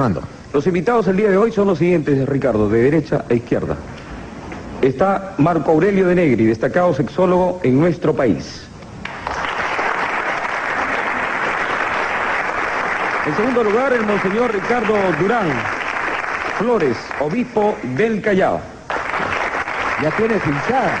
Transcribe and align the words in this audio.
Fernando. 0.00 0.22
Los 0.54 0.66
invitados 0.66 1.06
el 1.08 1.18
día 1.18 1.28
de 1.28 1.36
hoy 1.36 1.52
son 1.52 1.66
los 1.68 1.78
siguientes, 1.78 2.26
Ricardo, 2.26 2.70
de 2.70 2.84
derecha 2.84 3.22
a 3.28 3.34
izquierda. 3.34 3.76
Está 4.80 5.34
Marco 5.36 5.72
Aurelio 5.72 6.06
de 6.06 6.14
Negri, 6.14 6.46
destacado 6.46 6.94
sexólogo 6.94 7.60
en 7.62 7.78
nuestro 7.78 8.14
país. 8.14 8.66
En 13.26 13.36
segundo 13.36 13.62
lugar, 13.62 13.92
el 13.92 14.06
monseñor 14.06 14.54
Ricardo 14.54 14.94
Durán 15.20 15.48
Flores, 16.56 16.96
obispo 17.20 17.76
del 17.94 18.22
Callao. 18.22 18.58
Ya 20.02 20.10
tiene 20.12 20.36
hinchada. 20.36 20.98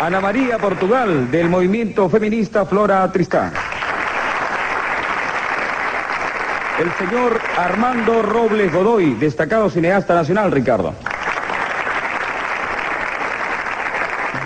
Ana 0.00 0.20
María 0.20 0.58
Portugal, 0.58 1.30
del 1.30 1.48
movimiento 1.48 2.10
feminista 2.10 2.66
Flora 2.66 3.10
Tristán. 3.12 3.52
El 6.84 6.92
señor 6.96 7.40
Armando 7.56 8.20
Robles 8.20 8.70
Godoy, 8.70 9.14
destacado 9.14 9.70
cineasta 9.70 10.14
nacional, 10.14 10.52
Ricardo. 10.52 10.92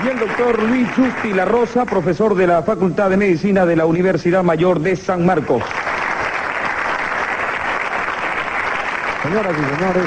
Y 0.04 0.08
el 0.08 0.20
doctor 0.20 0.62
Luis 0.62 0.88
Justi 0.94 1.32
La 1.32 1.46
Rosa, 1.46 1.84
profesor 1.84 2.36
de 2.36 2.46
la 2.46 2.62
Facultad 2.62 3.10
de 3.10 3.16
Medicina 3.16 3.66
de 3.66 3.74
la 3.74 3.86
Universidad 3.86 4.44
Mayor 4.44 4.78
de 4.78 4.94
San 4.94 5.26
Marcos. 5.26 5.64
Señoras 9.24 9.52
y 9.54 9.76
señores, 9.76 10.04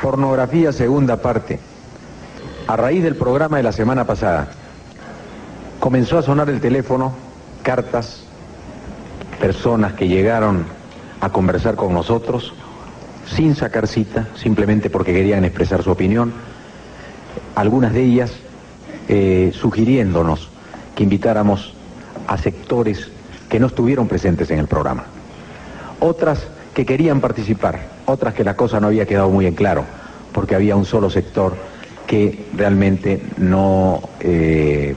pornografía 0.00 0.72
segunda 0.72 1.18
parte. 1.18 1.60
A 2.68 2.76
raíz 2.78 3.02
del 3.02 3.16
programa 3.16 3.58
de 3.58 3.64
la 3.64 3.72
semana 3.72 4.06
pasada, 4.06 4.48
comenzó 5.78 6.16
a 6.16 6.22
sonar 6.22 6.48
el 6.48 6.62
teléfono, 6.62 7.12
cartas, 7.62 8.21
personas 9.42 9.94
que 9.94 10.06
llegaron 10.06 10.64
a 11.20 11.30
conversar 11.30 11.74
con 11.74 11.92
nosotros 11.92 12.54
sin 13.26 13.56
sacar 13.56 13.88
cita, 13.88 14.28
simplemente 14.36 14.88
porque 14.88 15.12
querían 15.12 15.44
expresar 15.44 15.82
su 15.82 15.90
opinión, 15.90 16.32
algunas 17.56 17.92
de 17.92 18.04
ellas 18.04 18.32
eh, 19.08 19.50
sugiriéndonos 19.52 20.48
que 20.94 21.02
invitáramos 21.02 21.74
a 22.28 22.38
sectores 22.38 23.08
que 23.48 23.58
no 23.58 23.66
estuvieron 23.66 24.06
presentes 24.06 24.48
en 24.52 24.60
el 24.60 24.68
programa. 24.68 25.06
Otras 25.98 26.46
que 26.72 26.86
querían 26.86 27.20
participar, 27.20 27.80
otras 28.06 28.34
que 28.34 28.44
la 28.44 28.54
cosa 28.54 28.78
no 28.78 28.86
había 28.86 29.06
quedado 29.06 29.28
muy 29.28 29.46
en 29.46 29.56
claro, 29.56 29.84
porque 30.32 30.54
había 30.54 30.76
un 30.76 30.84
solo 30.84 31.10
sector 31.10 31.56
que 32.06 32.46
realmente 32.56 33.20
no, 33.38 34.02
eh, 34.20 34.94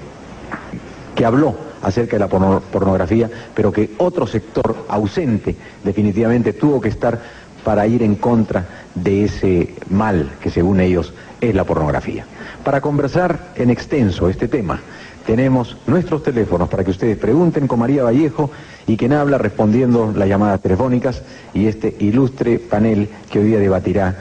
que 1.15 1.25
habló 1.25 1.64
acerca 1.85 2.15
de 2.15 2.19
la 2.19 2.27
pornografía, 2.27 3.29
pero 3.53 3.71
que 3.71 3.91
otro 3.97 4.25
sector 4.25 4.75
ausente 4.89 5.55
definitivamente 5.83 6.53
tuvo 6.53 6.81
que 6.81 6.89
estar 6.89 7.21
para 7.63 7.85
ir 7.85 8.01
en 8.01 8.15
contra 8.15 8.65
de 8.95 9.25
ese 9.25 9.75
mal 9.89 10.31
que 10.41 10.49
según 10.49 10.79
ellos 10.79 11.13
es 11.39 11.53
la 11.53 11.63
pornografía. 11.63 12.25
Para 12.63 12.81
conversar 12.81 13.51
en 13.55 13.69
extenso 13.69 14.29
este 14.29 14.47
tema, 14.47 14.79
tenemos 15.27 15.77
nuestros 15.85 16.23
teléfonos 16.23 16.69
para 16.69 16.83
que 16.83 16.91
ustedes 16.91 17.17
pregunten 17.17 17.67
con 17.67 17.79
María 17.79 18.03
Vallejo 18.03 18.49
y 18.87 18.97
quien 18.97 19.13
habla 19.13 19.37
respondiendo 19.37 20.11
las 20.15 20.27
llamadas 20.27 20.61
telefónicas 20.61 21.21
y 21.53 21.67
este 21.67 21.95
ilustre 21.99 22.57
panel 22.57 23.09
que 23.29 23.39
hoy 23.39 23.45
día 23.45 23.59
debatirá 23.59 24.15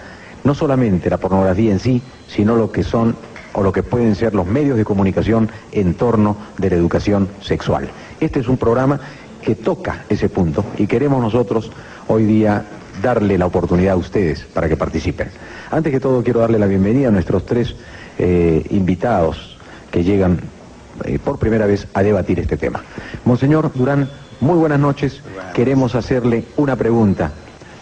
no 0.45 0.55
solamente 0.55 1.09
la 1.09 1.17
pornografía 1.17 1.73
en 1.73 1.81
sí, 1.81 2.03
sino 2.29 2.57
lo 2.57 2.71
que 2.71 2.83
son 2.83 3.17
o 3.55 3.63
lo 3.63 3.73
que 3.73 3.83
pueden 3.83 4.15
ser 4.15 4.35
los 4.35 4.47
medios 4.47 4.77
de 4.77 4.85
comunicación 4.85 5.49
en 5.73 5.95
torno 5.95 6.37
de 6.59 6.71
la 6.71 6.77
educación 6.77 7.29
sexual. 7.41 7.89
Este 8.21 8.41
es 8.41 8.49
un 8.49 8.59
programa 8.59 9.01
que 9.43 9.55
toca 9.55 10.05
ese 10.09 10.29
punto 10.29 10.65
y 10.77 10.87
queremos 10.87 11.23
nosotros 11.23 11.71
hoy 12.09 12.25
día 12.25 12.65
darle 13.03 13.39
la 13.39 13.47
oportunidad 13.47 13.95
a 13.95 13.97
ustedes 13.97 14.45
para 14.53 14.69
que 14.69 14.77
participen. 14.77 15.29
Antes 15.71 15.93
que 15.93 16.01
todo 16.01 16.23
quiero 16.23 16.41
darle 16.41 16.59
la 16.59 16.67
bienvenida 16.67 17.09
a 17.09 17.11
nuestros 17.11 17.47
tres 17.47 17.75
eh, 18.19 18.65
invitados 18.71 19.57
que 19.91 20.05
llegan 20.05 20.41
eh, 21.05 21.19
por 21.23 21.39
primera 21.39 21.67
vez 21.67 21.87
a 21.95 22.03
debatir 22.03 22.39
este 22.41 22.57
tema. 22.57 22.83
Monseñor 23.25 23.73
Durán, 23.75 24.09
muy 24.41 24.57
buenas 24.57 24.81
noches. 24.81 25.23
Queremos 25.55 25.95
hacerle 25.95 26.45
una 26.57 26.77
pregunta 26.77 27.33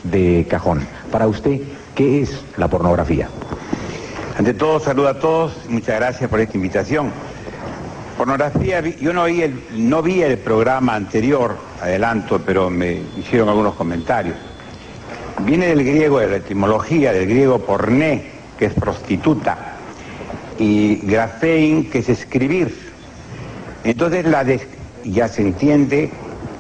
de 0.05 0.47
cajón. 0.49 0.81
Para 1.11 1.29
usted, 1.29 1.61
¿qué 1.95 2.23
es 2.23 2.43
la 2.57 2.69
pornografía? 2.69 3.29
Ante 4.43 4.55
todo, 4.55 4.81
saludo 4.81 5.07
a 5.07 5.21
todos 5.21 5.53
muchas 5.69 6.01
gracias 6.01 6.29
por 6.29 6.41
esta 6.41 6.57
invitación. 6.57 7.13
Pornografía, 8.19 8.81
yo 8.81 9.13
no 9.13 9.27
vi, 9.27 9.43
el, 9.43 9.63
no 9.71 10.03
vi 10.03 10.21
el 10.21 10.37
programa 10.37 10.97
anterior, 10.97 11.57
adelanto, 11.81 12.41
pero 12.45 12.69
me 12.69 13.03
hicieron 13.17 13.49
algunos 13.49 13.75
comentarios. 13.75 14.35
Viene 15.43 15.69
del 15.69 15.85
griego, 15.85 16.19
de 16.19 16.27
la 16.27 16.37
etimología, 16.39 17.13
del 17.13 17.29
griego 17.29 17.61
porné, 17.61 18.33
que 18.59 18.65
es 18.65 18.75
prostituta, 18.75 19.77
y 20.59 20.97
grafein, 20.97 21.89
que 21.89 22.01
es 22.01 22.09
escribir. 22.09 22.77
Entonces, 23.85 24.27
la 24.27 24.45
ya 25.05 25.29
se 25.29 25.43
entiende 25.43 26.11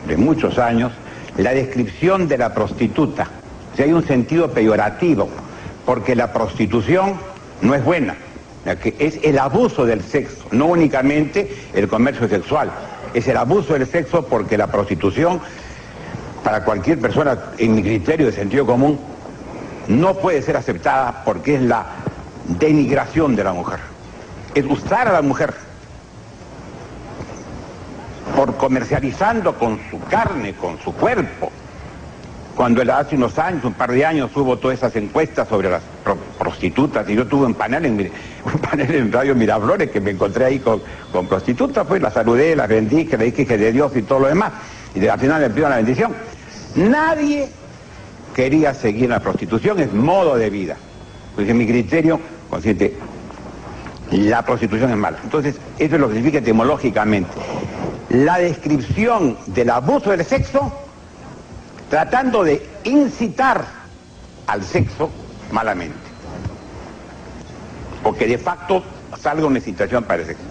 de 0.06 0.16
muchos 0.16 0.56
años, 0.60 0.92
la 1.36 1.50
descripción 1.50 2.28
de 2.28 2.38
la 2.38 2.54
prostituta. 2.54 3.28
O 3.76 3.82
hay 3.82 3.92
un 3.92 4.06
sentido 4.06 4.52
peyorativo, 4.52 5.28
porque 5.84 6.14
la 6.14 6.32
prostitución 6.32 7.31
no 7.62 7.74
es 7.74 7.84
buena, 7.84 8.16
que 8.82 8.94
es 8.98 9.18
el 9.22 9.38
abuso 9.38 9.86
del 9.86 10.02
sexo, 10.02 10.44
no 10.50 10.66
únicamente 10.66 11.56
el 11.72 11.88
comercio 11.88 12.28
sexual, 12.28 12.70
es 13.14 13.26
el 13.28 13.36
abuso 13.36 13.72
del 13.72 13.86
sexo 13.86 14.26
porque 14.26 14.58
la 14.58 14.66
prostitución, 14.66 15.40
para 16.44 16.64
cualquier 16.64 16.98
persona, 16.98 17.38
en 17.58 17.74
mi 17.74 17.82
criterio 17.82 18.26
de 18.26 18.32
sentido 18.32 18.66
común, 18.66 18.98
no 19.88 20.14
puede 20.14 20.42
ser 20.42 20.56
aceptada 20.56 21.22
porque 21.24 21.54
es 21.56 21.62
la 21.62 21.86
denigración 22.58 23.36
de 23.36 23.44
la 23.44 23.52
mujer, 23.52 23.78
es 24.54 24.64
usar 24.64 25.08
a 25.08 25.12
la 25.12 25.22
mujer 25.22 25.54
por 28.36 28.56
comercializando 28.56 29.54
con 29.54 29.78
su 29.90 30.00
carne, 30.04 30.54
con 30.54 30.78
su 30.80 30.92
cuerpo, 30.94 31.52
cuando 32.56 32.82
hace 32.92 33.16
unos 33.16 33.38
años, 33.38 33.64
un 33.64 33.72
par 33.72 33.90
de 33.90 34.04
años, 34.04 34.30
hubo 34.34 34.58
todas 34.58 34.78
esas 34.78 34.94
encuestas 34.96 35.48
sobre 35.48 35.70
las 35.70 35.82
prostitutas 36.38 37.08
y 37.08 37.14
yo 37.14 37.26
tuve 37.26 37.46
un 37.46 37.54
panel 37.54 37.86
en, 37.86 37.98
un 38.44 38.60
panel 38.60 38.94
en 38.94 39.12
Radio 39.12 39.34
Miraflores 39.34 39.90
que 39.90 40.00
me 40.00 40.10
encontré 40.10 40.44
ahí 40.44 40.58
con, 40.58 40.80
prostitutas, 41.28 41.86
pues 41.86 42.02
las 42.02 42.12
saludé, 42.12 42.54
las 42.54 42.68
bendije, 42.68 43.16
le 43.16 43.26
dije 43.26 43.46
que 43.46 43.56
de 43.56 43.72
Dios 43.72 43.92
y 43.96 44.02
todo 44.02 44.20
lo 44.20 44.28
demás, 44.28 44.52
y 44.94 45.06
al 45.06 45.18
final 45.18 45.40
le 45.40 45.50
pido 45.50 45.68
la 45.68 45.76
bendición. 45.76 46.14
Nadie 46.76 47.48
quería 48.34 48.74
seguir 48.74 49.08
la 49.08 49.20
prostitución, 49.20 49.80
es 49.80 49.92
modo 49.92 50.36
de 50.36 50.50
vida. 50.50 50.76
Porque 51.34 51.50
en 51.50 51.58
mi 51.58 51.66
criterio, 51.66 52.20
consciente, 52.50 52.94
la 54.10 54.42
prostitución 54.44 54.90
es 54.90 54.96
mala. 54.96 55.18
Entonces, 55.22 55.56
eso 55.78 55.94
es 55.94 56.00
lo 56.00 56.08
que 56.08 56.14
significa 56.14 56.38
etimológicamente. 56.38 57.30
La 58.10 58.38
descripción 58.38 59.38
del 59.46 59.70
abuso 59.70 60.10
del 60.10 60.24
sexo 60.24 60.81
tratando 61.92 62.42
de 62.42 62.66
incitar 62.84 63.66
al 64.46 64.62
sexo 64.62 65.10
malamente. 65.50 65.98
Porque 68.02 68.26
de 68.26 68.38
facto 68.38 68.82
salga 69.20 69.44
una 69.44 69.58
incitación 69.58 70.02
para 70.02 70.22
el 70.22 70.28
sexo. 70.28 70.42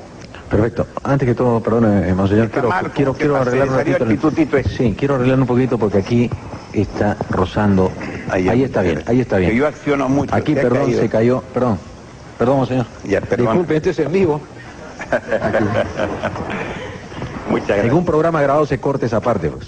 Perfecto. 0.52 0.86
Antes 1.02 1.28
que 1.28 1.34
todo, 1.34 1.60
perdón, 1.60 2.04
eh, 2.06 2.14
monseñor, 2.14 2.52
quiero, 2.52 3.16
quiero, 3.16 3.38
arreglar 3.38 3.70
un 4.04 4.18
poquito. 4.18 4.60
Sí, 4.70 4.96
quiero 4.96 5.16
arreglar 5.16 5.40
un 5.40 5.48
poquito 5.48 5.80
porque 5.80 5.98
aquí 5.98 6.30
está 6.74 7.18
rozando. 7.32 7.92
Ahí, 8.30 8.62
está 8.62 8.84
bien, 8.84 9.04
ahí 9.08 9.22
está 9.22 9.38
bien. 9.38 9.54
yo 9.54 9.66
acciono 9.66 10.08
mucho. 10.10 10.36
Aquí, 10.36 10.54
perdón, 10.54 10.94
se 10.94 11.10
cayó. 11.10 11.42
Perdón, 11.56 11.80
perdón, 12.38 12.58
monseñor. 12.58 12.86
Ya, 13.04 13.20
Disculpe, 13.20 13.78
este 13.78 13.90
es 13.90 13.98
en 13.98 14.12
vivo. 14.12 14.40
Muchas 17.50 17.68
gracias. 17.68 17.86
Ningún 17.86 18.06
programa 18.06 18.44
grabado 18.44 18.68
se 18.68 18.80
corte 18.80 19.08
esa 19.08 19.20
parte, 19.20 19.50
pues 19.50 19.68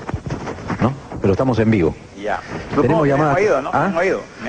pero 1.24 1.32
estamos 1.32 1.58
en 1.60 1.72
vivo. 1.72 1.96
Ya. 2.22 2.42
Tenemos 2.76 3.08
llamadas. 3.08 3.36
Me 3.36 3.40
han 3.40 3.46
oído, 3.46 3.62
¿no? 3.62 3.72
¿Me 3.72 3.80
han 3.80 3.96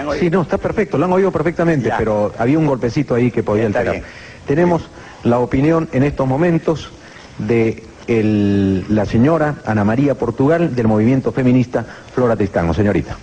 oído? 0.08 0.18
Sí, 0.18 0.28
no, 0.28 0.42
está 0.42 0.58
perfecto, 0.58 0.98
lo 0.98 1.04
han 1.04 1.12
oído 1.12 1.30
perfectamente, 1.30 1.88
pero 1.96 2.32
había 2.36 2.58
un 2.58 2.66
golpecito 2.66 3.14
ahí 3.14 3.30
que 3.30 3.44
podía 3.44 3.66
alterar. 3.66 4.02
Tenemos 4.44 4.90
la 5.22 5.38
opinión 5.38 5.88
en 5.92 6.02
estos 6.02 6.26
momentos 6.26 6.90
de 7.38 7.84
la 8.08 9.06
señora 9.06 9.54
Ana 9.64 9.84
María 9.84 10.16
Portugal 10.16 10.74
del 10.74 10.88
movimiento 10.88 11.30
feminista 11.30 11.86
Flora 12.12 12.34
Tristano. 12.34 12.74
Señorita. 12.74 13.16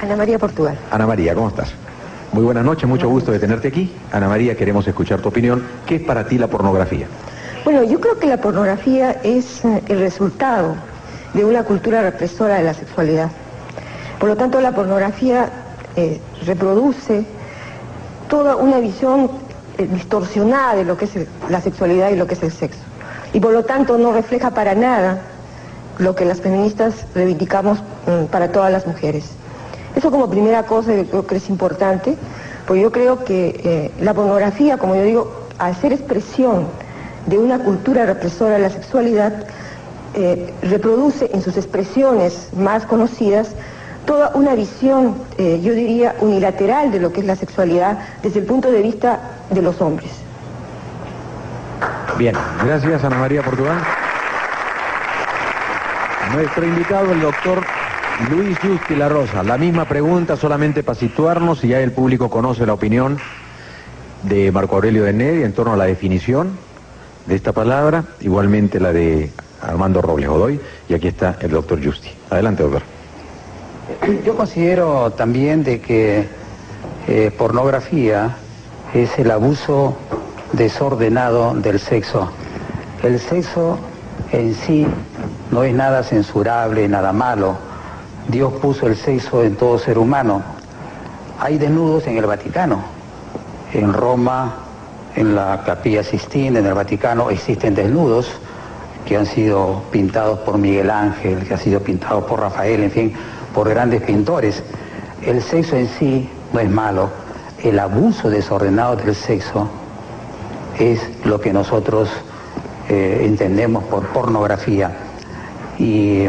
Ana 0.00 0.14
María 0.14 0.38
Portugal. 0.38 0.78
Ana 0.92 1.08
María, 1.08 1.34
¿cómo 1.34 1.48
estás? 1.48 1.74
Muy 2.30 2.44
buenas 2.44 2.64
noches, 2.64 2.88
mucho 2.88 3.08
gusto 3.08 3.32
de 3.32 3.40
tenerte 3.40 3.66
aquí. 3.66 3.92
Ana 4.12 4.28
María, 4.28 4.56
queremos 4.56 4.86
escuchar 4.86 5.20
tu 5.20 5.28
opinión. 5.28 5.64
¿Qué 5.86 5.96
es 5.96 6.02
para 6.02 6.24
ti 6.28 6.38
la 6.38 6.46
pornografía? 6.46 7.08
Bueno, 7.64 7.82
yo 7.82 7.98
creo 7.98 8.16
que 8.20 8.28
la 8.28 8.36
pornografía 8.36 9.10
es 9.24 9.64
eh, 9.64 9.82
el 9.88 9.98
resultado 9.98 10.76
de 11.34 11.44
una 11.44 11.64
cultura 11.64 12.02
represora 12.02 12.56
de 12.56 12.64
la 12.64 12.74
sexualidad. 12.74 13.30
Por 14.18 14.28
lo 14.28 14.36
tanto, 14.36 14.60
la 14.60 14.72
pornografía 14.72 15.50
eh, 15.96 16.20
reproduce 16.46 17.24
toda 18.28 18.56
una 18.56 18.78
visión 18.78 19.30
eh, 19.78 19.88
distorsionada 19.90 20.76
de 20.76 20.84
lo 20.84 20.96
que 20.96 21.06
es 21.06 21.12
la 21.48 21.60
sexualidad 21.60 22.10
y 22.10 22.16
lo 22.16 22.26
que 22.26 22.34
es 22.34 22.42
el 22.42 22.52
sexo. 22.52 22.80
Y 23.32 23.40
por 23.40 23.52
lo 23.52 23.64
tanto 23.64 23.98
no 23.98 24.12
refleja 24.12 24.50
para 24.50 24.74
nada 24.74 25.22
lo 25.98 26.14
que 26.14 26.24
las 26.24 26.40
feministas 26.40 27.06
reivindicamos 27.14 27.78
mm, 28.06 28.26
para 28.30 28.52
todas 28.52 28.70
las 28.70 28.86
mujeres. 28.86 29.32
Eso 29.94 30.10
como 30.10 30.30
primera 30.30 30.64
cosa 30.64 30.94
yo 30.94 31.04
creo 31.06 31.26
que 31.26 31.36
es 31.36 31.48
importante, 31.48 32.16
porque 32.66 32.82
yo 32.82 32.92
creo 32.92 33.24
que 33.24 33.60
eh, 33.64 33.90
la 34.00 34.14
pornografía, 34.14 34.78
como 34.78 34.94
yo 34.96 35.02
digo, 35.02 35.32
al 35.58 35.74
ser 35.76 35.92
expresión 35.92 36.66
de 37.26 37.38
una 37.38 37.58
cultura 37.58 38.06
represora 38.06 38.54
de 38.54 38.60
la 38.60 38.70
sexualidad, 38.70 39.46
eh, 40.14 40.52
reproduce 40.62 41.30
en 41.32 41.42
sus 41.42 41.56
expresiones 41.56 42.48
más 42.56 42.84
conocidas 42.84 43.54
toda 44.04 44.32
una 44.34 44.54
visión, 44.54 45.14
eh, 45.38 45.60
yo 45.62 45.72
diría, 45.74 46.16
unilateral 46.20 46.90
de 46.90 47.00
lo 47.00 47.12
que 47.12 47.20
es 47.20 47.26
la 47.26 47.36
sexualidad 47.36 47.98
desde 48.22 48.40
el 48.40 48.46
punto 48.46 48.70
de 48.70 48.82
vista 48.82 49.20
de 49.50 49.62
los 49.62 49.80
hombres. 49.80 50.10
Bien, 52.18 52.34
gracias 52.64 53.04
Ana 53.04 53.18
María 53.18 53.42
Portugal. 53.42 53.78
Nuestro 56.34 56.64
invitado, 56.64 57.12
el 57.12 57.20
doctor 57.20 57.62
Luis 58.30 58.58
Justi 58.58 58.94
La 58.94 59.08
Rosa. 59.08 59.42
La 59.42 59.58
misma 59.58 59.86
pregunta, 59.86 60.36
solamente 60.36 60.82
para 60.82 60.98
situarnos, 60.98 61.64
y 61.64 61.68
ya 61.68 61.80
el 61.80 61.92
público 61.92 62.30
conoce 62.30 62.66
la 62.66 62.74
opinión 62.74 63.18
de 64.22 64.52
Marco 64.52 64.76
Aurelio 64.76 65.04
de 65.04 65.12
Neri 65.12 65.42
en 65.42 65.52
torno 65.52 65.72
a 65.72 65.76
la 65.76 65.84
definición 65.84 66.56
de 67.26 67.34
esta 67.34 67.52
palabra, 67.52 68.04
igualmente 68.20 68.80
la 68.80 68.92
de 68.92 69.30
Armando 69.62 70.02
Robles 70.02 70.28
Godoy, 70.28 70.60
y 70.88 70.94
aquí 70.94 71.08
está 71.08 71.36
el 71.40 71.50
doctor 71.50 71.82
Justi. 71.84 72.10
Adelante, 72.30 72.62
doctor. 72.62 72.82
Yo 74.24 74.36
considero 74.36 75.10
también 75.12 75.64
de 75.64 75.80
que 75.80 76.26
eh, 77.08 77.32
pornografía 77.36 78.36
es 78.94 79.18
el 79.18 79.30
abuso 79.30 79.96
desordenado 80.52 81.54
del 81.54 81.80
sexo. 81.80 82.30
El 83.02 83.18
sexo 83.18 83.78
en 84.32 84.54
sí 84.54 84.86
no 85.50 85.64
es 85.64 85.74
nada 85.74 86.02
censurable, 86.02 86.88
nada 86.88 87.12
malo. 87.12 87.56
Dios 88.28 88.52
puso 88.54 88.86
el 88.86 88.96
sexo 88.96 89.42
en 89.42 89.56
todo 89.56 89.78
ser 89.78 89.98
humano. 89.98 90.42
Hay 91.40 91.58
desnudos 91.58 92.06
en 92.06 92.18
el 92.18 92.26
Vaticano. 92.26 92.82
En 93.72 93.92
Roma, 93.92 94.54
en 95.16 95.34
la 95.34 95.62
Capilla 95.64 96.02
Sistina, 96.02 96.58
en 96.58 96.66
el 96.66 96.74
Vaticano, 96.74 97.30
existen 97.30 97.74
desnudos 97.74 98.30
que 99.06 99.16
han 99.16 99.26
sido 99.26 99.82
pintados 99.90 100.38
por 100.40 100.58
Miguel 100.58 100.90
Ángel, 100.90 101.46
que 101.46 101.54
han 101.54 101.60
sido 101.60 101.80
pintados 101.80 102.24
por 102.24 102.40
Rafael, 102.40 102.82
en 102.82 102.90
fin, 102.90 103.12
por 103.54 103.68
grandes 103.68 104.02
pintores. 104.02 104.62
El 105.24 105.42
sexo 105.42 105.76
en 105.76 105.88
sí 105.88 106.28
no 106.52 106.60
es 106.60 106.70
malo. 106.70 107.10
El 107.62 107.78
abuso 107.78 108.30
desordenado 108.30 108.96
del 108.96 109.14
sexo 109.14 109.68
es 110.78 111.00
lo 111.24 111.40
que 111.40 111.52
nosotros 111.52 112.08
eh, 112.88 113.22
entendemos 113.24 113.84
por 113.84 114.06
pornografía. 114.08 114.90
Y 115.78 116.26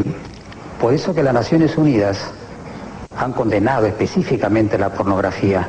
por 0.79 0.93
eso 0.93 1.13
que 1.13 1.23
las 1.23 1.33
Naciones 1.33 1.77
Unidas 1.77 2.31
han 3.17 3.33
condenado 3.33 3.85
específicamente 3.85 4.77
la 4.77 4.89
pornografía, 4.89 5.67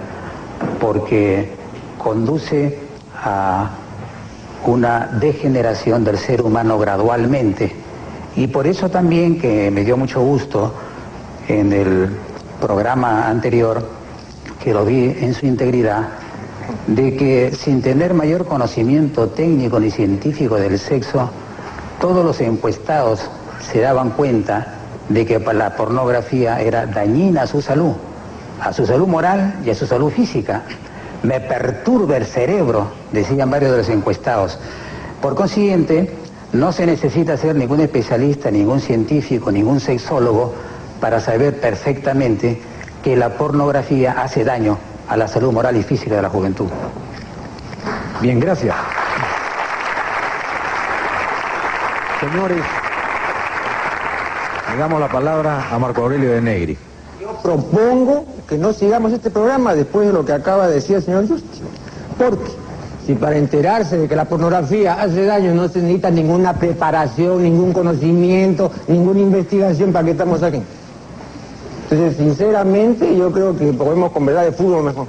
porque 0.81 1.53
conduce 1.99 2.79
a 3.23 3.71
una 4.67 5.07
degeneración 5.21 6.05
del 6.05 6.19
ser 6.19 6.43
humano 6.43 6.79
gradualmente. 6.79 7.73
Y 8.37 8.47
por 8.47 8.67
eso 8.67 8.89
también 8.89 9.39
que 9.39 9.71
me 9.71 9.85
dio 9.85 9.97
mucho 9.97 10.21
gusto 10.21 10.73
en 11.49 11.73
el 11.73 12.11
programa 12.61 13.29
anterior, 13.29 13.87
que 14.63 14.73
lo 14.73 14.85
vi 14.85 15.17
en 15.21 15.35
su 15.35 15.47
integridad, 15.47 16.09
de 16.87 17.17
que 17.17 17.53
sin 17.55 17.83
tener 17.83 18.15
mayor 18.15 18.47
conocimiento 18.47 19.29
técnico 19.29 19.79
ni 19.79 19.91
científico 19.91 20.57
del 20.57 20.79
sexo, 20.79 21.31
todos 22.01 22.25
los 22.25 22.41
encuestados 22.41 23.29
se 23.61 23.81
daban 23.81 24.11
cuenta 24.11 24.75
de 25.09 25.27
que 25.27 25.39
la 25.39 25.77
pornografía 25.77 26.61
era 26.61 26.87
dañina 26.87 27.43
a 27.43 27.47
su 27.47 27.61
salud, 27.61 27.93
a 28.61 28.73
su 28.73 28.87
salud 28.87 29.07
moral 29.07 29.55
y 29.65 29.71
a 29.71 29.75
su 29.75 29.87
salud 29.87 30.11
física. 30.11 30.63
Me 31.25 31.41
perturba 31.41 32.19
el 32.19 32.27
cerebro, 32.27 32.89
decían 33.11 33.51
varios 33.51 33.73
de 33.73 33.79
los 33.79 33.89
encuestados. 33.89 34.59
Por 35.23 35.35
consiguiente, 35.35 36.15
no 36.53 36.71
se 36.71 36.85
necesita 36.85 37.39
ser 37.39 37.57
ningún 37.57 37.81
especialista, 37.81 38.51
ningún 38.51 38.79
científico, 38.79 39.51
ningún 39.51 39.81
sexólogo 39.81 40.53
para 41.01 41.21
saber 41.21 41.59
perfectamente 41.59 42.61
que 43.03 43.17
la 43.17 43.31
pornografía 43.31 44.13
hace 44.13 44.45
daño 44.45 44.77
a 45.09 45.17
la 45.17 45.27
salud 45.27 45.51
moral 45.51 45.77
y 45.79 45.83
física 45.83 46.15
de 46.15 46.23
la 46.23 46.29
juventud. 46.29 46.69
Bien, 48.21 48.39
gracias. 48.39 48.77
Señores, 52.21 52.63
le 54.71 54.77
damos 54.77 55.01
la 55.01 55.09
palabra 55.09 55.69
a 55.71 55.79
Marco 55.79 56.03
Aurelio 56.03 56.33
de 56.33 56.43
Negri. 56.43 56.77
Yo 57.19 57.35
propongo 57.43 58.27
que 58.49 58.59
no 58.59 58.73
sigamos 58.73 59.13
este 59.13 59.31
programa 59.31 59.75
después 59.75 60.07
de 60.07 60.13
lo 60.13 60.25
que 60.25 60.33
acaba 60.33 60.69
de 60.69 60.75
decir 60.75 60.97
el 60.97 61.03
señor 61.03 61.29
Justi. 61.29 61.61
Porque 62.19 62.51
si 63.07 63.15
para 63.15 63.37
enterarse 63.37 63.99
de 63.99 64.09
que 64.09 64.17
la 64.17 64.25
pornografía 64.25 64.95
hace 64.95 65.25
daño 65.25 65.55
no 65.55 65.69
se 65.69 65.81
necesita 65.81 66.11
ninguna 66.11 66.55
preparación, 66.55 67.43
ningún 67.43 67.73
conocimiento, 67.73 68.71
ninguna 68.89 69.21
investigación, 69.21 69.93
¿para 69.93 70.05
qué 70.07 70.11
estamos 70.13 70.43
aquí? 70.43 70.63
Entonces, 71.91 72.17
sinceramente, 72.17 73.15
yo 73.15 73.31
creo 73.31 73.57
que 73.57 73.73
podemos 73.73 74.11
conversar 74.13 74.47
de 74.47 74.53
fútbol 74.53 74.85
mejor. 74.85 75.07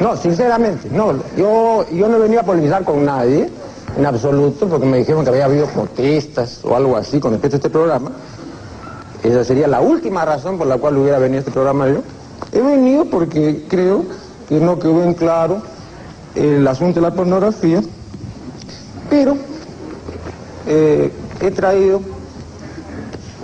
No, 0.00 0.16
sinceramente, 0.16 0.88
no. 0.90 1.12
Yo, 1.36 1.86
yo 1.92 2.08
no 2.08 2.18
venía 2.18 2.40
a 2.40 2.42
polemizar 2.42 2.82
con 2.82 3.04
nadie, 3.04 3.48
en 3.96 4.06
absoluto, 4.06 4.66
porque 4.66 4.86
me 4.86 4.98
dijeron 4.98 5.22
que 5.22 5.30
había 5.30 5.44
habido 5.44 5.66
protestas 5.66 6.60
o 6.64 6.74
algo 6.74 6.96
así 6.96 7.20
con 7.20 7.32
respecto 7.32 7.56
a 7.56 7.58
este 7.58 7.70
programa. 7.70 8.10
Esa 9.24 9.42
sería 9.42 9.66
la 9.66 9.80
última 9.80 10.26
razón 10.26 10.58
por 10.58 10.66
la 10.66 10.76
cual 10.76 10.98
hubiera 10.98 11.18
venido 11.18 11.40
este 11.40 11.50
programa 11.50 11.88
yo. 11.88 12.02
He 12.52 12.60
venido 12.60 13.06
porque 13.06 13.64
creo 13.68 14.04
que 14.48 14.60
no 14.60 14.78
quedó 14.78 15.02
en 15.02 15.14
claro 15.14 15.62
el 16.34 16.66
asunto 16.68 17.00
de 17.00 17.08
la 17.08 17.14
pornografía, 17.14 17.80
pero 19.08 19.38
eh, 20.66 21.10
he 21.40 21.50
traído 21.50 22.02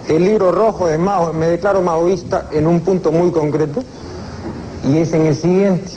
el 0.08 0.24
libro 0.24 0.52
rojo 0.52 0.86
de 0.86 0.98
Mao, 0.98 1.32
me 1.32 1.46
declaro 1.46 1.80
maoísta 1.80 2.48
en 2.52 2.66
un 2.66 2.80
punto 2.80 3.10
muy 3.10 3.30
concreto, 3.30 3.82
y 4.86 4.98
es 4.98 5.14
en 5.14 5.26
el 5.26 5.34
siguiente. 5.34 5.92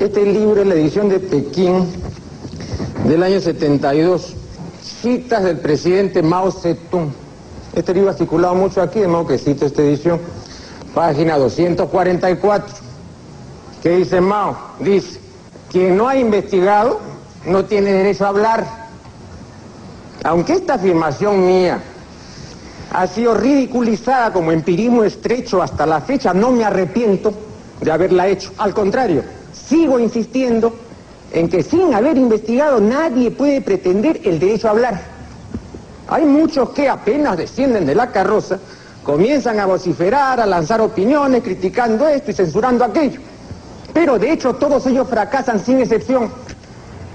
Este 0.00 0.24
libro 0.24 0.62
es 0.62 0.66
la 0.68 0.74
edición 0.74 1.10
de 1.10 1.20
Pekín 1.20 1.86
del 3.06 3.22
año 3.22 3.40
72, 3.40 4.34
citas 4.80 5.44
del 5.44 5.58
presidente 5.58 6.22
Mao 6.22 6.50
Zedong. 6.50 7.27
Este 7.74 7.94
libro 7.94 8.10
ha 8.10 8.14
circulado 8.14 8.54
mucho 8.54 8.80
aquí, 8.80 9.00
de 9.00 9.08
modo 9.08 9.26
que 9.26 9.38
cito 9.38 9.66
esta 9.66 9.82
edición, 9.82 10.20
página 10.94 11.36
244. 11.36 12.74
¿Qué 13.82 13.90
dice 13.90 14.20
Mao? 14.20 14.56
Dice, 14.80 15.20
quien 15.70 15.96
no 15.96 16.08
ha 16.08 16.16
investigado 16.16 16.98
no 17.46 17.64
tiene 17.64 17.92
derecho 17.92 18.24
a 18.24 18.28
hablar. 18.28 18.66
Aunque 20.24 20.54
esta 20.54 20.74
afirmación 20.74 21.46
mía 21.46 21.80
ha 22.90 23.06
sido 23.06 23.34
ridiculizada 23.34 24.32
como 24.32 24.50
empirismo 24.50 25.04
estrecho 25.04 25.62
hasta 25.62 25.86
la 25.86 26.00
fecha, 26.00 26.34
no 26.34 26.50
me 26.50 26.64
arrepiento 26.64 27.32
de 27.80 27.92
haberla 27.92 28.26
hecho. 28.26 28.50
Al 28.58 28.74
contrario, 28.74 29.22
sigo 29.52 30.00
insistiendo 30.00 30.74
en 31.32 31.48
que 31.48 31.62
sin 31.62 31.94
haber 31.94 32.16
investigado 32.16 32.80
nadie 32.80 33.30
puede 33.30 33.60
pretender 33.60 34.22
el 34.24 34.40
derecho 34.40 34.68
a 34.68 34.70
hablar. 34.70 35.17
Hay 36.08 36.24
muchos 36.24 36.70
que 36.70 36.88
apenas 36.88 37.36
descienden 37.36 37.84
de 37.84 37.94
la 37.94 38.10
carroza, 38.10 38.58
comienzan 39.02 39.60
a 39.60 39.66
vociferar, 39.66 40.40
a 40.40 40.46
lanzar 40.46 40.80
opiniones, 40.80 41.42
criticando 41.42 42.08
esto 42.08 42.30
y 42.30 42.34
censurando 42.34 42.84
aquello. 42.84 43.20
Pero 43.92 44.18
de 44.18 44.32
hecho 44.32 44.54
todos 44.54 44.86
ellos 44.86 45.06
fracasan 45.08 45.60
sin 45.60 45.80
excepción, 45.80 46.30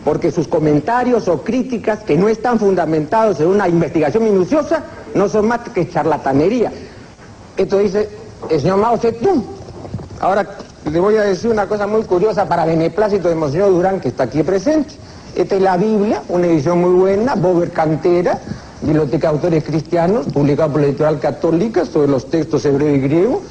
porque 0.05 0.31
sus 0.31 0.47
comentarios 0.47 1.27
o 1.27 1.43
críticas 1.43 1.99
que 1.99 2.17
no 2.17 2.27
están 2.27 2.59
fundamentados 2.59 3.39
en 3.39 3.47
una 3.47 3.67
investigación 3.67 4.23
minuciosa 4.25 4.83
no 5.15 5.27
son 5.27 5.47
más 5.47 5.61
que 5.73 5.89
charlatanería. 5.89 6.71
Esto 7.57 7.79
dice 7.79 8.09
el 8.49 8.61
señor 8.61 8.77
Mao 8.77 8.97
Zedong. 8.97 9.43
Ahora 10.19 10.57
le 10.89 10.99
voy 10.99 11.15
a 11.17 11.21
decir 11.21 11.49
una 11.49 11.67
cosa 11.67 11.87
muy 11.87 12.03
curiosa 12.03 12.47
para 12.47 12.65
beneplácito 12.65 13.29
de 13.29 13.35
Monseñor 13.35 13.69
Durán, 13.69 13.99
que 13.99 14.09
está 14.09 14.23
aquí 14.23 14.43
presente. 14.43 14.95
Esta 15.35 15.55
es 15.55 15.61
la 15.61 15.77
Biblia, 15.77 16.21
una 16.29 16.45
edición 16.45 16.81
muy 16.81 16.91
buena, 16.91 17.33
Bober 17.33 17.71
Cantera, 17.71 18.39
Biblioteca 18.81 19.29
de 19.29 19.33
Autores 19.35 19.63
Cristianos, 19.63 20.27
publicada 20.27 20.71
por 20.71 20.81
la 20.81 20.87
editorial 20.87 21.19
católica 21.19 21.85
sobre 21.85 22.07
los 22.07 22.29
textos 22.29 22.63
hebreo 22.65 22.95
y 22.95 22.99
griego. 22.99 23.41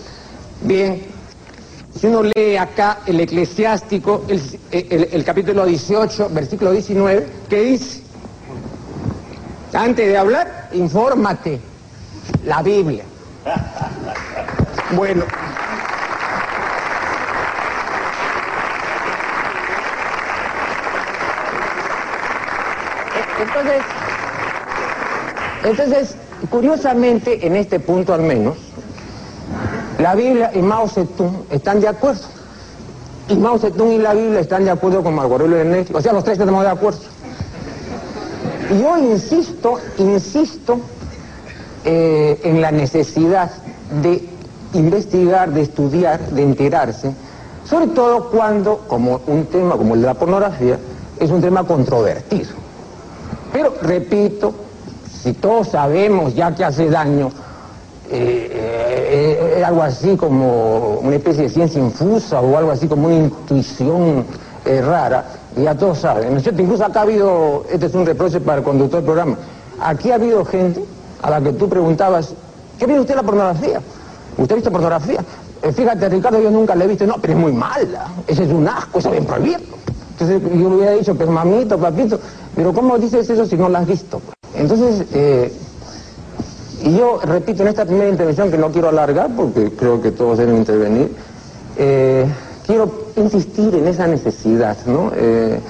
Bien, 0.62 1.02
si 1.98 2.06
uno 2.06 2.22
lee 2.22 2.56
acá 2.56 3.00
el 3.06 3.18
eclesiástico, 3.18 4.24
el, 4.28 4.40
el 4.70 5.24
capítulo 5.24 5.66
18, 5.66 6.30
versículo 6.32 6.70
19, 6.70 7.26
¿qué 7.48 7.62
dice? 7.62 8.02
Antes 9.72 10.06
de 10.06 10.16
hablar, 10.16 10.68
infórmate. 10.72 11.60
La 12.44 12.62
Biblia. 12.62 13.04
Bueno. 14.94 15.24
Entonces, 23.42 23.82
Entonces, 25.64 26.16
curiosamente, 26.48 27.44
en 27.44 27.56
este 27.56 27.80
punto 27.80 28.14
al 28.14 28.22
menos, 28.22 28.56
la 29.98 30.14
Biblia 30.14 30.50
y 30.54 30.62
Mao 30.62 30.88
Zedong 30.88 31.44
están 31.50 31.80
de 31.80 31.88
acuerdo. 31.88 32.22
Y 33.28 33.36
Mao 33.36 33.58
Zedong 33.58 33.92
y 33.92 33.98
la 33.98 34.14
Biblia 34.14 34.40
están 34.40 34.64
de 34.64 34.70
acuerdo 34.70 35.02
con 35.02 35.16
de 35.16 35.64
Negri. 35.64 35.94
O 35.94 36.00
sea, 36.00 36.12
los 36.12 36.24
tres 36.24 36.38
estamos 36.38 36.62
de 36.62 36.70
acuerdo. 36.70 37.00
Y 38.70 38.80
yo 38.80 38.96
insisto, 38.98 39.78
insisto 39.98 40.80
eh, 41.84 42.40
en 42.44 42.60
la 42.60 42.70
necesidad 42.70 43.50
de 44.02 44.28
investigar, 44.74 45.50
de 45.50 45.62
estudiar, 45.62 46.20
de 46.30 46.42
enterarse, 46.42 47.12
sobre 47.68 47.88
todo 47.88 48.30
cuando, 48.30 48.78
como 48.88 49.20
un 49.26 49.46
tema 49.46 49.76
como 49.76 49.94
el 49.94 50.00
de 50.00 50.06
la 50.06 50.14
pornografía, 50.14 50.78
es 51.18 51.30
un 51.30 51.40
tema 51.40 51.64
controvertido. 51.64 52.61
Pero, 53.52 53.74
repito, 53.82 54.54
si 55.22 55.34
todos 55.34 55.68
sabemos 55.68 56.34
ya 56.34 56.54
que 56.54 56.64
hace 56.64 56.88
daño, 56.88 57.30
eh, 58.10 58.48
eh, 58.50 59.54
eh, 59.58 59.64
algo 59.64 59.82
así 59.82 60.16
como 60.16 60.98
una 61.02 61.16
especie 61.16 61.44
de 61.44 61.48
ciencia 61.48 61.80
infusa 61.80 62.40
o 62.40 62.58
algo 62.58 62.70
así 62.70 62.86
como 62.88 63.06
una 63.06 63.16
intuición 63.16 64.24
rara, 64.64 65.24
ya 65.56 65.74
todos 65.74 65.98
saben, 65.98 66.30
¿no 66.30 66.36
es 66.36 66.42
cierto? 66.42 66.62
Incluso 66.62 66.84
acá 66.84 67.00
ha 67.00 67.02
habido, 67.02 67.64
este 67.70 67.86
es 67.86 67.94
un 67.94 68.06
reproche 68.06 68.40
para 68.40 68.58
el 68.58 68.64
conductor 68.64 68.98
del 69.00 69.04
programa, 69.04 69.36
aquí 69.80 70.10
ha 70.10 70.16
habido 70.16 70.44
gente 70.44 70.84
a 71.20 71.30
la 71.30 71.40
que 71.40 71.52
tú 71.52 71.68
preguntabas, 71.68 72.34
¿qué 72.78 72.86
viene 72.86 73.00
usted 73.00 73.16
la 73.16 73.22
pornografía? 73.22 73.80
¿Usted 74.36 74.52
ha 74.52 74.56
visto 74.56 74.70
pornografía? 74.70 75.24
fíjate, 75.74 76.08
Ricardo, 76.08 76.40
yo 76.40 76.50
nunca 76.50 76.74
le 76.74 76.84
he 76.84 76.88
visto, 76.88 77.06
no, 77.06 77.16
pero 77.20 77.34
es 77.34 77.38
muy 77.38 77.52
mala, 77.52 78.08
ese 78.26 78.44
es 78.44 78.50
un 78.50 78.68
asco, 78.68 78.98
eso 78.98 79.08
es 79.08 79.12
bien 79.12 79.24
prohibido. 79.24 79.60
Entonces 80.12 80.42
yo 80.42 80.68
le 80.68 80.76
hubiera 80.76 80.92
dicho, 80.92 81.14
pero 81.14 81.32
mamito, 81.32 81.78
papito, 81.78 82.20
pero 82.54 82.72
¿cómo 82.72 82.98
dices 82.98 83.28
eso 83.28 83.46
si 83.46 83.56
no 83.56 83.68
lo 83.68 83.78
has 83.78 83.86
visto? 83.86 84.20
Entonces, 84.54 85.06
eh, 85.12 85.52
y 86.84 86.96
yo 86.96 87.20
repito 87.22 87.62
en 87.62 87.68
esta 87.68 87.84
primera 87.84 88.08
intervención 88.08 88.50
que 88.50 88.58
no 88.58 88.70
quiero 88.70 88.88
alargar 88.88 89.30
porque 89.34 89.70
creo 89.72 90.02
que 90.02 90.10
todos 90.10 90.38
deben 90.38 90.56
intervenir, 90.56 91.14
eh, 91.78 92.26
quiero 92.66 92.90
insistir 93.16 93.74
en 93.74 93.86
esa 93.86 94.06
necesidad, 94.06 94.76
¿no? 94.86 95.12
Eh, 95.14 95.60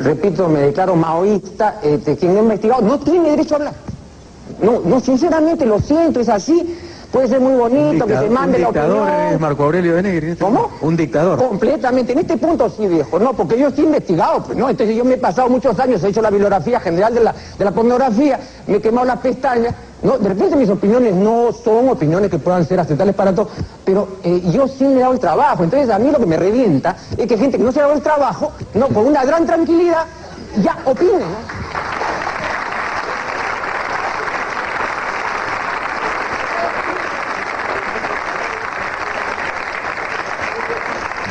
repito, 0.00 0.48
me 0.48 0.60
declaro 0.60 0.94
maoísta, 0.94 1.80
quien 2.20 2.36
ha 2.36 2.40
investigado 2.40 2.82
no 2.82 2.98
tiene 3.00 3.30
derecho 3.30 3.54
a 3.54 3.58
hablar. 3.58 3.74
No, 4.62 4.80
no, 4.84 5.00
sinceramente 5.00 5.64
lo 5.66 5.80
siento, 5.80 6.20
es 6.20 6.28
así. 6.28 6.76
Puede 7.14 7.28
ser 7.28 7.38
muy 7.38 7.54
bonito 7.54 8.06
que 8.06 8.18
se 8.18 8.28
mande 8.28 8.58
la 8.58 8.70
opinión. 8.70 8.90
Un 8.90 8.96
dictador 8.98 9.32
es 9.32 9.40
Marco 9.40 9.62
Aurelio 9.62 9.94
de 9.94 10.02
Negri. 10.02 10.30
Este 10.30 10.44
¿Cómo? 10.44 10.72
Un 10.80 10.96
dictador. 10.96 11.38
Completamente. 11.38 12.12
En 12.12 12.18
este 12.18 12.36
punto 12.36 12.68
sí, 12.68 12.88
viejo. 12.88 13.20
No, 13.20 13.32
porque 13.34 13.56
yo 13.56 13.68
estoy 13.68 13.84
investigado. 13.84 14.42
Pues, 14.42 14.58
¿no? 14.58 14.68
Entonces 14.68 14.96
yo 14.96 15.04
me 15.04 15.14
he 15.14 15.18
pasado 15.18 15.48
muchos 15.48 15.78
años, 15.78 16.02
he 16.02 16.08
hecho 16.08 16.20
la 16.20 16.30
bibliografía 16.30 16.80
general 16.80 17.14
de 17.14 17.20
la, 17.20 17.32
de 17.56 17.64
la 17.64 17.70
pornografía, 17.70 18.40
me 18.66 18.78
he 18.78 18.80
quemado 18.80 19.06
las 19.06 19.20
pestañas. 19.20 19.76
No, 20.02 20.18
de 20.18 20.28
repente 20.28 20.56
mis 20.56 20.68
opiniones 20.68 21.14
no 21.14 21.52
son 21.52 21.88
opiniones 21.88 22.32
que 22.32 22.38
puedan 22.38 22.66
ser 22.66 22.80
aceptables 22.80 23.14
para 23.14 23.32
todos, 23.32 23.50
pero 23.84 24.08
eh, 24.24 24.42
yo 24.52 24.66
sí 24.66 24.82
me 24.82 24.96
he 24.96 25.00
dado 25.00 25.12
el 25.12 25.20
trabajo. 25.20 25.62
Entonces 25.62 25.90
a 25.90 26.00
mí 26.00 26.10
lo 26.10 26.18
que 26.18 26.26
me 26.26 26.36
revienta 26.36 26.96
es 27.16 27.28
que 27.28 27.38
gente 27.38 27.58
que 27.58 27.62
no 27.62 27.70
se 27.70 27.78
ha 27.78 27.82
dado 27.84 27.94
el 27.94 28.02
trabajo, 28.02 28.50
no, 28.74 28.88
con 28.88 29.06
una 29.06 29.24
gran 29.24 29.46
tranquilidad, 29.46 30.04
ya 30.60 30.78
opine. 30.84 31.12
¿no? 31.12 32.13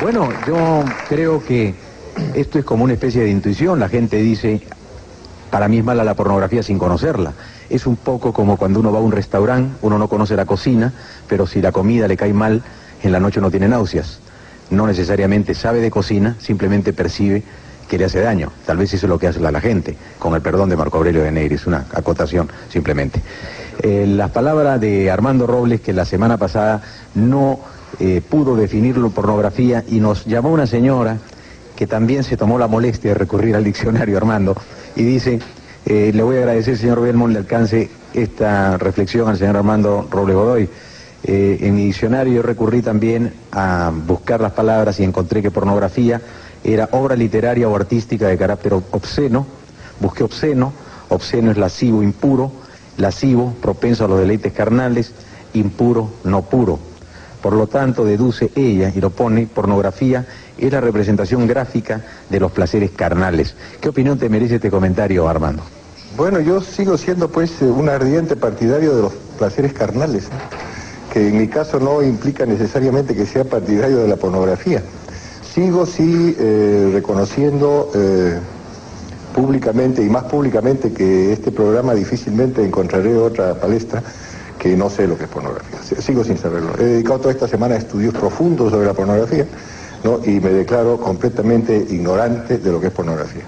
Bueno, 0.03 0.27
yo 0.45 0.83
creo 1.07 1.41
que 1.41 1.73
esto 2.33 2.59
es 2.59 2.65
como 2.65 2.83
una 2.83 2.91
especie 2.91 3.21
de 3.21 3.29
intuición. 3.29 3.79
La 3.79 3.87
gente 3.87 4.17
dice, 4.17 4.61
para 5.49 5.69
mí 5.69 5.77
es 5.77 5.85
mala 5.85 6.03
la 6.03 6.13
pornografía 6.13 6.61
sin 6.61 6.77
conocerla. 6.77 7.31
Es 7.69 7.87
un 7.87 7.95
poco 7.95 8.33
como 8.33 8.57
cuando 8.57 8.81
uno 8.81 8.91
va 8.91 8.99
a 8.99 9.01
un 9.01 9.13
restaurante, 9.13 9.77
uno 9.81 9.97
no 9.97 10.09
conoce 10.09 10.35
la 10.35 10.45
cocina, 10.45 10.91
pero 11.29 11.47
si 11.47 11.61
la 11.61 11.71
comida 11.71 12.09
le 12.09 12.17
cae 12.17 12.33
mal, 12.33 12.63
en 13.01 13.13
la 13.13 13.21
noche 13.21 13.39
no 13.39 13.49
tiene 13.49 13.69
náuseas. 13.69 14.19
No 14.71 14.87
necesariamente 14.87 15.55
sabe 15.55 15.79
de 15.79 15.89
cocina, 15.89 16.35
simplemente 16.37 16.91
percibe 16.91 17.41
que 17.87 17.97
le 17.97 18.03
hace 18.03 18.19
daño. 18.19 18.51
Tal 18.65 18.75
vez 18.75 18.93
eso 18.93 19.05
es 19.05 19.09
lo 19.09 19.17
que 19.17 19.27
hace 19.27 19.39
la, 19.39 19.61
gente, 19.61 19.95
con 20.19 20.35
el 20.35 20.41
perdón 20.41 20.67
de 20.67 20.75
Marco 20.75 20.97
Aurelio 20.97 21.23
de 21.23 21.31
Negri, 21.31 21.55
es 21.55 21.65
una 21.65 21.85
acotación 21.93 22.49
simplemente. 22.67 23.21
Eh, 23.81 24.03
las 24.05 24.31
palabras 24.31 24.81
de 24.81 25.09
Armando 25.09 25.47
Robles, 25.47 25.79
que 25.79 25.93
la 25.93 26.03
semana 26.03 26.35
pasada 26.35 26.81
no 27.15 27.61
eh, 27.99 28.21
pudo 28.27 28.55
definirlo 28.55 29.09
pornografía 29.09 29.83
y 29.87 29.99
nos 29.99 30.25
llamó 30.25 30.51
una 30.51 30.67
señora 30.67 31.17
que 31.75 31.87
también 31.87 32.23
se 32.23 32.37
tomó 32.37 32.57
la 32.57 32.67
molestia 32.67 33.11
de 33.11 33.15
recurrir 33.15 33.55
al 33.55 33.63
diccionario 33.63 34.17
Armando 34.17 34.55
y 34.95 35.03
dice, 35.03 35.39
eh, 35.85 36.11
le 36.13 36.23
voy 36.23 36.37
a 36.37 36.39
agradecer 36.39 36.77
señor 36.77 37.01
Belmont 37.01 37.33
le 37.33 37.39
alcance 37.39 37.89
esta 38.13 38.77
reflexión 38.77 39.27
al 39.27 39.37
señor 39.37 39.57
Armando 39.57 40.07
Roble 40.09 40.33
Godoy. 40.33 40.69
Eh, 41.25 41.59
en 41.61 41.75
mi 41.75 41.85
diccionario 41.85 42.41
recurrí 42.41 42.81
también 42.81 43.33
a 43.51 43.91
buscar 44.05 44.41
las 44.41 44.51
palabras 44.51 44.99
y 44.99 45.03
encontré 45.03 45.41
que 45.41 45.51
pornografía 45.51 46.21
era 46.63 46.89
obra 46.91 47.15
literaria 47.15 47.67
o 47.69 47.75
artística 47.75 48.27
de 48.27 48.37
carácter 48.37 48.73
obsceno, 48.73 49.45
busqué 49.99 50.23
obsceno, 50.23 50.73
obsceno 51.09 51.51
es 51.51 51.57
lascivo, 51.57 52.03
impuro, 52.03 52.51
lascivo, 52.97 53.53
propenso 53.61 54.05
a 54.05 54.07
los 54.07 54.19
deleites 54.19 54.53
carnales, 54.53 55.13
impuro, 55.53 56.09
no 56.23 56.41
puro. 56.43 56.79
Por 57.43 57.55
lo 57.55 57.67
tanto, 57.67 58.05
deduce 58.05 58.51
ella, 58.55 58.89
y 58.95 59.01
lo 59.01 59.09
pone, 59.09 59.47
pornografía 59.53 60.25
es 60.57 60.71
la 60.71 60.79
representación 60.79 61.45
gráfica 61.45 62.01
de 62.29 62.39
los 62.39 62.53
placeres 62.53 62.91
carnales. 62.91 63.53
¿Qué 63.81 63.89
opinión 63.89 64.17
te 64.17 64.29
merece 64.29 64.55
este 64.55 64.71
comentario, 64.71 65.27
Armando? 65.27 65.61
Bueno, 66.15 66.39
yo 66.39 66.61
sigo 66.61 66.97
siendo 66.97 67.27
pues 67.27 67.61
un 67.61 67.89
ardiente 67.89 68.37
partidario 68.37 68.95
de 68.95 69.01
los 69.01 69.13
placeres 69.37 69.73
carnales, 69.73 70.29
que 71.11 71.27
en 71.27 71.37
mi 71.37 71.49
caso 71.49 71.81
no 71.81 72.01
implica 72.01 72.45
necesariamente 72.45 73.13
que 73.13 73.25
sea 73.25 73.43
partidario 73.43 73.97
de 73.97 74.07
la 74.07 74.15
pornografía. 74.15 74.81
Sigo 75.53 75.85
sí 75.85 76.37
eh, 76.39 76.91
reconociendo 76.93 77.91
eh, 77.93 78.39
públicamente 79.35 80.01
y 80.01 80.09
más 80.09 80.23
públicamente 80.23 80.93
que 80.93 81.33
este 81.33 81.51
programa 81.51 81.93
difícilmente 81.93 82.63
encontraré 82.63 83.17
otra 83.17 83.55
palestra 83.55 84.01
que 84.63 84.77
no 84.77 84.89
sé 84.89 85.07
lo 85.07 85.17
que 85.17 85.25
es 85.25 85.29
pornografía. 85.29 85.81
Sigo 85.99 86.23
sin 86.23 86.37
saberlo. 86.37 86.69
He 86.79 86.85
dedicado 86.85 87.19
toda 87.19 87.33
esta 87.33 87.49
semana 87.49 87.75
a 87.75 87.79
estudios 87.79 88.13
profundos 88.13 88.71
sobre 88.71 88.87
la 88.87 88.93
pornografía 88.93 89.45
¿no? 90.05 90.21
y 90.23 90.39
me 90.39 90.51
declaro 90.51 90.97
completamente 90.97 91.85
ignorante 91.89 92.59
de 92.59 92.71
lo 92.71 92.79
que 92.79 92.87
es 92.87 92.93
pornografía. 92.93 93.41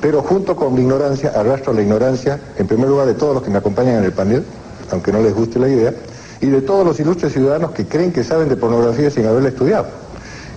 Pero 0.00 0.22
junto 0.22 0.54
con 0.54 0.72
mi 0.72 0.82
ignorancia, 0.82 1.32
arrastro 1.34 1.72
la 1.72 1.82
ignorancia, 1.82 2.38
en 2.56 2.68
primer 2.68 2.88
lugar, 2.88 3.08
de 3.08 3.14
todos 3.14 3.34
los 3.34 3.42
que 3.42 3.50
me 3.50 3.58
acompañan 3.58 3.96
en 3.96 4.04
el 4.04 4.12
panel, 4.12 4.44
aunque 4.92 5.10
no 5.10 5.20
les 5.20 5.34
guste 5.34 5.58
la 5.58 5.68
idea, 5.68 5.92
y 6.40 6.46
de 6.46 6.60
todos 6.60 6.86
los 6.86 7.00
ilustres 7.00 7.32
ciudadanos 7.32 7.72
que 7.72 7.86
creen 7.86 8.12
que 8.12 8.22
saben 8.22 8.48
de 8.48 8.56
pornografía 8.56 9.10
sin 9.10 9.26
haberla 9.26 9.48
estudiado. 9.48 9.86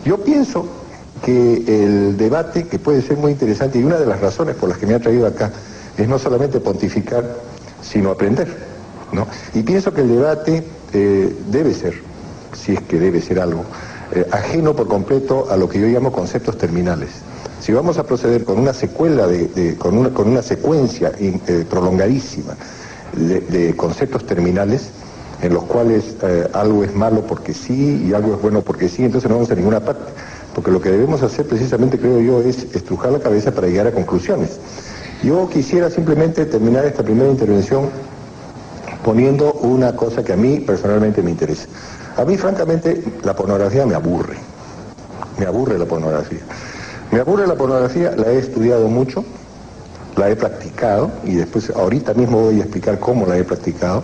Yo 0.06 0.24
pienso 0.24 0.68
que 1.26 1.64
el 1.66 2.18
debate, 2.18 2.68
que 2.68 2.78
puede 2.78 3.02
ser 3.02 3.18
muy 3.18 3.32
interesante, 3.32 3.80
y 3.80 3.84
una 3.84 3.98
de 3.98 4.06
las 4.06 4.22
razones 4.22 4.56
por 4.58 4.70
las 4.70 4.78
que 4.78 4.86
me 4.86 4.94
ha 4.94 5.00
traído 5.00 5.26
acá, 5.26 5.52
es 5.98 6.08
no 6.08 6.20
solamente 6.20 6.60
pontificar, 6.60 7.24
sino 7.82 8.12
aprender. 8.12 8.73
Y 9.54 9.64
pienso 9.64 9.94
que 9.94 10.02
el 10.02 10.10
debate 10.10 10.64
eh, 10.94 11.36
debe 11.50 11.74
ser, 11.74 11.94
si 12.54 12.74
es 12.74 12.82
que 12.82 13.00
debe 13.00 13.22
ser 13.22 13.40
algo, 13.40 13.64
eh, 14.14 14.26
ajeno 14.32 14.76
por 14.76 14.88
completo 14.88 15.48
a 15.50 15.58
lo 15.58 15.68
que 15.70 15.80
yo 15.80 15.88
llamo 15.88 16.12
conceptos 16.12 16.58
terminales. 16.58 17.10
Si 17.60 17.72
vamos 17.72 17.98
a 17.98 18.04
proceder 18.04 18.44
con 18.44 18.60
una 18.60 18.74
secuela, 18.74 19.26
de, 19.28 19.76
con, 19.78 19.98
una, 19.98 20.10
con, 20.10 20.30
una, 20.30 20.42
secuencia 20.42 21.14
eh, 21.18 21.66
prolongadísima 21.70 22.56
de, 23.14 23.74
conceptos 23.76 24.26
terminales, 24.26 24.90
en 25.42 25.54
los 25.54 25.64
cuales 25.64 26.16
algo 26.54 26.84
es 26.84 26.96
malo 26.96 27.22
porque 27.28 27.54
sí 27.54 28.06
y 28.08 28.14
algo 28.14 28.36
es 28.36 28.42
bueno 28.42 28.62
porque 28.62 28.88
sí, 28.88 29.04
entonces 29.04 29.30
no 29.30 29.36
vamos 29.36 29.52
a 29.52 29.56
ninguna 29.56 29.80
parte. 29.80 30.12
Porque 30.54 30.72
lo 30.72 30.82
que 30.82 30.92
debemos 30.92 31.22
hacer 31.24 31.48
precisamente, 31.48 31.98
creo 31.98 32.22
yo, 32.22 32.42
es 32.42 32.64
estrujar 32.76 33.12
la 33.12 33.20
cabeza 33.20 33.52
para 33.52 33.68
llegar 33.68 33.88
a 33.88 33.92
conclusiones. 33.92 34.60
Yo 35.24 35.50
quisiera 35.50 35.90
simplemente 35.90 36.46
terminar 36.46 36.86
esta 36.86 37.02
primera 37.02 37.30
intervención 37.30 37.90
poniendo 39.04 39.54
una 39.54 39.96
cosa 39.96 40.24
que 40.24 40.34
a 40.34 40.38
mí 40.38 40.60
personalmente 40.60 41.22
me 41.22 41.32
interesa. 41.32 41.68
A 42.18 42.26
mí, 42.26 42.38
francamente, 42.38 43.04
la 43.24 43.36
pornografía 43.36 43.86
me 43.86 43.96
aburre. 43.96 44.38
Me 45.38 45.46
aburre 45.46 45.78
la 45.78 45.86
pornografía. 45.86 46.42
Me 47.12 47.20
aburre 47.20 47.46
la 47.48 47.56
pornografía, 47.56 48.16
la 48.16 48.32
he 48.32 48.40
estudiado 48.40 48.88
mucho, 48.88 49.24
la 50.16 50.30
he 50.30 50.36
practicado, 50.36 51.12
y 51.24 51.36
después, 51.36 51.70
ahorita 51.70 52.14
mismo 52.14 52.42
voy 52.42 52.60
a 52.60 52.64
explicar 52.64 53.00
cómo 53.00 53.26
la 53.26 53.38
he 53.38 53.44
practicado, 53.44 54.04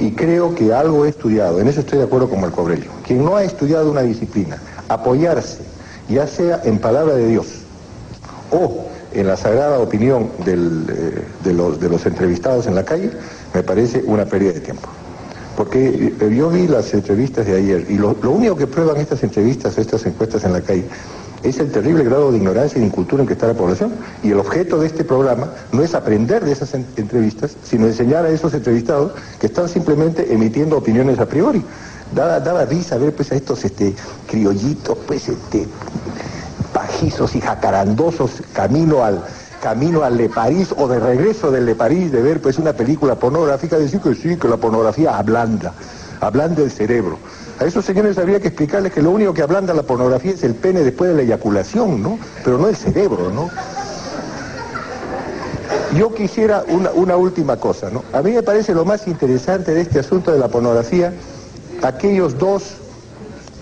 y 0.00 0.12
creo 0.12 0.54
que 0.54 0.72
algo 0.72 1.04
he 1.04 1.10
estudiado, 1.10 1.60
en 1.60 1.68
eso 1.68 1.80
estoy 1.80 1.98
de 1.98 2.04
acuerdo 2.04 2.28
con 2.28 2.40
Marco 2.40 2.62
Aurelio. 2.62 2.90
Quien 3.06 3.24
no 3.24 3.36
ha 3.36 3.44
estudiado 3.44 3.90
una 3.90 4.02
disciplina, 4.02 4.58
apoyarse, 4.88 5.60
ya 6.08 6.26
sea 6.26 6.60
en 6.64 6.78
palabra 6.78 7.14
de 7.14 7.28
Dios 7.28 7.46
o 8.50 8.86
en 9.12 9.26
la 9.26 9.36
sagrada 9.36 9.78
opinión 9.78 10.30
eh, 10.46 11.24
de 11.44 11.88
los 11.88 12.06
entrevistados 12.06 12.66
en 12.66 12.74
la 12.74 12.84
calle, 12.84 13.10
me 13.54 13.62
parece 13.62 14.02
una 14.04 14.24
pérdida 14.24 14.52
de 14.52 14.60
tiempo. 14.60 14.88
Porque 15.56 16.14
eh, 16.20 16.34
yo 16.36 16.50
vi 16.50 16.68
las 16.68 16.92
entrevistas 16.92 17.46
de 17.46 17.56
ayer 17.56 17.86
y 17.88 17.96
lo, 17.96 18.14
único 18.28 18.56
que 18.56 18.66
prueban 18.66 18.98
estas 18.98 19.22
entrevistas, 19.22 19.78
estas 19.78 20.04
encuestas 20.04 20.44
en 20.44 20.52
la 20.52 20.60
calle, 20.60 20.84
es 21.42 21.58
el 21.58 21.70
terrible 21.70 22.04
grado 22.04 22.30
de 22.30 22.38
ignorancia 22.38 22.76
y 22.78 22.80
de 22.80 22.86
incultura 22.88 23.22
en 23.22 23.26
que 23.26 23.34
está 23.34 23.46
la 23.46 23.54
población. 23.54 23.92
Y 24.22 24.32
el 24.32 24.38
objeto 24.38 24.78
de 24.78 24.86
este 24.86 25.04
programa 25.04 25.48
no 25.72 25.82
es 25.82 25.94
aprender 25.94 26.44
de 26.44 26.52
esas 26.52 26.74
entrevistas, 26.74 27.56
sino 27.62 27.86
enseñar 27.86 28.24
a 28.26 28.30
esos 28.30 28.52
entrevistados 28.52 29.12
que 29.40 29.46
están 29.46 29.68
simplemente 29.68 30.32
emitiendo 30.32 30.76
opiniones 30.76 31.18
a 31.18 31.26
priori. 31.26 31.62
Daba, 32.14 32.40
daba 32.40 32.64
risa 32.64 32.98
ver 32.98 33.14
pues 33.14 33.32
a 33.32 33.36
estos 33.36 33.64
este, 33.64 33.94
criollitos, 34.28 34.98
pues 35.06 35.28
este, 35.28 35.66
pajizos 36.72 37.34
y 37.34 37.40
jacarandosos 37.40 38.42
camino 38.52 39.02
al, 39.02 39.24
camino 39.66 40.04
al 40.04 40.16
Le 40.16 40.28
París 40.28 40.72
o 40.78 40.86
de 40.86 41.00
regreso 41.00 41.50
del 41.50 41.66
Le 41.66 41.74
París 41.74 42.12
de 42.12 42.22
ver 42.22 42.40
pues 42.40 42.56
una 42.56 42.72
película 42.72 43.16
pornográfica, 43.16 43.76
decir 43.76 43.98
que 43.98 44.14
sí, 44.14 44.36
que 44.36 44.46
la 44.46 44.58
pornografía 44.58 45.18
ablanda, 45.18 45.72
ablanda 46.20 46.62
el 46.62 46.70
cerebro. 46.70 47.18
A 47.58 47.64
esos 47.64 47.84
señores 47.84 48.16
habría 48.16 48.38
que 48.38 48.46
explicarles 48.46 48.92
que 48.92 49.02
lo 49.02 49.10
único 49.10 49.34
que 49.34 49.42
ablanda 49.42 49.74
la 49.74 49.82
pornografía 49.82 50.34
es 50.34 50.44
el 50.44 50.54
pene 50.54 50.84
después 50.84 51.10
de 51.10 51.16
la 51.16 51.22
eyaculación, 51.22 52.00
¿no? 52.00 52.16
Pero 52.44 52.58
no 52.58 52.68
el 52.68 52.76
cerebro, 52.76 53.32
¿no? 53.32 53.50
Yo 55.98 56.14
quisiera 56.14 56.62
una, 56.68 56.92
una 56.92 57.16
última 57.16 57.56
cosa, 57.56 57.90
¿no? 57.90 58.04
A 58.12 58.22
mí 58.22 58.30
me 58.30 58.44
parece 58.44 58.72
lo 58.72 58.84
más 58.84 59.08
interesante 59.08 59.74
de 59.74 59.80
este 59.80 59.98
asunto 59.98 60.30
de 60.30 60.38
la 60.38 60.46
pornografía, 60.46 61.12
aquellos 61.82 62.38
dos 62.38 62.76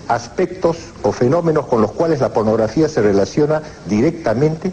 aspectos 0.07 0.77
o 1.01 1.11
fenómenos 1.11 1.65
con 1.65 1.81
los 1.81 1.91
cuales 1.93 2.19
la 2.21 2.29
pornografía 2.29 2.87
se 2.89 3.01
relaciona 3.01 3.63
directamente 3.89 4.71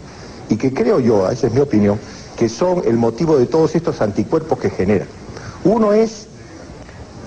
y 0.49 0.57
que 0.57 0.73
creo 0.73 0.99
yo, 0.99 1.29
esa 1.29 1.47
es 1.47 1.53
mi 1.53 1.59
opinión, 1.59 1.99
que 2.37 2.49
son 2.49 2.81
el 2.85 2.97
motivo 2.97 3.37
de 3.37 3.45
todos 3.45 3.75
estos 3.75 4.01
anticuerpos 4.01 4.59
que 4.59 4.69
generan. 4.69 5.07
Uno 5.63 5.93
es 5.93 6.27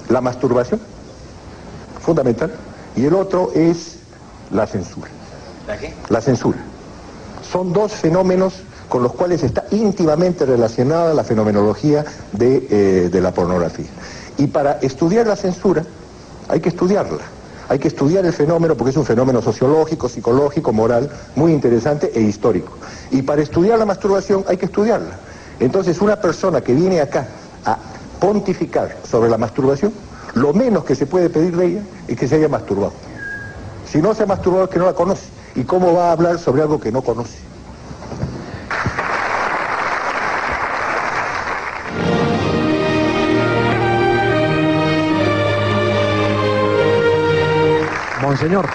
la 0.08 0.20
masturbación, 0.20 0.80
fundamental, 2.00 2.52
y 2.96 3.04
el 3.04 3.14
otro 3.14 3.50
es 3.54 3.96
la 4.50 4.66
censura. 4.66 5.08
¿La 5.66 5.78
qué? 5.78 5.94
La 6.08 6.20
censura. 6.20 6.58
Son 7.50 7.72
dos 7.72 7.92
fenómenos 7.92 8.54
con 8.88 9.02
los 9.02 9.12
cuales 9.14 9.42
está 9.42 9.64
íntimamente 9.70 10.46
relacionada 10.46 11.12
la 11.12 11.24
fenomenología 11.24 12.04
de, 12.32 12.66
eh, 12.70 13.08
de 13.10 13.20
la 13.20 13.32
pornografía. 13.32 13.86
Y 14.38 14.46
para 14.46 14.78
estudiar 14.80 15.26
la 15.26 15.36
censura 15.36 15.84
hay 16.48 16.60
que 16.60 16.68
estudiarla. 16.68 17.35
Hay 17.68 17.78
que 17.78 17.88
estudiar 17.88 18.24
el 18.24 18.32
fenómeno 18.32 18.76
porque 18.76 18.90
es 18.90 18.96
un 18.96 19.04
fenómeno 19.04 19.42
sociológico, 19.42 20.08
psicológico, 20.08 20.72
moral, 20.72 21.10
muy 21.34 21.52
interesante 21.52 22.12
e 22.14 22.20
histórico. 22.20 22.72
Y 23.10 23.22
para 23.22 23.42
estudiar 23.42 23.78
la 23.78 23.86
masturbación 23.86 24.44
hay 24.48 24.56
que 24.56 24.66
estudiarla. 24.66 25.16
Entonces 25.58 26.00
una 26.00 26.16
persona 26.16 26.60
que 26.60 26.74
viene 26.74 27.00
acá 27.00 27.26
a 27.64 27.78
pontificar 28.20 28.96
sobre 29.08 29.28
la 29.30 29.38
masturbación, 29.38 29.92
lo 30.34 30.52
menos 30.52 30.84
que 30.84 30.94
se 30.94 31.06
puede 31.06 31.30
pedir 31.30 31.56
de 31.56 31.66
ella 31.66 31.82
es 32.06 32.16
que 32.16 32.28
se 32.28 32.36
haya 32.36 32.48
masturbado. 32.48 32.92
Si 33.90 33.98
no 33.98 34.14
se 34.14 34.24
ha 34.24 34.26
masturbado 34.26 34.64
es 34.64 34.70
que 34.70 34.78
no 34.78 34.86
la 34.86 34.94
conoce. 34.94 35.26
¿Y 35.54 35.64
cómo 35.64 35.94
va 35.94 36.08
a 36.08 36.12
hablar 36.12 36.38
sobre 36.38 36.62
algo 36.62 36.78
que 36.78 36.92
no 36.92 37.02
conoce? 37.02 37.45
Monseñor. 48.36 48.66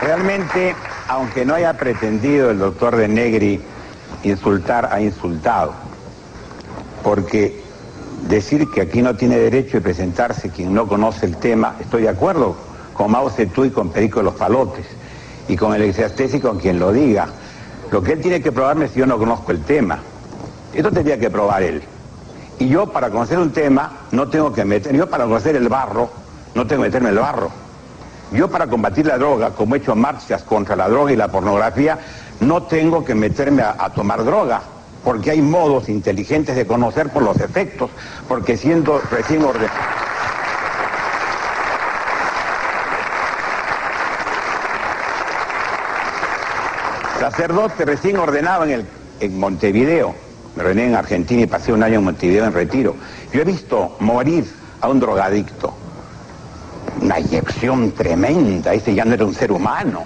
Realmente, 0.00 0.74
aunque 1.06 1.44
no 1.44 1.54
haya 1.54 1.74
pretendido 1.74 2.50
el 2.50 2.58
doctor 2.58 2.96
de 2.96 3.08
Negri 3.08 3.60
insultar, 4.22 4.88
ha 4.90 5.02
insultado. 5.02 5.74
Porque 7.04 7.62
decir 8.26 8.70
que 8.70 8.80
aquí 8.80 9.02
no 9.02 9.16
tiene 9.16 9.36
derecho 9.36 9.76
de 9.76 9.80
presentarse 9.82 10.48
quien 10.48 10.72
no 10.72 10.88
conoce 10.88 11.26
el 11.26 11.36
tema, 11.36 11.76
estoy 11.78 12.04
de 12.04 12.08
acuerdo 12.08 12.56
con 12.94 13.10
Mao 13.10 13.28
Zedong 13.28 13.66
y 13.66 13.70
con 13.70 13.90
Perico 13.90 14.20
de 14.20 14.24
los 14.24 14.34
Palotes 14.34 14.86
y 15.46 15.54
con 15.54 15.74
el 15.74 15.84
y 15.84 16.40
con 16.40 16.58
quien 16.58 16.78
lo 16.78 16.90
diga. 16.90 17.28
Lo 17.90 18.02
que 18.02 18.12
él 18.12 18.22
tiene 18.22 18.40
que 18.40 18.50
probarme 18.50 18.86
es 18.86 18.92
si 18.92 19.00
yo 19.00 19.06
no 19.06 19.18
conozco 19.18 19.52
el 19.52 19.60
tema. 19.60 19.98
Esto 20.72 20.90
tendría 20.90 21.20
que 21.20 21.28
probar 21.28 21.62
él. 21.62 21.82
Y 22.58 22.68
yo 22.68 22.86
para 22.86 23.10
conocer 23.10 23.38
un 23.38 23.50
tema 23.50 23.92
no 24.10 24.28
tengo 24.28 24.54
que 24.54 24.64
meter, 24.64 24.96
yo 24.96 25.10
para 25.10 25.24
conocer 25.24 25.54
el 25.54 25.68
barro 25.68 26.21
no 26.54 26.66
tengo 26.66 26.82
que 26.82 26.88
meterme 26.88 27.08
en 27.08 27.16
el 27.16 27.20
barro. 27.20 27.50
Yo 28.32 28.50
para 28.50 28.66
combatir 28.66 29.06
la 29.06 29.18
droga, 29.18 29.50
como 29.50 29.74
he 29.74 29.78
hecho 29.78 29.94
marchas 29.94 30.42
contra 30.42 30.74
la 30.74 30.88
droga 30.88 31.12
y 31.12 31.16
la 31.16 31.28
pornografía, 31.28 31.98
no 32.40 32.62
tengo 32.62 33.04
que 33.04 33.14
meterme 33.14 33.62
a, 33.62 33.90
tomar 33.90 34.24
droga, 34.24 34.62
porque 35.04 35.30
hay 35.30 35.42
modos 35.42 35.88
inteligentes 35.88 36.56
de 36.56 36.66
conocer 36.66 37.10
por 37.10 37.22
los 37.22 37.38
efectos, 37.40 37.90
porque 38.28 38.56
siendo 38.56 39.00
recién 39.10 39.44
ordenado. 39.44 39.70
Sacerdote 47.20 47.84
recién 47.84 48.16
ordenado 48.16 48.64
en, 48.64 48.70
el, 48.70 48.86
en 49.20 49.38
Montevideo, 49.38 50.14
me 50.56 50.62
ordené 50.62 50.86
en 50.86 50.96
Argentina 50.96 51.42
y 51.42 51.46
pasé 51.46 51.72
un 51.72 51.82
año 51.82 51.98
en 51.98 52.04
Montevideo 52.04 52.44
en 52.44 52.52
retiro. 52.52 52.96
Yo 53.32 53.42
he 53.42 53.44
visto 53.44 53.96
morir 54.00 54.44
a 54.80 54.88
un 54.88 54.98
drogadicto, 54.98 55.72
una 57.00 57.18
inyección 57.18 57.92
tremenda, 57.92 58.74
ese 58.74 58.94
ya 58.94 59.04
no 59.04 59.14
era 59.14 59.24
un 59.24 59.34
ser 59.34 59.52
humano. 59.52 60.04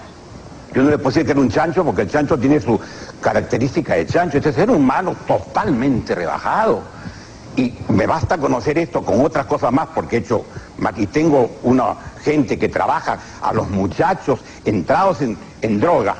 Yo 0.75 0.83
no 0.83 0.90
le 0.90 0.99
puedo 0.99 1.11
decir 1.11 1.25
que 1.25 1.33
era 1.33 1.40
un 1.40 1.49
chancho 1.49 1.85
porque 1.85 2.03
el 2.03 2.11
chancho 2.11 2.38
tiene 2.38 2.61
su 2.61 2.79
característica 3.20 3.94
de 3.94 4.07
chancho, 4.07 4.38
este 4.38 4.53
ser 4.53 4.70
humano 4.70 5.16
totalmente 5.27 6.14
rebajado. 6.14 6.83
Y 7.57 7.72
me 7.88 8.07
basta 8.07 8.37
conocer 8.37 8.77
esto 8.77 9.03
con 9.03 9.25
otras 9.25 9.46
cosas 9.46 9.72
más 9.72 9.88
porque 9.94 10.16
he 10.16 10.18
hecho, 10.18 10.44
aquí 10.85 11.07
tengo 11.07 11.51
una 11.62 11.96
gente 12.22 12.59
que 12.59 12.68
trabaja 12.68 13.18
a 13.40 13.53
los 13.55 13.70
muchachos 13.70 14.40
entrados 14.66 15.22
en, 15.22 15.38
en 15.62 15.81
droga 15.81 16.16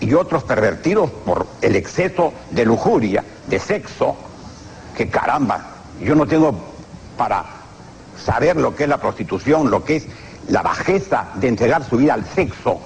y 0.00 0.14
otros 0.14 0.42
pervertidos 0.42 1.10
por 1.24 1.46
el 1.60 1.76
exceso 1.76 2.32
de 2.50 2.64
lujuria, 2.64 3.22
de 3.46 3.60
sexo, 3.60 4.16
que 4.96 5.08
caramba, 5.08 5.60
yo 6.00 6.14
no 6.14 6.26
tengo 6.26 6.54
para 7.16 7.59
saber 8.24 8.56
lo 8.56 8.74
que 8.74 8.84
es 8.84 8.88
la 8.88 8.98
prostitución, 8.98 9.70
lo 9.70 9.84
que 9.84 9.96
es 9.96 10.06
la 10.48 10.62
bajeza 10.62 11.28
de 11.34 11.48
entregar 11.48 11.84
su 11.84 11.96
vida 11.96 12.14
al 12.14 12.24
sexo 12.24 12.80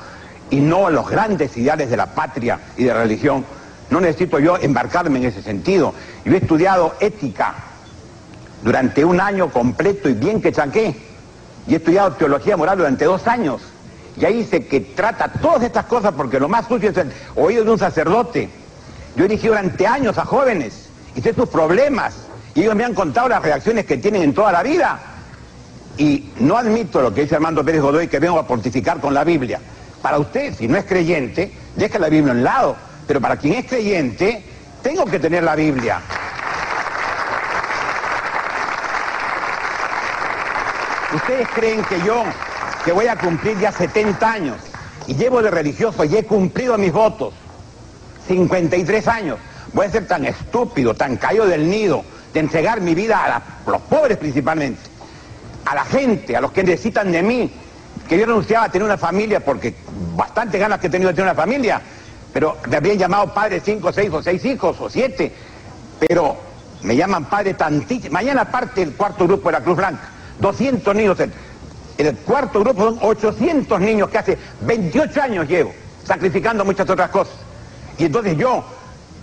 y 0.51 0.61
no 0.61 0.87
a 0.87 0.91
los 0.91 1.09
grandes 1.09 1.57
ideales 1.57 1.91
de 1.91 1.97
la 1.97 2.07
patria 2.07 2.61
y 2.77 2.85
de 2.85 2.95
religión. 2.95 3.45
No 3.91 4.01
necesito 4.01 4.39
yo 4.39 4.57
embarcarme 4.57 5.19
en 5.19 5.27
ese 5.27 5.43
sentido. 5.43 5.95
Yo 6.25 6.33
he 6.33 6.39
estudiado 6.39 6.95
ética 7.01 7.55
durante 8.63 9.05
un 9.05 9.21
año 9.21 9.51
completo 9.51 10.09
y 10.09 10.15
bien 10.15 10.41
que 10.41 10.53
chanqué. 10.53 10.95
Y 11.67 11.75
he 11.75 11.77
estudiado 11.77 12.13
teología 12.13 12.57
moral 12.57 12.79
durante 12.79 13.05
dos 13.05 13.27
años. 13.27 13.63
Y 14.17 14.25
ahí 14.25 14.39
dice 14.39 14.67
que 14.67 14.81
trata 14.81 15.29
todas 15.29 15.63
estas 15.63 15.87
cosas 15.87 16.13
porque 16.15 16.39
lo 16.39 16.49
más 16.49 16.67
sucio 16.67 16.91
es 16.91 16.97
el 16.97 17.13
oído 17.35 17.65
de 17.65 17.71
un 17.71 17.79
sacerdote. 17.79 18.49
Yo 19.17 19.25
he 19.25 19.29
dirigido 19.29 19.55
durante 19.55 19.87
años 19.87 20.19
a 20.19 20.25
jóvenes 20.25 20.89
y 21.15 21.21
sé 21.21 21.35
sus 21.35 21.49
problemas. 21.49 22.15
Y 22.55 22.63
ellos 22.63 22.75
me 22.75 22.85
han 22.85 22.95
contado 22.95 23.29
las 23.29 23.43
reacciones 23.43 23.87
que 23.87 23.97
tienen 23.97 24.23
en 24.23 24.35
toda 24.35 24.53
la 24.53 24.63
vida. 24.63 25.01
Y 25.97 26.33
no 26.41 26.57
admito 26.57 27.01
lo 27.01 27.15
que 27.15 27.23
dice 27.23 27.37
Armando 27.37 27.65
Pérez 27.65 27.81
Godoy, 27.81 28.09
que 28.09 28.19
vengo 28.19 28.39
a 28.39 28.47
pontificar 28.47 29.01
con 29.01 29.15
la 29.15 29.25
Biblia. 29.25 29.61
Para 30.03 30.19
usted, 30.19 30.55
si 30.55 30.67
no 30.69 30.77
es 30.77 30.85
creyente, 30.85 31.53
deja 31.77 31.99
la 31.99 32.09
Biblia 32.09 32.33
a 32.33 32.37
un 32.37 32.45
lado. 32.45 32.77
Pero 33.07 33.21
para 33.21 33.37
quien 33.37 33.55
es 33.55 33.67
creyente, 33.67 34.45
tengo 34.83 35.05
que 35.05 35.19
tener 35.19 35.45
la 35.45 35.55
Biblia. 35.55 36.01
¿Ustedes 41.15 41.49
creen 41.55 41.85
que 41.85 42.01
yo, 42.05 42.25
que 42.85 42.91
voy 42.91 43.07
a 43.07 43.17
cumplir 43.17 43.57
ya 43.61 43.71
70 43.71 44.31
años, 44.31 44.57
y 45.07 45.15
llevo 45.15 45.43
de 45.43 45.51
religioso 45.51 46.05
y 46.05 46.17
he 46.17 46.25
cumplido 46.25 46.77
mis 46.77 46.93
votos, 46.93 47.35
53 48.27 49.09
años, 49.09 49.39
voy 49.73 49.87
a 49.87 49.91
ser 49.91 50.07
tan 50.07 50.25
estúpido, 50.25 50.95
tan 50.95 51.17
caído 51.17 51.47
del 51.47 51.69
nido, 51.69 52.05
de 52.33 52.41
entregar 52.41 52.81
mi 52.81 52.95
vida 52.95 53.25
a 53.25 53.71
los 53.71 53.81
pobres 53.83 54.19
principalmente, 54.19 54.81
a 55.65 55.75
la 55.75 55.85
gente, 55.85 56.37
a 56.37 56.41
los 56.41 56.53
que 56.53 56.63
necesitan 56.63 57.11
de 57.13 57.23
mí, 57.23 57.53
que 58.09 58.19
yo 58.19 58.27
renunciaba 58.27 58.67
a 58.67 58.69
tener 58.71 58.85
una 58.85 58.99
familia 58.99 59.41
porque 59.45 59.75
bastante 60.17 60.59
ganas 60.59 60.79
que 60.79 60.89
he 60.89 60.91
tenido 60.91 61.09
de 61.11 61.15
tener 61.15 61.31
una 61.31 61.41
familia, 61.41 61.81
pero 62.33 62.57
me 62.69 62.77
habían 62.77 62.99
llamado 62.99 63.33
padre 63.33 63.61
cinco, 63.65 63.93
seis 63.93 64.11
o 64.13 64.23
seis 64.23 64.45
hijos 64.45 64.77
o 64.81 64.91
siete, 64.91 65.33
pero 66.01 66.37
me 66.83 66.97
llaman 66.97 67.25
padre 67.27 67.55
tantísimo. 67.55 68.13
Mañana 68.13 68.51
parte 68.51 68.83
el 68.83 68.95
cuarto 68.95 69.27
grupo 69.27 69.49
de 69.49 69.53
la 69.53 69.65
Cruz 69.65 69.77
Blanca, 69.77 70.09
200 70.41 70.95
niños. 70.95 71.19
En 71.97 72.07
el 72.07 72.17
cuarto 72.17 72.61
grupo 72.61 72.83
son 72.83 72.99
800 73.01 73.81
niños 73.81 74.11
que 74.11 74.19
hace 74.19 74.39
28 74.63 75.23
años 75.23 75.49
llevo, 75.49 75.73
sacrificando 76.05 76.65
muchas 76.65 76.89
otras 76.91 77.11
cosas. 77.11 77.35
Y 77.97 78.07
entonces 78.07 78.37
yo 78.37 78.65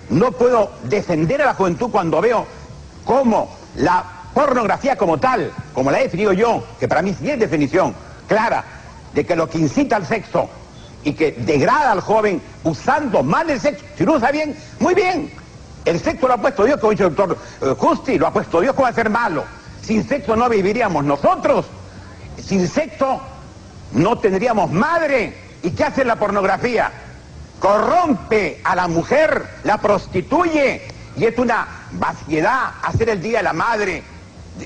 no 0.09 0.31
puedo 0.31 0.71
defender 0.83 1.41
a 1.41 1.47
la 1.47 1.53
juventud 1.53 1.89
cuando 1.91 2.21
veo 2.21 2.45
cómo 3.05 3.55
la 3.75 4.20
pornografía 4.33 4.97
como 4.97 5.17
tal, 5.17 5.51
como 5.73 5.91
la 5.91 5.99
he 5.99 6.03
definido 6.03 6.33
yo, 6.33 6.63
que 6.79 6.87
para 6.87 7.01
mí 7.01 7.15
sí 7.19 7.29
es 7.29 7.39
definición 7.39 7.93
clara, 8.27 8.63
de 9.13 9.25
que 9.25 9.35
lo 9.35 9.49
que 9.49 9.57
incita 9.57 9.97
al 9.97 10.05
sexo 10.05 10.49
y 11.03 11.13
que 11.13 11.31
degrada 11.31 11.91
al 11.91 12.01
joven 12.01 12.41
usando 12.63 13.23
mal 13.23 13.49
el 13.49 13.59
sexo, 13.59 13.83
si 13.97 14.05
lo 14.05 14.13
usa 14.13 14.31
bien, 14.31 14.55
muy 14.79 14.93
bien. 14.93 15.31
El 15.83 15.99
sexo 15.99 16.27
lo 16.27 16.35
ha 16.35 16.37
puesto 16.37 16.63
Dios, 16.63 16.79
como 16.79 16.91
dice 16.91 17.05
el 17.05 17.15
doctor 17.15 17.37
eh, 17.61 17.73
Justi, 17.77 18.17
lo 18.17 18.27
ha 18.27 18.33
puesto 18.33 18.61
Dios, 18.61 18.73
¿cómo 18.75 18.83
va 18.83 18.89
a 18.89 18.93
ser 18.93 19.09
malo? 19.09 19.43
Sin 19.81 20.07
sexo 20.07 20.35
no 20.35 20.47
viviríamos 20.47 21.03
nosotros, 21.03 21.65
sin 22.39 22.67
sexo 22.67 23.19
no 23.93 24.17
tendríamos 24.19 24.71
madre, 24.71 25.33
¿Y 25.63 25.71
qué 25.71 25.83
hace 25.83 26.03
la 26.03 26.15
pornografía? 26.15 26.91
Corrompe 27.59 28.61
a 28.63 28.75
la 28.75 28.87
mujer, 28.87 29.45
la 29.63 29.77
prostituye 29.77 30.81
y 31.15 31.25
es 31.25 31.37
una 31.37 31.67
vaciedad 31.91 32.71
hacer 32.81 33.09
el 33.09 33.21
Día 33.21 33.39
de 33.39 33.43
la 33.43 33.53
Madre 33.53 34.03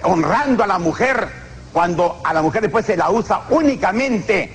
honrando 0.03 0.63
a 0.63 0.67
la 0.67 0.79
mujer 0.79 1.27
cuando 1.73 2.21
a 2.23 2.33
la 2.33 2.41
mujer 2.41 2.61
después 2.61 2.85
se 2.85 2.95
la 2.95 3.09
usa 3.09 3.41
únicamente 3.49 4.51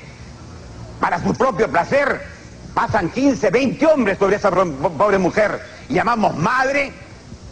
para 1.00 1.22
su 1.22 1.34
propio 1.34 1.68
placer. 1.70 2.22
Pasan 2.74 3.10
15, 3.10 3.50
20 3.50 3.86
hombres 3.86 4.18
sobre 4.18 4.36
esa 4.36 4.50
pobre 4.50 5.18
mujer 5.18 5.60
llamamos 5.90 6.36
madre. 6.36 6.92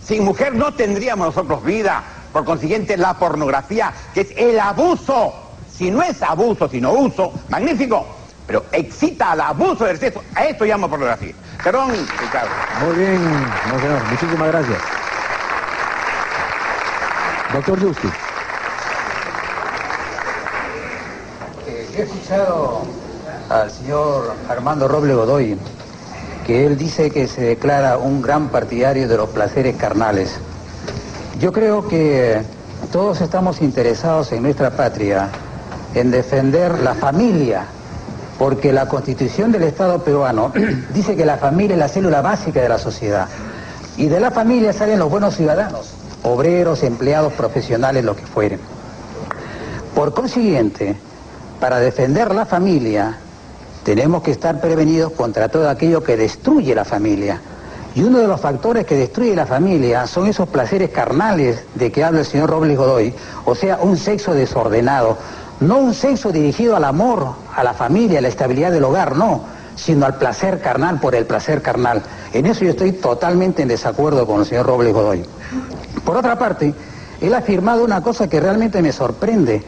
Sin 0.03 0.25
mujer 0.25 0.55
no 0.55 0.73
tendríamos 0.75 1.27
nosotros 1.27 1.63
vida. 1.65 2.03
Por 2.33 2.45
consiguiente, 2.45 2.97
la 2.97 3.15
pornografía, 3.15 3.93
que 4.15 4.23
es 4.23 4.29
el 4.37 4.61
abuso, 4.61 5.35
si 5.71 5.91
no 5.91 6.03
es 6.03 6.23
abuso, 6.23 6.69
sino 6.69 6.93
uso, 6.93 7.33
magnífico, 7.49 8.07
pero 8.47 8.65
excita 8.73 9.33
al 9.33 9.41
abuso 9.41 9.85
del 9.85 9.99
sexo. 9.99 10.23
A 10.35 10.45
esto 10.45 10.65
llamo 10.65 10.89
pornografía. 10.89 11.35
Perdón, 11.63 11.91
Ricardo. 11.93 12.51
Muy 12.87 12.97
bien. 12.97 13.21
Muchísimas 14.11 14.49
gracias. 14.49 14.79
Doctor 17.53 17.81
Justi. 17.81 18.09
he 21.97 22.03
escuchado 22.03 22.83
al 23.49 23.71
señor 23.71 24.35
Armando 24.49 24.87
Roble 24.87 25.15
Godoy 25.15 25.59
que 26.47 26.65
él 26.65 26.79
dice 26.79 27.11
que 27.11 27.27
se 27.27 27.43
declara 27.43 27.99
un 27.99 28.23
gran 28.23 28.49
partidario 28.49 29.09
de 29.09 29.17
los 29.17 29.31
placeres 29.31 29.77
carnales. 29.77 30.39
Yo 31.41 31.53
creo 31.53 31.89
que 31.89 32.43
todos 32.93 33.21
estamos 33.21 33.61
interesados 33.61 34.33
en 34.33 34.43
nuestra 34.43 34.71
patria 34.71 35.29
en 35.95 36.11
defender 36.11 36.79
la 36.81 36.95
familia, 36.95 37.65
porque 38.39 38.73
la 38.73 38.89
constitución 38.89 39.53
del 39.53 39.65
Estado 39.65 40.03
peruano 40.03 40.53
dice 40.95 41.17
que 41.17 41.27
la 41.27 41.37
familia 41.37 41.75
es 41.75 41.81
la 41.81 41.89
célula 41.89 42.23
básica 42.23 42.61
de 42.61 42.69
la 42.69 42.79
sociedad. 42.79 43.29
Y 43.97 44.07
de 44.07 44.21
la 44.21 44.31
familia 44.31 44.73
salen 44.73 45.01
los 45.01 45.11
buenos 45.11 45.35
ciudadanos, 45.35 45.91
obreros, 46.29 46.83
empleados, 46.83 47.33
profesionales, 47.33 48.05
lo 48.05 48.17
que 48.17 48.27
fueren. 48.27 48.61
Por 49.95 50.15
consiguiente, 50.15 50.97
para 51.61 51.81
defender 51.81 52.35
la 52.35 52.47
familia, 52.47 53.19
tenemos 53.83 54.23
que 54.23 54.31
estar 54.31 54.61
prevenidos 54.61 55.13
contra 55.13 55.49
todo 55.49 55.69
aquello 55.69 56.03
que 56.03 56.17
destruye 56.17 56.75
la 56.75 56.85
familia. 56.85 57.41
Y 57.95 58.03
uno 58.03 58.19
de 58.19 58.29
los 58.29 58.41
factores 58.41 58.87
que 58.87 58.97
destruye 58.97 59.35
la 59.35 59.47
familia 59.47 60.07
son 60.07 60.27
esos 60.27 60.49
placeres 60.49 60.91
carnales 60.91 61.65
de 61.75 61.91
que 61.91 62.05
habla 62.05 62.21
el 62.21 62.27
señor 62.27 62.51
Robles 62.51 62.77
Godoy, 62.77 63.15
o 63.45 63.55
sea, 63.55 63.79
un 63.83 63.97
sexo 63.97 64.35
desordenado, 64.35 65.17
no 65.61 65.79
un 65.79 65.95
sexo 65.95 66.31
dirigido 66.31 66.77
al 66.77 66.85
amor, 66.85 67.33
a 67.57 67.65
la 67.65 67.75
familia, 67.75 68.19
a 68.19 68.23
la 68.23 68.29
estabilidad 68.29 68.71
del 68.71 68.85
hogar, 68.85 69.17
no, 69.17 69.43
sino 69.75 70.07
al 70.07 70.17
placer 70.17 70.61
carnal 70.61 71.01
por 71.01 71.15
el 71.15 71.25
placer 71.27 71.63
carnal. 71.63 72.03
En 72.33 72.47
eso 72.47 72.65
yo 72.65 72.71
estoy 72.71 72.93
totalmente 72.93 73.63
en 73.63 73.69
desacuerdo 73.69 74.27
con 74.27 74.41
el 74.41 74.47
señor 74.47 74.67
Robles 74.67 74.93
Godoy. 74.93 75.25
Por 76.05 76.17
otra 76.17 76.39
parte, 76.39 76.75
él 77.21 77.35
ha 77.35 77.39
afirmado 77.39 77.85
una 77.85 78.03
cosa 78.03 78.29
que 78.29 78.41
realmente 78.41 78.83
me 78.83 78.93
sorprende. 78.93 79.63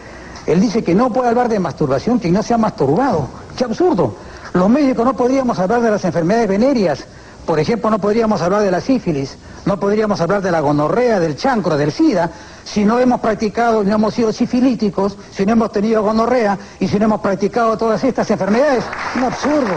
Él 0.47 0.61
dice 0.61 0.83
que 0.83 0.95
no 0.95 1.13
puede 1.13 1.29
hablar 1.29 1.49
de 1.49 1.61
masturbación 1.61 2.19
quien 2.19 2.35
no 2.35 2.43
se 2.43 2.55
ha 2.55 2.59
masturbado. 2.59 3.29
¡Qué 3.57 3.65
absurdo! 3.65 4.15
Los 4.53 4.69
médicos 4.69 5.05
no 5.05 5.15
podríamos 5.15 5.59
hablar 5.59 5.81
de 5.81 5.91
las 5.91 6.05
enfermedades 6.05 6.49
venéreas. 6.49 7.05
Por 7.47 7.59
ejemplo, 7.59 7.91
no 7.91 7.99
podríamos 7.99 8.43
hablar 8.43 8.63
de 8.63 8.71
la 8.71 8.81
sífilis, 8.81 9.37
no 9.65 9.79
podríamos 9.79 10.21
hablar 10.21 10.43
de 10.43 10.51
la 10.51 10.61
gonorrea, 10.61 11.19
del 11.21 11.37
chancro, 11.37 11.77
del 11.77 11.91
SIDA, 11.91 12.31
si 12.65 12.85
no 12.85 12.99
hemos 13.01 13.21
practicado, 13.21 13.83
no 13.83 13.95
hemos 13.95 14.15
sido 14.15 14.33
sifilíticos, 14.33 15.17
si 15.33 15.45
no 15.47 15.53
hemos 15.53 15.73
tenido 15.73 16.03
gonorrea 16.03 16.59
y 16.79 16.87
si 16.87 16.99
no 16.99 17.07
hemos 17.07 17.21
practicado 17.21 17.77
todas 17.77 18.05
estas 18.05 18.31
enfermedades. 18.31 18.85
Un 19.17 19.25
absurdo. 19.25 19.75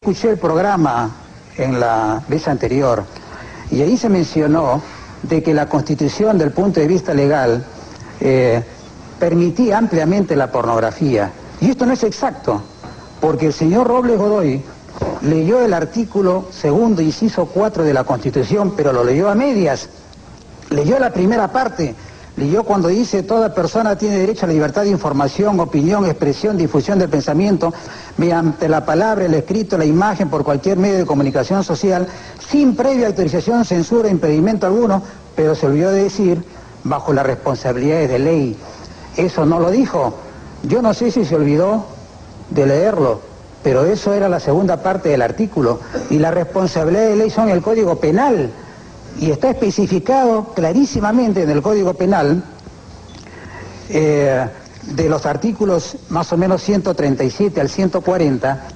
Escuché 0.00 0.30
el 0.30 0.38
programa 0.38 1.10
en 1.56 1.80
la 1.80 2.22
vez 2.28 2.46
anterior 2.46 3.04
y 3.70 3.82
ahí 3.82 3.96
se 3.96 4.08
mencionó 4.08 4.82
de 5.22 5.42
que 5.42 5.54
la 5.54 5.68
constitución 5.68 6.38
del 6.38 6.50
punto 6.50 6.80
de 6.80 6.86
vista 6.86 7.14
legal 7.14 7.64
eh, 8.20 8.62
permitía 9.18 9.78
ampliamente 9.78 10.36
la 10.36 10.50
pornografía. 10.50 11.32
Y 11.60 11.70
esto 11.70 11.86
no 11.86 11.92
es 11.92 12.02
exacto, 12.02 12.62
porque 13.20 13.46
el 13.46 13.52
señor 13.52 13.86
Robles 13.86 14.18
Godoy 14.18 14.62
leyó 15.22 15.64
el 15.64 15.72
artículo 15.74 16.46
segundo, 16.50 17.02
inciso 17.02 17.46
4 17.46 17.84
de 17.84 17.94
la 17.94 18.04
Constitución, 18.04 18.74
pero 18.76 18.92
lo 18.92 19.04
leyó 19.04 19.28
a 19.28 19.34
medias. 19.34 19.88
Leyó 20.70 20.98
la 20.98 21.12
primera 21.12 21.52
parte, 21.52 21.94
leyó 22.36 22.64
cuando 22.64 22.88
dice 22.88 23.22
toda 23.22 23.54
persona 23.54 23.96
tiene 23.96 24.18
derecho 24.18 24.46
a 24.46 24.48
la 24.48 24.54
libertad 24.54 24.82
de 24.82 24.90
información, 24.90 25.60
opinión, 25.60 26.04
expresión, 26.06 26.56
difusión 26.56 26.98
del 26.98 27.08
pensamiento, 27.08 27.72
mediante 28.16 28.68
la 28.68 28.84
palabra, 28.84 29.26
el 29.26 29.34
escrito, 29.34 29.76
la 29.76 29.84
imagen, 29.84 30.28
por 30.28 30.44
cualquier 30.44 30.78
medio 30.78 30.98
de 30.98 31.06
comunicación 31.06 31.62
social, 31.64 32.06
sin 32.48 32.74
previa 32.74 33.06
autorización, 33.08 33.64
censura, 33.64 34.08
impedimento 34.08 34.66
alguno, 34.66 35.02
pero 35.36 35.54
se 35.54 35.66
olvidó 35.66 35.90
de 35.90 36.04
decir, 36.04 36.44
bajo 36.84 37.12
las 37.12 37.26
responsabilidades 37.26 38.10
de 38.10 38.18
ley. 38.18 38.56
Eso 39.16 39.46
no 39.46 39.58
lo 39.58 39.70
dijo. 39.70 40.14
Yo 40.62 40.82
no 40.82 40.94
sé 40.94 41.10
si 41.10 41.24
se 41.24 41.36
olvidó 41.36 41.84
de 42.50 42.66
leerlo, 42.66 43.20
pero 43.62 43.84
eso 43.84 44.12
era 44.14 44.28
la 44.28 44.40
segunda 44.40 44.82
parte 44.82 45.10
del 45.10 45.22
artículo. 45.22 45.80
Y 46.10 46.18
la 46.18 46.30
responsabilidad 46.30 47.08
de 47.08 47.16
ley 47.16 47.30
son 47.30 47.48
el 47.48 47.62
Código 47.62 47.96
Penal. 47.96 48.50
Y 49.20 49.30
está 49.30 49.50
especificado 49.50 50.52
clarísimamente 50.54 51.42
en 51.42 51.50
el 51.50 51.62
Código 51.62 51.94
Penal 51.94 52.42
eh, 53.88 54.46
de 54.82 55.08
los 55.08 55.26
artículos 55.26 55.96
más 56.08 56.32
o 56.32 56.36
menos 56.36 56.62
137 56.62 57.60
al 57.60 57.68
140, 57.68 58.66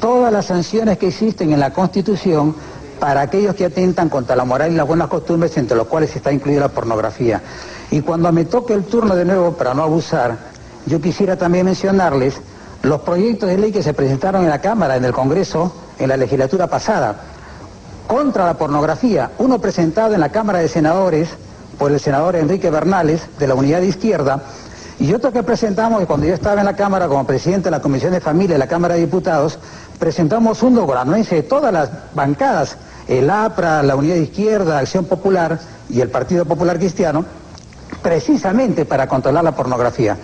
todas 0.00 0.32
las 0.32 0.46
sanciones 0.46 0.98
que 0.98 1.08
existen 1.08 1.52
en 1.52 1.60
la 1.60 1.72
Constitución 1.72 2.54
para 2.98 3.22
aquellos 3.22 3.54
que 3.54 3.64
atentan 3.64 4.08
contra 4.08 4.36
la 4.36 4.44
moral 4.44 4.72
y 4.72 4.76
las 4.76 4.86
buenas 4.86 5.08
costumbres, 5.08 5.56
entre 5.56 5.76
los 5.76 5.86
cuales 5.86 6.14
está 6.14 6.32
incluida 6.32 6.60
la 6.60 6.68
pornografía. 6.68 7.42
Y 7.90 8.00
cuando 8.00 8.32
me 8.32 8.44
toque 8.44 8.74
el 8.74 8.84
turno 8.84 9.14
de 9.14 9.24
nuevo, 9.24 9.52
para 9.52 9.74
no 9.74 9.82
abusar, 9.82 10.38
yo 10.86 11.00
quisiera 11.00 11.36
también 11.36 11.66
mencionarles 11.66 12.40
los 12.82 13.00
proyectos 13.02 13.48
de 13.48 13.58
ley 13.58 13.72
que 13.72 13.82
se 13.82 13.94
presentaron 13.94 14.44
en 14.44 14.50
la 14.50 14.60
Cámara, 14.60 14.96
en 14.96 15.04
el 15.04 15.12
Congreso, 15.12 15.72
en 15.98 16.08
la 16.08 16.16
legislatura 16.16 16.66
pasada, 16.66 17.20
contra 18.06 18.46
la 18.46 18.54
pornografía. 18.54 19.30
Uno 19.38 19.58
presentado 19.60 20.14
en 20.14 20.20
la 20.20 20.30
Cámara 20.30 20.58
de 20.58 20.68
Senadores 20.68 21.28
por 21.78 21.90
el 21.92 22.00
senador 22.00 22.36
Enrique 22.36 22.70
Bernales, 22.70 23.22
de 23.38 23.46
la 23.46 23.54
Unidad 23.54 23.80
de 23.80 23.86
Izquierda, 23.86 24.42
y 24.98 25.12
otro 25.14 25.32
que 25.32 25.42
presentamos, 25.42 26.04
cuando 26.06 26.26
yo 26.26 26.34
estaba 26.34 26.60
en 26.60 26.66
la 26.66 26.76
Cámara 26.76 27.08
como 27.08 27.26
presidente 27.26 27.64
de 27.64 27.70
la 27.72 27.82
Comisión 27.82 28.12
de 28.12 28.20
Familia 28.20 28.54
de 28.54 28.58
la 28.58 28.68
Cámara 28.68 28.94
de 28.94 29.00
Diputados, 29.00 29.58
presentamos 29.98 30.62
un 30.62 30.78
anuencia 30.96 31.36
de 31.36 31.42
todas 31.42 31.72
las 31.72 31.90
bancadas, 32.14 32.76
el 33.08 33.28
APRA, 33.28 33.82
la 33.82 33.96
Unidad 33.96 34.14
de 34.14 34.22
Izquierda, 34.22 34.78
Acción 34.78 35.06
Popular 35.06 35.58
y 35.88 36.00
el 36.00 36.08
Partido 36.08 36.44
Popular 36.44 36.78
Cristiano, 36.78 37.24
precisamente 38.02 38.84
para 38.84 39.08
controlar 39.08 39.42
la 39.42 39.56
pornografía. 39.56 40.16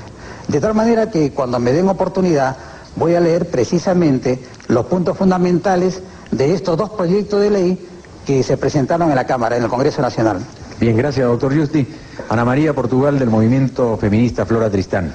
De 0.47 0.61
tal 0.61 0.75
manera 0.75 1.11
que 1.11 1.33
cuando 1.33 1.59
me 1.59 1.73
den 1.73 1.89
oportunidad 1.89 2.57
voy 2.99 3.15
a 3.15 3.21
leer 3.21 3.47
precisamente 3.47 4.39
los 4.69 4.87
puntos 4.87 5.17
fundamentales 5.17 6.03
de 6.31 6.53
estos 6.53 6.77
dos 6.77 6.91
proyectos 6.91 7.41
de 7.41 7.51
ley 7.51 7.89
que 8.27 8.43
se 8.43 8.57
presentaron 8.57 9.09
en 9.09 9.17
la 9.17 9.27
Cámara, 9.27 9.57
en 9.57 9.63
el 9.63 9.69
Congreso 9.69 10.03
Nacional. 10.03 10.39
Bien, 10.81 10.97
gracias, 10.97 11.27
doctor 11.27 11.57
Justi. 11.57 11.87
Ana 12.29 12.45
María 12.45 12.75
Portugal 12.75 13.19
del 13.19 13.31
movimiento 13.31 13.97
feminista 13.97 14.45
Flora 14.45 14.69
Tristán. 14.71 15.15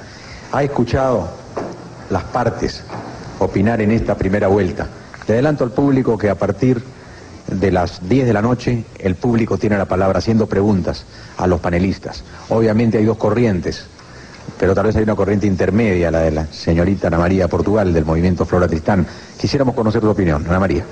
¿Ha 0.52 0.62
escuchado 0.62 1.28
las 2.10 2.24
partes 2.24 2.82
opinar 3.38 3.80
en 3.80 3.92
esta 3.92 4.16
primera 4.16 4.48
vuelta? 4.48 4.88
Le 5.26 5.34
adelanto 5.34 5.64
al 5.64 5.70
público 5.70 6.18
que 6.18 6.28
a 6.28 6.34
partir 6.34 6.82
de 7.46 7.70
las 7.70 8.06
10 8.08 8.26
de 8.26 8.32
la 8.32 8.42
noche 8.42 8.84
el 8.98 9.14
público 9.14 9.58
tiene 9.58 9.78
la 9.78 9.84
palabra 9.84 10.18
haciendo 10.18 10.46
preguntas 10.46 11.04
a 11.38 11.46
los 11.46 11.60
panelistas. 11.60 12.24
Obviamente 12.48 12.98
hay 12.98 13.04
dos 13.04 13.16
corrientes, 13.16 13.86
pero 14.58 14.74
tal 14.74 14.86
vez 14.86 14.96
hay 14.96 15.02
una 15.02 15.16
corriente 15.16 15.46
intermedia, 15.46 16.10
la 16.10 16.20
de 16.20 16.30
la 16.30 16.46
señorita 16.46 17.08
Ana 17.08 17.18
María 17.18 17.48
Portugal 17.48 17.92
del 17.92 18.04
movimiento 18.04 18.44
Flora 18.44 18.68
Tristán. 18.68 19.06
Quisiéramos 19.38 19.74
conocer 19.74 20.00
tu 20.00 20.10
opinión, 20.10 20.44
Ana 20.48 20.60
María. 20.60 20.84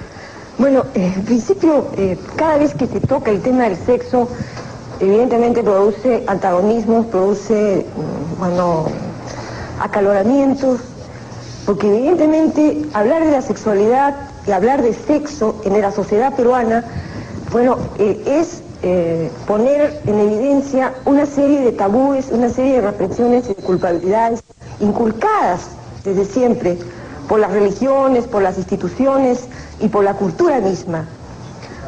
Bueno, 0.58 0.84
eh, 0.94 1.12
en 1.16 1.22
principio, 1.22 1.88
eh, 1.96 2.18
cada 2.36 2.58
vez 2.58 2.74
que 2.74 2.86
se 2.86 3.00
toca 3.00 3.30
el 3.30 3.40
tema 3.40 3.64
del 3.64 3.76
sexo, 3.76 4.28
evidentemente 5.00 5.62
produce 5.62 6.24
antagonismos, 6.26 7.06
produce, 7.06 7.86
mm, 7.86 8.38
bueno, 8.38 8.86
acaloramientos, 9.80 10.80
porque 11.64 11.88
evidentemente 11.88 12.82
hablar 12.92 13.24
de 13.24 13.30
la 13.30 13.42
sexualidad 13.42 14.14
y 14.46 14.50
hablar 14.50 14.82
de 14.82 14.92
sexo 14.92 15.60
en 15.64 15.80
la 15.80 15.92
sociedad 15.92 16.34
peruana, 16.34 16.84
bueno, 17.50 17.78
eh, 17.98 18.22
es 18.26 18.62
eh, 18.82 19.30
poner 19.46 20.00
en 20.06 20.18
evidencia 20.18 20.94
una 21.04 21.26
serie 21.26 21.60
de 21.60 21.72
tabúes, 21.72 22.30
una 22.30 22.48
serie 22.48 22.74
de 22.74 22.80
reflexiones 22.82 23.44
y 23.48 23.54
de 23.54 23.62
culpabilidades 23.62 24.42
inculcadas 24.80 25.68
desde 26.04 26.24
siempre 26.24 26.78
por 27.28 27.38
las 27.38 27.52
religiones, 27.52 28.26
por 28.26 28.42
las 28.42 28.58
instituciones 28.58 29.46
y 29.80 29.88
por 29.88 30.04
la 30.04 30.14
cultura 30.14 30.60
misma. 30.60 31.06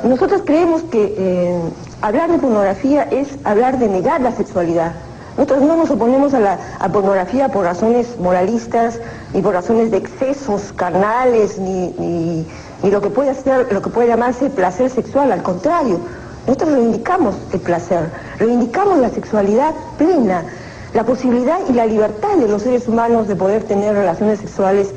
Nosotros 0.05 0.43
creemos 0.45 0.83
que 0.85 1.15
eh, 1.17 1.61
hablar 2.01 2.31
de 2.31 2.39
pornografía 2.39 3.05
es 3.05 3.29
hablar 3.45 3.79
de 3.79 3.89
negar 3.89 4.21
la 4.21 4.33
sexualidad, 4.33 4.93
Nosotros 5.37 5.63
no 5.63 5.77
nos 5.77 5.91
oponemos 5.91 6.33
a 6.33 6.39
la 6.39 6.59
pornografía 6.93 7.49
por 7.49 7.65
razones 7.65 8.17
moralistas, 8.21 9.01
ni 9.33 9.43
por 9.43 9.55
razones 9.55 9.91
de 9.91 9.97
excesos 9.97 10.73
carnales, 10.77 11.59
ni, 11.59 12.47
lo 12.89 13.01
que 13.01 13.11
puede 13.11 13.35
ser, 13.35 13.73
lo 13.73 13.83
que 13.83 13.91
puede 13.91 14.09
llamarse 14.09 14.49
placer 14.49 14.91
sexual, 14.91 15.33
al 15.33 15.43
contrario. 15.43 15.99
Nosotros 16.47 16.71
reivindicamos 16.73 17.37
el 17.53 17.61
placer, 17.61 18.11
reivindicamos 18.39 18.99
la 18.99 19.11
sexualidad 19.11 19.75
plena, 19.97 20.45
la 20.93 21.05
posibilidad 21.05 21.59
y 21.69 21.73
la 21.73 21.87
libertad 21.87 22.37
de 22.37 22.49
los 22.49 22.63
seres 22.63 22.87
humanos 22.87 23.29
de 23.29 23.35
poder 23.35 23.65
tener 23.65 23.95
relaciones 23.95 24.41
sexuales 24.41 24.93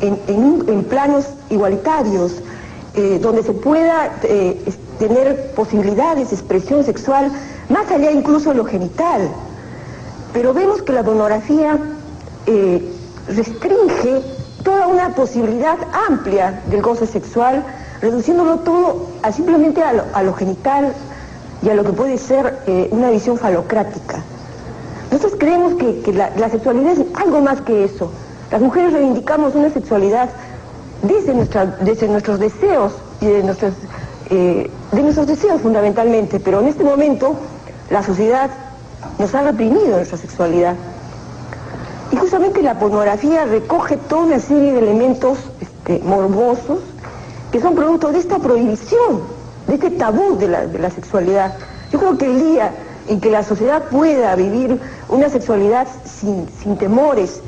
en, 0.00 0.84
planos 0.84 1.26
igualitarios, 1.50 2.36
eh, 2.94 3.18
donde 3.20 3.42
se 3.42 3.52
pueda 3.52 4.10
eh, 4.22 4.72
tener 4.98 5.52
posibilidades 5.54 6.30
de 6.30 6.36
expresión 6.36 6.84
sexual 6.84 7.32
más 7.68 7.90
allá 7.90 8.12
incluso 8.12 8.50
de 8.50 8.56
lo 8.56 8.64
genital. 8.64 9.28
Pero 10.32 10.52
vemos 10.54 10.82
que 10.82 10.92
la 10.92 11.02
pornografía 11.02 11.78
eh, 12.46 12.88
restringe 13.28 14.22
toda 14.62 14.86
una 14.86 15.14
posibilidad 15.14 15.76
amplia 16.08 16.62
del 16.70 16.82
goce 16.82 17.06
sexual, 17.06 17.64
reduciéndolo 18.04 18.58
todo 18.58 19.08
a 19.22 19.32
simplemente 19.32 19.82
a 19.82 20.22
lo, 20.22 20.34
genital 20.34 20.92
y 21.62 21.70
a 21.70 21.74
lo 21.74 21.84
que 21.84 21.92
puede 21.92 22.18
ser 22.18 22.58
eh, 22.66 22.88
una 22.90 23.10
visión 23.10 23.38
falocrática. 23.38 24.22
Nosotros 25.10 25.36
creemos 25.38 25.74
que, 25.74 26.12
la, 26.12 26.50
sexualidad 26.50 26.92
es 26.92 27.00
algo 27.14 27.40
más 27.40 27.62
que 27.62 27.84
eso. 27.84 28.10
Las 28.50 28.60
mujeres 28.60 28.92
reivindicamos 28.92 29.54
una 29.54 29.70
sexualidad 29.70 30.28
desde, 31.02 31.32
desde 31.80 32.08
nuestros 32.08 32.38
deseos 32.40 32.92
y 33.22 33.26
de 33.26 33.42
nuestros, 33.42 33.72
eh, 34.28 34.70
de 34.92 35.02
nuestros 35.02 35.26
deseos 35.26 35.62
fundamentalmente, 35.62 36.40
pero 36.40 36.60
en 36.60 36.68
este 36.68 36.84
momento 36.84 37.36
la 37.88 38.02
sociedad 38.02 38.50
nos 39.18 39.34
ha 39.34 39.42
reprimido 39.44 39.96
nuestra 39.96 40.18
sexualidad. 40.18 40.74
Y 42.12 42.16
justamente 42.16 42.62
la 42.62 42.78
pornografía 42.78 43.46
recoge 43.46 43.96
toda 43.96 44.24
una 44.24 44.40
serie 44.40 44.74
de 44.74 44.78
elementos 44.80 45.38
este, 45.60 46.00
morbosos 46.04 46.80
que 47.54 47.60
son 47.60 47.76
producto 47.76 48.10
de 48.10 48.18
esta 48.18 48.40
prohibición, 48.40 49.20
de 49.68 49.74
este 49.74 49.90
tabú 49.90 50.36
de 50.36 50.48
la, 50.48 50.90
sexualidad. 50.90 51.54
Yo 51.92 52.00
creo 52.00 52.18
que 52.18 52.26
el 52.26 52.40
día 52.40 52.72
en 53.06 53.20
que 53.20 53.30
la 53.30 53.44
sociedad 53.44 53.84
pueda 53.92 54.34
vivir 54.34 54.80
una 55.08 55.28
sexualidad 55.28 55.86
sin, 56.04 56.48
sin 56.60 56.76
temores, 56.76 57.40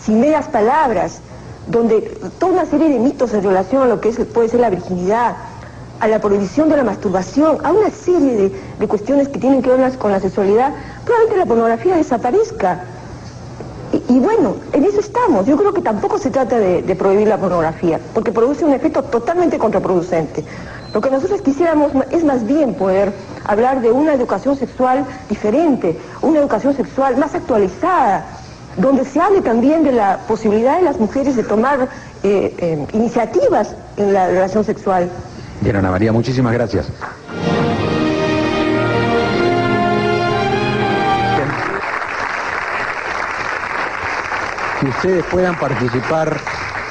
sin 0.00 0.20
medias 0.20 0.46
palabras, 0.46 1.18
donde 1.66 2.02
toda 2.38 2.52
una 2.52 2.66
serie 2.66 2.88
de 2.88 3.00
mitos 3.00 3.34
en 3.34 3.42
relación 3.42 3.82
a 3.82 3.86
lo 3.86 4.00
que 4.00 4.12
puede 4.12 4.48
ser 4.48 4.60
la 4.60 4.70
virginidad, 4.70 5.34
a 5.98 6.06
la 6.06 6.20
prohibición 6.20 6.68
de 6.68 6.76
la 6.76 6.84
masturbación, 6.84 7.58
a 7.66 7.72
una 7.72 7.90
serie 7.90 8.52
de, 8.78 8.86
cuestiones 8.86 9.26
que 9.26 9.40
tienen 9.40 9.60
que 9.60 9.70
ver 9.70 9.98
con 9.98 10.12
la 10.12 10.20
sexualidad, 10.20 10.72
probablemente 11.04 11.36
la 11.36 11.46
pornografía 11.46 11.96
desaparezca. 11.96 12.84
Y, 14.08 14.18
bueno, 14.20 14.56
en 14.72 14.84
eso 14.84 15.00
estamos. 15.00 15.46
Yo 15.46 15.56
creo 15.56 15.74
que 15.74 15.82
tampoco 15.82 16.18
se 16.18 16.30
trata 16.30 16.58
de, 16.58 16.94
prohibir 16.94 17.28
la 17.28 17.36
pornografía, 17.36 18.00
porque 18.14 18.32
produce 18.32 18.64
un 18.64 18.72
efecto 18.72 19.02
totalmente 19.02 19.58
contraproducente. 19.58 20.44
Lo 20.94 21.00
que 21.02 21.10
nosotros 21.10 21.42
quisiéramos 21.42 21.92
es 22.10 22.24
más 22.24 22.46
bien 22.46 22.74
poder 22.74 23.12
hablar 23.44 23.82
de 23.82 23.90
una 23.90 24.14
educación 24.14 24.56
sexual 24.56 25.04
diferente, 25.28 25.98
una 26.22 26.38
educación 26.38 26.74
sexual 26.74 27.18
más 27.18 27.34
actualizada, 27.34 28.24
donde 28.78 29.04
se 29.04 29.20
hable 29.20 29.42
también 29.42 29.84
de 29.84 29.92
la 29.92 30.20
posibilidad 30.26 30.78
de 30.78 30.84
las 30.84 30.98
mujeres 30.98 31.36
de 31.36 31.42
tomar 31.42 31.88
eh, 32.22 32.54
eh, 32.58 32.86
iniciativas 32.94 33.74
en 33.98 34.14
la 34.14 34.28
relación 34.28 34.64
sexual. 34.64 35.10
Bien, 35.60 35.76
Ana 35.76 35.90
María, 35.90 36.12
muchísimas 36.12 36.52
gracias. 36.54 36.86
Que 44.80 44.86
ustedes 44.86 45.24
puedan 45.24 45.58
participar 45.58 46.38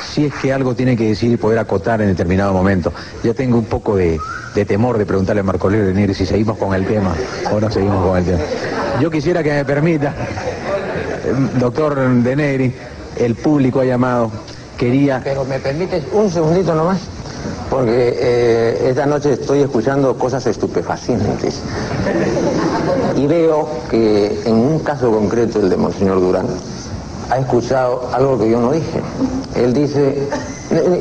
si 0.02 0.26
es 0.26 0.34
que 0.36 0.52
algo 0.52 0.76
tiene 0.76 0.98
que 0.98 1.10
decir 1.10 1.32
y 1.32 1.38
poder 1.38 1.60
acotar 1.60 2.02
en 2.02 2.08
determinado 2.08 2.54
momento. 2.54 2.92
Ya 3.24 3.34
tengo 3.34 3.58
un 3.58 3.66
poco 3.66 3.96
de, 3.96 4.20
temor 4.68 4.98
de 4.98 5.06
preguntarle 5.06 5.42
a 5.42 5.44
Marco 5.44 5.70
de 5.70 5.94
Negri 5.94 6.14
si 6.14 6.26
seguimos 6.26 6.58
con 6.58 6.74
el 6.74 6.86
tema 6.86 7.14
o 7.52 7.60
no 7.60 7.72
seguimos 7.72 8.06
con 8.06 8.18
el 8.18 8.26
tema. 8.26 8.40
Yo 9.00 9.12
quisiera 9.12 9.44
que 9.44 9.52
me 9.52 9.66
permita, 9.66 10.14
doctor 11.60 11.96
De 11.96 12.74
el 13.18 13.36
público 13.36 13.80
ha 13.80 13.86
llamado, 13.86 14.32
quería... 14.78 15.22
Pero 15.24 15.46
me 15.46 15.60
permites 15.60 16.04
un 16.12 16.30
segundito 16.30 16.76
nomás 16.76 17.00
porque 17.70 18.16
eh, 18.20 18.90
esta 18.90 19.06
noche 19.06 19.34
estoy 19.34 19.62
escuchando 19.62 20.18
cosas 20.18 20.46
estupefacientes 20.48 21.62
y 23.16 23.28
veo 23.28 23.68
que 23.90 24.42
en 24.46 24.56
un 24.56 24.80
caso 24.80 25.12
concreto, 25.12 25.60
el 25.60 25.70
de 25.70 25.78
Monseñor 25.78 26.20
Durán, 26.20 26.48
ha 27.30 27.38
escuchado 27.38 28.10
algo 28.14 28.38
que 28.40 28.50
yo 28.50 28.60
no 28.60 28.72
dije. 28.72 29.02
Él 29.56 29.74
dice, 29.74 30.28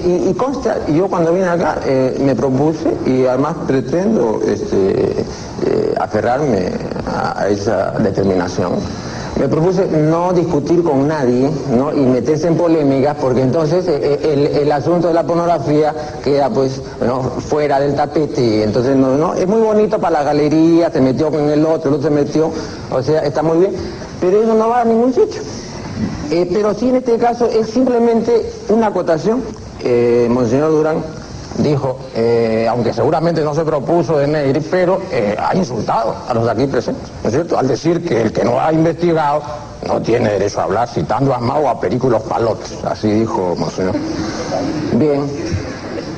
y, 0.05 0.33
consta, 0.35 0.87
yo 0.87 1.09
cuando 1.09 1.33
vine 1.33 1.47
acá 1.47 1.79
eh, 1.85 2.17
me 2.25 2.35
propuse 2.35 2.97
y 3.05 3.27
además 3.27 3.57
pretendo 3.67 4.41
este, 4.47 5.25
eh, 5.67 5.95
aferrarme 5.99 6.71
a 7.07 7.49
esa 7.49 7.93
determinación 7.93 8.73
me 9.39 9.49
propuse 9.49 9.87
no 9.87 10.33
discutir 10.33 10.83
con 10.83 11.09
nadie 11.09 11.51
¿no? 11.71 11.93
y 11.93 12.01
meterse 12.01 12.49
en 12.49 12.57
polémicas 12.57 13.17
porque 13.21 13.43
entonces 13.43 13.87
eh, 13.87 14.19
eh, 14.23 14.61
el, 14.63 14.73
asunto 14.73 15.09
de 15.09 15.15
la 15.15 15.27
pornografía 15.27 15.95
queda 16.25 16.49
pues 16.49 16.81
fuera 17.47 17.79
del 17.79 17.95
tapete 17.95 18.43
y 18.43 18.63
entonces 18.63 18.97
no, 18.97 19.17
no, 19.17 19.35
es 19.35 19.47
muy 19.47 19.61
bonito 19.61 19.99
para 19.99 20.21
la 20.21 20.25
galería, 20.25 20.91
se 20.91 21.01
metió 21.01 21.31
con 21.31 21.51
el 21.51 21.65
otro, 21.67 21.91
el 21.91 21.97
otro 21.97 22.09
se 22.09 22.15
metió, 22.15 22.51
o 22.91 23.03
sea, 23.03 23.21
está 23.21 23.43
muy 23.43 23.59
bien, 23.59 23.73
pero 24.21 24.43
eso 24.43 24.55
no 24.55 24.69
va 24.71 24.81
a 24.81 24.85
ningún 24.85 25.13
sitio. 25.13 25.43
Eh, 26.31 26.49
pero 26.53 26.75
sí 26.75 26.89
en 26.89 26.97
este 26.97 27.17
caso 27.19 27.47
es 27.47 27.71
simplemente 27.71 28.51
una 28.69 28.89
acotación, 28.89 29.43
Monseñor 30.29 30.71
Durán, 30.73 31.03
dijo, 31.59 31.99
eh, 32.15 32.67
aunque 32.69 32.93
seguramente 32.93 33.43
no 33.43 33.55
se 33.55 33.65
propuso 33.65 34.19
de 34.19 34.27
Negri, 34.27 34.61
pero 34.71 35.01
eh, 35.11 35.37
ha 35.39 35.55
insultado 35.57 36.15
a 36.29 36.35
los 36.35 36.49
aquí 36.49 36.67
presentes, 36.67 37.11
¿no 37.23 37.29
es 37.29 37.35
cierto? 37.35 37.59
Al 37.59 37.69
decir 37.69 38.05
que 38.05 38.23
el 38.23 38.33
que 38.33 38.45
no 38.45 38.61
ha 38.61 38.73
investigado 38.73 39.43
no 39.87 40.01
tiene 40.03 40.31
derecho 40.31 40.61
a 40.61 40.65
hablar, 40.65 40.89
citando 40.89 41.35
a 41.35 41.39
Mao 41.39 41.69
a 41.69 41.81
Perículos 41.81 42.23
Palotes, 42.23 42.79
así 42.85 43.11
dijo 43.11 43.55
Monseñor. 43.57 43.95
Bien, 44.95 45.23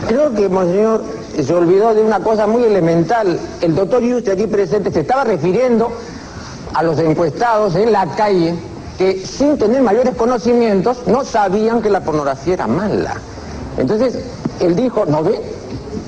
creo 0.07 0.33
que 0.35 0.49
Monseñor 0.49 1.05
se 1.41 1.55
olvidó 1.55 1.95
de 1.95 2.03
una 2.03 2.21
cosa 2.21 2.47
muy 2.47 2.65
elemental. 2.65 3.39
El 3.61 3.75
doctor 3.75 4.03
Yuste 4.03 4.33
aquí 4.33 4.47
presente 4.47 4.91
se 4.91 5.01
estaba 5.01 5.25
refiriendo 5.25 5.91
a 6.75 6.83
los 6.83 6.99
encuestados 6.99 7.77
en 7.77 7.93
la 7.93 8.07
calle 8.17 8.55
que 8.99 9.25
sin 9.25 9.57
tener 9.57 9.81
mayores 9.81 10.17
conocimientos 10.17 11.07
no 11.07 11.25
sabían 11.25 11.81
que 11.81 11.89
la 11.89 12.01
pornografía 12.01 12.55
era 12.55 12.67
mala. 12.67 13.15
Entonces, 13.79 14.19
él 14.59 14.75
dijo, 14.75 15.07
no 15.07 15.23
ve, 15.23 15.41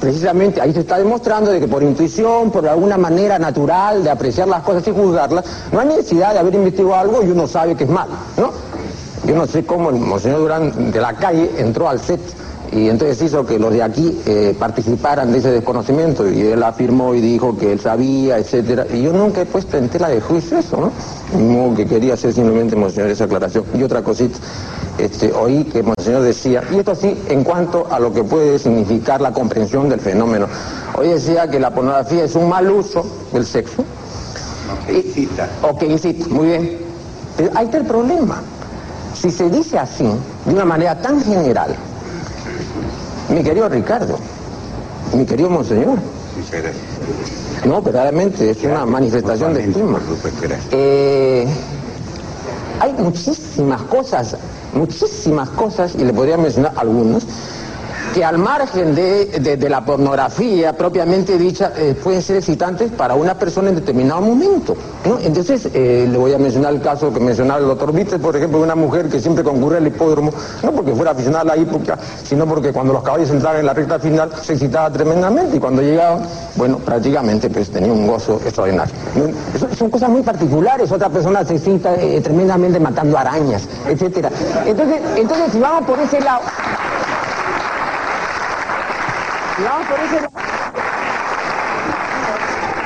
precisamente 0.01 0.61
ahí 0.61 0.73
se 0.73 0.81
está 0.81 0.99
demostrando 0.99 1.53
de 1.53 1.61
que 1.61 1.69
por 1.69 1.85
intuición, 1.85 2.51
por 2.51 2.67
alguna 2.67 2.99
manera 2.99 3.39
natural 3.39 4.03
de 4.03 4.11
apreciar 4.11 4.49
las 4.49 4.63
cosas 4.65 4.87
y 4.89 4.91
juzgarlas, 4.91 5.45
no 5.71 5.81
hay 5.81 5.87
necesidad 5.87 6.33
de 6.33 6.41
haber 6.41 6.57
investigado 6.57 6.97
algo 6.97 7.23
y 7.23 7.31
uno 7.31 7.47
sabe 7.47 7.77
que 7.77 7.85
es 7.85 7.91
malo, 7.91 8.13
¿no? 8.37 8.51
Yo 9.25 9.37
no 9.37 9.47
sé 9.47 9.65
cómo 9.65 9.91
el 9.91 9.97
monseñor 9.97 10.41
Durán 10.41 10.91
de 10.91 11.01
la 11.01 11.13
calle 11.13 11.51
entró 11.59 11.89
al 11.89 12.01
set 12.01 12.21
y 12.73 12.89
entonces 12.89 13.21
hizo 13.21 13.45
que 13.45 13.59
los 13.59 13.73
de 13.73 13.83
aquí 13.83 14.21
eh, 14.27 14.55
participaran 14.57 15.33
de 15.33 15.39
ese 15.39 15.51
desconocimiento 15.51 16.31
y 16.31 16.43
él 16.43 16.63
afirmó 16.63 17.15
y 17.17 17.21
dijo 17.21 17.57
que 17.59 17.73
él 17.73 17.81
sabía, 17.81 18.39
etcétera. 18.39 18.87
Y 18.93 19.03
yo 19.03 19.13
nunca 19.13 19.41
he 19.41 19.47
puesto 19.47 19.77
en 19.77 19.89
tela 19.89 20.09
de 20.09 20.21
juicio 20.21 20.59
eso, 20.59 20.77
¿no? 20.77 20.93
Como 21.33 21.75
que 21.75 21.85
quería 21.85 22.15
hacer 22.15 22.33
simplemente, 22.33 22.77
monseñor, 22.77 23.11
esa 23.11 23.25
aclaración. 23.25 23.65
Y 23.75 23.83
otra 23.83 24.03
cosita, 24.03 24.39
este, 24.99 25.33
oí 25.33 25.65
que 25.65 25.83
Monseñor 25.83 26.23
decía, 26.23 26.63
y 26.71 26.79
esto 26.79 26.95
sí 26.95 27.17
en 27.29 27.43
cuanto 27.43 27.89
a 27.91 27.99
lo 27.99 28.13
que 28.13 28.23
puede 28.23 28.57
significar 28.59 29.21
la 29.21 29.33
comprensión 29.33 29.89
del 29.89 29.99
fenómeno. 29.99 30.47
Hoy 30.97 31.09
decía 31.09 31.51
que 31.51 31.59
la 31.59 31.75
pornografía 31.75 32.23
es 32.23 32.37
un 32.37 32.49
mal 32.49 32.71
uso 32.71 33.05
del 33.33 33.47
sexo. 33.47 33.85
que 34.87 34.93
incita. 34.99 35.49
O 35.63 35.77
que 35.77 35.87
incita, 35.87 36.29
muy 36.29 36.47
bien. 36.47 36.79
Pero 37.37 37.51
ahí 37.57 37.65
está 37.65 37.79
el 37.79 37.87
problema. 37.87 38.43
Si 39.15 39.29
se 39.31 39.51
dice 39.51 39.77
así, 39.77 40.09
de 40.45 40.55
una 40.55 40.65
manera 40.65 41.01
tan 41.01 41.21
general, 41.21 41.75
mi 43.31 43.43
querido 43.43 43.69
Ricardo, 43.69 44.19
mi 45.15 45.25
querido 45.25 45.51
Monseñor, 45.51 45.99
no, 47.65 47.83
verdaderamente 47.83 48.51
es 48.51 48.63
una 48.65 48.87
manifestación 48.87 49.53
de 49.55 49.65
estima. 49.65 50.01
Eh, 50.73 51.47
hay 52.81 52.93
muchísimas 52.95 53.83
cosas, 53.83 54.37
muchísimas 54.73 55.51
cosas, 55.51 55.95
y 55.95 56.05
le 56.05 56.13
podría 56.13 56.39
mencionar 56.39 56.73
algunas, 56.77 57.25
que 58.15 58.25
al 58.25 58.39
margen 58.39 58.95
de, 58.95 59.27
de- 59.57 59.71
la 59.71 59.85
pornografía 59.85 60.73
propiamente 60.77 61.39
dicha, 61.39 61.73
eh, 61.77 61.95
pueden 62.03 62.21
ser 62.23 62.37
excitantes 62.37 62.91
para 62.91 63.15
una 63.15 63.39
persona 63.39 63.69
en 63.69 63.77
determinado 63.77 64.21
momento. 64.21 64.77
Entonces, 65.23 65.69
eh, 65.73 66.09
le 66.11 66.19
voy 66.19 66.33
a 66.33 66.39
mencionar 66.39 66.73
el 66.73 66.81
caso 66.81 67.13
que 67.13 67.21
mencionaba 67.21 67.61
el 67.61 67.67
doctor 67.67 67.93
Vites, 67.93 68.19
por 68.19 68.35
ejemplo, 68.37 68.59
de 68.59 68.65
una 68.65 68.75
mujer 68.75 69.09
que 69.09 69.21
siempre 69.21 69.45
concurre 69.45 69.77
al 69.77 69.87
hipódromo, 69.87 70.33
no 70.63 70.73
porque 70.73 70.93
fuera 70.93 71.13
aficionada 71.13 71.43
a 71.53 71.57
la 71.57 71.63
hípica, 71.63 71.99
sino 72.25 72.47
porque 72.47 72.73
cuando 72.73 72.93
los 72.93 73.03
caballos 73.05 73.31
entraban 73.31 73.61
en 73.61 73.67
la 73.67 73.75
recta 73.75 74.01
final 74.01 74.31
se 74.43 74.55
excitaba 74.55 74.91
tremendamente 74.91 75.57
y 75.57 75.61
cuando 75.61 75.81
llegaban, 75.81 76.23
bueno, 76.57 76.79
prácticamente 76.79 77.49
pues 77.49 77.71
tenía 77.71 77.93
un 77.93 78.09
gozo 78.09 78.41
extraordinario. 78.45 78.93
son 79.79 79.89
cosas 79.89 80.09
muy 80.11 80.23
particulares, 80.23 80.91
otra 80.91 81.09
persona 81.11 81.45
se 81.45 81.55
excita 81.55 81.95
eh, 81.95 82.21
tremendamente 82.21 82.81
matando 82.81 83.17
arañas, 83.17 83.69
etcétera. 83.89 84.31
Entonces, 84.67 85.01
entonces 85.17 85.53
si 85.53 85.61
vamos 85.61 85.85
por 85.89 85.99
ese 86.01 86.21
lado, 86.21 86.41
si 89.61 89.67
vamos 89.67 89.87
por 89.89 90.01
ese 90.01 90.21
lado, 90.21 90.33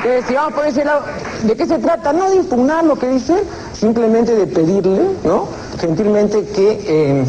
eh, 0.03 0.23
vamos 0.33 0.53
por 0.53 0.65
ese 0.65 0.85
lado, 0.85 1.01
¿de 1.43 1.55
qué 1.55 1.65
se 1.65 1.79
trata? 1.79 2.11
No 2.11 2.29
de 2.29 2.35
impugnar 2.37 2.83
lo 2.83 2.97
que 2.97 3.07
dice, 3.07 3.43
simplemente 3.73 4.35
de 4.35 4.45
pedirle, 4.45 5.11
¿no? 5.23 5.47
Gentilmente 5.79 6.45
que 6.47 6.83
eh, 6.85 7.25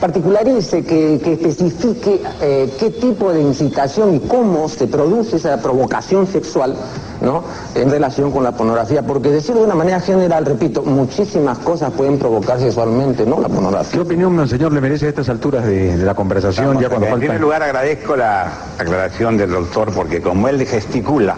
particularice, 0.00 0.82
que, 0.82 1.20
que 1.22 1.34
especifique 1.34 2.22
eh, 2.40 2.74
qué 2.78 2.90
tipo 2.90 3.32
de 3.32 3.42
incitación 3.42 4.14
y 4.14 4.20
cómo 4.20 4.68
se 4.68 4.86
produce 4.86 5.36
esa 5.36 5.60
provocación 5.60 6.26
sexual, 6.26 6.74
¿no? 7.20 7.44
En 7.74 7.90
relación 7.90 8.30
con 8.30 8.44
la 8.44 8.52
pornografía, 8.52 9.02
porque 9.02 9.30
decirlo 9.30 9.60
de 9.62 9.66
una 9.66 9.74
manera 9.74 10.00
general, 10.00 10.44
repito, 10.44 10.82
muchísimas 10.82 11.58
cosas 11.58 11.92
pueden 11.92 12.18
provocar 12.18 12.58
sexualmente, 12.60 13.24
¿no? 13.26 13.40
La 13.40 13.48
¿Qué 13.48 13.54
pornografía. 13.54 14.00
opinión, 14.02 14.48
señor, 14.48 14.72
le 14.72 14.80
merece 14.80 15.06
a 15.06 15.08
estas 15.10 15.28
alturas 15.28 15.64
de, 15.64 15.96
de 15.96 16.04
la 16.04 16.14
conversación, 16.14 16.66
Vamos, 16.68 16.82
ya 16.82 16.88
cuando 16.88 17.06
en 17.06 17.12
falta... 17.12 17.20
primer 17.26 17.40
lugar 17.40 17.62
agradezco 17.62 18.16
la 18.16 18.52
aclaración 18.78 19.36
del 19.36 19.50
doctor 19.50 19.92
porque 19.92 20.20
como 20.20 20.48
él 20.48 20.64
gesticula 20.66 21.36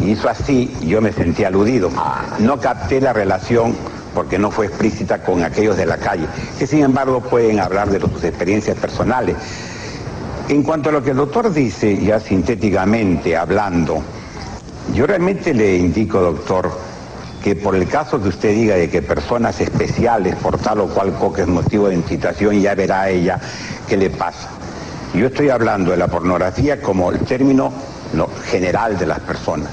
y 0.00 0.10
hizo 0.10 0.28
así, 0.28 0.74
yo 0.82 1.00
me 1.00 1.12
sentí 1.12 1.44
aludido. 1.44 1.90
No 2.40 2.58
capté 2.58 3.00
la 3.00 3.12
relación 3.12 3.74
porque 4.14 4.38
no 4.38 4.50
fue 4.50 4.66
explícita 4.66 5.22
con 5.22 5.42
aquellos 5.42 5.76
de 5.76 5.86
la 5.86 5.96
calle, 5.96 6.26
que 6.58 6.66
sin 6.66 6.82
embargo 6.82 7.20
pueden 7.20 7.60
hablar 7.60 7.88
de 7.90 8.00
sus 8.00 8.24
experiencias 8.24 8.76
personales. 8.76 9.36
En 10.48 10.62
cuanto 10.64 10.88
a 10.88 10.92
lo 10.92 11.02
que 11.02 11.10
el 11.10 11.16
doctor 11.16 11.52
dice, 11.52 11.96
ya 12.02 12.18
sintéticamente 12.20 13.36
hablando, 13.36 14.02
yo 14.94 15.06
realmente 15.06 15.54
le 15.54 15.76
indico, 15.76 16.20
doctor, 16.20 16.70
que 17.42 17.56
por 17.56 17.74
el 17.74 17.88
caso 17.88 18.22
que 18.22 18.28
usted 18.28 18.50
diga 18.54 18.76
de 18.76 18.88
que 18.88 19.02
personas 19.02 19.60
especiales, 19.60 20.36
por 20.36 20.58
tal 20.58 20.80
o 20.80 20.88
cual 20.88 21.12
cosa 21.14 21.42
es 21.42 21.48
motivo 21.48 21.88
de 21.88 21.94
incitación, 21.94 22.60
ya 22.60 22.74
verá 22.74 23.08
ella 23.08 23.40
qué 23.88 23.96
le 23.96 24.10
pasa. 24.10 24.48
Yo 25.14 25.26
estoy 25.26 25.50
hablando 25.50 25.90
de 25.90 25.96
la 25.96 26.08
pornografía 26.08 26.80
como 26.80 27.10
el 27.10 27.18
término 27.20 27.72
no, 28.12 28.28
general 28.46 28.98
de 28.98 29.06
las 29.06 29.20
personas. 29.20 29.70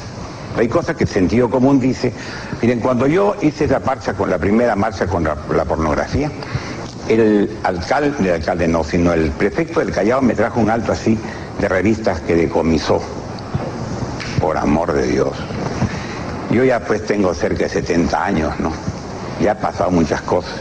Hay 0.57 0.67
cosas 0.67 0.95
que 0.95 1.03
el 1.03 1.09
sentido 1.09 1.49
común 1.49 1.79
dice, 1.79 2.11
miren, 2.61 2.79
cuando 2.79 3.07
yo 3.07 3.35
hice 3.41 3.65
esa 3.65 3.79
marcha 3.79 4.13
con 4.13 4.29
la 4.29 4.37
primera 4.37 4.75
marcha 4.75 5.05
con 5.07 5.23
la, 5.23 5.37
la 5.55 5.65
pornografía, 5.65 6.31
el 7.07 7.49
alcalde, 7.63 8.13
el 8.19 8.33
alcalde 8.33 8.67
no, 8.67 8.83
sino 8.83 9.13
el 9.13 9.31
prefecto 9.31 9.79
del 9.79 9.91
Callao 9.91 10.21
me 10.21 10.33
trajo 10.33 10.59
un 10.59 10.69
alto 10.69 10.91
así 10.91 11.17
de 11.59 11.67
revistas 11.67 12.19
que 12.21 12.35
decomisó, 12.35 13.01
por 14.39 14.57
amor 14.57 14.93
de 14.93 15.07
Dios. 15.07 15.31
Yo 16.51 16.63
ya 16.63 16.79
pues 16.79 17.05
tengo 17.05 17.33
cerca 17.33 17.65
de 17.65 17.69
70 17.69 18.23
años, 18.23 18.59
¿no? 18.59 18.71
Ya 19.41 19.51
he 19.51 19.55
pasado 19.55 19.91
muchas 19.91 20.21
cosas. 20.21 20.53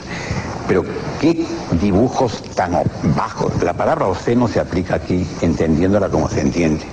Pero 0.67 0.85
qué 1.19 1.47
dibujos 1.81 2.43
tan 2.55 2.73
bajos. 3.17 3.62
La 3.62 3.73
palabra 3.73 4.07
obsceno 4.07 4.49
se 4.49 4.61
aplica 4.61 4.97
aquí, 4.97 5.27
entendiéndola 5.41 6.11
como 6.11 6.29
se 6.29 6.43
entiende. 6.43 6.85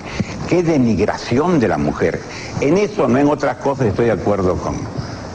Qué 0.48 0.64
denigración 0.64 1.60
de 1.60 1.68
la 1.68 1.78
mujer. 1.78 2.22
En 2.62 2.78
eso, 2.78 3.08
no 3.08 3.18
en 3.18 3.28
otras 3.28 3.58
cosas, 3.58 3.88
estoy 3.88 4.06
de 4.06 4.14
acuerdo 4.14 4.56
con 4.56 4.78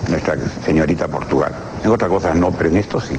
nuestra 0.08 0.36
señorita 0.64 1.06
Portugal. 1.06 1.52
En 1.84 1.90
otras 1.90 2.10
cosas 2.10 2.34
no, 2.34 2.50
pero 2.50 2.70
en 2.70 2.78
esto 2.78 3.00
sí. 3.00 3.16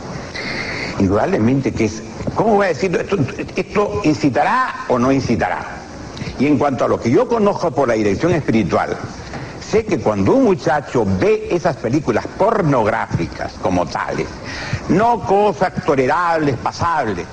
Indudablemente 0.99 1.71
que 1.71 1.85
es... 1.85 2.01
¿Cómo 2.35 2.55
voy 2.55 2.65
a 2.65 2.69
decir? 2.69 2.95
¿Esto, 2.95 3.17
esto 3.55 4.01
incitará 4.03 4.85
o 4.87 4.97
no 4.97 5.11
incitará? 5.11 5.80
Y 6.41 6.47
en 6.47 6.57
cuanto 6.57 6.85
a 6.85 6.87
lo 6.87 6.99
que 6.99 7.11
yo 7.11 7.27
conozco 7.27 7.69
por 7.69 7.87
la 7.87 7.93
dirección 7.93 8.31
espiritual, 8.31 8.97
sé 9.61 9.85
que 9.85 9.99
cuando 9.99 10.33
un 10.33 10.45
muchacho 10.45 11.05
ve 11.19 11.47
esas 11.51 11.75
películas 11.75 12.25
pornográficas 12.35 13.53
como 13.61 13.85
tales, 13.85 14.25
no 14.89 15.19
cosas 15.19 15.71
tolerables, 15.85 16.57
pasables, 16.57 17.27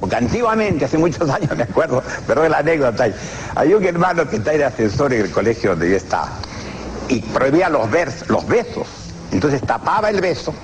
porque 0.00 0.16
antiguamente, 0.16 0.86
hace 0.86 0.96
muchos 0.96 1.28
años 1.28 1.54
me 1.54 1.64
acuerdo, 1.64 2.02
perdón 2.26 2.52
la 2.52 2.58
anécdota, 2.60 3.04
hay 3.54 3.74
un 3.74 3.84
hermano 3.84 4.26
que 4.30 4.36
está 4.36 4.52
de 4.52 4.64
asesor 4.64 5.12
en 5.12 5.26
el 5.26 5.30
colegio 5.30 5.72
donde 5.72 5.90
yo 5.90 5.96
estaba 5.96 6.30
y 7.08 7.20
prohibía 7.20 7.68
los, 7.68 7.90
besos, 7.90 8.88
entonces 9.30 9.60
tapaba 9.60 10.08
el 10.08 10.22
beso 10.22 10.54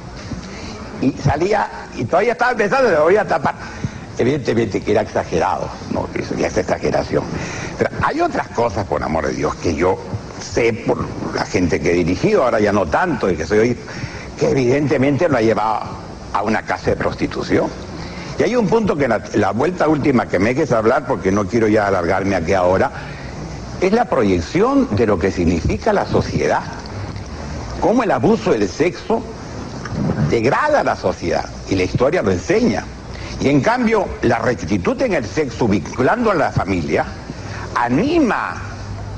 y 1.03 1.13
salía 1.13 1.69
y 1.99 2.07
todavía 2.07 2.33
estaba 2.33 2.55
pensando, 2.55 2.91
lo 2.91 3.03
voy 3.03 3.19
a 3.19 3.27
tapar. 3.27 3.57
Evidentemente 4.19 4.81
que 4.81 4.93
era 4.93 5.03
exagerado, 5.03 5.69
no, 5.93 6.11
que 6.13 6.23
eso 6.23 6.35
ya 6.35 6.49
es 6.49 6.57
exageración. 6.57 7.25
Pero 7.79 7.91
hay 8.03 8.21
otras 8.21 8.49
cosas, 8.49 8.87
por 8.87 9.03
amor 9.03 9.27
de 9.27 9.35
Dios, 9.35 9.55
que 9.57 9.75
yo 9.75 9.99
sé 10.41 10.73
por 10.73 11.05
la 11.35 11.45
gente 11.45 11.81
que 11.81 11.93
he 11.93 11.95
dirigido, 11.95 12.45
ahora 12.45 12.61
ya 12.61 12.73
no 12.73 12.87
tanto, 12.87 13.31
y 13.31 13.37
que 13.37 13.47
soy 13.47 13.59
hoy, 13.59 13.77
que 14.39 14.51
evidentemente 14.51 15.29
lo 15.29 15.39
ha 15.39 15.43
llevado 15.43 15.81
a 16.33 16.43
una 16.43 16.63
casa 16.63 16.91
de 16.91 16.97
prostitución. 16.97 17.69
Y 18.39 18.43
hay 18.43 18.57
un 18.57 18.67
punto 18.67 18.97
que 18.97 19.09
la, 19.09 19.23
la 19.35 19.53
vuelta 19.53 19.89
última 19.89 20.27
que 20.29 20.39
me 20.39 20.55
dejes 20.55 20.73
hablar, 20.73 21.07
porque 21.07 21.33
no 21.33 21.47
quiero 21.47 21.69
ya 21.69 21.87
alargarme 21.87 22.37
aquí 22.37 22.53
ahora, 22.53 22.91
es 23.81 23.93
la 23.93 24.05
proyección 24.05 24.95
de 24.97 25.07
lo 25.07 25.19
que 25.19 25.31
significa 25.31 25.93
la 25.93 26.07
sociedad. 26.07 26.63
Cómo 27.81 28.03
el 28.03 28.11
abuso 28.11 28.53
del 28.53 28.69
sexo 28.69 29.23
degrada 30.29 30.81
a 30.81 30.85
la 30.85 30.97
sociedad 30.97 31.49
y 31.69 31.77
la 31.77 31.85
historia 31.85 32.23
lo 32.23 32.31
enseña. 32.31 32.85
Y 33.41 33.49
en 33.49 33.63
cambio, 33.63 34.07
la 34.23 34.39
rectitud 34.39 35.01
en 35.01 35.15
el 35.15 35.25
sexo, 35.25 35.67
vinculando 35.67 36.31
a 36.31 36.35
la 36.35 36.53
familia, 36.53 37.07
anima 37.75 38.55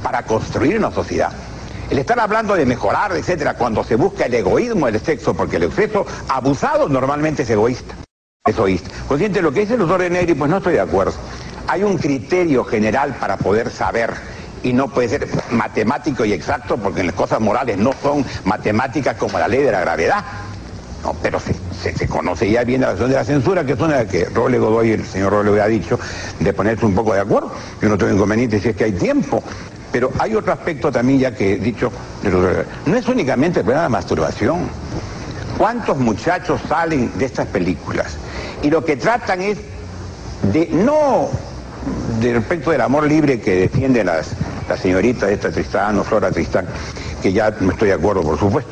para 0.02 0.22
construir 0.22 0.78
una 0.78 0.92
sociedad. 0.92 1.32
El 1.90 1.98
estar 1.98 2.18
hablando 2.20 2.54
de 2.54 2.64
mejorar, 2.64 3.12
etcétera, 3.16 3.54
cuando 3.54 3.82
se 3.82 3.96
busca 3.96 4.26
el 4.26 4.34
egoísmo 4.34 4.86
del 4.86 5.00
sexo, 5.00 5.34
porque 5.34 5.56
el 5.56 5.72
sexo 5.72 6.06
abusado 6.28 6.88
normalmente 6.88 7.42
es 7.42 7.50
egoísta. 7.50 7.96
Es 8.46 8.56
egoísta. 8.56 8.90
Consciente 9.08 9.42
lo 9.42 9.52
que 9.52 9.60
dice 9.60 9.74
el 9.74 9.80
doctor 9.80 10.08
Negri, 10.08 10.34
pues 10.34 10.50
no 10.50 10.58
estoy 10.58 10.74
de 10.74 10.80
acuerdo. 10.80 11.14
Hay 11.66 11.82
un 11.82 11.98
criterio 11.98 12.64
general 12.64 13.14
para 13.18 13.36
poder 13.36 13.70
saber 13.70 14.12
y 14.62 14.72
no 14.72 14.88
puede 14.88 15.08
ser 15.08 15.28
matemático 15.50 16.24
y 16.24 16.32
exacto 16.32 16.76
porque 16.76 17.02
las 17.02 17.14
cosas 17.14 17.40
morales 17.40 17.76
no 17.76 17.92
son 18.00 18.24
matemáticas 18.44 19.16
como 19.16 19.38
la 19.38 19.48
ley 19.48 19.62
de 19.62 19.72
la 19.72 19.80
gravedad. 19.80 20.24
No, 21.02 21.14
pero 21.20 21.40
se, 21.40 21.54
se- 21.94 22.06
conoce 22.06 22.48
ya 22.50 22.62
bien 22.64 22.82
la 22.82 22.92
razón 22.92 23.08
de 23.10 23.16
la 23.16 23.24
censura, 23.24 23.64
que 23.64 23.72
es 23.72 23.80
una 23.80 24.06
que 24.06 24.26
Roble 24.26 24.58
Godoy, 24.58 24.92
el 24.92 25.04
señor 25.04 25.32
Roble 25.32 25.60
ha 25.60 25.66
dicho, 25.66 25.98
de 26.38 26.52
ponerse 26.52 26.86
un 26.86 26.94
poco 26.94 27.12
de 27.14 27.20
acuerdo. 27.20 27.52
Yo 27.80 27.88
no 27.88 27.98
tengo 27.98 28.12
inconveniente 28.12 28.60
si 28.60 28.68
es 28.68 28.76
que 28.76 28.84
hay 28.84 28.92
tiempo. 28.92 29.42
Pero 29.90 30.10
hay 30.18 30.34
otro 30.34 30.52
aspecto 30.52 30.90
también 30.90 31.18
ya 31.18 31.34
que 31.34 31.54
he 31.54 31.58
dicho, 31.58 31.92
no 32.86 32.96
es 32.96 33.06
únicamente 33.08 33.58
el 33.60 33.64
problema 33.64 33.82
de 33.82 33.86
la 33.86 33.88
masturbación. 33.90 34.60
¿Cuántos 35.58 35.98
muchachos 35.98 36.60
salen 36.66 37.10
de 37.18 37.26
estas 37.26 37.46
películas? 37.48 38.16
Y 38.62 38.70
lo 38.70 38.84
que 38.84 38.96
tratan 38.96 39.42
es 39.42 39.58
de 40.52 40.68
no 40.72 41.28
de 42.20 42.32
respecto 42.34 42.70
del 42.70 42.80
amor 42.80 43.06
libre 43.06 43.40
que 43.40 43.56
defiende 43.56 44.02
las, 44.04 44.28
la 44.68 44.76
señorita 44.78 45.28
esta 45.30 45.50
Tristán 45.50 45.98
o 45.98 46.04
Flora 46.04 46.30
Tristán, 46.30 46.66
que 47.20 47.32
ya 47.32 47.54
no 47.60 47.72
estoy 47.72 47.88
de 47.88 47.94
acuerdo, 47.94 48.22
por 48.22 48.38
supuesto. 48.38 48.70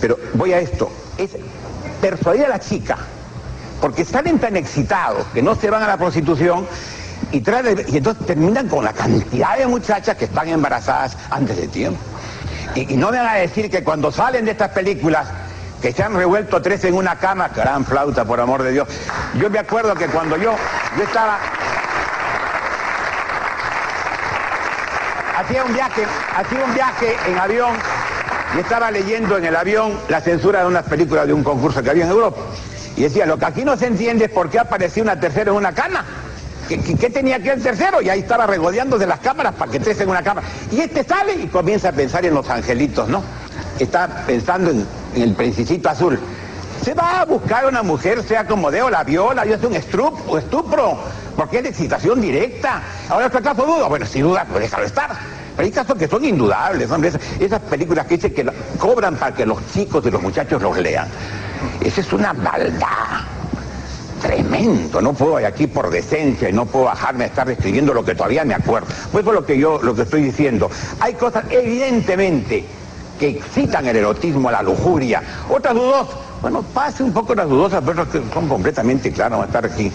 Pero 0.00 0.16
voy 0.34 0.52
a 0.52 0.60
esto, 0.60 0.90
es 1.18 1.30
persuadir 2.02 2.46
a 2.46 2.48
la 2.48 2.58
chica, 2.58 2.98
porque 3.80 4.04
salen 4.04 4.38
tan 4.40 4.56
excitados 4.56 5.24
que 5.32 5.40
no 5.40 5.54
se 5.54 5.70
van 5.70 5.84
a 5.84 5.86
la 5.86 5.96
prostitución 5.96 6.66
y, 7.30 7.38
y 7.38 7.96
entonces 7.96 8.26
terminan 8.26 8.68
con 8.68 8.84
la 8.84 8.92
cantidad 8.92 9.56
de 9.56 9.66
muchachas 9.68 10.16
que 10.16 10.24
están 10.26 10.48
embarazadas 10.48 11.16
antes 11.30 11.56
de 11.56 11.68
tiempo. 11.68 12.00
Y, 12.74 12.92
y 12.92 12.96
no 12.96 13.12
me 13.12 13.18
van 13.18 13.28
a 13.28 13.34
decir 13.34 13.70
que 13.70 13.84
cuando 13.84 14.10
salen 14.10 14.44
de 14.44 14.50
estas 14.50 14.70
películas, 14.70 15.28
que 15.80 15.92
se 15.92 16.02
han 16.02 16.14
revuelto 16.14 16.60
tres 16.60 16.84
en 16.84 16.94
una 16.94 17.16
cama, 17.16 17.48
gran 17.48 17.84
flauta, 17.84 18.24
por 18.24 18.40
amor 18.40 18.62
de 18.62 18.72
Dios. 18.72 18.88
Yo 19.34 19.48
me 19.48 19.60
acuerdo 19.60 19.94
que 19.94 20.06
cuando 20.06 20.36
yo, 20.36 20.54
yo 20.96 21.04
estaba, 21.04 21.38
hacía 25.38 25.64
un 25.64 25.72
viaje, 25.72 26.04
hacía 26.36 26.64
un 26.64 26.74
viaje 26.74 27.16
en 27.26 27.38
avión 27.38 27.74
y 28.54 28.60
estaba 28.60 28.90
leyendo 28.90 29.38
en 29.38 29.44
el 29.44 29.56
avión 29.56 29.92
la 30.08 30.20
censura 30.20 30.60
de 30.60 30.66
unas 30.66 30.84
películas 30.84 31.26
de 31.26 31.32
un 31.32 31.42
concurso 31.42 31.82
que 31.82 31.90
había 31.90 32.04
en 32.04 32.10
Europa. 32.10 32.38
Y 32.96 33.02
decía, 33.02 33.24
lo 33.24 33.38
que 33.38 33.46
aquí 33.46 33.64
no 33.64 33.76
se 33.76 33.86
entiende 33.86 34.26
es 34.26 34.30
por 34.30 34.50
qué 34.50 34.58
aparecía 34.58 35.02
una 35.02 35.18
tercera 35.18 35.50
en 35.50 35.56
una 35.56 35.72
cama. 35.72 36.04
¿Qué, 36.68 37.10
tenía 37.10 37.42
que 37.42 37.50
el 37.50 37.62
tercero? 37.62 38.00
Y 38.00 38.08
ahí 38.08 38.20
estaba 38.20 38.46
regodeando 38.46 38.98
de 38.98 39.06
las 39.06 39.20
cámaras 39.20 39.54
para 39.54 39.70
que 39.70 39.80
tres 39.80 40.00
en 40.00 40.08
una 40.08 40.22
cámara. 40.22 40.46
Y 40.70 40.80
este 40.80 41.04
sale 41.04 41.34
y 41.34 41.46
comienza 41.46 41.88
a 41.88 41.92
pensar 41.92 42.24
en 42.24 42.34
los 42.34 42.48
angelitos, 42.48 43.08
¿no? 43.08 43.22
Está 43.78 44.24
pensando 44.26 44.70
en, 44.70 44.86
el 45.14 45.34
principito 45.34 45.88
azul. 45.88 46.18
Se 46.82 46.94
va 46.94 47.20
a 47.20 47.24
buscar 47.24 47.66
una 47.66 47.82
mujer, 47.82 48.22
sea 48.22 48.46
como 48.46 48.70
de 48.70 48.82
o 48.82 48.90
la 48.90 49.04
viola, 49.04 49.46
y 49.46 49.52
hace 49.52 49.66
un 49.66 49.74
estrup, 49.74 50.28
o 50.28 50.38
estupro, 50.38 50.98
porque 51.36 51.58
es 51.58 51.62
de 51.62 51.68
excitación 51.70 52.20
directa. 52.20 52.82
Ahora, 53.08 53.26
¿otro 53.26 53.42
caso 53.42 53.64
duda? 53.64 53.88
Bueno, 53.88 54.06
sin 54.06 54.22
duda, 54.22 54.46
pues 54.50 54.62
déjalo 54.62 54.84
estar. 54.84 55.10
Hay 55.62 55.70
casos 55.70 55.96
que 55.96 56.08
son 56.08 56.24
indudables, 56.24 56.90
hombre. 56.90 57.12
Esas, 57.38 57.60
películas 57.60 58.06
que 58.06 58.16
dicen 58.16 58.34
que 58.34 58.44
cobran 58.78 59.14
para 59.14 59.32
que 59.32 59.46
los 59.46 59.64
chicos 59.72 60.04
y 60.04 60.10
los 60.10 60.20
muchachos 60.20 60.60
los 60.60 60.76
lean. 60.76 61.06
Esa 61.80 62.00
es 62.00 62.12
una 62.12 62.32
maldad. 62.32 63.20
Tremendo, 64.20 65.00
no 65.00 65.12
puedo 65.12 65.36
aquí 65.36 65.68
por 65.68 65.90
decencia 65.90 66.48
y 66.48 66.52
no 66.52 66.66
puedo 66.66 66.86
bajarme 66.86 67.24
a 67.24 67.26
estar 67.28 67.46
describiendo 67.46 67.94
lo 67.94 68.04
que 68.04 68.16
todavía 68.16 68.44
me 68.44 68.54
acuerdo. 68.54 68.88
Pues 69.12 69.24
es 69.24 69.32
lo 69.32 69.46
que 69.46 69.56
yo 69.56 69.80
lo 69.80 69.94
que 69.94 70.02
estoy 70.02 70.22
diciendo. 70.22 70.68
Hay 70.98 71.14
cosas 71.14 71.44
evidentemente 71.48 72.64
que 73.20 73.28
excitan 73.28 73.86
el 73.86 73.96
erotismo, 73.96 74.50
la 74.50 74.62
lujuria. 74.62 75.22
Otras 75.48 75.74
dudosas, 75.74 76.16
bueno, 76.40 76.62
pase 76.74 77.04
un 77.04 77.12
poco 77.12 77.36
las 77.36 77.48
dudosas, 77.48 77.84
pero 77.86 78.10
que 78.10 78.20
son 78.34 78.48
completamente 78.48 79.12
claras, 79.12 79.38
van 79.38 79.42
a 79.42 79.46
estar 79.46 79.64
aquí. 79.64 79.92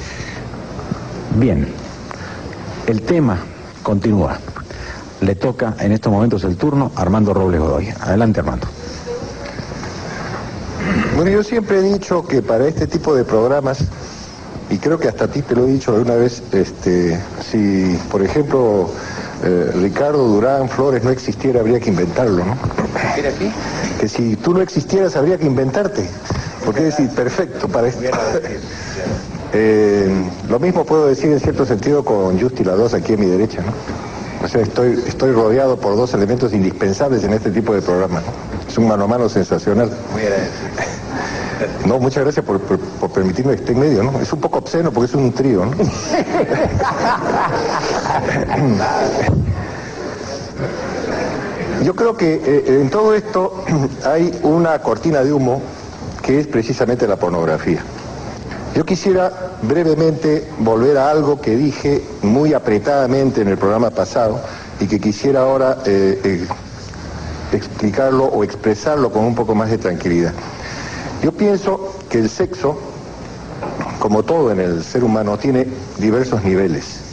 Bien, 1.35 1.67
el 2.87 3.01
tema 3.01 3.37
continúa. 3.83 4.39
Le 5.21 5.35
toca 5.35 5.75
en 5.79 5.91
estos 5.91 6.11
momentos 6.11 6.43
el 6.43 6.57
turno 6.57 6.91
a 6.95 7.01
Armando 7.01 7.33
Robles 7.33 7.59
Godoy. 7.59 7.89
Adelante, 8.01 8.39
Armando. 8.39 8.67
Bueno, 11.15 11.31
yo 11.31 11.43
siempre 11.43 11.79
he 11.79 11.81
dicho 11.81 12.25
que 12.27 12.41
para 12.41 12.67
este 12.67 12.85
tipo 12.85 13.15
de 13.15 13.23
programas, 13.23 13.79
y 14.69 14.77
creo 14.77 14.99
que 14.99 15.07
hasta 15.07 15.25
a 15.25 15.27
ti 15.27 15.41
te 15.41 15.55
lo 15.55 15.65
he 15.65 15.71
dicho 15.71 15.91
alguna 15.91 16.15
vez, 16.15 16.43
este, 16.51 17.19
si, 17.49 17.99
por 18.11 18.21
ejemplo, 18.21 18.89
eh, 19.43 19.71
Ricardo 19.81 20.27
Durán 20.27 20.69
Flores 20.69 21.03
no 21.03 21.09
existiera, 21.09 21.61
habría 21.61 21.79
que 21.79 21.89
inventarlo, 21.89 22.45
¿no? 22.45 22.55
¿Quiere 23.15 23.29
aquí? 23.29 23.51
Que 23.99 24.07
si 24.07 24.35
tú 24.35 24.53
no 24.53 24.61
existieras, 24.61 25.15
habría 25.15 25.37
que 25.37 25.45
inventarte. 25.45 26.07
Porque 26.63 26.87
es 26.87 26.97
decir, 26.97 27.09
perfecto 27.15 27.67
para 27.67 27.87
esto. 27.87 28.01
Eh, 29.53 30.09
lo 30.49 30.59
mismo 30.59 30.83
puedo 30.83 31.07
decir 31.07 31.31
en 31.31 31.39
cierto 31.39 31.65
sentido 31.65 32.03
con 32.03 32.37
Justi 32.37 32.65
la 32.65 32.73
dos 32.73 32.93
aquí 32.93 33.13
a 33.13 33.17
mi 33.17 33.27
derecha, 33.27 33.61
¿no? 33.61 33.71
O 34.47 34.49
sea, 34.49 34.61
estoy, 34.61 35.03
estoy 35.05 35.33
rodeado 35.33 35.75
por 35.75 35.97
dos 35.97 36.13
elementos 36.13 36.53
indispensables 36.53 37.21
en 37.25 37.33
este 37.33 37.51
tipo 37.51 37.73
de 37.73 37.81
programa. 37.81 38.21
Es 38.65 38.77
un 38.77 38.87
mano 38.87 39.03
a 39.03 39.07
mano 39.07 39.27
sensacional. 39.27 39.91
No, 41.85 41.99
muchas 41.99 42.23
gracias 42.23 42.45
por, 42.45 42.61
por- 42.61 42.79
por 42.79 43.09
permitirme 43.11 43.55
que 43.55 43.59
esté 43.59 43.73
en 43.73 43.79
medio, 43.79 44.03
¿no? 44.03 44.17
Es 44.21 44.31
un 44.31 44.39
poco 44.39 44.59
obsceno 44.59 44.89
porque 44.93 45.07
es 45.09 45.15
un 45.15 45.33
trío, 45.33 45.65
¿no? 45.65 45.71
Yo 51.83 51.95
creo 51.95 52.17
que 52.17 52.41
eh, 52.43 52.79
en 52.81 52.89
todo 52.89 53.13
esto 53.13 53.63
hay 54.05 54.37
una 54.43 54.79
cortina 54.79 55.23
de 55.23 55.31
humo 55.31 55.61
que 56.23 56.39
es 56.39 56.47
precisamente 56.47 57.07
la 57.07 57.15
pornografía. 57.17 57.81
Yo 58.77 58.85
quisiera 58.85 59.33
brevemente 59.63 60.47
volver 60.59 60.99
a 60.99 61.09
algo 61.09 61.41
que 61.41 61.55
dije 61.55 62.03
muy 62.21 62.53
apretadamente 62.53 63.41
en 63.41 63.47
el 63.47 63.57
programa 63.57 63.89
pasado 63.89 64.39
y 64.79 64.85
que 64.85 64.99
quisiera 64.99 65.41
ahora 65.41 65.79
eh, 65.87 66.21
eh, 66.23 66.47
explicarlo 67.53 68.25
o 68.25 68.43
expresarlo 68.43 69.11
con 69.11 69.25
un 69.25 69.33
poco 69.33 69.55
más 69.55 69.71
de 69.71 69.79
tranquilidad. 69.79 70.31
Yo 71.23 71.31
pienso 71.31 71.95
que 72.07 72.19
el 72.19 72.29
sexo, 72.29 72.77
como 73.97 74.21
todo 74.21 74.51
en 74.51 74.59
el 74.59 74.83
ser 74.83 75.03
humano, 75.03 75.39
tiene 75.39 75.65
diversos 75.97 76.43
niveles. 76.43 77.06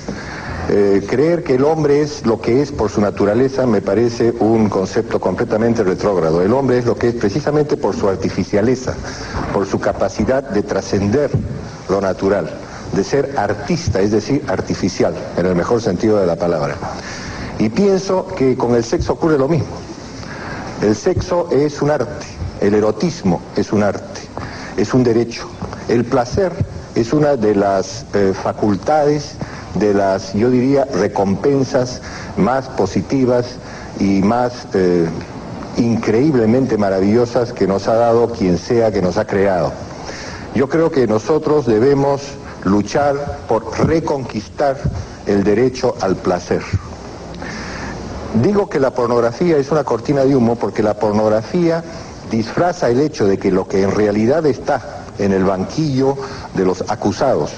Eh, 0.71 1.05
creer 1.07 1.45
que 1.45 1.57
el 1.57 1.65
hombre 1.65 2.01
es 2.01 2.25
lo 2.25 2.41
que 2.41 2.63
es 2.63 2.73
por 2.73 2.89
su 2.89 3.03
naturaleza 3.03 3.67
me 3.67 3.83
parece 3.83 4.33
un 4.41 4.71
concepto 4.71 5.21
completamente 5.21 5.85
retrógrado. 5.85 6.41
El 6.41 6.55
hombre 6.55 6.79
es 6.79 6.87
lo 6.87 6.97
que 6.97 7.09
es 7.09 7.15
precisamente 7.15 7.77
por 7.77 7.95
su 7.95 8.09
artificialeza, 8.09 8.95
por 9.53 9.67
su 9.67 9.79
capacidad 9.79 10.43
de 10.43 10.63
trascender 10.63 11.31
lo 11.91 12.01
natural, 12.01 12.51
de 12.93 13.05
ser 13.05 13.35
artista, 13.37 14.01
es 14.01 14.11
decir, 14.11 14.43
artificial, 14.49 15.15
en 15.37 15.45
el 15.45 15.55
mejor 15.55 15.83
sentido 15.83 16.19
de 16.19 16.27
la 16.27 16.37
palabra. 16.37 16.77
Y 17.59 17.69
pienso 17.69 18.27
que 18.27 18.57
con 18.57 18.75
el 18.75 18.85
sexo 18.85 19.13
ocurre 19.13 19.39
lo 19.39 19.49
mismo. 19.49 19.69
El 20.81 20.97
sexo 20.97 21.49
es 21.53 21.83
un 21.83 21.91
arte, 21.91 22.27
el 22.63 22.75
erotismo 22.75 23.43
es 23.55 23.71
un 23.71 23.83
arte, 23.83 24.23
es 24.79 24.95
un 24.95 25.05
derecho. 25.05 25.47
El 25.89 26.07
placer 26.07 26.53
es 26.95 27.13
una 27.13 27.37
de 27.37 27.55
las 27.55 28.07
eh, 28.15 28.33
facultades, 28.35 29.35
de 29.75 29.95
las, 29.95 30.33
yo 30.35 30.51
diría, 30.51 30.85
recompensas 30.85 32.01
más 32.37 32.69
positivas 32.69 33.57
y 33.99 34.23
más 34.23 34.67
eh, 34.75 35.07
increíblemente 35.77 36.79
maravillosas 36.79 37.53
que 37.53 37.67
nos 37.67 37.89
ha 37.89 37.95
dado 37.95 38.31
quien 38.31 38.59
sea 38.59 38.93
que 38.93 39.03
nos 39.03 39.17
ha 39.17 39.27
creado. 39.27 39.73
Yo 40.55 40.69
creo 40.69 40.91
que 40.91 41.07
nosotros 41.07 41.67
debemos 41.67 42.23
luchar 42.65 43.41
por 43.49 43.65
reconquistar 43.87 44.77
el 45.27 45.43
derecho 45.43 45.97
al 46.01 46.17
placer. 46.17 46.63
Digo 48.43 48.69
que 48.69 48.81
la 48.81 48.93
pornografía 48.93 49.57
es 49.57 49.71
una 49.71 49.85
cortina 49.85 50.25
de 50.25 50.35
humo 50.35 50.57
porque 50.57 50.83
la 50.83 50.95
pornografía 50.95 51.85
disfraza 52.31 52.89
el 52.89 53.01
hecho 53.01 53.27
de 53.27 53.39
que 53.39 53.51
lo 53.51 53.69
que 53.69 53.83
en 53.83 53.91
realidad 53.91 54.47
está 54.47 55.05
en 55.19 55.33
el 55.33 55.45
banquillo 55.45 56.17
de 56.55 56.65
los 56.65 56.85
acusados 56.89 57.53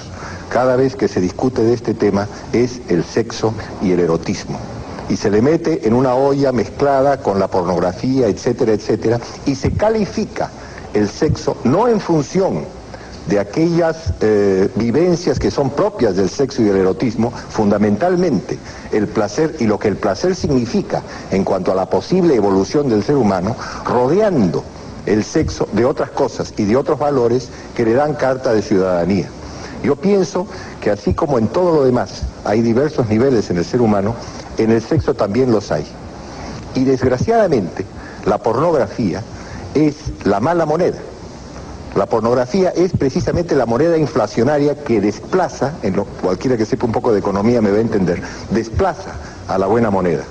cada 0.49 0.75
vez 0.75 0.95
que 0.95 1.07
se 1.07 1.21
discute 1.21 1.61
de 1.61 1.73
este 1.73 1.93
tema 1.93 2.27
es 2.53 2.81
el 2.89 3.03
sexo 3.03 3.53
y 3.81 3.91
el 3.91 3.99
erotismo. 3.99 4.59
Y 5.09 5.15
se 5.15 5.29
le 5.29 5.41
mete 5.41 5.87
en 5.87 5.93
una 5.93 6.15
olla 6.15 6.51
mezclada 6.51 7.17
con 7.21 7.39
la 7.39 7.47
pornografía, 7.47 8.27
etcétera, 8.27 8.73
etcétera, 8.73 9.19
y 9.45 9.55
se 9.55 9.71
califica 9.71 10.49
el 10.93 11.09
sexo 11.09 11.57
no 11.63 11.87
en 11.87 11.99
función 11.99 12.65
de 13.27 13.39
aquellas 13.39 14.13
eh, 14.21 14.69
vivencias 14.75 15.37
que 15.37 15.51
son 15.51 15.69
propias 15.69 16.15
del 16.15 16.29
sexo 16.29 16.61
y 16.61 16.65
del 16.65 16.77
erotismo, 16.77 17.31
fundamentalmente 17.31 18.57
el 18.91 19.07
placer 19.07 19.55
y 19.59 19.65
lo 19.65 19.77
que 19.79 19.89
el 19.89 19.97
placer 19.97 20.33
significa 20.35 21.03
en 21.31 21.43
cuanto 21.43 21.71
a 21.71 21.75
la 21.75 21.89
posible 21.89 22.35
evolución 22.35 22.87
del 22.89 23.03
ser 23.03 23.17
humano, 23.17 23.55
rodeando 23.85 24.63
el 25.05 25.23
sexo 25.23 25.67
de 25.73 25.85
otras 25.85 26.09
cosas 26.11 26.53
y 26.57 26.63
de 26.65 26.77
otros 26.77 26.99
valores 26.99 27.49
que 27.75 27.85
le 27.85 27.93
dan 27.93 28.13
carta 28.13 28.53
de 28.53 28.61
ciudadanía. 28.61 29.29
Yo 29.83 29.95
pienso 29.95 30.47
que 30.81 30.91
así 30.91 31.13
como 31.13 31.37
en 31.37 31.47
todo 31.47 31.75
lo 31.75 31.83
demás 31.83 32.23
hay 32.45 32.61
diversos 32.61 33.07
niveles 33.07 33.49
en 33.49 33.57
el 33.57 33.65
ser 33.65 33.81
humano, 33.81 34.15
en 34.57 34.71
el 34.71 34.81
sexo 34.81 35.13
también 35.13 35.51
los 35.51 35.71
hay. 35.71 35.85
Y 36.75 36.83
desgraciadamente, 36.83 37.85
la 38.25 38.37
pornografía 38.37 39.23
es 39.73 39.95
la 40.23 40.39
mala 40.39 40.65
moneda. 40.65 40.97
La 41.95 42.05
pornografía 42.05 42.69
es 42.69 42.91
precisamente 42.91 43.55
la 43.55 43.65
moneda 43.65 43.97
inflacionaria 43.97 44.83
que 44.83 45.01
desplaza, 45.01 45.73
en 45.81 45.95
lo, 45.95 46.05
cualquiera 46.05 46.57
que 46.57 46.65
sepa 46.65 46.85
un 46.85 46.91
poco 46.91 47.11
de 47.11 47.19
economía 47.19 47.61
me 47.61 47.71
va 47.71 47.77
a 47.77 47.81
entender, 47.81 48.21
desplaza 48.51 49.15
a 49.47 49.57
la 49.57 49.65
buena 49.65 49.89
moneda. 49.89 50.23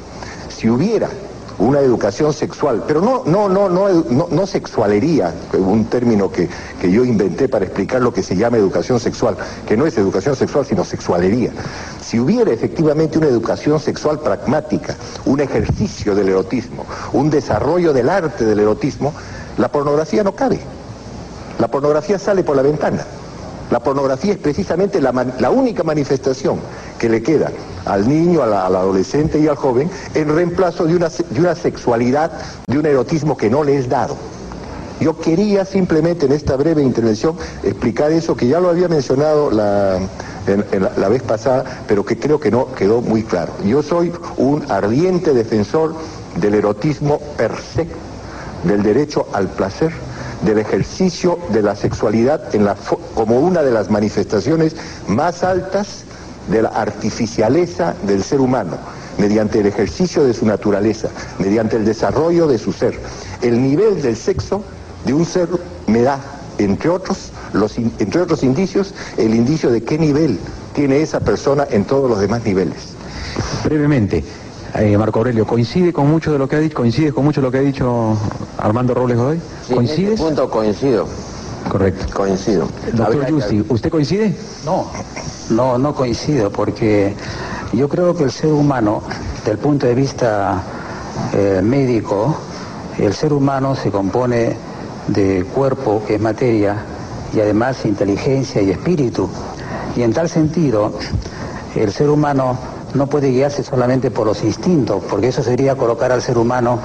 Si 0.49 0.69
hubiera 0.69 1.09
una 1.59 1.81
educación 1.81 2.33
sexual, 2.33 2.85
pero 2.87 3.01
no, 3.01 3.23
no, 3.25 3.49
no, 3.49 3.69
no, 3.69 4.29
no, 4.31 4.47
sexualería, 4.47 5.33
un 5.55 5.87
término 5.87 6.31
que, 6.31 6.49
que 6.81 6.91
yo 6.91 7.05
inventé 7.05 7.49
para 7.49 7.65
explicar 7.65 8.03
lo 8.03 8.13
que 8.13 8.23
se 8.23 8.37
llama 8.37 8.57
educación 8.59 9.01
sexual, 9.01 9.37
que 9.67 9.77
no 9.77 9.87
es 9.87 9.97
educación 9.97 10.37
sexual, 10.37 10.67
sino 10.67 10.85
sexualería. 10.85 11.51
Si 12.01 12.21
hubiera 12.21 12.53
efectivamente 12.53 13.19
una 13.19 13.29
educación 13.29 13.81
sexual 13.81 14.21
pragmática, 14.21 14.97
un 15.25 15.41
ejercicio 15.41 16.15
del 16.15 16.29
erotismo, 16.29 16.85
un 17.13 17.31
desarrollo 17.31 17.93
del 17.93 18.11
arte 18.11 18.45
del 18.45 18.61
erotismo, 18.61 19.13
la 19.57 19.69
pornografía 19.69 20.23
no 20.23 20.35
cabe. 20.35 20.61
La 21.59 21.69
pornografía 21.69 22.19
sale 22.19 22.45
por 22.45 22.57
la 22.57 22.63
ventana. 22.63 23.05
La 23.71 23.81
pornografía 23.81 24.33
es 24.33 24.39
precisamente 24.39 25.01
la, 25.01 25.51
única 25.51 25.83
manifestación 25.83 26.61
que 26.99 27.09
le 27.09 27.23
queda 27.23 27.51
al 27.85 28.09
niño, 28.09 28.43
al 28.43 28.53
adolescente 28.55 29.41
y 29.41 29.49
al 29.49 29.57
joven 29.57 29.91
en 30.15 30.29
reemplazo 30.35 30.85
de 30.87 30.95
una, 30.95 31.55
sexualidad, 31.55 32.33
de 32.67 32.79
un 32.79 32.87
erotismo 32.87 33.37
que 33.37 33.51
no 33.51 33.65
le 33.65 33.77
es 33.77 33.89
dado. 33.89 34.17
Yo 35.01 35.19
quería 35.19 35.65
simplemente 35.65 36.27
en 36.27 36.33
esta 36.33 36.57
breve 36.57 36.83
intervención 36.83 37.37
explicar 37.65 38.13
eso 38.13 38.37
que 38.37 38.47
ya 38.47 38.61
lo 38.61 38.71
había 38.71 38.89
mencionado 38.89 39.51
la, 39.51 39.99
la, 40.47 40.93
la 40.97 41.09
vez 41.09 41.23
pasada, 41.23 41.65
pero 41.87 42.05
que 42.05 42.19
creo 42.19 42.41
que 42.41 42.51
no 42.51 42.73
quedó 42.73 43.03
muy 43.03 43.25
claro. 43.25 43.53
Yo 43.65 43.83
soy 43.83 44.13
un 44.37 44.65
ardiente 44.71 45.35
defensor 45.35 45.95
del 46.41 46.55
erotismo 46.55 47.19
per 47.37 47.53
se, 47.75 47.87
del 48.65 48.83
derecho 48.83 49.27
al 49.33 49.49
placer, 49.49 49.93
del 50.43 50.59
ejercicio 50.59 51.39
de 51.53 51.63
la 51.63 51.77
sexualidad 51.77 52.55
en 52.55 52.65
la 52.65 52.77
como 53.15 53.41
una 53.41 53.63
de 53.63 53.71
las 53.71 53.91
manifestaciones 53.91 54.77
más 55.09 55.43
altas 55.43 56.05
de 56.49 56.63
la 56.63 56.69
artificialeza 56.69 57.95
del 58.07 58.23
ser 58.23 58.41
humano, 58.41 58.77
mediante 59.19 59.61
el 59.61 59.67
ejercicio 59.67 60.25
de 60.25 60.35
su 60.35 60.47
naturaleza, 60.47 61.09
mediante 61.39 61.77
el 61.77 61.85
desarrollo 61.85 62.47
de 62.47 62.59
su 62.59 62.73
ser. 62.73 62.99
El 63.43 63.63
nivel 63.63 64.03
del 64.03 64.17
sexo 64.17 64.63
de 65.05 65.15
un 65.15 65.25
ser 65.25 65.49
me 65.87 66.03
da, 66.03 66.21
entre 66.59 66.91
otros, 66.91 67.33
los 67.53 67.77
entre 67.79 68.21
otros 68.21 68.43
indicios, 68.43 68.95
el 69.17 69.35
indicio 69.35 69.71
de 69.71 69.83
qué 69.83 69.99
nivel 69.99 70.39
tiene 70.75 71.01
esa 71.01 71.21
persona 71.21 71.67
en 71.71 71.85
todos 71.85 72.09
los 72.09 72.21
demás 72.21 72.45
niveles. 72.45 72.95
Brevemente, 73.65 74.25
eh, 74.75 74.99
Marco 74.99 75.21
Aurelio, 75.21 75.47
¿coincide 75.47 75.93
con 75.93 76.09
mucho 76.09 76.33
de 76.33 76.39
lo 76.39 76.49
que 76.49 76.57
ha 76.57 76.61
dicho, 76.61 76.77
coincides 76.77 77.13
con 77.13 77.25
mucho 77.25 77.41
de 77.41 77.47
lo 77.47 77.51
que 77.51 77.59
ha 77.59 77.63
dicho 77.63 78.17
Armando 78.59 78.95
Robles 78.95 79.17
Godoy? 79.17 79.41
Sí, 79.67 79.75
en 79.75 79.85
este 79.85 80.17
punto 80.17 80.51
coincido. 80.51 81.07
Correcto. 81.69 82.07
Coincido. 82.15 82.69
Doctor 82.93 83.27
Yusti, 83.27 83.65
¿usted 83.69 83.91
coincide? 83.91 84.37
No, 84.65 84.87
no, 85.51 85.79
no 85.79 85.95
coincido, 85.95 86.51
porque 86.51 87.15
yo 87.73 87.89
creo 87.89 88.15
que 88.15 88.25
el 88.25 88.31
ser 88.31 88.53
humano, 88.53 89.03
del 89.45 89.59
punto 89.59 89.87
de 89.87 89.95
vista 89.95 90.63
eh, 91.33 91.61
médico, 91.63 92.37
el 92.99 93.13
ser 93.15 93.33
humano 93.33 93.75
se 93.75 93.91
compone 93.91 94.57
de 95.09 95.45
cuerpo, 95.55 96.03
que 96.07 96.17
es 96.17 96.21
materia, 96.21 96.77
y 97.35 97.41
además 97.41 97.85
inteligencia 97.85 98.63
y 98.63 98.71
espíritu. 98.71 99.29
Y 99.97 100.03
en 100.03 100.13
tal 100.13 100.29
sentido, 100.29 100.93
el 101.75 101.93
ser 101.93 102.11
humano 102.11 102.76
no 102.97 103.07
puede 103.07 103.31
guiarse 103.31 103.63
solamente 103.63 104.11
por 104.11 104.27
los 104.27 104.43
instintos, 104.43 105.03
porque 105.09 105.29
eso 105.29 105.43
sería 105.43 105.77
colocar 105.77 106.13
al 106.13 106.23
ser 106.23 106.39
humano 106.39 106.81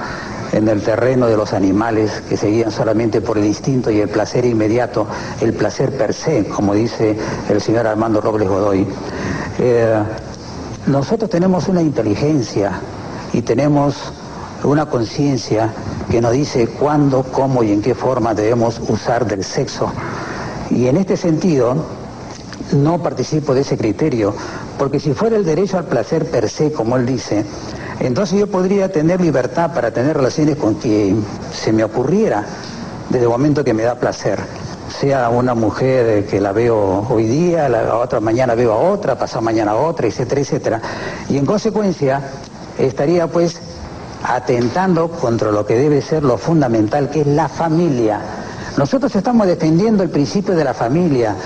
en 0.52 0.68
el 0.68 0.82
terreno 0.82 1.26
de 1.26 1.36
los 1.36 1.52
animales 1.52 2.22
que 2.28 2.36
se 2.36 2.48
guían 2.48 2.70
solamente 2.70 3.20
por 3.20 3.38
el 3.38 3.44
instinto 3.44 3.90
y 3.90 4.00
el 4.00 4.08
placer 4.08 4.44
inmediato, 4.44 5.06
el 5.40 5.54
placer 5.54 5.96
per 5.96 6.12
se, 6.12 6.44
como 6.44 6.74
dice 6.74 7.16
el 7.48 7.60
señor 7.60 7.86
Armando 7.86 8.20
Robles 8.20 8.48
Godoy. 8.48 8.86
Eh, 9.58 10.02
nosotros 10.86 11.30
tenemos 11.30 11.68
una 11.68 11.80
inteligencia 11.80 12.80
y 13.32 13.42
tenemos 13.42 14.12
una 14.64 14.86
conciencia 14.86 15.72
que 16.10 16.20
nos 16.20 16.32
dice 16.32 16.68
cuándo, 16.68 17.22
cómo 17.22 17.62
y 17.62 17.72
en 17.72 17.82
qué 17.82 17.94
forma 17.94 18.34
debemos 18.34 18.80
usar 18.88 19.26
del 19.26 19.44
sexo. 19.44 19.90
Y 20.70 20.86
en 20.86 20.96
este 20.96 21.16
sentido, 21.16 22.01
no 22.72 23.02
participo 23.02 23.54
de 23.54 23.62
ese 23.62 23.76
criterio, 23.76 24.34
porque 24.78 25.00
si 25.00 25.12
fuera 25.14 25.36
el 25.36 25.44
derecho 25.44 25.78
al 25.78 25.86
placer 25.86 26.30
per 26.30 26.48
se, 26.48 26.72
como 26.72 26.96
él 26.96 27.06
dice, 27.06 27.44
entonces 28.00 28.38
yo 28.38 28.46
podría 28.46 28.90
tener 28.90 29.20
libertad 29.20 29.72
para 29.74 29.90
tener 29.92 30.16
relaciones 30.16 30.56
con 30.56 30.74
quien 30.74 31.24
se 31.52 31.72
me 31.72 31.84
ocurriera 31.84 32.44
desde 33.08 33.24
el 33.24 33.30
momento 33.30 33.62
que 33.62 33.74
me 33.74 33.82
da 33.82 33.94
placer. 33.94 34.40
Sea 35.00 35.28
una 35.30 35.54
mujer 35.54 36.26
que 36.26 36.40
la 36.40 36.52
veo 36.52 37.06
hoy 37.08 37.24
día, 37.24 37.68
la 37.68 37.96
otra 37.96 38.20
mañana 38.20 38.54
veo 38.54 38.72
a 38.72 38.76
otra, 38.76 39.18
pasado 39.18 39.42
mañana 39.42 39.72
a 39.72 39.76
otra, 39.76 40.06
etcétera, 40.06 40.40
etcétera. 40.40 40.82
Y 41.28 41.38
en 41.38 41.46
consecuencia 41.46 42.20
estaría 42.78 43.26
pues 43.26 43.60
atentando 44.24 45.08
contra 45.08 45.50
lo 45.50 45.66
que 45.66 45.76
debe 45.76 46.02
ser 46.02 46.22
lo 46.22 46.38
fundamental, 46.38 47.10
que 47.10 47.22
es 47.22 47.26
la 47.26 47.48
familia. 47.48 48.20
Nosotros 48.76 49.14
estamos 49.14 49.46
defendiendo 49.46 50.02
el 50.02 50.08
principio 50.08 50.54
de 50.54 50.64
la 50.64 50.72
familia 50.72 51.36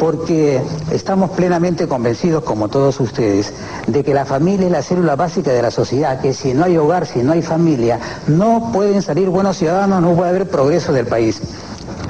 porque 0.00 0.60
estamos 0.90 1.30
plenamente 1.30 1.86
convencidos, 1.86 2.42
como 2.42 2.68
todos 2.68 2.98
ustedes, 2.98 3.52
de 3.86 4.02
que 4.02 4.12
la 4.12 4.24
familia 4.24 4.66
es 4.66 4.72
la 4.72 4.82
célula 4.82 5.14
básica 5.14 5.52
de 5.52 5.62
la 5.62 5.70
sociedad, 5.70 6.20
que 6.20 6.34
si 6.34 6.54
no 6.54 6.64
hay 6.64 6.76
hogar, 6.76 7.06
si 7.06 7.20
no 7.20 7.32
hay 7.32 7.42
familia, 7.42 8.00
no 8.26 8.70
pueden 8.72 9.00
salir 9.00 9.28
buenos 9.28 9.58
ciudadanos, 9.58 10.02
no 10.02 10.16
puede 10.16 10.30
haber 10.30 10.48
progreso 10.48 10.92
del 10.92 11.06
país. 11.06 11.40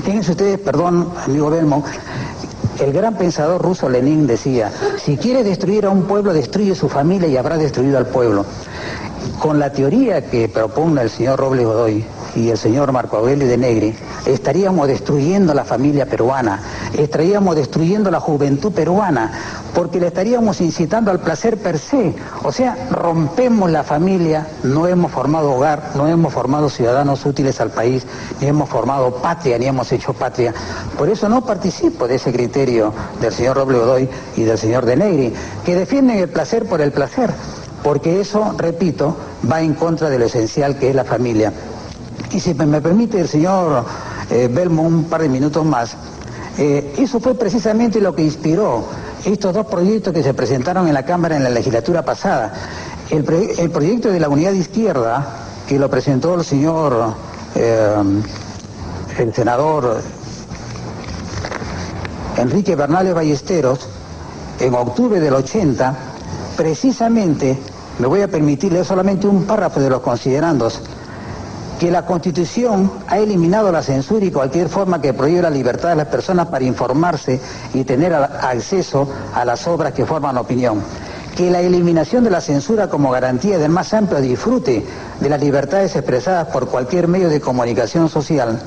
Fíjense 0.05 0.31
ustedes, 0.31 0.59
perdón, 0.59 1.13
amigo 1.27 1.51
Belmo, 1.51 1.85
el 2.81 2.95
gran 2.95 3.19
pensador 3.19 3.61
ruso 3.61 3.91
Lenin 3.91 4.27
decía, 4.27 4.73
si 4.97 5.19
quiere 5.19 5.45
destruir 5.45 5.85
a 5.85 5.91
un 5.91 6.05
pueblo, 6.05 6.33
destruye 6.33 6.75
su 6.75 6.89
familia 6.89 7.29
y 7.29 7.37
habrá 7.37 7.59
destruido 7.59 7.99
al 7.99 8.07
pueblo. 8.07 8.47
Con 9.39 9.59
la 9.59 9.71
teoría 9.71 10.31
que 10.31 10.49
propone 10.49 11.03
el 11.03 11.11
señor 11.11 11.39
Robles 11.39 11.67
Godoy 11.67 12.07
y 12.35 12.51
el 12.51 12.59
señor 12.59 12.93
Marco 12.93 13.17
Aurelio 13.17 13.47
de 13.47 13.57
Negri, 13.57 13.95
estaríamos 14.27 14.89
destruyendo 14.89 15.55
la 15.55 15.65
familia 15.65 16.07
peruana, 16.07 16.61
estaríamos 16.97 17.57
destruyendo 17.57 18.11
la 18.11 18.21
juventud 18.21 18.73
peruana, 18.73 19.33
porque 19.75 20.01
le 20.01 20.09
estaríamos 20.09 20.61
incitando 20.61 21.11
al 21.11 21.21
placer 21.21 21.59
per 21.59 21.79
se. 21.79 22.15
O 22.43 22.53
sea, 22.53 22.77
rompemos 22.91 23.71
la 23.71 23.83
familia, 23.83 24.47
no 24.63 24.87
hemos 24.87 25.11
formado 25.13 25.53
hogar, 25.53 25.93
no 25.95 26.07
hemos 26.09 26.33
formado 26.33 26.69
ciudadanos 26.69 27.25
útiles 27.25 27.61
al 27.61 27.71
país, 27.71 28.05
ni 28.41 28.47
hemos 28.47 28.69
formado 28.69 29.15
patria, 29.17 29.59
ni 29.59 29.67
hemos 29.67 29.91
hecho 29.93 30.13
patria. 30.13 30.55
Por 30.97 31.09
eso 31.09 31.29
no 31.29 31.45
participo 31.45 32.07
de 32.07 32.17
ese 32.17 32.33
criterio 32.33 32.93
del 33.21 33.33
señor 33.33 33.57
Robles 33.57 33.81
Godoy 33.81 34.09
y 34.37 34.43
del 34.43 34.59
señor 34.59 34.87
de 34.87 34.97
Negri, 34.97 35.35
que 35.65 35.75
defienden 35.75 36.19
el 36.19 36.29
placer 36.29 36.67
por 36.67 36.81
el 36.81 36.93
placer, 36.93 37.31
porque 37.83 38.21
eso, 38.21 38.55
repito, 38.59 39.17
va 39.51 39.61
en 39.61 39.75
contra 39.75 40.09
de 40.09 40.19
lo 40.19 40.27
esencial 40.27 40.79
que 40.79 40.91
es 40.91 40.95
la 40.95 41.05
familia. 41.05 41.53
Y 42.33 42.41
si 42.41 42.55
me 42.55 42.81
permite 42.81 43.21
el 43.21 43.29
señor 43.29 43.85
eh, 44.31 44.49
Belmo 44.51 44.83
un 44.83 45.05
par 45.05 45.23
de 45.23 45.29
minutos 45.29 45.65
más, 45.65 45.97
eh, 46.59 46.95
eso 46.99 47.21
fue 47.21 47.35
precisamente 47.35 48.01
lo 48.01 48.15
que 48.15 48.23
inspiró 48.23 48.85
estos 49.25 49.55
dos 49.55 49.67
proyectos 49.67 50.13
que 50.13 50.23
se 50.23 50.35
presentaron 50.35 50.89
en 50.89 50.95
la 50.95 51.05
Cámara 51.05 51.37
en 51.37 51.45
la 51.45 51.51
legislatura 51.51 52.05
pasada. 52.05 52.53
El, 53.11 53.25
proyecto 53.25 54.11
de 54.11 54.19
la 54.19 54.29
unidad 54.29 54.53
de 54.53 54.59
izquierda, 54.59 55.27
que 55.69 55.79
lo 55.79 55.91
presentó 55.91 56.35
el 56.35 56.45
señor, 56.45 57.15
eh, 57.55 57.95
senador 59.35 60.01
Enrique 62.39 62.75
Bernales 62.75 63.15
Ballesteros, 63.15 63.81
en 64.59 64.75
octubre 64.75 65.21
del 65.21 65.35
80, 65.35 65.95
precisamente, 66.57 67.59
me 67.99 68.07
voy 68.07 68.23
a 68.23 68.29
permitir 68.29 68.73
leer 68.73 68.85
solamente 68.85 69.27
un 69.27 69.45
párrafo 69.45 69.81
de 69.81 69.91
los 69.91 70.01
considerandos, 70.01 70.81
que 71.83 71.91
la 71.91 72.07
Constitución 72.07 72.93
ha 73.09 73.19
eliminado 73.19 73.73
la 73.73 73.83
censura 73.83 74.25
y 74.25 74.31
cualquier 74.31 74.69
forma 74.69 75.03
que 75.03 75.15
prohíbe 75.15 75.43
la 75.43 75.51
libertad 75.51 75.89
de 75.89 75.97
las 75.97 76.07
personas 76.07 76.47
para 76.47 76.65
informarse 76.65 77.41
y 77.75 77.83
tener 77.83 78.15
acceso 78.15 79.09
a 79.35 79.45
las 79.45 79.67
obras 79.67 79.93
que 79.93 80.07
forman 80.07 80.37
opinión. 80.39 80.81
Que 81.35 81.51
la 81.51 81.61
eliminación 81.61 82.23
de 82.23 82.31
la 82.31 82.41
censura 82.41 82.87
como 82.87 83.11
garantía 83.11 83.59
del 83.59 83.73
más 83.73 83.93
amplio 83.95 84.21
disfrute 84.21 84.87
de 85.19 85.29
las 85.29 85.41
libertades 85.41 85.97
expresadas 85.97 86.47
por 86.53 86.69
cualquier 86.69 87.09
medio 87.09 87.29
de 87.29 87.41
comunicación 87.41 88.09
social 88.09 88.61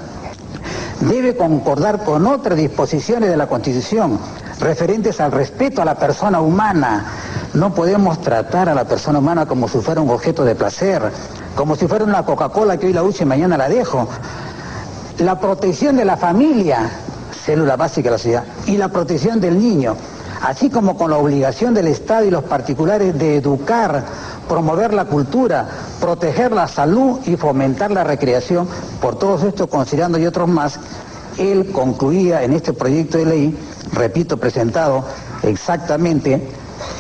debe 1.00 1.38
concordar 1.38 2.04
con 2.04 2.28
otras 2.28 2.58
disposiciones 2.58 3.30
de 3.30 3.38
la 3.38 3.48
Constitución 3.48 4.20
referentes 4.60 5.22
al 5.22 5.32
respeto 5.32 5.82
a 5.82 5.86
la 5.86 5.96
persona 5.96 6.42
humana. 6.42 7.06
No 7.54 7.74
podemos 7.74 8.22
tratar 8.22 8.68
a 8.68 8.76
la 8.76 8.86
persona 8.86 9.20
humana 9.20 9.46
como 9.46 9.70
si 9.70 9.80
fuera 9.80 10.02
un 10.02 10.10
objeto 10.10 10.44
de 10.44 10.56
placer, 10.56 11.12
como 11.56 11.76
si 11.76 11.88
fuera 11.88 12.04
una 12.04 12.24
Coca-Cola 12.24 12.78
que 12.78 12.88
hoy 12.88 12.94
la 12.94 13.04
uso 13.04 13.24
y 13.24 13.26
mañana 13.26 13.58
la 13.58 13.70
dejo. 13.70 14.08
La 15.20 15.40
protección 15.40 15.96
de 15.96 16.06
la 16.06 16.18
familia, 16.18 16.92
célula 17.46 17.78
básica 17.78 18.10
de 18.10 18.12
la 18.12 18.18
sociedad, 18.18 18.44
y 18.68 18.78
la 18.78 18.90
protección 18.90 19.40
del 19.40 19.58
niño, 19.58 19.96
así 20.42 20.70
como 20.70 20.98
con 20.98 21.10
la 21.10 21.18
obligación 21.18 21.74
del 21.74 21.88
Estado 21.88 22.26
y 22.26 22.32
los 22.32 22.44
particulares 22.44 23.18
de 23.18 23.38
educar, 23.38 24.04
promover 24.50 24.94
la 24.94 25.06
cultura, 25.06 25.68
proteger 26.02 26.52
la 26.52 26.68
salud 26.68 27.20
y 27.26 27.38
fomentar 27.38 27.92
la 27.92 28.04
recreación, 28.04 28.68
por 29.02 29.18
todos 29.18 29.44
estos 29.44 29.68
considerando 29.68 30.20
y 30.20 30.26
otros 30.26 30.50
más, 30.50 30.78
él 31.38 31.72
concluía 31.72 32.44
en 32.44 32.54
este 32.54 32.74
proyecto 32.74 33.18
de 33.18 33.26
ley, 33.26 33.58
repito, 33.94 34.38
presentado 34.38 35.06
exactamente 35.44 36.46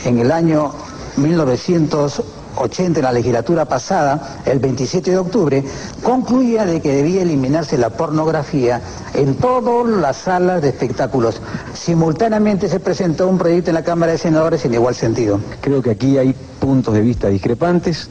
en 0.05 0.19
el 0.19 0.31
año 0.31 0.71
1980 1.17 2.44
en 2.77 3.01
la 3.01 3.11
legislatura 3.11 3.65
pasada, 3.65 4.41
el 4.45 4.59
27 4.59 5.11
de 5.11 5.17
octubre, 5.17 5.63
concluía 6.01 6.65
de 6.65 6.81
que 6.81 6.93
debía 6.93 7.21
eliminarse 7.21 7.77
la 7.77 7.89
pornografía 7.89 8.81
en 9.13 9.35
todas 9.35 9.87
las 9.87 10.17
salas 10.17 10.61
de 10.61 10.69
espectáculos. 10.69 11.41
Simultáneamente 11.73 12.67
se 12.67 12.79
presentó 12.79 13.27
un 13.27 13.37
proyecto 13.37 13.69
en 13.69 13.75
la 13.75 13.83
Cámara 13.83 14.13
de 14.13 14.17
Senadores 14.17 14.65
en 14.65 14.73
igual 14.73 14.95
sentido. 14.95 15.39
Creo 15.61 15.81
que 15.81 15.91
aquí 15.91 16.17
hay 16.17 16.35
puntos 16.59 16.93
de 16.93 17.01
vista 17.01 17.27
discrepantes, 17.27 18.09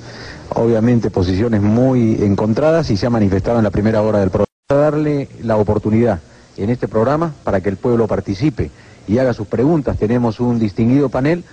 obviamente 0.50 1.10
posiciones 1.10 1.60
muy 1.62 2.22
encontradas 2.22 2.90
y 2.90 2.96
se 2.96 3.06
ha 3.06 3.10
manifestado 3.10 3.58
en 3.58 3.64
la 3.64 3.70
primera 3.70 4.02
hora 4.02 4.20
del 4.20 4.30
programa. 4.30 4.44
Darle 4.68 5.28
la 5.42 5.56
oportunidad 5.56 6.20
en 6.56 6.70
este 6.70 6.88
programa 6.88 7.34
para 7.44 7.60
que 7.60 7.68
el 7.68 7.76
pueblo 7.76 8.06
participe 8.06 8.70
y 9.06 9.18
haga 9.18 9.34
sus 9.34 9.46
preguntas. 9.46 9.98
Tenemos 9.98 10.40
un 10.40 10.58
distinguido 10.58 11.08
panel 11.08 11.44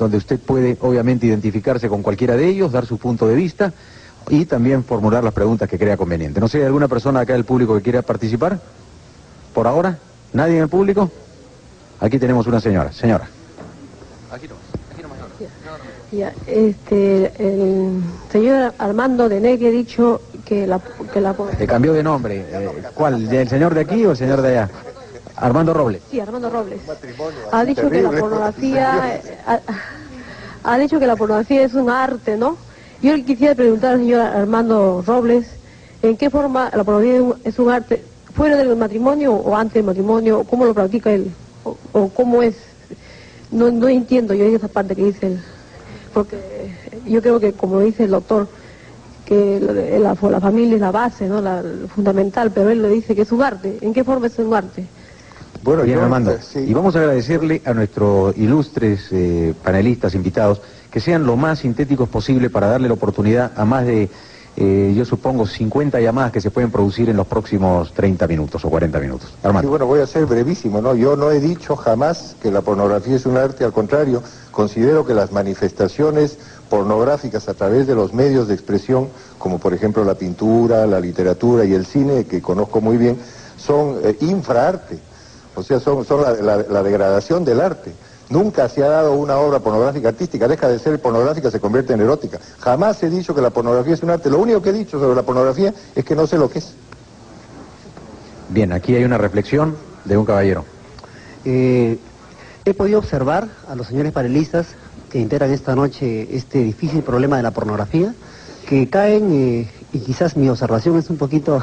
donde 0.00 0.16
usted 0.16 0.40
puede 0.40 0.78
obviamente 0.80 1.26
identificarse 1.26 1.88
con 1.88 2.02
cualquiera 2.02 2.34
de 2.34 2.48
ellos, 2.48 2.72
dar 2.72 2.86
su 2.86 2.96
punto 2.96 3.28
de 3.28 3.34
vista 3.34 3.72
y 4.30 4.46
también 4.46 4.82
formular 4.82 5.22
las 5.22 5.34
preguntas 5.34 5.68
que 5.68 5.78
crea 5.78 5.98
conveniente. 5.98 6.40
No 6.40 6.48
sé, 6.48 6.58
¿hay 6.58 6.64
alguna 6.64 6.88
persona 6.88 7.20
acá 7.20 7.34
del 7.34 7.44
público 7.44 7.76
que 7.76 7.82
quiera 7.82 8.00
participar? 8.00 8.58
¿Por 9.52 9.66
ahora? 9.66 9.98
¿Nadie 10.32 10.56
en 10.56 10.62
el 10.62 10.68
público? 10.68 11.10
Aquí 12.00 12.18
tenemos 12.18 12.46
una 12.46 12.60
señora. 12.60 12.92
Señora. 12.92 13.28
Ya, 16.10 16.32
este, 16.46 17.32
el 17.38 18.00
señor 18.32 18.72
Armando 18.78 19.28
de 19.28 19.38
Negri 19.38 19.66
ha 19.66 19.70
dicho 19.70 20.22
que 20.44 20.66
la, 20.66 20.80
que 21.12 21.20
la 21.20 21.36
Le 21.58 21.66
cambió 21.66 21.92
de 21.92 22.02
nombre. 22.02 22.44
Eh, 22.50 22.68
¿Cuál? 22.94 23.32
¿El 23.32 23.48
señor 23.48 23.74
de 23.74 23.82
aquí 23.82 24.04
o 24.06 24.12
el 24.12 24.16
señor 24.16 24.40
de 24.40 24.48
allá? 24.48 24.70
Armando 25.40 25.72
Robles. 25.74 26.02
sí, 26.10 26.20
Armando 26.20 26.50
Robles 26.50 26.80
ha 27.52 27.64
dicho 27.64 27.90
que 27.90 28.02
la 28.02 28.10
pornografía 28.20 29.16
eh, 29.16 29.38
ha, 29.46 29.60
ha 30.72 30.78
dicho 30.78 30.98
que 31.00 31.06
la 31.06 31.16
pornografía 31.16 31.62
es 31.62 31.74
un 31.74 31.90
arte, 31.90 32.36
¿no? 32.36 32.56
Yo 33.02 33.16
le 33.16 33.24
quisiera 33.24 33.54
preguntar 33.54 33.94
al 33.94 34.00
señor 34.00 34.20
Armando 34.20 35.02
Robles 35.06 35.46
en 36.02 36.16
qué 36.16 36.30
forma 36.30 36.70
la 36.74 36.84
pornografía 36.84 37.14
es 37.16 37.20
un- 37.22 37.34
es 37.44 37.58
un 37.58 37.70
arte 37.70 38.04
fuera 38.34 38.56
del 38.56 38.76
matrimonio 38.76 39.34
o 39.34 39.56
antes 39.56 39.74
del 39.74 39.84
matrimonio, 39.84 40.44
cómo 40.48 40.64
lo 40.64 40.74
practica 40.74 41.10
él 41.12 41.30
o, 41.64 41.76
o 41.92 42.08
cómo 42.08 42.42
es. 42.42 42.56
No, 43.50 43.70
no 43.70 43.88
entiendo 43.88 44.32
yo 44.34 44.44
esa 44.44 44.68
parte 44.68 44.94
que 44.94 45.04
dice 45.04 45.26
él, 45.26 45.40
porque 46.14 46.38
yo 47.06 47.20
creo 47.20 47.40
que 47.40 47.52
como 47.52 47.80
dice 47.80 48.04
el 48.04 48.10
doctor 48.10 48.46
que 49.24 49.60
la, 49.60 50.14
la, 50.14 50.40
familia 50.40 50.74
es 50.74 50.80
la 50.80 50.90
base, 50.92 51.26
¿no? 51.28 51.40
La, 51.40 51.62
fundamental, 51.94 52.50
pero 52.52 52.70
él 52.70 52.82
le 52.82 52.88
dice 52.88 53.14
que 53.14 53.22
es 53.22 53.32
un 53.32 53.42
arte. 53.42 53.78
¿En 53.80 53.92
qué 53.92 54.04
forma 54.04 54.26
es 54.26 54.38
un 54.38 54.52
arte? 54.54 54.86
Bueno, 55.62 55.82
Bien, 55.82 55.98
Armando, 55.98 56.38
y 56.54 56.72
vamos 56.72 56.96
a 56.96 57.00
agradecerle 57.00 57.60
a 57.66 57.74
nuestros 57.74 58.36
ilustres 58.38 59.08
eh, 59.10 59.54
panelistas 59.62 60.14
invitados 60.14 60.62
que 60.90 61.00
sean 61.00 61.26
lo 61.26 61.36
más 61.36 61.60
sintéticos 61.60 62.08
posible 62.08 62.48
para 62.48 62.68
darle 62.68 62.88
la 62.88 62.94
oportunidad 62.94 63.52
a 63.56 63.64
más 63.66 63.84
de, 63.84 64.08
eh, 64.56 64.94
yo 64.96 65.04
supongo, 65.04 65.46
50 65.46 66.00
llamadas 66.00 66.32
que 66.32 66.40
se 66.40 66.50
pueden 66.50 66.70
producir 66.70 67.10
en 67.10 67.16
los 67.16 67.26
próximos 67.26 67.92
30 67.92 68.26
minutos 68.26 68.64
o 68.64 68.70
40 68.70 68.98
minutos. 69.00 69.32
Armando. 69.42 69.68
Sí, 69.68 69.70
bueno, 69.70 69.86
voy 69.86 70.00
a 70.00 70.06
ser 70.06 70.24
brevísimo, 70.24 70.80
¿no? 70.80 70.94
Yo 70.94 71.14
no 71.14 71.30
he 71.30 71.40
dicho 71.40 71.76
jamás 71.76 72.36
que 72.42 72.50
la 72.50 72.62
pornografía 72.62 73.16
es 73.16 73.26
un 73.26 73.36
arte, 73.36 73.64
al 73.64 73.72
contrario, 73.72 74.22
considero 74.50 75.04
que 75.04 75.14
las 75.14 75.30
manifestaciones 75.30 76.38
pornográficas 76.70 77.48
a 77.48 77.54
través 77.54 77.86
de 77.86 77.94
los 77.94 78.14
medios 78.14 78.48
de 78.48 78.54
expresión, 78.54 79.08
como 79.38 79.58
por 79.58 79.74
ejemplo 79.74 80.04
la 80.04 80.14
pintura, 80.14 80.86
la 80.86 81.00
literatura 81.00 81.64
y 81.64 81.74
el 81.74 81.84
cine, 81.84 82.24
que 82.24 82.40
conozco 82.40 82.80
muy 82.80 82.96
bien, 82.96 83.18
son 83.56 83.98
eh, 84.02 84.16
infraarte, 84.20 85.09
o 85.60 85.62
sea, 85.62 85.78
son, 85.78 86.04
son 86.04 86.22
la, 86.22 86.82
degradación 86.82 87.44
del 87.44 87.60
arte. 87.60 87.92
Nunca 88.30 88.68
se 88.68 88.82
ha 88.82 88.88
dado 88.88 89.12
una 89.12 89.36
obra 89.36 89.58
pornográfica 89.58 90.08
artística, 90.08 90.48
deja 90.48 90.68
de 90.68 90.78
ser 90.78 91.00
pornográfica, 91.00 91.50
se 91.50 91.60
convierte 91.60 91.92
en 91.92 92.00
erótica. 92.00 92.38
Jamás 92.60 93.02
he 93.02 93.10
dicho 93.10 93.34
que 93.34 93.42
la 93.42 93.50
pornografía 93.50 93.94
es 93.94 94.02
un 94.02 94.10
arte, 94.10 94.30
lo 94.30 94.38
único 94.38 94.62
que 94.62 94.70
he 94.70 94.72
dicho 94.72 94.98
sobre 94.98 95.14
la 95.14 95.22
pornografía 95.22 95.74
es 95.94 96.04
que 96.04 96.16
no 96.16 96.26
sé 96.26 96.38
lo 96.38 96.48
que 96.48 96.60
es. 96.60 96.72
Bien, 98.48 98.72
aquí 98.72 98.96
hay 98.96 99.04
una 99.04 99.18
reflexión 99.18 99.76
de 100.04 100.16
un 100.16 100.24
caballero. 100.24 100.64
Eh, 101.44 101.98
he 102.64 102.74
podido 102.74 102.98
observar 102.98 103.48
a 103.68 103.74
los 103.74 103.88
señores 103.88 104.12
panelistas 104.12 104.68
que 105.10 105.18
integran 105.18 105.52
esta 105.52 105.74
noche 105.74 106.34
este 106.34 106.62
difícil 106.62 107.02
problema 107.02 107.36
de 107.36 107.42
la 107.42 107.50
pornografía, 107.50 108.14
que 108.66 108.88
caen, 108.88 109.32
eh, 109.32 109.70
y 109.92 109.98
quizás 109.98 110.36
mi 110.36 110.48
observación 110.48 110.96
es 110.98 111.10
un 111.10 111.18
poquito 111.18 111.60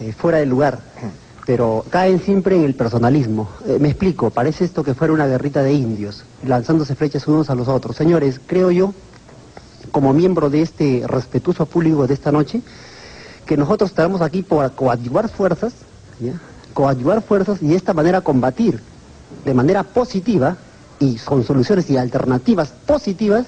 eh, 0.00 0.12
fuera 0.12 0.38
de 0.38 0.46
lugar, 0.46 0.80
pero 1.46 1.84
caen 1.90 2.20
siempre 2.20 2.56
en 2.56 2.64
el 2.64 2.74
personalismo. 2.74 3.48
Eh, 3.66 3.78
me 3.80 3.88
explico, 3.88 4.30
parece 4.30 4.64
esto 4.64 4.82
que 4.82 4.94
fuera 4.94 5.14
una 5.14 5.28
guerrita 5.28 5.62
de 5.62 5.72
indios, 5.72 6.24
lanzándose 6.44 6.96
flechas 6.96 7.26
unos 7.28 7.48
a 7.48 7.54
los 7.54 7.68
otros. 7.68 7.96
Señores, 7.96 8.40
creo 8.44 8.72
yo, 8.72 8.92
como 9.92 10.12
miembro 10.12 10.50
de 10.50 10.62
este 10.62 11.04
respetuoso 11.06 11.64
público 11.64 12.06
de 12.08 12.14
esta 12.14 12.32
noche, 12.32 12.60
que 13.46 13.56
nosotros 13.56 13.90
estamos 13.90 14.20
aquí 14.20 14.42
por 14.42 14.70
coadyuvar 14.72 15.28
fuerzas, 15.28 15.72
coadyuvar 16.74 17.22
fuerzas 17.22 17.62
y 17.62 17.68
de 17.68 17.76
esta 17.76 17.94
manera 17.94 18.20
combatir 18.20 18.80
de 19.44 19.54
manera 19.54 19.84
positiva 19.84 20.56
y 20.98 21.16
con 21.18 21.44
soluciones 21.44 21.88
y 21.90 21.96
alternativas 21.96 22.70
positivas 22.86 23.46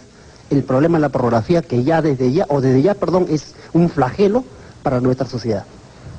el 0.50 0.62
problema 0.62 0.98
de 0.98 1.02
la 1.02 1.08
pornografía 1.08 1.62
que 1.62 1.82
ya 1.82 2.00
desde 2.00 2.32
ya, 2.32 2.46
o 2.48 2.60
desde 2.60 2.80
ya, 2.80 2.94
perdón, 2.94 3.26
es 3.28 3.54
un 3.72 3.90
flagelo 3.90 4.44
para 4.82 5.00
nuestra 5.00 5.26
sociedad. 5.26 5.64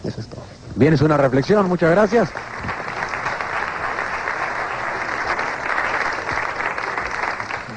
Eso 0.04 0.20
es 0.20 0.28
todo. 0.28 0.59
Bien, 0.80 0.94
es 0.94 1.02
una 1.02 1.18
reflexión, 1.18 1.68
muchas 1.68 1.92
gracias. 1.92 2.30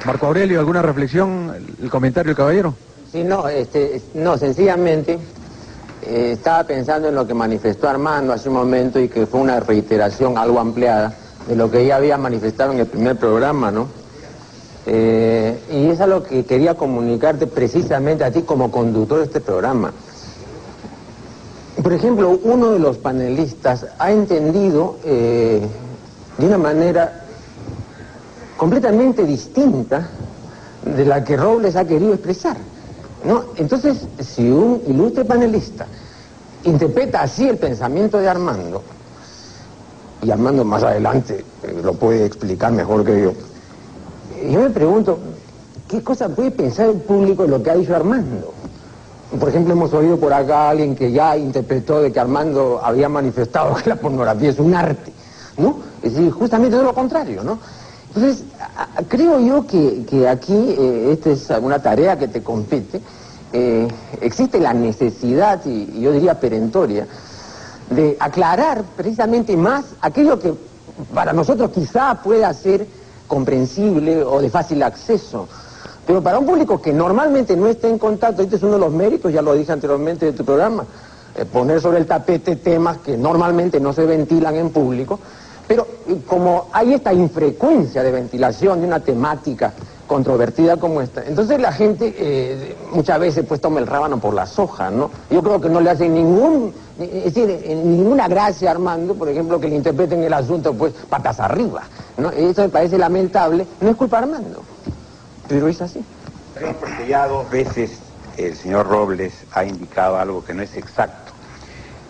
Marco 0.05 0.27
Aurelio, 0.27 0.61
¿alguna 0.61 0.81
reflexión? 0.81 1.53
¿El 1.81 1.89
comentario 1.89 2.29
del 2.29 2.37
caballero? 2.37 2.73
Sí, 3.11 3.25
no, 3.25 3.49
este, 3.49 4.01
no 4.13 4.37
sencillamente 4.37 5.19
eh, 6.01 6.31
estaba 6.31 6.63
pensando 6.63 7.09
en 7.09 7.15
lo 7.15 7.27
que 7.27 7.33
manifestó 7.33 7.89
Armando 7.89 8.31
hace 8.31 8.47
un 8.47 8.55
momento 8.55 9.01
y 9.01 9.09
que 9.09 9.25
fue 9.25 9.41
una 9.41 9.59
reiteración 9.59 10.37
algo 10.37 10.61
ampliada 10.61 11.13
de 11.45 11.57
lo 11.57 11.69
que 11.69 11.85
ya 11.85 11.97
había 11.97 12.17
manifestado 12.17 12.71
en 12.71 12.79
el 12.79 12.85
primer 12.85 13.17
programa, 13.17 13.69
¿no? 13.69 13.89
Eh, 14.85 15.59
y 15.69 15.89
es 15.89 15.99
lo 15.99 16.23
que 16.23 16.45
quería 16.45 16.75
comunicarte 16.75 17.47
precisamente 17.47 18.23
a 18.23 18.31
ti 18.31 18.43
como 18.43 18.71
conductor 18.71 19.17
de 19.17 19.25
este 19.25 19.41
programa. 19.41 19.91
Por 21.83 21.91
ejemplo, 21.91 22.39
uno 22.43 22.71
de 22.71 22.79
los 22.79 22.97
panelistas 22.97 23.85
ha 23.99 24.09
entendido 24.09 24.95
eh, 25.03 25.61
de 26.37 26.47
una 26.47 26.57
manera 26.57 27.25
completamente 28.55 29.25
distinta 29.25 30.07
de 30.85 31.05
la 31.05 31.25
que 31.25 31.35
Robles 31.35 31.75
ha 31.75 31.83
querido 31.83 32.13
expresar. 32.13 32.55
¿no? 33.25 33.43
Entonces, 33.57 34.07
si 34.21 34.49
un 34.49 34.81
ilustre 34.87 35.25
panelista 35.25 35.85
interpreta 36.63 37.21
así 37.21 37.49
el 37.49 37.57
pensamiento 37.57 38.17
de 38.17 38.29
Armando, 38.29 38.81
y 40.21 40.31
Armando 40.31 40.63
más 40.63 40.83
adelante 40.83 41.43
lo 41.83 41.93
puede 41.95 42.25
explicar 42.25 42.71
mejor 42.71 43.03
que 43.03 43.23
yo. 43.23 43.33
Yo 44.49 44.61
me 44.61 44.69
pregunto, 44.69 45.19
¿qué 45.89 46.01
cosa 46.01 46.29
puede 46.29 46.51
pensar 46.51 46.87
el 46.87 47.01
público 47.01 47.43
de 47.43 47.49
lo 47.49 47.61
que 47.61 47.71
ha 47.71 47.75
dicho 47.75 47.93
Armando? 47.93 48.52
Por 49.39 49.49
ejemplo, 49.49 49.73
hemos 49.73 49.93
oído 49.93 50.17
por 50.17 50.31
acá 50.31 50.67
a 50.67 50.69
alguien 50.69 50.95
que 50.95 51.11
ya 51.11 51.35
interpretó 51.37 52.01
de 52.01 52.11
que 52.11 52.19
Armando 52.19 52.79
había 52.83 53.09
manifestado 53.09 53.75
que 53.83 53.89
la 53.89 53.95
pornografía 53.95 54.49
es 54.49 54.59
un 54.59 54.75
arte, 54.75 55.11
¿no? 55.57 55.79
Es 56.01 56.13
decir, 56.13 56.31
justamente 56.31 56.77
es 56.77 56.83
lo 56.83 56.93
contrario, 56.93 57.43
¿no? 57.43 57.59
Entonces, 58.07 58.43
creo 59.07 59.39
yo 59.39 59.65
que, 59.65 60.27
aquí, 60.29 60.75
eh, 60.77 61.09
esta 61.13 61.31
es 61.31 61.49
una 61.61 61.81
tarea 61.81 62.17
que 62.17 62.27
te 62.27 62.43
compete, 62.43 63.01
eh, 63.51 63.87
existe 64.21 64.59
la 64.59 64.73
necesidad, 64.73 65.65
y 65.65 65.99
yo 65.99 66.11
diría 66.11 66.39
perentoria, 66.39 67.07
de 67.89 68.15
aclarar 68.19 68.83
precisamente 68.95 69.57
más 69.57 69.85
aquello 70.01 70.39
que 70.39 70.53
para 71.13 71.33
nosotros 71.33 71.71
quizá 71.71 72.21
pueda 72.21 72.53
ser 72.53 72.87
comprensible 73.27 74.23
o 74.23 74.41
de 74.41 74.49
fácil 74.49 74.83
acceso. 74.83 75.47
Pero 76.05 76.21
para 76.21 76.39
un 76.39 76.45
público 76.45 76.81
que 76.81 76.91
normalmente 76.91 77.55
no 77.55 77.67
está 77.67 77.87
en 77.87 77.97
contacto, 77.97 78.41
este 78.41 78.57
es 78.57 78.63
uno 78.63 78.73
de 78.73 78.79
los 78.79 78.91
méritos, 78.91 79.31
ya 79.31 79.41
lo 79.41 79.53
dije 79.53 79.71
anteriormente 79.71 80.25
de 80.25 80.33
tu 80.33 80.43
programa, 80.43 80.85
eh, 81.35 81.45
poner 81.45 81.81
sobre 81.81 81.99
el 81.99 82.05
tapete 82.05 82.57
temas 82.57 82.97
que 82.97 83.17
normalmente 83.17 83.79
no 83.79 83.93
se 83.93 84.05
ventilan 84.05 84.55
en 84.55 84.69
público, 84.69 85.19
pero 85.67 85.87
como 86.27 86.67
hay 86.73 86.93
esta 86.93 87.13
infrecuencia 87.13 88.03
de 88.03 88.11
ventilación 88.11 88.81
de 88.81 88.87
una 88.87 88.99
temática 88.99 89.73
controvertida 90.07 90.77
como 90.77 91.01
esta. 91.01 91.23
Entonces 91.25 91.59
la 91.59 91.71
gente 91.71 92.13
eh, 92.17 92.75
muchas 92.91 93.19
veces 93.19 93.45
pues 93.47 93.61
toma 93.61 93.79
el 93.79 93.87
rábano 93.87 94.19
por 94.19 94.33
las 94.33 94.59
hojas, 94.59 94.91
¿no? 94.91 95.09
Yo 95.31 95.41
creo 95.41 95.61
que 95.61 95.69
no 95.69 95.79
le 95.79 95.89
hace 95.89 96.09
ningún, 96.09 96.73
es 96.99 97.33
decir, 97.33 97.47
ninguna 97.83 98.27
gracia 98.27 98.69
a 98.69 98.71
Armando, 98.73 99.15
por 99.15 99.29
ejemplo, 99.29 99.59
que 99.59 99.69
le 99.69 99.75
interpreten 99.75 100.21
el 100.21 100.33
asunto 100.33 100.73
pues 100.73 100.93
patas 101.09 101.39
arriba, 101.39 101.83
¿no? 102.17 102.29
Eso 102.29 102.61
me 102.61 102.69
parece 102.69 102.97
lamentable, 102.97 103.65
no 103.79 103.89
es 103.89 103.95
culpa 103.95 104.17
de 104.17 104.23
Armando, 104.25 104.61
pero 105.47 105.67
es 105.67 105.81
así. 105.81 106.03
porque 106.79 107.07
ya 107.07 107.27
dos 107.27 107.49
veces 107.49 107.99
el 108.37 108.55
señor 108.55 108.87
Robles 108.87 109.33
ha 109.51 109.63
indicado 109.63 110.17
algo 110.17 110.43
que 110.43 110.53
no 110.53 110.63
es 110.63 110.75
exacto. 110.75 111.31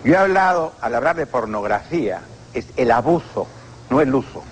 Yo 0.03 0.13
he 0.13 0.17
hablado, 0.17 0.73
al 0.81 0.95
hablar 0.95 1.15
de 1.15 1.25
pornografía, 1.25 2.21
es 2.53 2.65
el 2.75 2.91
abuso, 2.91 3.47
no 3.89 4.01
el 4.01 4.13
uso. 4.13 4.43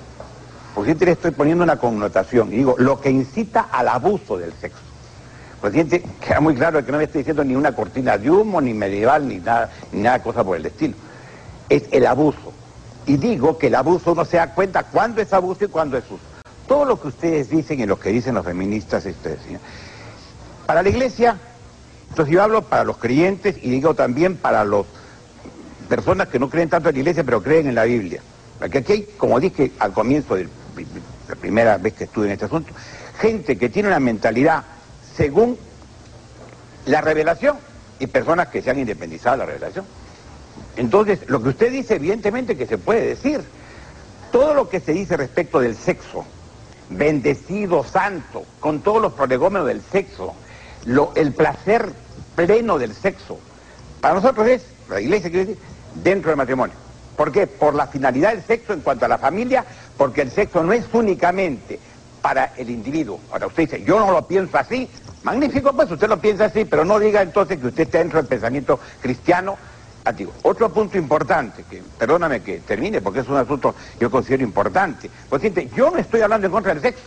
Porque 0.73 0.95
le 0.95 1.11
estoy 1.11 1.31
poniendo 1.31 1.63
una 1.63 1.77
connotación 1.77 2.53
y 2.53 2.57
digo, 2.57 2.75
lo 2.77 3.01
que 3.01 3.09
incita 3.09 3.67
al 3.71 3.89
abuso 3.89 4.37
del 4.37 4.53
sexo. 4.53 4.79
Pues 5.59 5.73
queda 6.19 6.39
muy 6.39 6.55
claro 6.55 6.83
que 6.83 6.91
no 6.91 6.97
me 6.97 7.03
estoy 7.03 7.19
diciendo 7.19 7.43
ni 7.43 7.55
una 7.55 7.75
cortina 7.75 8.17
de 8.17 8.31
humo, 8.31 8.61
ni 8.61 8.73
medieval, 8.73 9.27
ni 9.27 9.37
nada, 9.37 9.69
ni 9.91 10.01
nada 10.01 10.23
cosa 10.23 10.43
por 10.43 10.57
el 10.57 10.65
estilo. 10.65 10.95
Es 11.69 11.83
el 11.91 12.07
abuso. 12.07 12.53
Y 13.05 13.17
digo 13.17 13.57
que 13.57 13.67
el 13.67 13.75
abuso 13.75 14.13
uno 14.13 14.25
se 14.25 14.37
da 14.37 14.53
cuenta 14.53 14.83
cuándo 14.83 15.21
es 15.21 15.31
abuso 15.33 15.65
y 15.65 15.67
cuándo 15.67 15.97
es 15.97 16.05
uso. 16.05 16.30
Todo 16.67 16.85
lo 16.85 17.01
que 17.01 17.09
ustedes 17.09 17.49
dicen 17.49 17.79
y 17.79 17.85
lo 17.85 17.99
que 17.99 18.09
dicen 18.09 18.35
los 18.35 18.45
feministas, 18.45 19.05
es, 19.05 19.15
para 20.65 20.83
la 20.83 20.89
iglesia, 20.89 21.37
entonces 22.09 22.33
yo 22.33 22.43
hablo 22.43 22.61
para 22.63 22.83
los 22.83 22.97
creyentes 22.97 23.57
y 23.61 23.69
digo 23.69 23.93
también 23.93 24.37
para 24.37 24.63
las 24.63 24.85
personas 25.89 26.27
que 26.29 26.39
no 26.39 26.49
creen 26.49 26.69
tanto 26.69 26.89
en 26.89 26.95
la 26.95 26.99
iglesia, 26.99 27.23
pero 27.23 27.43
creen 27.43 27.67
en 27.67 27.75
la 27.75 27.83
Biblia. 27.83 28.21
Porque 28.59 28.79
aquí 28.79 28.91
hay, 28.93 29.03
como 29.17 29.39
dije 29.39 29.71
al 29.79 29.91
comienzo 29.93 30.35
del 30.35 30.49
la 31.27 31.35
primera 31.35 31.77
vez 31.77 31.93
que 31.93 32.03
estuve 32.05 32.25
en 32.25 32.33
este 32.33 32.45
asunto, 32.45 32.73
gente 33.19 33.57
que 33.57 33.69
tiene 33.69 33.87
una 33.87 33.99
mentalidad 33.99 34.63
según 35.15 35.57
la 36.85 37.01
revelación 37.01 37.57
y 37.99 38.07
personas 38.07 38.47
que 38.49 38.61
se 38.61 38.69
han 38.69 38.79
independizado 38.79 39.37
de 39.37 39.37
la 39.39 39.45
revelación. 39.45 39.85
Entonces, 40.75 41.19
lo 41.27 41.41
que 41.41 41.49
usted 41.49 41.71
dice, 41.71 41.95
evidentemente 41.95 42.57
que 42.57 42.65
se 42.65 42.77
puede 42.77 43.05
decir. 43.05 43.41
Todo 44.31 44.53
lo 44.53 44.69
que 44.69 44.79
se 44.79 44.93
dice 44.93 45.17
respecto 45.17 45.59
del 45.59 45.75
sexo, 45.75 46.23
bendecido, 46.91 47.83
santo, 47.83 48.45
con 48.59 48.81
todos 48.81 49.01
los 49.01 49.13
prolegómenos 49.13 49.67
del 49.67 49.81
sexo, 49.81 50.33
el 51.15 51.33
placer 51.33 51.91
pleno 52.35 52.77
del 52.77 52.93
sexo, 52.93 53.39
para 53.99 54.15
nosotros 54.15 54.47
es, 54.47 54.65
la 54.89 54.99
iglesia 54.99 55.29
quiere 55.29 55.45
decir, 55.45 55.63
dentro 55.95 56.29
del 56.29 56.37
matrimonio. 56.37 56.75
¿Por 57.15 57.31
qué? 57.31 57.45
Por 57.45 57.75
la 57.75 57.87
finalidad 57.87 58.31
del 58.31 58.43
sexo 58.43 58.73
en 58.73 58.81
cuanto 58.81 59.05
a 59.05 59.07
la 59.07 59.17
familia, 59.17 59.63
porque 59.97 60.21
el 60.21 60.31
sexo 60.31 60.63
no 60.63 60.73
es 60.73 60.85
únicamente 60.91 61.79
para 62.21 62.53
el 62.57 62.69
individuo. 62.69 63.19
Ahora 63.31 63.47
usted 63.47 63.63
dice, 63.63 63.83
yo 63.83 63.99
no 63.99 64.11
lo 64.11 64.27
pienso 64.27 64.57
así. 64.57 64.89
Magnífico, 65.23 65.73
pues 65.73 65.91
usted 65.91 66.07
lo 66.07 66.19
piensa 66.19 66.45
así, 66.45 66.65
pero 66.65 66.83
no 66.83 66.97
diga 66.99 67.21
entonces 67.21 67.59
que 67.59 67.67
usted 67.67 67.83
está 67.83 67.99
dentro 67.99 68.17
del 68.17 68.27
pensamiento 68.27 68.79
cristiano 69.01 69.57
antiguo. 70.03 70.33
Otro 70.43 70.69
punto 70.69 70.97
importante, 70.97 71.63
que 71.69 71.81
perdóname 71.97 72.41
que 72.41 72.59
termine 72.59 73.01
porque 73.01 73.19
es 73.19 73.27
un 73.27 73.37
asunto 73.37 73.75
yo 73.99 74.09
considero 74.09 74.43
importante. 74.43 75.09
Pues 75.29 75.41
yo 75.75 75.91
no 75.91 75.97
estoy 75.97 76.21
hablando 76.21 76.47
en 76.47 76.53
contra 76.53 76.73
del 76.73 76.81
sexo, 76.81 77.03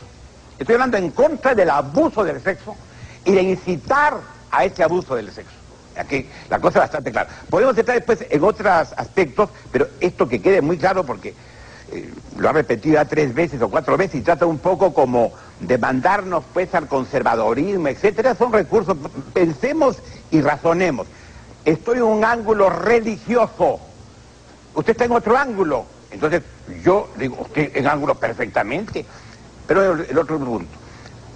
estoy 0.58 0.74
hablando 0.74 0.96
en 0.96 1.10
contra 1.10 1.54
del 1.54 1.70
abuso 1.70 2.24
del 2.24 2.40
sexo 2.40 2.74
y 3.24 3.32
de 3.32 3.42
incitar 3.42 4.18
a 4.50 4.64
ese 4.64 4.82
abuso 4.82 5.16
del 5.16 5.30
sexo. 5.32 5.54
Aquí 5.96 6.28
la 6.50 6.58
cosa 6.58 6.78
es 6.78 6.84
bastante 6.84 7.12
clara. 7.12 7.28
Podemos 7.48 7.76
entrar 7.78 7.96
después 7.96 8.24
en 8.28 8.42
otros 8.42 8.92
aspectos, 8.96 9.50
pero 9.70 9.88
esto 10.00 10.28
que 10.28 10.40
quede 10.40 10.60
muy 10.60 10.76
claro 10.76 11.04
porque 11.04 11.34
eh, 11.92 12.12
lo 12.36 12.48
ha 12.48 12.52
repetido 12.52 12.94
ya 12.94 13.04
tres 13.04 13.34
veces 13.34 13.60
o 13.62 13.68
cuatro 13.68 13.96
veces 13.96 14.16
y 14.16 14.22
trata 14.22 14.46
un 14.46 14.58
poco 14.58 14.92
como 14.92 15.32
de 15.60 15.78
mandarnos 15.78 16.42
pues 16.52 16.74
al 16.74 16.88
conservadorismo, 16.88 17.88
etcétera, 17.88 18.34
son 18.34 18.52
recursos. 18.52 18.96
Pensemos 19.32 19.98
y 20.30 20.40
razonemos. 20.40 21.06
Estoy 21.64 21.98
en 21.98 22.04
un 22.04 22.24
ángulo 22.24 22.68
religioso. 22.68 23.80
Usted 24.74 24.92
está 24.92 25.04
en 25.04 25.12
otro 25.12 25.36
ángulo. 25.36 25.86
Entonces, 26.10 26.42
yo 26.82 27.08
digo, 27.16 27.38
usted 27.40 27.76
en 27.76 27.86
ángulo 27.86 28.14
perfectamente. 28.16 29.06
Pero 29.66 29.92
el, 29.94 30.18
otro 30.18 30.38
punto. 30.38 30.70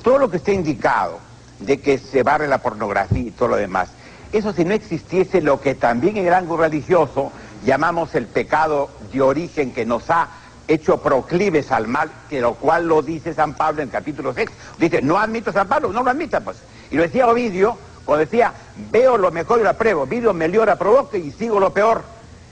Todo 0.03 0.19
lo 0.19 0.31
que 0.31 0.37
está 0.37 0.53
indicado 0.53 1.19
de 1.61 1.81
que 1.81 1.99
se 1.99 2.23
barre 2.23 2.47
la 2.47 2.59
pornografía 2.59 3.21
y 3.21 3.31
todo 3.31 3.49
lo 3.49 3.57
demás, 3.57 3.89
eso 4.33 4.53
si 4.53 4.65
no 4.65 4.75
existiese 4.75 5.41
lo 5.41 5.61
que 5.61 5.75
también 5.75 6.19
en 6.19 6.27
el 6.27 6.35
ángulo 6.35 6.63
religioso 6.63 7.33
llamamos 7.65 8.15
el 8.15 8.27
pecado 8.27 8.91
de 9.13 9.23
origen 9.23 9.73
que 9.73 9.87
nos 9.87 10.11
ha 10.11 10.29
hecho 10.69 11.03
proclives 11.03 11.73
al 11.73 11.89
mal, 11.89 12.11
que 12.29 12.41
lo 12.41 12.55
cual 12.55 12.87
lo 12.87 13.01
dice 13.01 13.33
San 13.33 13.55
Pablo 13.55 13.83
en 13.83 13.89
el 13.89 13.93
capítulo 13.93 14.35
6. 14.35 14.49
Dice, 14.79 15.01
no 15.01 15.19
admito 15.19 15.51
San 15.51 15.67
Pablo, 15.67 15.91
no 15.93 16.03
lo 16.03 16.11
admita, 16.11 16.41
pues. 16.41 16.59
Y 16.91 16.97
lo 16.97 17.03
decía 17.03 17.27
Ovidio, 17.27 17.79
cuando 18.09 18.25
decía, 18.25 18.55
veo 18.91 19.19
lo 19.19 19.31
mejor 19.31 19.61
y 19.61 19.65
lo 19.65 19.69
apruebo, 19.69 20.05
Ovidio 20.05 20.33
meliora, 20.33 20.77
provoca 20.77 21.19
y 21.19 21.31
sigo 21.31 21.61
lo 21.61 21.75
peor. 21.75 22.01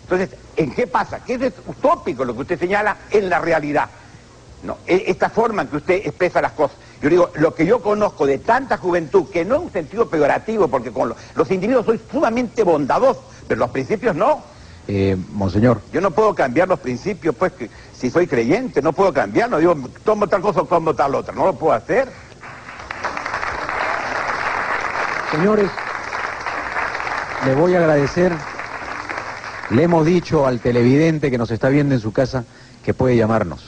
Entonces, 0.03 0.39
¿en 0.55 0.75
qué 0.75 0.87
pasa? 0.87 1.25
Que 1.25 1.37
es 1.37 1.55
utópico 1.67 2.27
lo 2.27 2.35
que 2.35 2.43
usted 2.43 2.61
señala 2.61 2.99
en 3.11 3.31
la 3.31 3.39
realidad. 3.39 3.89
No, 4.63 4.77
e, 4.87 5.05
esta 5.07 5.31
forma 5.31 5.63
en 5.63 5.69
que 5.69 5.79
usted 5.79 5.95
expresa 6.05 6.43
las 6.43 6.53
cosas. 6.53 6.77
Yo 7.01 7.09
digo, 7.09 7.31
lo 7.37 7.55
que 7.55 7.65
yo 7.65 7.81
conozco 7.81 8.27
de 8.27 8.37
tanta 8.37 8.77
juventud, 8.77 9.31
que 9.31 9.47
no 9.47 9.55
en 9.55 9.63
un 9.63 9.73
sentido 9.73 10.11
peyorativo, 10.11 10.69
porque 10.69 10.93
con 10.93 11.09
los, 11.09 11.19
los 11.35 11.51
individuos 11.51 11.87
soy 11.87 12.03
sumamente 12.13 12.63
bondadosos, 12.63 13.25
pero 13.49 13.61
los 13.61 13.71
principios 13.71 14.15
no. 14.15 14.43
Eh, 14.89 15.17
monseñor. 15.33 15.81
Yo 15.91 16.03
no 16.03 16.11
puedo 16.11 16.35
cambiar 16.35 16.69
los 16.69 16.81
principios, 16.81 17.35
pues, 17.35 17.53
que 17.53 17.71
si 17.99 18.11
soy 18.11 18.27
creyente, 18.27 18.83
no 18.83 18.93
puedo 18.93 19.11
cambiarlo. 19.11 19.59
Digo, 19.59 19.75
tomo 20.05 20.27
tal 20.27 20.43
cosa 20.43 20.61
o 20.61 20.65
tomo 20.67 20.93
tal 20.93 21.15
otra. 21.15 21.35
No 21.35 21.47
lo 21.47 21.55
puedo 21.55 21.73
hacer. 21.73 22.26
Señores, 25.31 25.69
le 27.45 27.55
voy 27.55 27.75
a 27.75 27.79
agradecer. 27.79 28.33
Le 29.71 29.83
hemos 29.83 30.07
dicho 30.07 30.47
al 30.47 30.61
televidente 30.61 31.31
que 31.31 31.39
nos 31.39 31.51
está 31.51 31.69
viendo 31.69 31.95
en 31.95 32.01
su 32.01 32.13
casa 32.13 32.45
que 32.85 32.95
puede 32.95 33.17
llamarnos. 33.17 33.65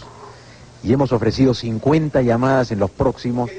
Y 0.85 0.93
hemos 0.93 1.13
ofrecido 1.13 1.55
50 1.55 2.23
llamadas 2.23 2.71
en 2.71 2.79
los 2.79 2.91
próximos 2.91 3.51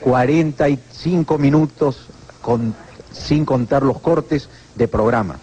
45 0.00 1.38
minutos 1.38 2.08
con, 2.42 2.74
sin 3.12 3.46
contar 3.46 3.82
los 3.82 3.98
cortes 4.00 4.50
de 4.74 4.86
programa. 4.86 5.38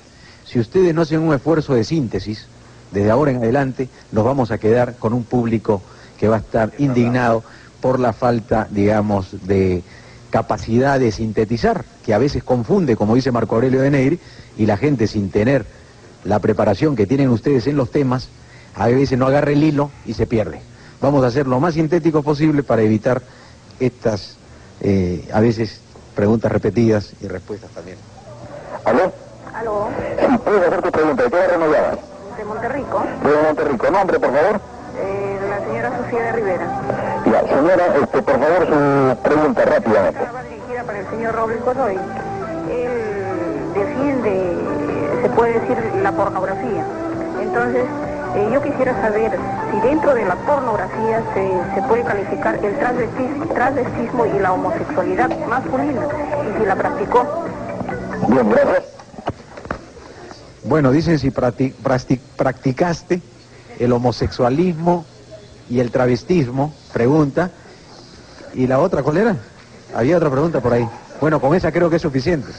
Si 0.46 0.60
ustedes 0.60 0.94
no 0.94 1.02
hacen 1.02 1.22
un 1.22 1.34
esfuerzo 1.34 1.74
de 1.74 1.84
síntesis, 1.84 2.46
desde 2.92 3.10
ahora 3.10 3.32
en 3.32 3.38
adelante 3.38 3.90
nos 4.12 4.24
vamos 4.24 4.52
a 4.52 4.60
quedar 4.60 4.96
con 4.98 5.14
un 5.14 5.24
público 5.24 5.82
que 6.20 6.28
va 6.28 6.38
a 6.38 6.40
estar 6.40 6.72
indignado 6.78 7.44
por 7.82 8.00
la 8.00 8.14
falta, 8.14 8.68
digamos, 8.70 9.48
de 9.48 9.84
capacidad 10.36 11.00
de 11.00 11.14
sintetizar, 11.14 11.86
que 12.06 12.14
a 12.14 12.18
veces 12.18 12.44
confunde, 12.44 12.98
como 12.98 13.16
dice 13.16 13.32
Marco 13.32 13.56
Aurelio 13.56 13.82
de 13.82 13.90
Negri, 13.90 14.20
y 14.58 14.66
la 14.66 14.76
gente 14.76 15.08
sin 15.08 15.32
tener 15.32 15.66
la 16.26 16.40
preparación 16.40 16.94
que 16.98 17.08
tienen 17.08 17.30
ustedes 17.30 17.68
en 17.68 17.78
los 17.78 17.90
temas, 17.90 18.28
a 18.76 18.88
veces 18.88 19.18
no 19.18 19.28
agarra 19.28 19.52
el 19.52 19.64
hilo 19.64 19.92
y 20.06 20.14
se 20.14 20.28
pierde. 20.28 20.60
Vamos 21.00 21.24
a 21.24 21.32
ser 21.32 21.48
lo 21.48 21.62
más 21.62 21.76
sintético 21.76 22.22
posible 22.22 22.64
para 22.64 22.82
evitar 22.82 23.22
estas, 23.80 24.36
eh, 24.82 25.26
a 25.32 25.40
veces, 25.40 25.80
preguntas 26.16 26.52
repetidas 26.52 27.14
y 27.22 27.28
respuestas 27.30 27.70
también. 27.72 27.98
¿Aló? 28.84 29.14
Aló, 29.54 29.88
Sí, 30.20 30.38
puedes 30.44 30.68
hacer 30.68 30.82
tu 30.82 30.92
pregunta. 30.92 31.24
¿De 31.24 31.30
qué 31.30 31.38
llamas? 31.50 31.98
de 32.38 32.44
Monterrico, 32.44 33.06
De 33.24 33.42
Monterrico. 33.48 33.90
Nombre, 33.90 34.20
por 34.20 34.34
favor. 34.34 34.60
eh, 35.00 35.25
la 35.60 35.66
señora 35.66 35.98
Sofía 35.98 36.22
de 36.22 36.32
Rivera. 36.34 36.68
Ya, 37.32 37.42
señora, 37.42 37.86
este, 38.02 38.22
por 38.22 38.40
favor, 38.40 38.68
su 38.68 39.18
pregunta 39.22 39.66
rápidamente. 39.66 40.20
Va 40.34 40.44
dirigida 40.44 40.84
para 40.84 41.00
el 41.00 41.10
señor 41.10 41.36
Robles 41.36 41.64
Godoy. 41.64 41.96
Él 41.96 43.74
defiende, 43.74 44.58
se 45.22 45.30
puede 45.30 45.54
decir, 45.60 45.78
la 46.02 46.12
pornografía. 46.12 46.84
Entonces, 47.42 47.86
eh, 48.36 48.50
yo 48.54 48.62
quisiera 48.62 48.94
saber 49.02 49.32
si 49.72 49.80
dentro 49.88 50.14
de 50.14 50.26
la 50.26 50.36
pornografía 50.36 51.22
se, 51.34 51.76
se 51.76 51.88
puede 51.88 52.04
calificar 52.04 52.56
el 52.56 52.78
transvestis- 52.80 53.54
transvestismo 53.54 54.26
y 54.26 54.40
la 54.40 54.52
homosexualidad 54.54 55.30
masculina, 55.48 56.02
y 56.50 56.60
si 56.60 56.66
la 56.66 56.76
practicó. 56.76 57.26
Bien, 58.28 58.50
gracias. 58.50 58.84
Bueno, 60.64 60.92
dicen 60.92 61.20
si 61.20 61.30
practi- 61.32 61.74
practi- 61.84 62.20
practicaste 62.36 63.22
el 63.80 63.92
homosexualismo 63.94 65.06
y 65.70 65.80
el 65.80 65.92
travestismo, 65.92 66.74
pregunta. 66.94 67.52
¿Y 68.54 68.68
la 68.68 68.80
otra 68.80 69.04
cuál 69.04 69.18
era? 69.18 69.38
Había 69.94 70.18
otra 70.18 70.30
pregunta 70.30 70.62
por 70.62 70.74
ahí. 70.74 70.88
Bueno, 71.20 71.40
con 71.40 71.56
esa 71.56 71.72
creo 71.72 71.90
que 71.90 71.98
es 71.98 72.02
suficiente. 72.02 72.52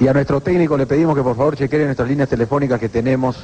Y 0.00 0.08
a 0.08 0.12
nuestro 0.12 0.40
técnico 0.40 0.76
le 0.76 0.86
pedimos 0.86 1.14
que 1.14 1.22
por 1.22 1.36
favor 1.36 1.56
chequee 1.56 1.80
en 1.80 1.86
nuestras 1.86 2.08
líneas 2.08 2.28
telefónicas 2.28 2.80
que 2.80 2.88
tenemos 2.88 3.36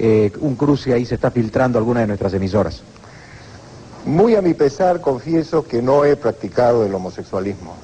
eh, 0.00 0.32
un 0.40 0.54
cruce 0.54 0.94
ahí 0.94 1.04
se 1.04 1.16
está 1.16 1.30
filtrando 1.30 1.76
alguna 1.76 2.00
de 2.00 2.06
nuestras 2.06 2.32
emisoras. 2.32 2.82
Muy 4.06 4.36
a 4.36 4.42
mi 4.42 4.54
pesar 4.54 5.00
confieso 5.00 5.64
que 5.66 5.82
no 5.82 6.04
he 6.04 6.16
practicado 6.16 6.86
el 6.86 6.94
homosexualismo. 6.94 7.74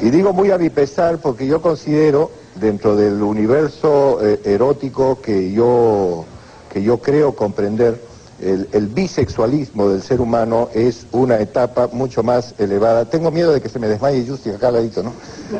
Y 0.00 0.08
digo 0.08 0.32
muy 0.32 0.50
a 0.50 0.56
mi 0.56 0.70
pesar 0.70 1.18
porque 1.18 1.46
yo 1.46 1.60
considero, 1.60 2.30
dentro 2.60 2.96
del 2.96 3.22
universo 3.22 4.18
eh, 4.22 4.40
erótico 4.44 5.20
que 5.20 5.52
yo, 5.52 6.24
que 6.72 6.82
yo 6.82 6.98
creo 6.98 7.34
comprender, 7.34 8.00
el, 8.40 8.86
bisexualismo 8.86 9.90
del 9.90 10.02
ser 10.02 10.20
humano 10.20 10.70
es 10.74 11.06
una 11.12 11.38
etapa 11.40 11.88
mucho 11.92 12.22
más 12.22 12.54
elevada. 12.58 13.04
Tengo 13.04 13.30
miedo 13.30 13.52
de 13.52 13.60
que 13.60 13.68
se 13.68 13.78
me 13.78 13.86
desmaye 13.86 14.26
Justi 14.26 14.50
acá 14.50 14.68
al 14.68 14.74
ladito, 14.74 15.02
¿no? 15.02 15.12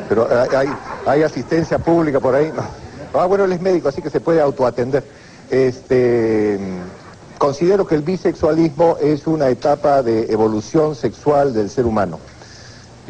Pero 0.09 0.27
hay, 0.57 0.67
hay, 1.05 1.23
asistencia 1.23 1.77
pública 1.77 2.19
por 2.19 2.33
ahí. 2.33 2.51
Ah, 3.13 3.25
bueno, 3.25 3.45
él 3.45 3.51
es 3.51 3.61
médico, 3.61 3.89
así 3.89 4.01
que 4.01 4.09
se 4.09 4.19
puede 4.19 4.41
autoatender. 4.41 5.03
Este, 5.51 6.59
considero 7.37 7.85
que 7.85 7.95
el 7.95 8.01
bisexualismo 8.01 8.97
es 8.99 9.27
una 9.27 9.49
etapa 9.49 10.01
de 10.01 10.31
evolución 10.31 10.95
sexual 10.95 11.53
del 11.53 11.69
ser 11.69 11.85
humano. 11.85 12.19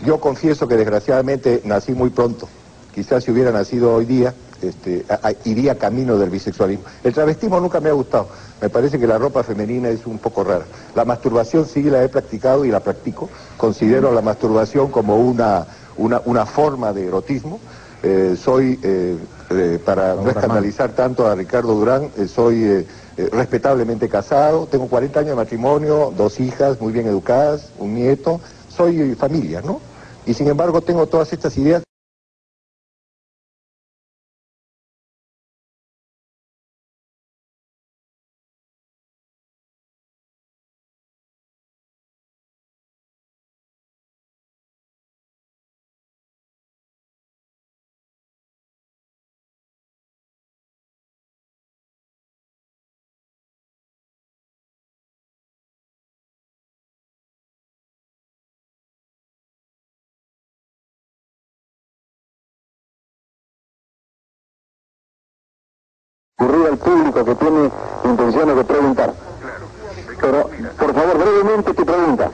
Yo 0.06 0.20
confieso 0.20 0.68
que 0.68 0.76
desgraciadamente 0.76 1.62
nací 1.64 1.94
muy 1.94 2.10
pronto. 2.10 2.50
Quizás 2.94 3.24
si 3.24 3.32
hubiera 3.32 3.52
nacido 3.52 3.94
hoy 3.94 4.06
día, 4.06 4.34
este, 4.62 5.06
a- 5.10 5.30
a- 5.30 5.34
iría 5.46 5.78
camino 5.78 6.18
del 6.18 6.30
bisexualismo. 6.30 6.86
El 7.04 7.14
travestismo 7.14 7.60
nunca 7.60 7.80
me 7.80 7.89
ha 7.89 7.94
gustado. 7.94 8.28
Me 8.62 8.70
parece 8.70 9.00
que 9.00 9.08
la 9.08 9.18
ropa 9.18 9.44
femenina 9.44 9.89
es 9.89 10.06
un 10.06 10.20
poco 10.20 10.44
rara. 10.44 10.66
La 10.96 11.06
masturbación 11.06 11.66
sí 11.66 11.84
la 11.84 12.04
he 12.04 12.10
practicado 12.10 12.64
y 12.66 12.70
la 12.70 12.80
practico. 12.82 13.30
Considero 13.58 14.12
la 14.12 14.22
masturbación 14.22 14.92
como 14.92 15.16
una, 15.18 15.66
una, 15.98 16.22
una 16.26 16.46
forma 16.46 16.94
de 16.94 17.08
erotismo. 17.08 17.60
Eh, 18.04 18.36
soy, 18.39 18.80
eh, 18.84 19.18
eh, 19.52 19.80
para 19.84 20.16
no 20.16 20.22
escandalizar 20.30 20.92
tanto 20.94 21.28
a 21.28 21.36
Ricardo 21.36 21.74
Durán, 21.74 22.10
soy 22.28 22.86
respetablemente 23.32 24.10
casado, 24.10 24.66
tengo 24.66 24.88
40 24.88 25.20
años 25.20 25.32
de 25.32 25.36
matrimonio, 25.36 26.12
dos 26.18 26.39
hijas 26.39 26.82
muy 26.82 26.92
bien 26.92 27.06
educadas, 27.08 27.70
un 27.78 27.94
nieto, 27.94 28.42
soy 28.70 29.14
familia, 29.16 29.62
¿no? 29.62 29.80
Y 30.26 30.34
sin 30.34 30.48
embargo 30.48 30.82
tengo 30.82 31.06
todas 31.08 31.32
estas 31.32 31.56
ideas. 31.58 31.84
Al 66.72 66.78
público 66.78 67.26
que 67.26 67.36
tiene 67.36 67.72
intenciones 68.05 68.55
de 68.55 68.63
preguntar. 68.63 69.13
Pero, 70.22 70.49
por 70.78 70.93
favor, 70.93 71.17
brevemente 71.17 71.74
tu 71.74 71.86
pregunta. 71.86 72.30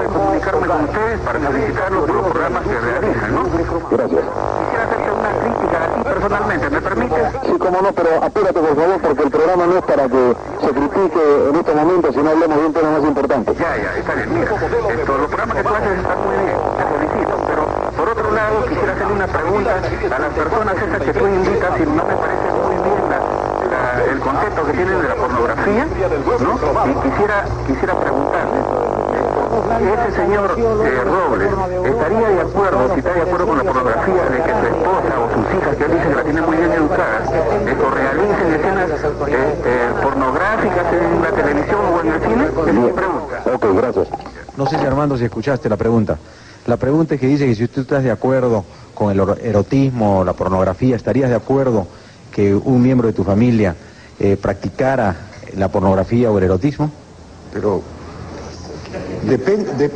de 0.00 0.06
comunicarme 0.06 0.66
con 0.66 0.84
ustedes 0.84 1.20
para 1.20 1.40
felicitarlos 1.40 2.04
por 2.06 2.14
los 2.14 2.28
programas 2.28 2.62
que 2.64 2.80
realizan, 2.80 3.34
¿no? 3.34 3.42
Gracias. 3.90 4.24
Quisiera 4.60 4.84
hacerte 4.84 5.10
una 5.10 5.30
crítica 5.40 5.84
a 5.84 5.88
ti 5.94 6.02
personalmente, 6.02 6.70
¿me 6.70 6.80
permites? 6.80 7.26
Sí, 7.44 7.52
cómo 7.58 7.80
no, 7.80 7.92
pero 7.92 8.24
apúrate 8.24 8.60
por 8.60 8.76
favor 8.76 9.00
porque 9.00 9.22
el 9.22 9.30
programa 9.30 9.66
no 9.66 9.76
es 9.78 9.84
para 9.84 10.08
que 10.08 10.36
se 10.60 10.70
critique 10.70 11.48
en 11.48 11.56
estos 11.56 11.74
momentos, 11.74 12.14
sino 12.14 12.30
hablemos 12.30 12.56
de 12.58 12.66
un 12.66 12.72
tema 12.72 12.90
más 12.90 13.04
importante. 13.04 13.54
Ya, 13.54 13.76
ya, 13.76 13.96
está 13.96 14.14
bien, 14.14 14.34
mira, 14.34 14.44
esto, 14.44 15.18
los 15.18 15.28
programas 15.28 15.56
que 15.56 15.62
tú 15.62 15.74
haces 15.74 15.98
están 15.98 16.18
muy 16.24 16.36
bien, 16.44 16.56
te 16.76 16.84
felicito, 16.90 17.34
pero 17.46 17.59
quisiera 18.68 18.92
hacerle 18.92 19.14
una 19.14 19.26
pregunta 19.26 19.70
a 19.76 20.18
las 20.18 20.32
personas 20.34 20.74
esas 20.76 21.02
que 21.02 21.12
tú 21.12 21.26
invitas 21.26 21.80
y 21.80 21.86
no 21.86 22.04
me 22.04 22.14
parece 22.14 22.48
muy 22.64 22.76
bien 22.82 23.02
la, 23.10 24.04
el 24.10 24.18
concepto 24.20 24.66
que 24.66 24.72
tienen 24.72 25.02
de 25.02 25.08
la 25.08 25.14
pornografía, 25.14 25.86
¿no? 25.86 26.90
Y 26.90 26.94
quisiera, 27.08 27.44
quisiera 27.66 27.94
preguntarle 27.94 28.60
ese 29.80 30.16
señor 30.16 30.54
eh, 30.58 31.00
Robles 31.04 31.50
estaría 31.84 32.28
de 32.28 32.40
acuerdo, 32.40 32.94
si 32.94 32.98
está 33.00 33.14
de 33.14 33.22
acuerdo 33.22 33.46
con 33.46 33.58
la 33.58 33.64
pornografía, 33.64 34.24
de 34.24 34.42
que 34.42 34.50
su 34.50 34.66
esposa 34.66 35.14
o 35.20 35.34
sus 35.34 35.58
hijas, 35.58 35.76
que 35.76 35.84
él 35.84 35.92
dice 35.92 36.08
que 36.08 36.14
la 36.14 36.22
tienen 36.22 36.44
muy 36.44 36.56
bien 36.56 36.72
educadas, 36.72 37.22
esto 37.30 37.90
realicen 37.90 38.54
escenas 38.54 38.90
eh, 38.90 39.60
eh, 39.64 39.90
pornográficas 40.02 40.86
en 40.92 41.22
la 41.22 41.30
televisión 41.30 41.80
o 41.92 42.00
en 42.00 42.12
el 42.12 42.20
cine? 42.20 42.44
Es 42.46 42.74
mi 42.74 42.92
pregunta. 42.92 43.42
Ok, 43.52 43.66
gracias. 43.76 44.08
No 44.56 44.66
sé 44.66 44.78
si 44.78 44.86
Armando 44.86 45.16
si 45.16 45.24
escuchaste 45.24 45.68
la 45.68 45.76
pregunta. 45.76 46.18
La 46.70 46.76
pregunta 46.76 47.16
es 47.16 47.20
que 47.20 47.26
dice 47.26 47.46
que 47.46 47.56
si 47.56 47.66
tú 47.66 47.80
estás 47.80 48.04
de 48.04 48.12
acuerdo 48.12 48.64
con 48.94 49.10
el 49.10 49.18
erotismo, 49.42 50.22
la 50.22 50.34
pornografía, 50.34 50.94
¿estarías 50.94 51.28
de 51.28 51.34
acuerdo 51.34 51.88
que 52.30 52.54
un 52.54 52.80
miembro 52.80 53.08
de 53.08 53.12
tu 53.12 53.24
familia 53.24 53.74
practicara 54.40 55.16
la 55.56 55.66
pornografía 55.66 56.30
o 56.30 56.38
el 56.38 56.44
erotismo? 56.44 56.88
Pero 57.52 57.82
Depende, 59.24 59.90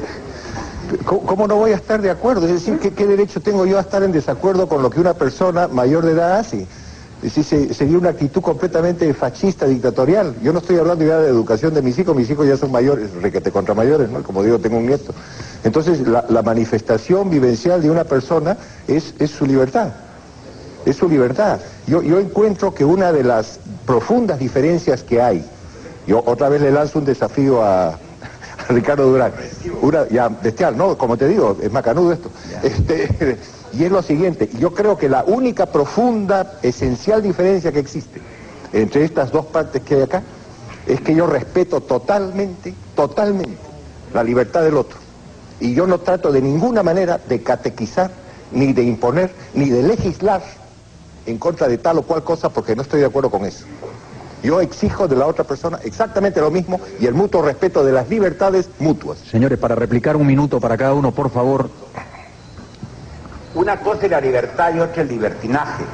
¿cómo, 1.04 1.46
no 1.46 1.54
voy 1.54 1.70
a 1.70 1.76
estar 1.76 2.02
de 2.02 2.10
acuerdo? 2.10 2.46
Es 2.46 2.52
decir, 2.54 2.80
¿qué, 2.80 3.06
derecho 3.06 3.40
tengo 3.40 3.66
yo 3.66 3.78
a 3.78 3.80
estar 3.80 4.02
en 4.02 4.10
desacuerdo 4.10 4.68
con 4.68 4.82
lo 4.82 4.90
que 4.90 4.98
una 4.98 5.14
persona 5.14 5.68
mayor 5.68 6.04
de 6.04 6.10
edad 6.10 6.40
hace? 6.40 6.66
Decir, 7.24 7.74
sería 7.74 7.96
una 7.96 8.10
actitud 8.10 8.42
completamente 8.42 9.14
fascista, 9.14 9.64
dictatorial. 9.64 10.34
Yo 10.42 10.52
no 10.52 10.58
estoy 10.58 10.76
hablando 10.76 11.06
ya 11.06 11.18
de 11.20 11.30
educación 11.30 11.72
de 11.72 11.80
mis 11.80 11.98
hijos, 11.98 12.14
mis 12.14 12.28
hijos 12.28 12.46
ya 12.46 12.58
son 12.58 12.70
mayores, 12.70 13.14
requete 13.14 13.50
contra 13.50 13.72
mayores, 13.72 14.10
¿no? 14.10 14.22
Como 14.22 14.42
digo, 14.42 14.58
tengo 14.58 14.76
un 14.76 14.86
nieto. 14.86 15.14
Entonces, 15.64 16.00
la, 16.06 16.42
manifestación 16.42 17.30
vivencial 17.30 17.80
de 17.80 17.90
una 17.90 18.04
persona 18.04 18.58
es, 18.86 19.14
es 19.18 19.30
su 19.30 19.46
libertad. 19.46 19.94
Es 20.84 20.96
su 20.96 21.08
libertad. 21.08 21.60
Yo, 21.86 22.02
yo 22.02 22.20
encuentro 22.20 22.74
que 22.74 22.84
una 22.84 23.10
de 23.10 23.24
las 23.24 23.58
profundas 23.86 24.38
diferencias 24.38 25.02
que 25.02 25.22
hay, 25.22 25.42
yo 26.06 26.22
otra 26.26 26.50
vez 26.50 26.60
le 26.60 26.72
lanzo 26.72 26.98
un 26.98 27.06
desafío 27.06 27.62
a, 27.62 27.98
Ricardo 28.68 29.08
Durán. 29.08 29.32
Una, 29.80 30.06
ya, 30.08 30.28
bestial, 30.28 30.76
¿no? 30.76 30.98
Como 30.98 31.16
te 31.16 31.26
digo, 31.26 31.56
es 31.62 31.72
macanudo 31.72 32.12
esto. 32.12 32.30
Este, 32.62 33.38
y 33.76 33.84
es 33.84 33.90
lo 33.90 34.02
siguiente, 34.02 34.48
yo 34.58 34.72
creo 34.72 34.96
que 34.96 35.08
la 35.08 35.24
única 35.24 35.66
profunda, 35.66 36.58
esencial 36.62 37.22
diferencia 37.22 37.72
que 37.72 37.80
existe 37.80 38.20
entre 38.72 39.04
estas 39.04 39.32
dos 39.32 39.46
partes 39.46 39.82
que 39.82 39.96
hay 39.96 40.02
acá 40.02 40.22
es 40.86 41.00
que 41.00 41.14
yo 41.14 41.26
respeto 41.26 41.80
totalmente, 41.80 42.74
totalmente 42.94 43.58
la 44.12 44.22
libertad 44.22 44.62
del 44.62 44.76
otro. 44.76 44.98
Y 45.60 45.74
yo 45.74 45.86
no 45.86 45.98
trato 45.98 46.30
de 46.30 46.42
ninguna 46.42 46.82
manera 46.82 47.20
de 47.28 47.42
catequizar, 47.42 48.10
ni 48.52 48.72
de 48.72 48.82
imponer, 48.82 49.32
ni 49.54 49.70
de 49.70 49.82
legislar 49.82 50.42
en 51.26 51.38
contra 51.38 51.68
de 51.68 51.78
tal 51.78 51.98
o 51.98 52.02
cual 52.02 52.22
cosa 52.22 52.50
porque 52.50 52.76
no 52.76 52.82
estoy 52.82 53.00
de 53.00 53.06
acuerdo 53.06 53.30
con 53.30 53.44
eso. 53.44 53.64
Yo 54.42 54.60
exijo 54.60 55.08
de 55.08 55.16
la 55.16 55.26
otra 55.26 55.44
persona 55.44 55.80
exactamente 55.84 56.40
lo 56.40 56.50
mismo 56.50 56.78
y 57.00 57.06
el 57.06 57.14
mutuo 57.14 57.40
respeto 57.40 57.82
de 57.82 57.92
las 57.92 58.10
libertades 58.10 58.68
mutuas. 58.78 59.18
Señores, 59.18 59.58
para 59.58 59.74
replicar 59.74 60.16
un 60.16 60.26
minuto 60.26 60.60
para 60.60 60.76
cada 60.76 60.92
uno, 60.92 61.12
por 61.12 61.30
favor. 61.30 61.70
Una 63.54 63.76
cosa 63.78 64.06
es 64.06 64.10
la 64.10 64.20
libertad 64.20 64.74
y 64.74 64.80
otra 64.80 65.02
el 65.02 65.08
libertinaje. 65.08 65.84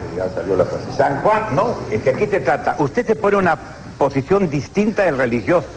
San 0.97 1.21
Juan, 1.21 1.55
no, 1.55 1.77
es 1.91 2.03
que 2.03 2.11
aquí 2.11 2.27
se 2.27 2.41
trata. 2.41 2.77
Usted 2.79 3.07
se 3.07 3.17
pone 3.17 3.37
una 3.37 3.59
posición 3.99 4.49
distinta 4.49 5.03
del 5.03 5.19
religioso. 5.19 5.69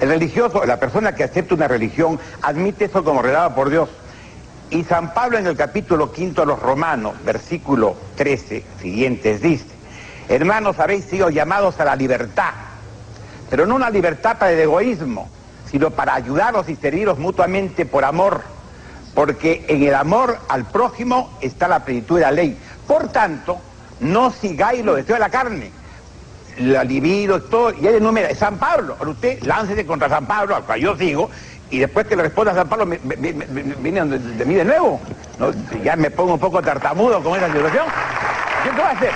El 0.00 0.08
religioso, 0.08 0.64
la 0.66 0.80
persona 0.80 1.14
que 1.14 1.22
acepta 1.22 1.54
una 1.54 1.68
religión, 1.68 2.18
admite 2.42 2.86
eso 2.86 3.04
como 3.04 3.22
redado 3.22 3.54
por 3.54 3.70
Dios. 3.70 3.88
Y 4.70 4.82
San 4.82 5.14
Pablo 5.14 5.38
en 5.38 5.46
el 5.46 5.56
capítulo 5.56 6.10
quinto 6.10 6.40
de 6.40 6.48
los 6.48 6.58
Romanos, 6.58 7.14
versículo 7.24 7.94
13, 8.16 8.64
siguientes, 8.80 9.40
dice, 9.40 9.66
Hermanos, 10.28 10.80
habéis 10.80 11.04
sido 11.04 11.30
llamados 11.30 11.78
a 11.78 11.84
la 11.84 11.94
libertad, 11.94 12.50
pero 13.50 13.66
no 13.66 13.76
una 13.76 13.90
libertad 13.90 14.38
para 14.38 14.50
el 14.50 14.58
egoísmo, 14.58 15.28
sino 15.70 15.90
para 15.90 16.14
ayudaros 16.14 16.68
y 16.68 16.74
serviros 16.74 17.18
mutuamente 17.18 17.86
por 17.86 18.04
amor, 18.04 18.42
porque 19.14 19.64
en 19.68 19.82
el 19.82 19.94
amor 19.94 20.38
al 20.48 20.64
prójimo 20.64 21.38
está 21.40 21.68
la 21.68 21.84
plenitud 21.84 22.16
de 22.16 22.22
la 22.22 22.32
ley. 22.32 22.58
Por 22.86 23.08
tanto, 23.08 23.58
no 24.00 24.30
sigáis 24.30 24.84
los 24.84 24.96
deseos 24.96 25.18
de 25.18 25.24
la 25.24 25.30
carne, 25.30 25.70
la 26.58 26.84
libido, 26.84 27.40
todo, 27.42 27.72
y 27.72 27.86
él 27.86 27.96
enumera, 27.96 28.34
San 28.34 28.58
Pablo, 28.58 28.96
pero 28.98 29.12
usted 29.12 29.42
láncese 29.42 29.86
contra 29.86 30.08
San 30.08 30.26
Pablo, 30.26 30.56
al 30.56 30.80
yo 30.80 30.96
sigo, 30.96 31.30
y 31.70 31.78
después 31.78 32.06
que 32.06 32.16
le 32.16 32.24
responda 32.24 32.54
San 32.54 32.68
Pablo, 32.68 32.86
viene 32.86 34.04
de, 34.04 34.44
mí 34.44 34.54
de 34.54 34.64
nuevo. 34.64 35.00
Ya 35.82 35.96
me 35.96 36.10
pongo 36.10 36.34
un 36.34 36.40
poco 36.40 36.62
tartamudo 36.62 37.22
con 37.22 37.36
esa 37.36 37.46
situación. 37.52 37.86
¿Qué 38.62 38.70
va 38.80 38.88
a 38.88 38.92
hacer? 38.92 39.10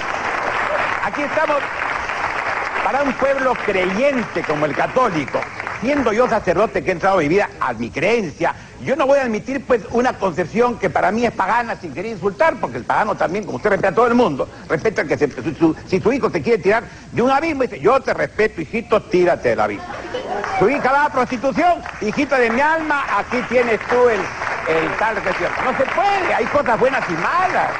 Aquí 1.04 1.22
estamos 1.22 1.56
para 2.84 3.02
un 3.02 3.12
pueblo 3.12 3.54
creyente 3.64 4.42
como 4.42 4.66
el 4.66 4.74
católico. 4.74 5.40
Siendo 5.80 6.12
yo 6.12 6.28
sacerdote 6.28 6.82
que 6.82 6.90
he 6.90 6.92
entrado 6.94 7.18
a 7.18 7.20
vivir 7.20 7.44
a 7.60 7.72
mi 7.74 7.90
creencia, 7.90 8.54
yo 8.80 8.96
no 8.96 9.06
voy 9.06 9.18
a 9.18 9.22
admitir 9.22 9.64
pues 9.66 9.82
una 9.90 10.12
concepción 10.18 10.78
que 10.78 10.88
para 10.88 11.10
mí 11.10 11.24
es 11.24 11.32
pagana 11.32 11.76
sin 11.76 11.92
querer 11.92 12.12
insultar, 12.12 12.56
porque 12.60 12.78
el 12.78 12.84
pagano 12.84 13.16
también, 13.16 13.44
como 13.44 13.56
usted 13.56 13.70
respeta 13.70 13.88
a 13.92 13.94
todo 13.94 14.06
el 14.06 14.14
mundo, 14.14 14.48
respeta 14.68 15.04
que 15.04 15.18
si 15.18 16.00
su 16.00 16.12
hijo 16.12 16.30
te 16.30 16.42
quiere 16.42 16.62
tirar 16.62 16.84
de 17.12 17.22
un 17.22 17.30
abismo, 17.30 17.62
dice, 17.62 17.80
yo 17.80 18.00
te 18.00 18.14
respeto, 18.14 18.60
hijito, 18.60 19.02
tírate 19.02 19.50
del 19.50 19.60
abismo. 19.60 19.84
Su 20.58 20.68
hija 20.68 20.92
va 20.92 21.04
a 21.06 21.12
prostitución, 21.12 21.82
hijito 22.00 22.36
de 22.36 22.50
mi 22.50 22.60
alma, 22.60 23.04
aquí 23.18 23.42
tienes 23.48 23.80
tú 23.88 24.08
el, 24.08 24.20
el 24.20 24.96
tal 24.98 25.16
No 25.16 25.76
se 25.76 25.84
puede, 25.94 26.34
hay 26.34 26.44
cosas 26.46 26.78
buenas 26.78 27.04
y 27.08 27.12
malas. 27.12 27.70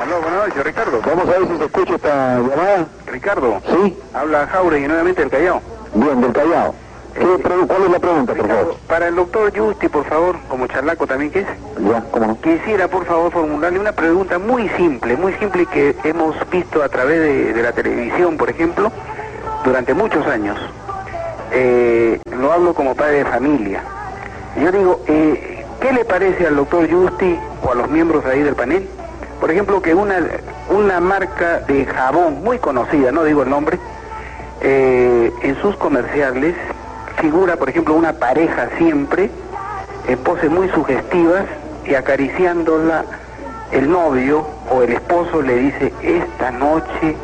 Aló, 0.00 0.22
buenas 0.22 0.48
noches, 0.48 0.64
Ricardo. 0.64 1.00
Vamos 1.04 1.28
a 1.28 1.38
ver 1.38 1.48
si 1.48 1.56
se 1.58 1.64
escucha 1.64 1.94
esta 1.96 2.38
llamada. 2.38 2.86
Ricardo. 3.06 3.60
Sí. 3.66 3.98
Habla 4.14 4.46
Jauregui 4.46 4.88
nuevamente 4.88 5.20
del 5.20 5.30
Callao. 5.30 5.60
Bien, 5.94 6.20
del 6.20 6.32
Callao. 6.32 6.74
¿Qué, 7.14 7.22
eh, 7.22 7.66
¿Cuál 7.66 7.82
es 7.84 7.90
la 7.90 7.98
pregunta, 7.98 8.34
por 8.34 8.48
favor? 8.48 8.76
Para 8.86 9.08
el 9.08 9.16
doctor 9.16 9.56
Justi, 9.56 9.88
por 9.88 10.04
favor, 10.04 10.36
como 10.48 10.66
charlaco 10.66 11.06
también 11.06 11.30
que 11.30 11.40
es. 11.40 11.46
Ya, 11.78 12.04
cómo 12.10 12.26
no. 12.26 12.40
Quisiera, 12.40 12.88
por 12.88 13.04
favor, 13.04 13.32
formularle 13.32 13.78
una 13.78 13.92
pregunta 13.92 14.38
muy 14.38 14.68
simple, 14.70 15.16
muy 15.16 15.32
simple 15.34 15.66
que 15.66 15.96
hemos 16.04 16.34
visto 16.50 16.82
a 16.82 16.88
través 16.88 17.54
de, 17.54 17.62
la 17.62 17.72
televisión, 17.72 18.36
por 18.36 18.50
ejemplo, 18.50 18.92
durante 19.64 19.94
muchos 19.94 20.26
años. 20.26 20.58
Eh, 21.52 22.20
lo 22.30 22.52
hablo 22.52 22.74
como 22.74 22.94
padre 22.94 23.18
de 23.18 23.24
familia. 23.24 23.82
Yo 24.62 24.70
digo, 24.70 25.00
eh, 25.06 25.64
¿qué 25.80 25.92
le 25.92 26.04
parece 26.04 26.46
al 26.46 26.56
doctor 26.56 26.88
Justi 26.90 27.38
o 27.62 27.72
a 27.72 27.74
los 27.74 27.88
miembros 27.88 28.24
ahí 28.24 28.42
del 28.42 28.54
panel 28.54 28.88
por 29.40 29.50
ejemplo, 29.50 29.80
que 29.80 29.94
una, 29.94 30.20
una 30.68 31.00
marca 31.00 31.60
de 31.60 31.86
jabón 31.86 32.44
muy 32.44 32.58
conocida, 32.58 33.10
no 33.10 33.24
digo 33.24 33.42
el 33.42 33.48
nombre, 33.48 33.78
eh, 34.60 35.32
en 35.42 35.60
sus 35.62 35.74
comerciales 35.76 36.54
figura, 37.20 37.56
por 37.56 37.68
ejemplo, 37.68 37.94
una 37.94 38.14
pareja 38.14 38.68
siempre 38.78 39.30
en 40.08 40.18
poses 40.18 40.50
muy 40.50 40.68
sugestivas 40.70 41.44
y 41.86 41.94
acariciándola 41.94 43.04
el 43.72 43.90
novio 43.90 44.46
o 44.70 44.82
el 44.82 44.92
esposo 44.92 45.42
le 45.42 45.56
dice, 45.56 45.92
esta 46.02 46.50
noche 46.50 47.16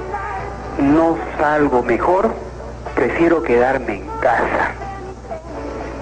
no 0.79 1.17
salgo 1.39 1.83
mejor, 1.83 2.31
prefiero 2.95 3.43
quedarme 3.43 3.97
en 3.97 4.07
casa. 4.21 4.73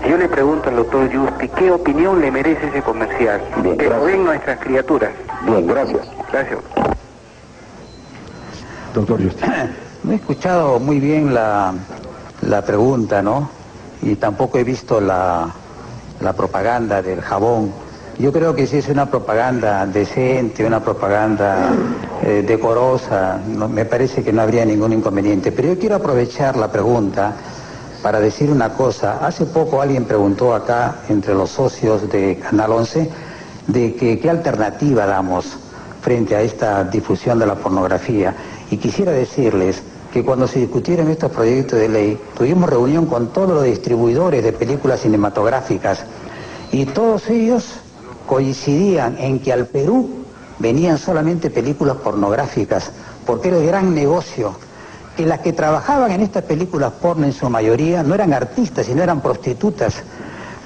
Yo 0.08 0.18
le 0.18 0.28
pregunto 0.28 0.68
al 0.68 0.76
doctor 0.76 1.10
Justi, 1.10 1.48
¿qué 1.48 1.70
opinión 1.70 2.20
le 2.20 2.30
merece 2.30 2.66
ese 2.68 2.82
comercial? 2.82 3.40
que 3.78 3.88
lo 3.88 4.04
ven 4.04 4.24
nuestras 4.24 4.58
criaturas. 4.58 5.10
Bien, 5.46 5.66
gracias. 5.66 6.06
Gracias. 6.30 6.58
Doctor 8.92 9.22
Justi. 9.22 9.44
No 10.04 10.12
he 10.12 10.16
escuchado 10.16 10.78
muy 10.80 11.00
bien 11.00 11.32
la, 11.32 11.72
la 12.42 12.60
pregunta, 12.60 13.22
¿no? 13.22 13.48
Y 14.04 14.16
tampoco 14.16 14.58
he 14.58 14.64
visto 14.64 15.00
la, 15.00 15.48
la 16.20 16.32
propaganda 16.34 17.02
del 17.02 17.20
jabón. 17.20 17.72
Yo 18.18 18.32
creo 18.32 18.54
que 18.54 18.66
si 18.66 18.76
es 18.78 18.88
una 18.88 19.10
propaganda 19.10 19.86
decente, 19.86 20.64
una 20.64 20.80
propaganda 20.80 21.70
eh, 22.22 22.44
decorosa, 22.46 23.40
me 23.68 23.84
parece 23.84 24.22
que 24.22 24.32
no 24.32 24.42
habría 24.42 24.64
ningún 24.64 24.92
inconveniente. 24.92 25.50
Pero 25.50 25.68
yo 25.68 25.78
quiero 25.78 25.96
aprovechar 25.96 26.56
la 26.56 26.70
pregunta 26.70 27.34
para 28.02 28.20
decir 28.20 28.50
una 28.50 28.74
cosa. 28.74 29.26
Hace 29.26 29.46
poco 29.46 29.80
alguien 29.80 30.04
preguntó 30.04 30.54
acá, 30.54 30.96
entre 31.08 31.34
los 31.34 31.50
socios 31.50 32.08
de 32.10 32.38
Canal 32.38 32.72
11, 32.72 33.10
de 33.66 33.94
que 33.96 34.20
qué 34.20 34.30
alternativa 34.30 35.06
damos 35.06 35.56
frente 36.02 36.36
a 36.36 36.42
esta 36.42 36.84
difusión 36.84 37.38
de 37.38 37.46
la 37.46 37.54
pornografía. 37.54 38.34
Y 38.70 38.76
quisiera 38.76 39.10
decirles 39.10 39.82
que 40.14 40.22
cuando 40.22 40.46
se 40.46 40.60
discutieron 40.60 41.10
estos 41.10 41.32
proyectos 41.32 41.76
de 41.76 41.88
ley, 41.88 42.20
tuvimos 42.38 42.70
reunión 42.70 43.06
con 43.06 43.32
todos 43.32 43.48
los 43.48 43.64
distribuidores 43.64 44.44
de 44.44 44.52
películas 44.52 45.00
cinematográficas 45.00 46.04
y 46.70 46.86
todos 46.86 47.28
ellos 47.30 47.64
coincidían 48.24 49.16
en 49.18 49.40
que 49.40 49.52
al 49.52 49.66
Perú 49.66 50.08
venían 50.60 50.98
solamente 50.98 51.50
películas 51.50 51.96
pornográficas, 51.96 52.92
porque 53.26 53.48
era 53.48 53.58
el 53.58 53.66
gran 53.66 53.92
negocio. 53.92 54.54
Que 55.16 55.26
las 55.26 55.40
que 55.40 55.52
trabajaban 55.52 56.12
en 56.12 56.20
estas 56.20 56.44
películas 56.44 56.92
porno 56.92 57.26
en 57.26 57.32
su 57.32 57.50
mayoría 57.50 58.04
no 58.04 58.14
eran 58.14 58.32
artistas, 58.32 58.86
sino 58.86 59.02
eran 59.02 59.20
prostitutas. 59.20 59.96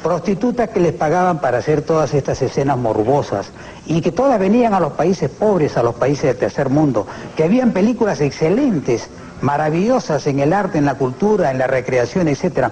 Prostitutas 0.03 0.69
que 0.69 0.81
les 0.81 0.93
pagaban 0.93 1.41
para 1.41 1.57
hacer 1.57 1.81
todas 1.81 2.13
estas 2.13 2.43
escenas 2.43 2.77
morbosas 2.77 3.47
y 3.87 4.03
que 4.03 4.13
todas 4.13 4.39
venían 4.39 4.75
a 4.75 4.81
los 4.81 4.93
países 4.93 5.31
pobres, 5.31 5.79
a 5.79 5.83
los 5.83 5.95
países 5.95 6.25
del 6.25 6.37
tercer 6.37 6.69
mundo, 6.69 7.07
que 7.35 7.45
habían 7.45 7.73
películas 7.73 8.21
excelentes, 8.21 9.09
maravillosas 9.41 10.27
en 10.27 10.41
el 10.41 10.53
arte, 10.53 10.79
en 10.79 10.85
la 10.85 10.95
cultura, 10.95 11.51
en 11.51 11.59
la 11.59 11.67
recreación, 11.67 12.29
etcétera, 12.29 12.71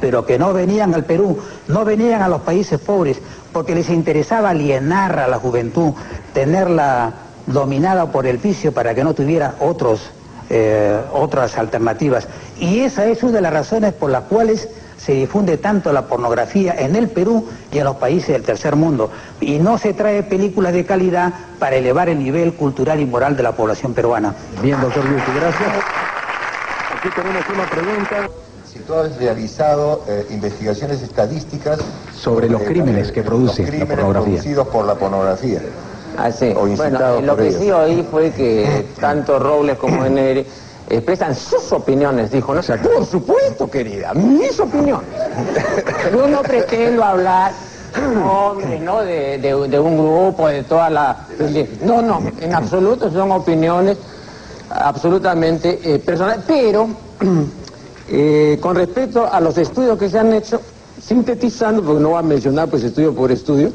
pero 0.00 0.24
que 0.24 0.38
no 0.38 0.52
venían 0.52 0.94
al 0.94 1.04
Perú, 1.04 1.38
no 1.66 1.84
venían 1.84 2.22
a 2.22 2.28
los 2.28 2.42
países 2.42 2.78
pobres, 2.78 3.18
porque 3.52 3.74
les 3.74 3.88
interesaba 3.88 4.50
alienar 4.50 5.18
a 5.18 5.28
la 5.28 5.38
juventud, 5.38 5.92
tenerla 6.32 7.12
dominada 7.46 8.12
por 8.12 8.26
el 8.26 8.38
vicio 8.38 8.72
para 8.72 8.94
que 8.94 9.04
no 9.04 9.14
tuviera 9.14 9.54
eh, 10.50 11.00
otras 11.12 11.58
alternativas. 11.58 12.28
Y 12.58 12.80
esa 12.80 13.06
es 13.06 13.22
una 13.22 13.32
de 13.32 13.40
las 13.40 13.52
razones 13.52 13.92
por 13.94 14.10
las 14.10 14.24
cuales 14.24 14.68
se 14.98 15.12
difunde 15.12 15.56
tanto 15.56 15.92
la 15.92 16.02
pornografía 16.06 16.74
en 16.78 16.96
el 16.96 17.08
Perú 17.08 17.46
y 17.72 17.78
en 17.78 17.84
los 17.84 17.96
países 17.96 18.28
del 18.28 18.42
tercer 18.42 18.76
mundo. 18.76 19.10
Y 19.40 19.58
no 19.58 19.78
se 19.78 19.94
trae 19.94 20.22
películas 20.22 20.72
de 20.72 20.84
calidad 20.84 21.32
para 21.58 21.76
elevar 21.76 22.08
el 22.08 22.18
nivel 22.18 22.52
cultural 22.54 23.00
y 23.00 23.06
moral 23.06 23.36
de 23.36 23.42
la 23.44 23.52
población 23.52 23.94
peruana. 23.94 24.34
Bien, 24.60 24.80
doctor 24.80 25.02
Guti, 25.04 25.32
gracias. 25.38 25.70
Aquí 26.98 27.08
tenemos 27.14 27.44
una 27.54 27.64
pregunta. 27.70 28.28
Si 28.70 28.80
tú 28.80 28.94
has 28.94 29.16
realizado 29.16 30.04
eh, 30.08 30.26
investigaciones 30.30 31.00
estadísticas 31.00 31.78
sobre 32.14 32.48
los 32.48 32.62
crímenes 32.62 33.12
que 33.12 33.22
produce 33.22 33.62
los 33.62 33.70
crímenes 33.70 33.88
la 33.88 33.94
pornografía. 33.96 34.32
producidos 34.34 34.68
por 34.68 34.84
la 34.84 34.94
pornografía. 34.96 35.62
Ah, 36.18 36.32
sí. 36.32 36.52
O 36.56 36.60
Bueno, 36.66 36.72
incitados 36.72 37.22
lo 37.22 37.36
que 37.36 37.48
ellos. 37.48 37.60
sí 37.60 37.70
oí 37.70 38.06
fue 38.10 38.30
que 38.32 38.86
tanto 39.00 39.38
Robles 39.38 39.78
como 39.78 40.04
Eneri 40.04 40.44
expresan 40.90 41.34
sus 41.34 41.70
opiniones, 41.72 42.30
dijo, 42.30 42.54
¿no? 42.54 42.62
Por 42.82 43.04
supuesto, 43.06 43.70
querida, 43.70 44.14
mis 44.14 44.58
opiniones. 44.58 45.08
Yo 46.12 46.26
no 46.28 46.42
pretendo 46.42 47.04
hablar, 47.04 47.52
hombre, 48.24 48.78
¿no? 48.80 49.02
De, 49.02 49.38
de- 49.38 49.68
de 49.68 49.78
un 49.80 49.96
grupo, 49.98 50.48
de 50.48 50.62
toda 50.62 50.88
la... 50.90 51.26
No, 51.82 52.00
no, 52.02 52.22
en 52.40 52.54
absoluto 52.54 53.10
son 53.10 53.30
opiniones 53.32 53.98
absolutamente 54.70 55.78
eh, 55.82 55.98
personales, 55.98 56.44
pero 56.46 56.88
eh, 58.08 58.58
con 58.60 58.76
respecto 58.76 59.26
a 59.30 59.40
los 59.40 59.56
estudios 59.58 59.98
que 59.98 60.08
se 60.10 60.18
han 60.18 60.32
hecho, 60.32 60.60
sintetizando, 61.02 61.82
porque 61.82 62.00
no 62.02 62.10
voy 62.10 62.18
a 62.18 62.22
mencionar 62.22 62.68
pues 62.68 62.82
estudio 62.84 63.14
por 63.14 63.30
estudio, 63.32 63.72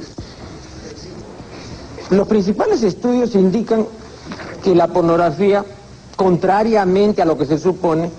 los 2.09 2.27
principales 2.27 2.83
estudios 2.83 3.33
indican 3.35 3.85
que 4.63 4.75
la 4.75 4.87
pornografía, 4.87 5.65
contrariamente 6.15 7.21
a 7.21 7.25
lo 7.25 7.37
que 7.37 7.45
se 7.45 7.57
supone, 7.57 8.09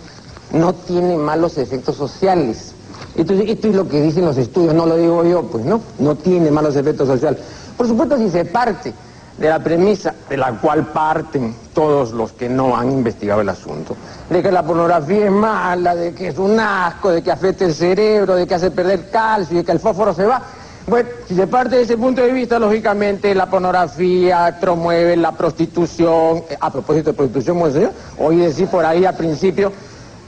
no 0.53 0.75
tiene 0.75 1.17
malos 1.17 1.59
efectos 1.59 1.97
sociales. 1.97 2.75
Entonces, 3.17 3.49
esto 3.49 3.69
es 3.69 3.75
lo 3.75 3.89
que 3.89 4.01
dicen 4.01 4.25
los 4.25 4.37
estudios, 4.37 4.75
no 4.75 4.87
lo 4.87 4.97
digo 4.97 5.25
yo, 5.25 5.43
pues 5.43 5.65
no, 5.65 5.81
no 5.99 6.17
tiene 6.17 6.51
malos 6.51 6.77
efectos 6.77 7.09
sociales. 7.09 7.41
Por 7.77 7.87
supuesto, 7.87 8.17
si 8.19 8.31
se 8.31 8.45
parte 8.45 8.93
de 9.39 9.49
la 9.49 9.59
premisa 9.59 10.15
de 10.29 10.37
la 10.37 10.53
cual 10.61 10.87
parten 10.87 11.55
todos 11.75 12.13
los 12.13 12.33
que 12.33 12.49
no 12.49 12.77
han 12.77 12.91
investigado 12.91 13.41
el 13.41 13.49
asunto, 13.49 13.97
de 14.31 14.43
que 14.43 14.53
la 14.53 14.63
pornografía 14.65 15.27
es 15.27 15.33
mala, 15.33 15.95
de 15.95 16.15
que 16.15 16.29
es 16.29 16.39
un 16.39 16.59
asco, 16.59 17.11
de 17.11 17.23
que 17.23 17.33
afecta 17.33 17.65
el 17.65 17.75
cerebro, 17.75 18.37
de 18.37 18.47
que 18.47 18.55
hace 18.55 18.71
perder 18.71 19.11
calcio, 19.11 19.59
de 19.59 19.65
que 19.65 19.73
el 19.73 19.81
fósforo 19.81 20.15
se 20.15 20.25
va. 20.25 20.43
Bueno, 20.87 21.09
si 21.27 21.35
se 21.35 21.47
parte 21.47 21.77
de 21.77 21.83
ese 21.83 21.97
punto 21.97 22.21
de 22.21 22.31
vista, 22.31 22.59
lógicamente 22.59 23.35
la 23.35 23.49
pornografía 23.49 24.59
promueve 24.61 25.17
la 25.17 25.33
prostitución. 25.33 26.45
Eh, 26.51 26.57
A 26.61 26.71
propósito 26.71 27.11
de 27.11 27.17
prostitución, 27.17 27.57
monseñor, 27.57 27.93
oí 28.19 28.37
decir 28.37 28.69
por 28.69 28.85
ahí 28.85 29.07
al 29.07 29.17
principio, 29.17 29.73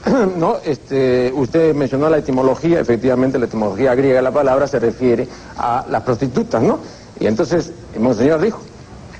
¿no? 0.37 0.57
Este, 0.65 1.31
usted 1.35 1.75
mencionó 1.75 2.09
la 2.09 2.17
etimología, 2.17 2.79
efectivamente 2.79 3.37
la 3.37 3.45
etimología 3.45 3.93
griega 3.93 4.15
de 4.17 4.23
la 4.23 4.31
palabra 4.31 4.67
se 4.67 4.79
refiere 4.79 5.27
a 5.57 5.85
las 5.89 6.01
prostitutas, 6.01 6.61
¿no? 6.63 6.79
Y 7.19 7.27
entonces, 7.27 7.71
monseñor 7.99 8.41
dijo, 8.41 8.59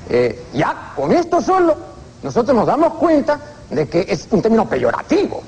eh, 0.09 0.43
ya, 0.55 0.93
con 0.95 1.11
esto 1.11 1.39
solo, 1.41 1.75
nosotros 2.23 2.55
nos 2.55 2.65
damos 2.65 2.95
cuenta 2.95 3.39
de 3.69 3.87
que 3.87 4.07
es 4.09 4.27
un 4.31 4.41
término 4.41 4.67
peyorativo, 4.67 5.43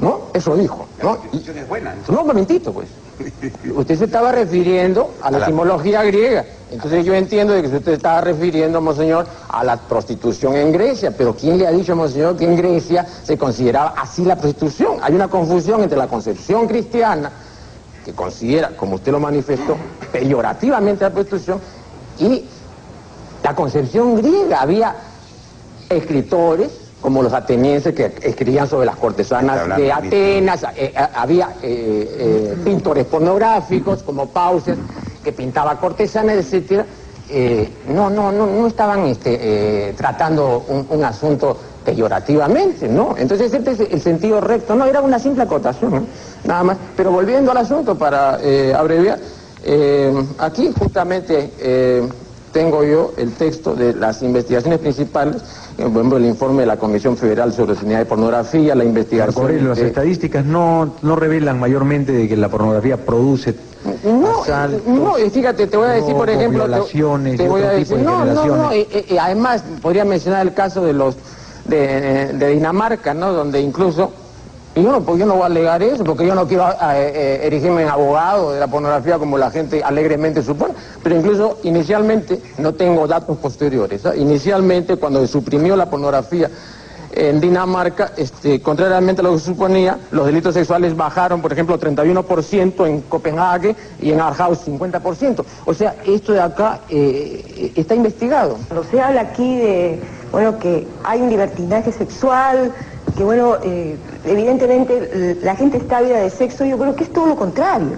¿no? 0.00 0.22
Eso 0.34 0.56
dijo, 0.56 0.86
¿no? 1.00 1.18
Es 1.32 1.68
buena. 1.68 1.94
no, 2.08 2.22
un 2.22 2.26
momentito, 2.26 2.72
pues. 2.72 2.88
Usted 3.74 3.96
se 3.98 4.04
estaba 4.04 4.32
refiriendo 4.32 5.14
a 5.22 5.30
la 5.30 5.36
A 5.36 5.40
la- 5.40 5.46
etimología 5.46 6.02
griega. 6.04 6.44
Entonces 6.70 7.04
yo 7.04 7.14
entiendo 7.14 7.52
de 7.54 7.62
que 7.62 7.68
usted 7.68 7.92
estaba 7.92 8.20
refiriendo, 8.20 8.80
monseñor, 8.80 9.26
a 9.48 9.64
la 9.64 9.76
prostitución 9.76 10.54
en 10.56 10.72
Grecia. 10.72 11.10
Pero 11.16 11.34
¿quién 11.34 11.58
le 11.58 11.66
ha 11.66 11.70
dicho, 11.70 11.96
monseñor, 11.96 12.36
que 12.36 12.44
en 12.44 12.56
Grecia 12.56 13.06
se 13.24 13.36
consideraba 13.38 13.94
así 13.96 14.24
la 14.24 14.36
prostitución? 14.36 14.98
Hay 15.02 15.14
una 15.14 15.28
confusión 15.28 15.82
entre 15.82 15.98
la 15.98 16.06
concepción 16.06 16.66
cristiana, 16.68 17.32
que 18.04 18.12
considera, 18.12 18.70
como 18.76 18.96
usted 18.96 19.12
lo 19.12 19.20
manifestó, 19.20 19.76
peyorativamente 20.12 21.04
la 21.04 21.10
prostitución, 21.10 21.60
y 22.18 22.44
la 23.42 23.54
concepción 23.54 24.14
griega. 24.16 24.60
Había 24.60 24.94
escritores 25.88 26.70
como 27.00 27.22
los 27.22 27.32
atenienses 27.32 27.94
que 27.94 28.12
escribían 28.22 28.68
sobre 28.68 28.86
las 28.86 28.96
cortesanas 28.96 29.76
de 29.76 29.92
Atenas, 29.92 30.62
eh, 30.64 30.66
eh, 30.76 30.94
había 31.14 31.50
eh, 31.62 32.16
eh, 32.18 32.56
pintores 32.64 33.04
pornográficos 33.06 34.02
como 34.02 34.26
Pauser 34.28 34.76
que 35.22 35.32
pintaba 35.32 35.78
cortesanas, 35.78 36.36
etcétera. 36.36 36.84
Eh, 37.30 37.68
no, 37.88 38.08
no, 38.08 38.32
no, 38.32 38.46
no 38.46 38.66
estaban 38.66 39.06
este, 39.06 39.94
tratando 39.96 40.64
un, 40.68 40.86
un 40.88 41.04
asunto 41.04 41.56
peyorativamente, 41.84 42.88
¿no? 42.88 43.14
Entonces 43.18 43.52
este 43.52 43.72
es 43.72 43.80
el 43.80 44.00
sentido 44.00 44.40
recto, 44.40 44.74
no, 44.74 44.86
era 44.86 45.00
una 45.00 45.18
simple 45.18 45.42
acotación, 45.42 45.94
¿no? 45.94 46.06
nada 46.44 46.62
más. 46.62 46.78
Pero 46.96 47.12
volviendo 47.12 47.50
al 47.50 47.58
asunto 47.58 47.96
para 47.96 48.38
abreviar, 48.76 49.18
aquí 50.38 50.72
justamente 50.78 51.50
tengo 52.52 52.84
yo 52.84 53.12
el 53.16 53.32
texto 53.32 53.74
de 53.74 53.94
las 53.94 54.22
investigaciones 54.22 54.78
principales, 54.78 55.36
eh, 55.78 55.82
por 55.82 55.92
ejemplo, 55.92 56.16
el 56.18 56.26
informe 56.26 56.62
de 56.62 56.66
la 56.66 56.76
Comisión 56.76 57.16
Federal 57.16 57.52
sobre 57.52 57.74
Unidad 57.74 58.00
de 58.00 58.06
Pornografía, 58.06 58.74
la 58.74 58.84
investigación... 58.84 59.42
Aurelio, 59.44 59.68
las 59.70 59.78
estadísticas 59.78 60.44
no, 60.44 60.94
no 61.02 61.16
revelan 61.16 61.58
mayormente 61.58 62.12
de 62.12 62.28
que 62.28 62.36
la 62.36 62.48
pornografía 62.48 62.96
produce 62.96 63.54
No, 64.04 64.42
asaltos, 64.42 64.86
no, 64.86 65.14
fíjate, 65.14 65.66
te 65.66 65.76
voy 65.76 65.88
a 65.88 65.92
decir, 65.92 66.14
por 66.14 66.28
ejemplo, 66.28 66.64
violaciones 66.66 67.36
te, 67.36 67.48
voy 67.48 67.62
a 67.62 67.70
decir, 67.70 67.96
de 67.96 68.02
no, 68.02 68.24
no, 68.24 68.44
no, 68.44 68.74
y, 68.74 68.86
y 69.08 69.18
además 69.18 69.62
podría 69.80 70.04
mencionar 70.04 70.46
el 70.46 70.54
caso 70.54 70.84
de 70.84 70.92
los 70.92 71.16
de, 71.64 72.32
de 72.32 72.48
Dinamarca, 72.48 73.14
¿no? 73.14 73.32
Donde 73.32 73.60
incluso 73.60 74.10
y 74.78 74.82
yo 74.82 74.92
no, 74.92 75.00
pues 75.02 75.18
yo 75.18 75.26
no 75.26 75.34
voy 75.34 75.42
a 75.42 75.46
alegar 75.46 75.82
eso, 75.82 76.04
porque 76.04 76.24
yo 76.26 76.34
no 76.34 76.46
quiero 76.46 76.68
eh, 76.70 76.74
eh, 76.82 77.40
erigirme 77.42 77.82
en 77.82 77.88
abogado 77.88 78.52
de 78.52 78.60
la 78.60 78.68
pornografía 78.68 79.18
como 79.18 79.36
la 79.36 79.50
gente 79.50 79.82
alegremente 79.82 80.42
supone, 80.42 80.74
pero 81.02 81.16
incluso 81.16 81.58
inicialmente, 81.64 82.40
no 82.58 82.74
tengo 82.74 83.06
datos 83.08 83.36
posteriores, 83.38 84.06
¿ah? 84.06 84.14
inicialmente 84.14 84.96
cuando 84.96 85.20
se 85.20 85.26
suprimió 85.26 85.74
la 85.74 85.90
pornografía 85.90 86.48
en 87.10 87.40
Dinamarca, 87.40 88.12
este, 88.16 88.60
contrariamente 88.60 89.20
a 89.20 89.24
lo 89.24 89.32
que 89.32 89.40
se 89.40 89.46
suponía, 89.46 89.98
los 90.12 90.26
delitos 90.26 90.54
sexuales 90.54 90.96
bajaron, 90.96 91.42
por 91.42 91.52
ejemplo, 91.52 91.78
31% 91.78 92.86
en 92.86 93.00
Copenhague 93.02 93.74
y 94.00 94.12
en 94.12 94.20
Aarhus 94.20 94.66
50%. 94.66 95.44
O 95.64 95.74
sea, 95.74 95.96
esto 96.06 96.32
de 96.32 96.40
acá 96.40 96.80
eh, 96.88 97.72
está 97.74 97.94
investigado. 97.94 98.58
Cuando 98.68 98.88
se 98.88 99.00
habla 99.00 99.22
aquí 99.22 99.56
de, 99.56 100.00
bueno, 100.32 100.58
que 100.58 100.86
hay 101.04 101.20
un 101.22 101.30
libertinaje 101.30 101.92
sexual, 101.92 102.72
que 103.16 103.24
bueno, 103.24 103.56
eh, 103.62 103.96
evidentemente 104.24 105.10
eh, 105.12 105.38
la 105.42 105.56
gente 105.56 105.78
está 105.78 105.98
ávida 105.98 106.18
de 106.20 106.30
sexo, 106.30 106.64
yo 106.64 106.78
creo 106.78 106.94
que 106.94 107.04
es 107.04 107.12
todo 107.12 107.26
lo 107.26 107.36
contrario. 107.36 107.96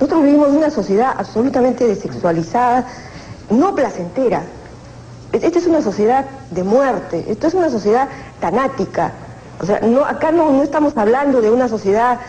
Nosotros 0.00 0.22
vivimos 0.22 0.48
en 0.50 0.56
una 0.58 0.70
sociedad 0.70 1.12
absolutamente 1.16 1.86
desexualizada, 1.86 2.86
no 3.50 3.74
placentera. 3.74 4.42
E- 5.32 5.40
Esta 5.42 5.58
es 5.58 5.66
una 5.66 5.82
sociedad 5.82 6.24
de 6.50 6.62
muerte, 6.62 7.24
esto 7.28 7.48
es 7.48 7.54
una 7.54 7.68
sociedad 7.70 8.08
tanática. 8.40 9.12
O 9.60 9.66
sea, 9.66 9.80
no, 9.80 10.04
acá 10.04 10.30
no 10.30 10.62
estamos 10.62 10.96
hablando 10.96 11.40
de 11.40 11.50
una 11.50 11.68
sociedad, 11.68 12.20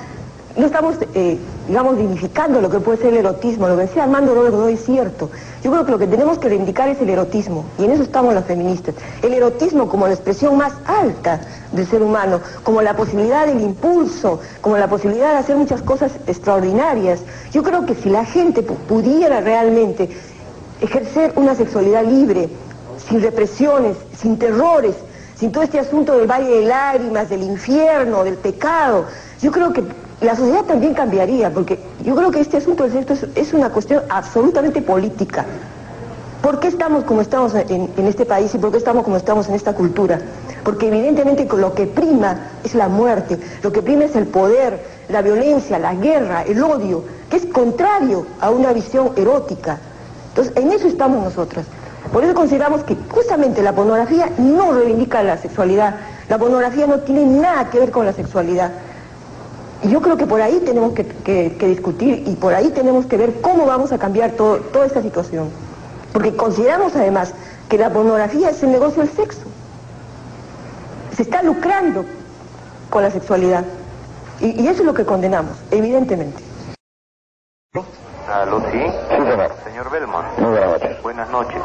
no 0.57 0.65
estamos, 0.65 0.95
eh, 1.13 1.37
digamos, 1.67 1.97
dignificando 1.97 2.59
lo 2.59 2.69
que 2.69 2.79
puede 2.79 2.97
ser 2.97 3.07
el 3.13 3.17
erotismo. 3.17 3.67
Lo 3.67 3.75
que 3.77 3.83
decía 3.83 4.03
Armando 4.03 4.33
Robert 4.33 4.55
no 4.55 4.67
es 4.67 4.83
cierto. 4.83 5.29
Yo 5.63 5.71
creo 5.71 5.85
que 5.85 5.91
lo 5.91 5.99
que 5.99 6.07
tenemos 6.07 6.37
que 6.39 6.49
reivindicar 6.49 6.89
es 6.89 6.99
el 7.01 7.09
erotismo, 7.09 7.65
y 7.77 7.85
en 7.85 7.91
eso 7.91 8.03
estamos 8.03 8.33
las 8.33 8.45
feministas. 8.45 8.95
El 9.21 9.33
erotismo 9.33 9.87
como 9.89 10.07
la 10.07 10.13
expresión 10.13 10.57
más 10.57 10.73
alta 10.85 11.41
del 11.71 11.85
ser 11.87 12.01
humano, 12.01 12.39
como 12.63 12.81
la 12.81 12.95
posibilidad 12.95 13.45
del 13.45 13.61
impulso, 13.61 14.39
como 14.61 14.77
la 14.77 14.87
posibilidad 14.87 15.33
de 15.33 15.37
hacer 15.39 15.55
muchas 15.55 15.81
cosas 15.81 16.13
extraordinarias. 16.27 17.19
Yo 17.51 17.61
creo 17.63 17.85
que 17.85 17.93
si 17.95 18.09
la 18.09 18.25
gente 18.25 18.65
pu- 18.65 18.75
pudiera 18.87 19.41
realmente 19.41 20.09
ejercer 20.81 21.33
una 21.35 21.55
sexualidad 21.55 22.03
libre, 22.05 22.49
sin 23.07 23.21
represiones, 23.21 23.97
sin 24.17 24.37
terrores, 24.39 24.95
sin 25.37 25.51
todo 25.51 25.63
este 25.63 25.79
asunto 25.79 26.17
del 26.17 26.27
valle 26.29 26.49
de 26.49 26.65
lágrimas, 26.65 27.29
del 27.29 27.43
infierno, 27.43 28.23
del 28.23 28.35
pecado, 28.35 29.05
yo 29.41 29.51
creo 29.51 29.71
que 29.73 29.83
la 30.21 30.35
sociedad 30.35 30.65
también 30.65 30.93
cambiaría, 30.93 31.49
porque 31.49 31.79
yo 32.03 32.15
creo 32.15 32.31
que 32.31 32.41
este 32.41 32.57
asunto 32.57 32.85
es, 32.85 33.53
una 33.53 33.69
cuestión 33.69 34.03
absolutamente 34.09 34.81
política. 34.81 35.45
¿Por 36.41 36.59
qué 36.59 36.67
estamos 36.67 37.03
como 37.03 37.21
estamos 37.21 37.53
en, 37.53 37.89
en 37.95 38.07
este 38.07 38.25
país 38.25 38.53
y 38.53 38.57
por 38.57 38.71
qué 38.71 38.77
estamos 38.77 39.03
como 39.03 39.17
estamos 39.17 39.47
en 39.49 39.55
esta 39.55 39.73
cultura? 39.73 40.19
Porque 40.63 40.87
evidentemente 40.87 41.47
lo 41.55 41.73
que 41.73 41.85
prima 41.85 42.37
es 42.63 42.75
la 42.75 42.87
muerte, 42.87 43.39
lo 43.63 43.71
que 43.71 43.81
prima 43.81 44.05
es 44.05 44.15
el 44.15 44.27
poder, 44.27 44.79
la 45.09 45.21
violencia, 45.21 45.79
la 45.79 45.93
guerra, 45.95 46.43
el 46.43 46.61
odio, 46.63 47.03
que 47.29 47.37
es 47.37 47.45
contrario 47.45 48.25
a 48.41 48.49
una 48.49 48.73
visión 48.73 49.11
erótica. 49.15 49.79
Entonces, 50.29 50.53
en 50.55 50.71
eso 50.71 50.87
estamos 50.87 51.23
nosotras. 51.23 51.65
Por 52.11 52.23
eso 52.23 52.33
consideramos 52.33 52.83
que 52.83 52.97
justamente 53.09 53.61
la 53.61 53.73
pornografía 53.73 54.29
no 54.37 54.73
reivindica 54.73 55.21
la 55.23 55.37
sexualidad, 55.37 55.95
la 56.27 56.37
pornografía 56.37 56.87
no 56.87 56.99
tiene 56.99 57.25
nada 57.25 57.69
que 57.69 57.79
ver 57.79 57.91
con 57.91 58.05
la 58.05 58.13
sexualidad. 58.13 58.71
Y 59.83 59.89
yo 59.89 60.01
creo 60.01 60.17
que 60.17 60.25
por 60.25 60.41
ahí 60.41 60.59
tenemos 60.65 60.93
que, 60.93 61.55
discutir 61.59 62.23
y 62.27 62.35
por 62.35 62.53
ahí 62.53 62.69
tenemos 62.69 63.05
que 63.05 63.17
ver 63.17 63.41
cómo 63.41 63.65
vamos 63.65 63.91
a 63.91 63.97
cambiar 63.97 64.31
toda 64.31 64.85
esta 64.85 65.01
situación. 65.01 65.49
Porque 66.11 66.35
consideramos 66.35 66.95
además 66.95 67.33
que 67.69 67.77
la 67.77 67.89
pornografía 67.91 68.49
es 68.49 68.61
el 68.63 68.71
negocio 68.71 69.03
del 69.03 69.11
sexo. 69.11 69.43
Se 71.15 71.23
está 71.23 71.43
lucrando 71.43 72.05
con 72.89 73.03
la 73.03 73.11
sexualidad. 73.11 73.63
Y, 74.41 74.67
eso 74.67 74.81
es 74.81 74.85
lo 74.85 74.93
que 74.93 75.05
condenamos, 75.05 75.57
evidentemente. 75.71 76.43
Aló, 78.31 78.61
sí. 78.71 78.79
Señor. 79.63 79.79
Muy 80.37 80.49
buenas 80.49 80.69
noches. 80.69 81.01
Buenas 81.01 81.29
noches. 81.29 81.61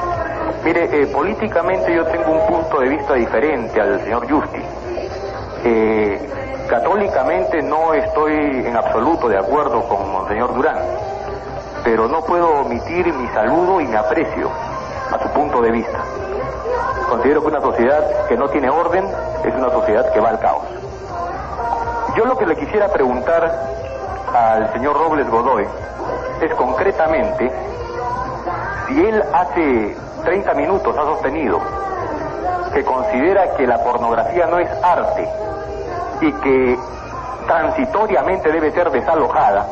Mire, 0.64 1.02
eh, 1.02 1.06
políticamente 1.08 1.94
yo 1.94 2.06
tengo 2.06 2.32
un 2.32 2.46
punto 2.46 2.80
de 2.80 2.88
vista 2.88 3.14
diferente 3.14 3.80
al 3.80 4.00
señor 4.00 4.30
Justi. 4.30 4.60
Eh, 5.64 6.18
católicamente 6.74 7.62
no 7.62 7.94
estoy 7.94 8.34
en 8.66 8.76
absoluto 8.76 9.28
de 9.28 9.38
acuerdo 9.38 9.86
con 9.86 10.10
Monseñor 10.10 10.52
Durán, 10.54 10.78
pero 11.84 12.08
no 12.08 12.22
puedo 12.22 12.48
omitir 12.62 13.14
mi 13.14 13.28
saludo 13.28 13.80
y 13.80 13.86
mi 13.86 13.94
aprecio 13.94 14.50
a 15.12 15.22
su 15.22 15.28
punto 15.28 15.62
de 15.62 15.70
vista. 15.70 16.00
Considero 17.08 17.42
que 17.42 17.46
una 17.46 17.60
sociedad 17.60 18.26
que 18.26 18.36
no 18.36 18.48
tiene 18.48 18.70
orden 18.70 19.04
es 19.44 19.54
una 19.54 19.70
sociedad 19.70 20.12
que 20.12 20.18
va 20.18 20.30
al 20.30 20.40
caos. 20.40 20.64
Yo 22.16 22.24
lo 22.24 22.36
que 22.36 22.44
le 22.44 22.56
quisiera 22.56 22.88
preguntar 22.88 23.48
al 24.34 24.72
señor 24.72 24.98
Robles 24.98 25.30
Godoy 25.30 25.68
es 26.40 26.52
concretamente 26.56 27.52
si 28.88 29.00
él 29.00 29.22
hace 29.32 29.96
30 30.24 30.54
minutos 30.54 30.98
ha 30.98 31.02
sostenido 31.02 31.60
que 32.72 32.82
considera 32.82 33.54
que 33.54 33.64
la 33.64 33.78
pornografía 33.78 34.46
no 34.46 34.58
es 34.58 34.68
arte 34.82 35.28
y 36.28 36.32
que 36.32 36.78
transitoriamente 37.46 38.50
debe 38.50 38.70
ser 38.72 38.90
desalojada, 38.90 39.66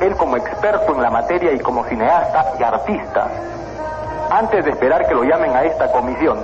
él 0.00 0.14
como 0.16 0.36
experto 0.36 0.94
en 0.94 1.02
la 1.02 1.10
materia 1.10 1.52
y 1.52 1.58
como 1.58 1.84
cineasta 1.84 2.54
y 2.58 2.62
artista, 2.62 3.28
antes 4.30 4.64
de 4.64 4.70
esperar 4.70 5.06
que 5.06 5.14
lo 5.14 5.24
llamen 5.24 5.54
a 5.54 5.64
esta 5.64 5.90
comisión, 5.92 6.38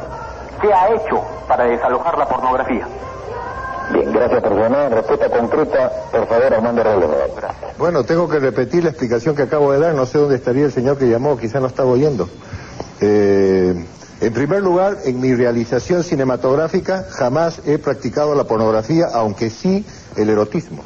¿qué 0.61 0.73
ha 0.73 0.91
hecho 0.91 1.23
para 1.49 1.65
desalojar 1.65 2.19
la 2.19 2.27
pornografía? 2.27 2.87
Bien, 3.93 4.13
gracias 4.13 4.43
por 4.43 4.55
llamar. 4.55 4.93
Respuesta 4.93 5.29
concreta, 5.29 5.91
por 6.11 6.27
favor, 6.27 6.55
Armando 6.55 6.83
Robles. 6.83 7.11
Bueno, 7.79 8.05
tengo 8.05 8.29
que 8.29 8.39
repetir 8.39 8.85
la 8.85 8.91
explicación 8.91 9.35
que 9.35 9.43
acabo 9.43 9.73
de 9.73 9.81
dar. 9.81 9.95
No 9.95 10.07
sé 10.07 10.19
dónde 10.19 10.37
estaría 10.37 10.65
el 10.65 10.73
señor 10.73 10.97
que 10.99 11.09
llamó, 11.09 11.37
quizá 11.37 11.61
no 11.61 11.67
estaba 11.67 11.91
oyendo. 11.91 12.29
Eh, 13.01 13.75
en 14.23 14.33
primer 14.33 14.63
lugar, 14.63 14.99
en 15.05 15.21
mi 15.21 15.35
realización 15.35 16.05
cinematográfica 16.05 17.07
jamás 17.11 17.61
he 17.67 17.79
practicado 17.79 18.37
la 18.37 18.45
pornografía, 18.45 19.07
aunque 19.13 19.51
sí 19.51 19.85
el 20.17 20.31
erotismo. 20.31 20.85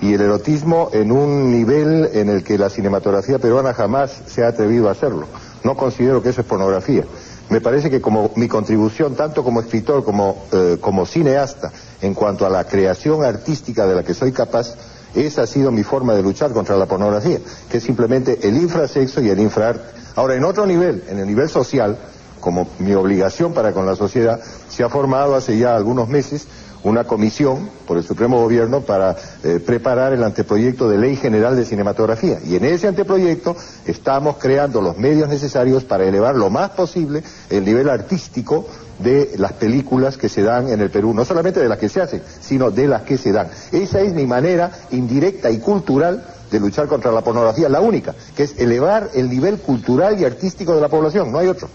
Y 0.00 0.14
el 0.14 0.22
erotismo 0.22 0.90
en 0.92 1.12
un 1.12 1.52
nivel 1.52 2.10
en 2.14 2.28
el 2.28 2.42
que 2.42 2.58
la 2.58 2.68
cinematografía 2.68 3.38
peruana 3.38 3.74
jamás 3.74 4.22
se 4.26 4.42
ha 4.42 4.48
atrevido 4.48 4.88
a 4.88 4.92
hacerlo. 4.92 5.26
No 5.62 5.76
considero 5.76 6.20
que 6.20 6.30
eso 6.30 6.40
es 6.40 6.48
pornografía. 6.48 7.04
Me 7.48 7.60
parece 7.60 7.90
que 7.90 8.00
como 8.00 8.32
mi 8.34 8.48
contribución, 8.48 9.14
tanto 9.14 9.44
como 9.44 9.60
escritor 9.60 10.02
como, 10.02 10.46
eh, 10.50 10.78
cineasta, 11.06 11.70
en 12.02 12.12
cuanto 12.12 12.44
a 12.44 12.50
la 12.50 12.64
creación 12.64 13.22
artística 13.22 13.86
de 13.86 13.94
la 13.94 14.02
que 14.02 14.14
soy 14.14 14.32
capaz, 14.32 14.74
esa 15.14 15.42
ha 15.42 15.46
sido 15.46 15.70
mi 15.70 15.84
forma 15.84 16.12
de 16.12 16.24
luchar 16.24 16.50
contra 16.52 16.76
la 16.76 16.86
pornografía, 16.86 17.38
que 17.70 17.78
es 17.78 17.84
simplemente 17.84 18.40
el 18.48 18.56
infrasexo 18.56 19.20
y 19.20 19.30
el 19.30 19.38
infraarte. 19.38 19.96
Ahora, 20.16 20.34
en 20.34 20.42
otro 20.42 20.66
nivel, 20.66 21.04
en 21.08 21.20
el 21.20 21.26
nivel 21.28 21.48
social, 21.48 21.96
como 22.40 22.68
mi 22.78 22.94
obligación 22.94 23.52
para 23.52 23.72
con 23.72 23.86
la 23.86 23.96
sociedad, 23.96 24.40
se 24.68 24.84
ha 24.84 24.88
formado 24.88 25.34
hace 25.34 25.58
ya 25.58 25.76
algunos 25.76 26.08
meses 26.08 26.46
una 26.82 27.04
comisión 27.04 27.70
por 27.86 27.96
el 27.96 28.04
Supremo 28.04 28.40
Gobierno 28.40 28.82
para 28.82 29.16
eh, 29.42 29.60
preparar 29.64 30.12
el 30.12 30.22
anteproyecto 30.22 30.88
de 30.88 30.98
Ley 30.98 31.16
General 31.16 31.56
de 31.56 31.64
Cinematografía. 31.64 32.38
Y 32.44 32.56
en 32.56 32.64
ese 32.64 32.88
anteproyecto 32.88 33.56
estamos 33.86 34.36
creando 34.36 34.80
los 34.80 34.96
medios 34.96 35.28
necesarios 35.28 35.84
para 35.84 36.04
elevar 36.04 36.36
lo 36.36 36.50
más 36.50 36.70
posible 36.70 37.22
el 37.50 37.64
nivel 37.64 37.88
artístico 37.88 38.66
de 38.98 39.32
las 39.38 39.52
películas 39.52 40.16
que 40.16 40.28
se 40.28 40.42
dan 40.42 40.68
en 40.68 40.80
el 40.80 40.90
Perú, 40.90 41.14
no 41.14 41.24
solamente 41.24 41.60
de 41.60 41.68
las 41.68 41.78
que 41.78 41.88
se 41.88 42.00
hacen, 42.00 42.22
sino 42.40 42.70
de 42.70 42.88
las 42.88 43.02
que 43.02 43.18
se 43.18 43.32
dan. 43.32 43.48
Esa 43.72 44.00
es 44.00 44.12
mi 44.12 44.26
manera 44.26 44.70
indirecta 44.90 45.50
y 45.50 45.58
cultural 45.58 46.24
de 46.50 46.60
luchar 46.60 46.86
contra 46.86 47.12
la 47.12 47.22
pornografía, 47.22 47.68
la 47.68 47.80
única, 47.80 48.14
que 48.34 48.44
es 48.44 48.58
elevar 48.58 49.10
el 49.14 49.28
nivel 49.28 49.58
cultural 49.58 50.18
y 50.18 50.24
artístico 50.24 50.74
de 50.74 50.80
la 50.80 50.88
población, 50.88 51.30
no 51.30 51.38
hay 51.38 51.48
otro. 51.48 51.68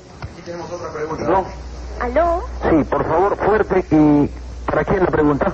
Tenemos 0.45 0.71
otra 0.71 0.91
pregunta. 0.91 1.43
¿Aló? 1.99 2.41
Sí, 2.61 2.83
por 2.89 3.05
favor, 3.05 3.37
fuerte 3.37 3.85
y 3.91 4.29
¿Para 4.65 4.85
quién 4.85 4.99
la 5.01 5.11
pregunta? 5.11 5.53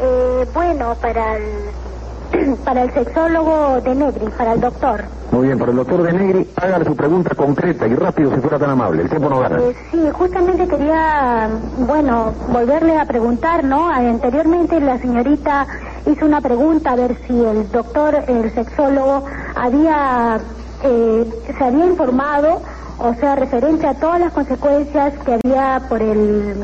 Eh, 0.00 0.46
bueno, 0.54 0.94
para 1.00 1.36
el, 1.36 2.56
para 2.64 2.84
el 2.84 2.94
sexólogo 2.94 3.80
de 3.82 3.94
Negri, 3.94 4.26
para 4.38 4.54
el 4.54 4.60
doctor. 4.60 5.04
Muy 5.32 5.48
bien, 5.48 5.58
para 5.58 5.72
el 5.72 5.76
doctor 5.76 6.02
de 6.02 6.12
Negri, 6.12 6.50
hágale 6.56 6.84
su 6.84 6.96
pregunta 6.96 7.34
concreta 7.34 7.86
y 7.86 7.94
rápido 7.94 8.34
si 8.34 8.40
fuera 8.40 8.58
tan 8.58 8.70
amable. 8.70 9.02
El 9.02 9.08
tiempo 9.08 9.28
no 9.28 9.40
gana. 9.40 9.58
Eh, 9.60 9.76
sí, 9.90 9.98
justamente 10.12 10.68
quería, 10.68 11.50
bueno, 11.78 12.32
volverle 12.48 12.98
a 12.98 13.04
preguntar, 13.04 13.64
¿no? 13.64 13.88
Anteriormente 13.88 14.80
la 14.80 14.98
señorita 14.98 15.66
hizo 16.06 16.24
una 16.24 16.40
pregunta 16.40 16.92
a 16.92 16.96
ver 16.96 17.18
si 17.26 17.44
el 17.44 17.70
doctor, 17.70 18.14
el 18.28 18.54
sexólogo, 18.54 19.24
había, 19.56 20.40
eh, 20.84 21.42
se 21.58 21.64
había 21.64 21.86
informado, 21.86 22.62
o 22.98 23.14
sea, 23.14 23.36
referente 23.36 23.86
a 23.86 23.94
todas 23.94 24.20
las 24.20 24.32
consecuencias 24.32 25.14
que 25.24 25.34
había 25.34 25.82
por 25.88 26.02
el 26.02 26.54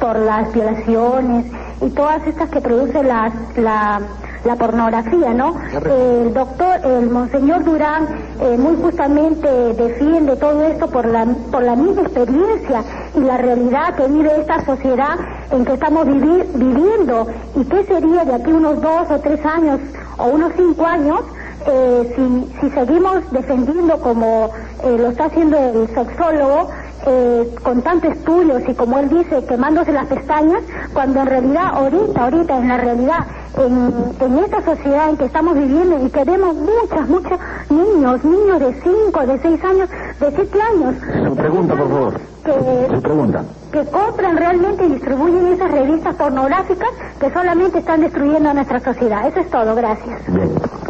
por 0.00 0.18
las 0.18 0.52
violaciones 0.52 1.46
y 1.82 1.90
todas 1.90 2.26
estas 2.26 2.48
que 2.48 2.60
produce 2.60 3.02
la, 3.02 3.30
la, 3.56 4.56
pornografía, 4.56 5.32
¿no? 5.34 5.54
El 5.84 6.32
doctor, 6.32 6.80
el 6.84 7.10
monseñor 7.10 7.64
Durán, 7.64 8.08
eh, 8.40 8.56
muy 8.58 8.76
justamente 8.76 9.48
defiende 9.74 10.36
todo 10.36 10.62
esto 10.64 10.88
por 10.88 11.06
la, 11.06 11.26
por 11.52 11.62
la 11.62 11.76
misma 11.76 12.02
experiencia 12.02 12.82
y 13.14 13.20
la 13.20 13.36
realidad 13.36 13.94
que 13.94 14.08
vive 14.08 14.40
esta 14.40 14.64
sociedad 14.64 15.16
en 15.50 15.64
que 15.64 15.74
estamos 15.74 16.06
viviendo 16.06 17.26
y 17.56 17.64
qué 17.64 17.84
sería 17.84 18.24
de 18.24 18.34
aquí 18.34 18.52
unos 18.52 18.80
dos 18.80 19.10
o 19.10 19.18
tres 19.20 19.44
años 19.44 19.80
o 20.16 20.26
unos 20.26 20.52
cinco 20.56 20.86
años 20.86 21.20
eh, 21.66 22.48
si, 22.60 22.70
seguimos 22.70 23.30
defendiendo 23.30 24.00
como 24.00 24.50
eh, 24.84 24.96
lo 24.98 25.08
está 25.10 25.26
haciendo 25.26 25.58
el 25.58 25.88
sexólogo 25.94 26.70
eh, 27.06 27.54
con 27.62 27.82
tantos 27.82 28.12
estudios 28.12 28.62
y 28.68 28.74
como 28.74 28.98
él 28.98 29.08
dice, 29.08 29.44
quemándose 29.46 29.92
las 29.92 30.06
pestañas, 30.06 30.62
cuando 30.92 31.20
en 31.20 31.26
realidad 31.26 31.66
ahorita, 31.72 32.24
ahorita 32.24 32.58
en 32.58 32.68
la 32.68 32.76
realidad, 32.76 33.26
en, 33.56 34.38
esta 34.38 34.62
sociedad 34.64 35.10
en 35.10 35.16
que 35.16 35.24
estamos 35.24 35.54
viviendo 35.54 36.04
y 36.04 36.10
que 36.10 36.24
vemos 36.24 36.54
muchas, 36.56 37.08
muchos 37.08 37.38
niños, 37.70 38.24
niños 38.24 38.60
de 38.60 38.74
5, 38.82 39.26
de 39.26 39.38
6 39.40 39.64
años, 39.64 39.88
de 40.20 40.30
7 40.30 40.62
años. 40.62 40.94
Su 41.28 41.36
pregunta, 41.36 41.74
por 41.74 41.88
favor. 41.88 42.20
Que, 42.44 42.94
Su 42.94 43.02
pregunta. 43.02 43.44
Que 43.72 43.84
compran 43.86 44.36
realmente 44.36 44.84
y 44.86 44.88
distribuyen 44.92 45.46
esas 45.48 45.70
revistas 45.70 46.14
pornográficas 46.16 46.88
que 47.18 47.30
solamente 47.32 47.78
están 47.78 48.00
destruyendo 48.00 48.50
a 48.50 48.54
nuestra 48.54 48.80
sociedad. 48.80 49.26
Eso 49.26 49.40
es 49.40 49.50
todo, 49.50 49.74
gracias. 49.74 50.20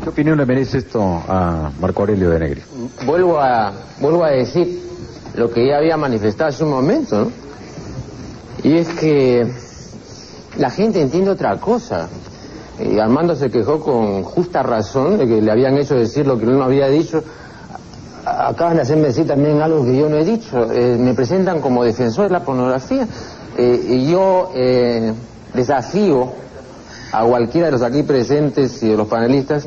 ¿Qué 0.02 0.08
opinión 0.08 0.38
le 0.38 0.46
merece 0.46 0.78
esto 0.78 1.02
a 1.28 1.70
Marco 1.80 2.02
Aurelio 2.02 2.30
de 2.30 2.38
Negri? 2.38 2.62
Vuelvo 3.04 3.38
a, 3.40 3.72
vuelvo 4.00 4.24
a 4.24 4.30
decir, 4.30 4.89
lo 5.40 5.50
que 5.50 5.66
ya 5.66 5.78
había 5.78 5.96
manifestado 5.96 6.50
hace 6.50 6.64
un 6.64 6.70
momento. 6.70 7.32
Y 8.62 8.76
es 8.76 8.88
que 8.90 9.50
la 10.58 10.68
gente 10.68 11.00
entiende 11.00 11.30
otra 11.30 11.56
cosa. 11.56 12.10
Y 12.78 12.98
Armando 12.98 13.34
se 13.34 13.50
quejó 13.50 13.80
con 13.80 14.22
justa 14.22 14.62
razón 14.62 15.16
de 15.16 15.26
que 15.26 15.40
le 15.40 15.50
habían 15.50 15.78
hecho 15.78 15.94
decir 15.94 16.26
lo 16.26 16.38
que 16.38 16.44
no 16.44 16.62
había 16.62 16.88
dicho. 16.88 17.24
Acaban 18.26 18.76
de 18.76 18.82
hacerme 18.82 19.08
decir 19.08 19.26
también 19.26 19.62
algo 19.62 19.82
que 19.82 19.96
yo 19.96 20.10
no 20.10 20.18
he 20.18 20.26
dicho. 20.26 20.70
Eh, 20.70 20.98
me 21.00 21.14
presentan 21.14 21.62
como 21.62 21.84
defensor 21.84 22.24
de 22.24 22.32
la 22.32 22.44
pornografía. 22.44 23.08
Eh, 23.56 23.86
y 23.88 24.10
yo 24.10 24.50
eh, 24.54 25.14
desafío 25.54 26.32
a 27.12 27.24
cualquiera 27.24 27.68
de 27.68 27.72
los 27.72 27.82
aquí 27.82 28.02
presentes 28.02 28.82
y 28.82 28.90
de 28.90 28.96
los 28.98 29.08
panelistas 29.08 29.66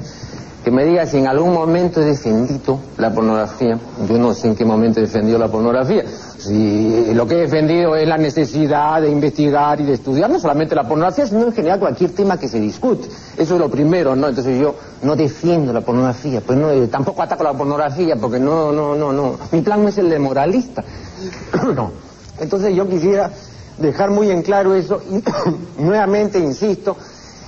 que 0.63 0.71
me 0.71 0.85
diga 0.85 1.05
si 1.05 1.17
en 1.17 1.27
algún 1.27 1.53
momento 1.53 2.01
he 2.01 2.05
defendido 2.05 2.79
la 2.97 3.13
pornografía. 3.13 3.77
Yo 4.07 4.17
no 4.17 4.33
sé 4.33 4.47
en 4.47 4.55
qué 4.55 4.63
momento 4.63 4.99
he 4.99 5.03
defendido 5.03 5.37
la 5.37 5.49
pornografía. 5.49 6.05
Si 6.37 7.13
lo 7.13 7.27
que 7.27 7.35
he 7.35 7.41
defendido 7.41 7.95
es 7.97 8.07
la 8.07 8.17
necesidad 8.17 9.01
de 9.01 9.09
investigar 9.09 9.81
y 9.81 9.83
de 9.83 9.93
estudiar 9.93 10.29
no 10.29 10.39
solamente 10.39 10.73
la 10.73 10.87
pornografía, 10.87 11.27
sino 11.27 11.47
en 11.47 11.53
general 11.53 11.79
cualquier 11.79 12.11
tema 12.11 12.37
que 12.37 12.47
se 12.47 12.61
discute. 12.61 13.09
Eso 13.37 13.55
es 13.55 13.59
lo 13.59 13.69
primero, 13.69 14.15
¿no? 14.15 14.29
Entonces 14.29 14.57
yo 14.57 14.75
no 15.01 15.17
defiendo 15.17 15.73
la 15.73 15.81
pornografía, 15.81 16.39
pues 16.39 16.57
no, 16.57 16.71
eh, 16.71 16.87
tampoco 16.87 17.21
ataco 17.21 17.43
la 17.43 17.53
pornografía, 17.53 18.15
porque 18.15 18.39
no, 18.39 18.71
no, 18.71 18.95
no, 18.95 19.11
no. 19.11 19.37
Mi 19.51 19.61
plan 19.61 19.83
no 19.83 19.89
es 19.89 19.97
el 19.97 20.09
de 20.09 20.19
moralista. 20.19 20.83
no. 21.75 21.91
Entonces 22.39 22.73
yo 22.73 22.87
quisiera 22.87 23.31
dejar 23.77 24.11
muy 24.11 24.31
en 24.31 24.41
claro 24.43 24.75
eso 24.75 25.01
y 25.11 25.21
nuevamente 25.81 26.39
insisto 26.39 26.95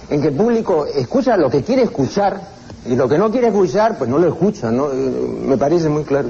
en 0.10 0.22
que 0.22 0.28
el 0.28 0.36
público 0.36 0.86
escucha 0.86 1.38
lo 1.38 1.50
que 1.50 1.64
quiere 1.64 1.84
escuchar 1.84 2.56
y 2.86 2.96
lo 2.96 3.08
que 3.10 3.18
no 3.18 3.32
quiere 3.32 3.48
escuchar, 3.48 3.98
pues 3.98 4.10
no 4.10 4.18
lo 4.18 4.28
escucha, 4.28 4.72
¿no? 4.72 4.92
Eh, 4.92 4.96
Me 5.48 5.58
parece 5.58 5.90
muy 5.90 6.04
claro. 6.04 6.30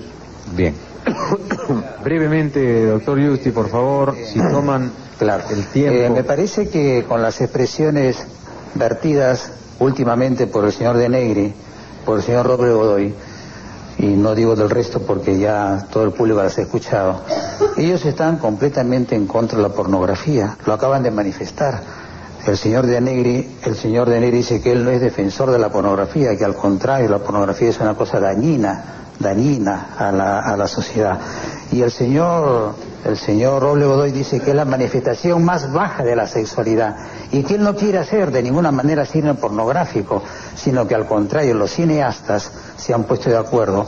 Bien. 0.56 0.74
Brevemente, 2.04 2.86
doctor 2.88 3.20
Justi, 3.24 3.52
por 3.52 3.70
favor, 3.70 4.16
si 4.16 4.40
toman 4.40 4.92
el 5.20 5.66
tiempo. 5.68 6.00
Eh, 6.00 6.10
me 6.10 6.24
parece 6.24 6.70
que 6.70 7.06
con 7.08 7.22
las 7.22 7.40
expresiones 7.42 8.26
vertidas 8.74 9.52
últimamente 9.80 10.48
por 10.48 10.66
el 10.66 10.72
señor 10.72 10.98
De 10.98 11.10
Negri, 11.10 11.54
por 12.06 12.18
el 12.18 12.24
señor 12.24 12.46
Robert 12.48 12.74
Godoy, 12.74 13.14
y 13.98 14.08
no 14.08 14.36
digo 14.36 14.56
del 14.56 14.70
resto 14.70 15.02
porque 15.02 15.40
ya 15.40 15.88
todo 15.92 16.04
el 16.04 16.12
público 16.12 16.44
las 16.44 16.58
ha 16.58 16.62
escuchado, 16.62 17.22
ellos 17.78 18.06
están 18.06 18.38
completamente 18.38 19.16
en 19.16 19.26
contra 19.26 19.58
de 19.58 19.64
la 19.64 19.70
pornografía, 19.70 20.58
lo 20.66 20.74
acaban 20.74 21.04
de 21.04 21.12
manifestar. 21.12 22.05
El 22.46 22.58
señor 22.58 22.86
de 22.86 23.02
Negri, 23.02 23.58
el 23.64 23.76
señor 23.76 24.08
de 24.08 24.20
Negri 24.20 24.38
dice 24.38 24.62
que 24.62 24.72
él 24.72 24.84
no 24.84 24.92
es 24.92 25.02
defensor 25.02 25.50
de 25.50 25.58
la 25.58 25.72
pornografía, 25.72 26.38
que 26.38 26.46
al 26.46 26.54
contrario, 26.54 27.10
la 27.10 27.18
pornografía 27.18 27.70
es 27.70 27.80
una 27.80 27.96
cosa 27.96 28.20
dañina, 28.20 29.08
dañina 29.20 29.96
a 29.98 30.12
la, 30.12 30.42
a 30.42 30.56
la 30.56 30.68
sociedad. 30.68 31.18
Y 31.72 31.82
el 31.82 31.90
señor, 31.90 32.76
el 33.04 33.18
señor 33.18 33.64
Roble 33.64 33.88
Godoy 33.88 34.12
dice 34.12 34.42
que 34.42 34.52
es 34.52 34.56
la 34.56 34.64
manifestación 34.64 35.44
más 35.44 35.74
baja 35.74 36.04
de 36.04 36.16
la 36.16 36.28
sexualidad 36.28 36.96
y 37.32 37.42
que 37.42 37.56
él 37.56 37.64
no 37.64 37.76
quiere 37.76 37.98
hacer 37.98 38.30
de 38.30 38.44
ninguna 38.44 38.72
manera 38.72 39.08
cine 39.08 39.34
pornográfico, 39.34 40.22
sino 40.56 40.88
que 40.88 40.94
al 40.94 41.08
contrario, 41.08 41.56
los 41.56 41.72
cineastas 41.72 42.52
se 42.78 42.94
han 42.94 43.06
puesto 43.06 43.32
de 43.32 43.38
acuerdo 43.38 43.88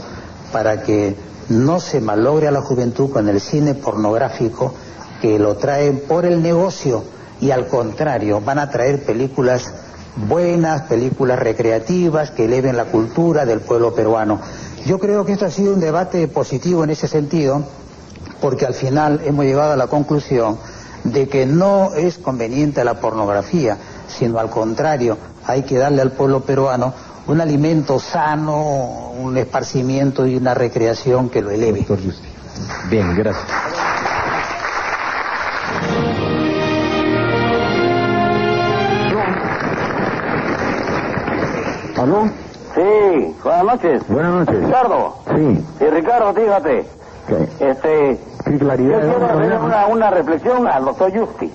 para 0.50 0.82
que 0.82 1.14
no 1.48 1.78
se 1.78 2.00
malogre 2.00 2.48
a 2.48 2.52
la 2.52 2.62
juventud 2.62 3.12
con 3.12 3.28
el 3.28 3.40
cine 3.40 3.74
pornográfico 3.74 4.74
que 5.22 5.38
lo 5.38 5.56
traen 5.56 6.02
por 6.08 6.26
el 6.26 6.42
negocio 6.42 7.04
y 7.40 7.50
al 7.50 7.66
contrario, 7.68 8.40
van 8.40 8.58
a 8.58 8.70
traer 8.70 9.04
películas 9.04 9.72
buenas, 10.26 10.82
películas 10.82 11.38
recreativas 11.38 12.30
que 12.30 12.46
eleven 12.46 12.76
la 12.76 12.86
cultura 12.86 13.44
del 13.44 13.60
pueblo 13.60 13.94
peruano. 13.94 14.40
Yo 14.86 14.98
creo 14.98 15.24
que 15.24 15.32
esto 15.32 15.46
ha 15.46 15.50
sido 15.50 15.74
un 15.74 15.80
debate 15.80 16.26
positivo 16.28 16.84
en 16.84 16.90
ese 16.90 17.08
sentido, 17.08 17.64
porque 18.40 18.66
al 18.66 18.74
final 18.74 19.20
hemos 19.24 19.44
llegado 19.44 19.72
a 19.72 19.76
la 19.76 19.86
conclusión 19.86 20.58
de 21.04 21.28
que 21.28 21.46
no 21.46 21.94
es 21.94 22.18
conveniente 22.18 22.84
la 22.84 23.00
pornografía, 23.00 23.76
sino 24.08 24.38
al 24.38 24.50
contrario, 24.50 25.16
hay 25.46 25.62
que 25.62 25.78
darle 25.78 26.02
al 26.02 26.12
pueblo 26.12 26.40
peruano 26.40 26.92
un 27.26 27.40
alimento 27.40 27.98
sano, 27.98 29.10
un 29.10 29.36
esparcimiento 29.36 30.26
y 30.26 30.36
una 30.36 30.54
recreación 30.54 31.28
que 31.28 31.42
lo 31.42 31.50
eleve. 31.50 31.86
Bien, 32.90 33.14
gracias. 33.14 33.46
¿Aló? 42.08 42.24
Sí, 42.74 43.36
buenas 43.44 43.64
noches. 43.64 44.08
Buenas 44.08 44.32
noches. 44.32 44.64
Ricardo. 44.64 45.14
Sí. 45.34 45.66
Sí, 45.78 45.84
Ricardo, 45.90 46.32
fíjate. 46.32 46.86
Este, 47.60 48.20
Qué 48.46 48.58
claridad. 48.58 49.02
yo 49.02 49.08
quiero 49.18 49.26
hacer 49.26 49.60
una, 49.60 49.86
una 49.88 50.10
reflexión 50.10 50.66
al 50.66 50.86
doctor 50.86 51.12
Justi, 51.18 51.52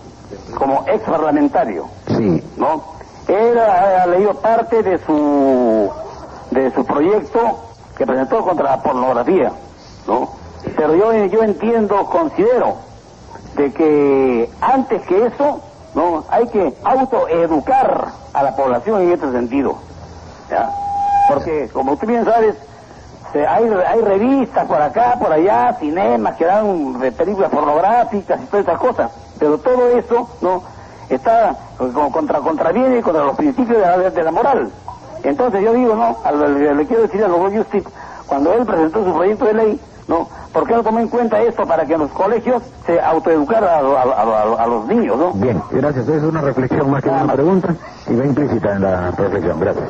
como 0.56 0.86
ex 0.88 1.04
parlamentario, 1.10 1.86
Sí. 2.06 2.44
¿no? 2.58 2.84
Él 3.28 3.58
ha, 3.58 4.04
ha 4.04 4.06
leído 4.08 4.36
parte 4.36 4.84
de 4.84 5.00
su, 5.00 5.90
de 6.52 6.72
su 6.76 6.86
proyecto 6.86 7.40
que 7.98 8.06
presentó 8.06 8.44
contra 8.44 8.70
la 8.76 8.84
pornografía, 8.84 9.52
¿no? 10.08 10.30
Pero 10.78 10.94
yo, 10.96 11.14
yo 11.26 11.42
entiendo, 11.42 12.06
considero, 12.06 12.76
de 13.56 13.72
que 13.74 14.52
antes 14.62 15.02
que 15.08 15.26
eso, 15.26 15.62
¿no? 15.96 16.26
Hay 16.30 16.48
que 16.50 16.76
autoeducar 16.84 18.10
a 18.34 18.44
la 18.44 18.56
población 18.56 19.02
en 19.02 19.12
este 19.14 19.32
sentido. 19.32 19.78
¿Ya? 20.50 20.74
Porque, 21.28 21.70
como 21.74 21.98
tú 21.98 22.06
bien 22.08 22.26
sabes, 22.26 22.56
se- 23.32 23.48
hay, 23.48 23.66
hay 23.88 24.02
revistas 24.02 24.66
por 24.68 24.82
acá, 24.82 25.18
por 25.20 25.32
allá, 25.32 25.76
cinemas 25.80 26.36
que 26.38 26.46
dan 26.46 27.00
películas 27.18 27.50
pornográficas 27.52 28.42
y 28.42 28.48
todas 28.48 28.66
esas 28.68 28.80
cosas. 28.80 29.12
Pero 29.40 29.60
todo 29.60 29.90
eso, 29.90 30.38
¿no? 30.42 30.64
Está 31.10 31.58
como 31.78 32.12
contra, 32.12 32.40
contraviene 32.42 33.02
contra 33.02 33.26
los 33.26 33.36
principios 33.36 33.78
de 33.80 33.86
la, 33.86 33.98
de 34.10 34.24
la 34.24 34.32
moral. 34.32 34.74
Entonces 35.24 35.62
yo 35.62 35.74
digo, 35.74 35.96
¿no? 35.96 36.18
Al- 36.24 36.54
le, 36.62 36.76
le 36.76 36.88
quiero 36.88 37.04
decir 37.04 37.24
a 37.24 37.28
los 37.28 37.40
Justice, 37.40 37.88
cuando 38.28 38.54
él 38.54 38.66
presentó 38.66 39.04
su 39.06 39.14
proyecto 39.14 39.46
de 39.46 39.54
ley, 39.54 39.82
¿no? 40.08 40.28
¿Por 40.52 40.68
qué 40.68 40.74
no 40.76 40.84
tomó 40.84 41.00
en 41.00 41.08
cuenta 41.08 41.42
esto 41.42 41.64
para 41.66 41.86
que 41.86 41.94
en 41.94 42.00
los 42.02 42.12
colegios 42.12 42.62
se 42.86 43.00
autoeducara 43.00 43.78
a, 43.78 43.80
a- 43.80 44.22
a- 44.22 44.64
a 44.64 44.68
los 44.68 44.86
niños, 44.88 45.18
¿no? 45.18 45.32
Bien, 45.34 45.62
gracias. 45.72 46.08
Es 46.08 46.24
una 46.24 46.42
reflexión 46.42 46.90
más 46.92 47.02
que 47.04 47.10
una 47.10 47.34
pregunta 47.34 47.76
y 48.10 48.16
va 48.16 48.26
implícita 48.26 48.74
en 48.76 48.82
la 48.82 49.12
reflexión. 49.12 49.60
Gracias. 49.60 49.90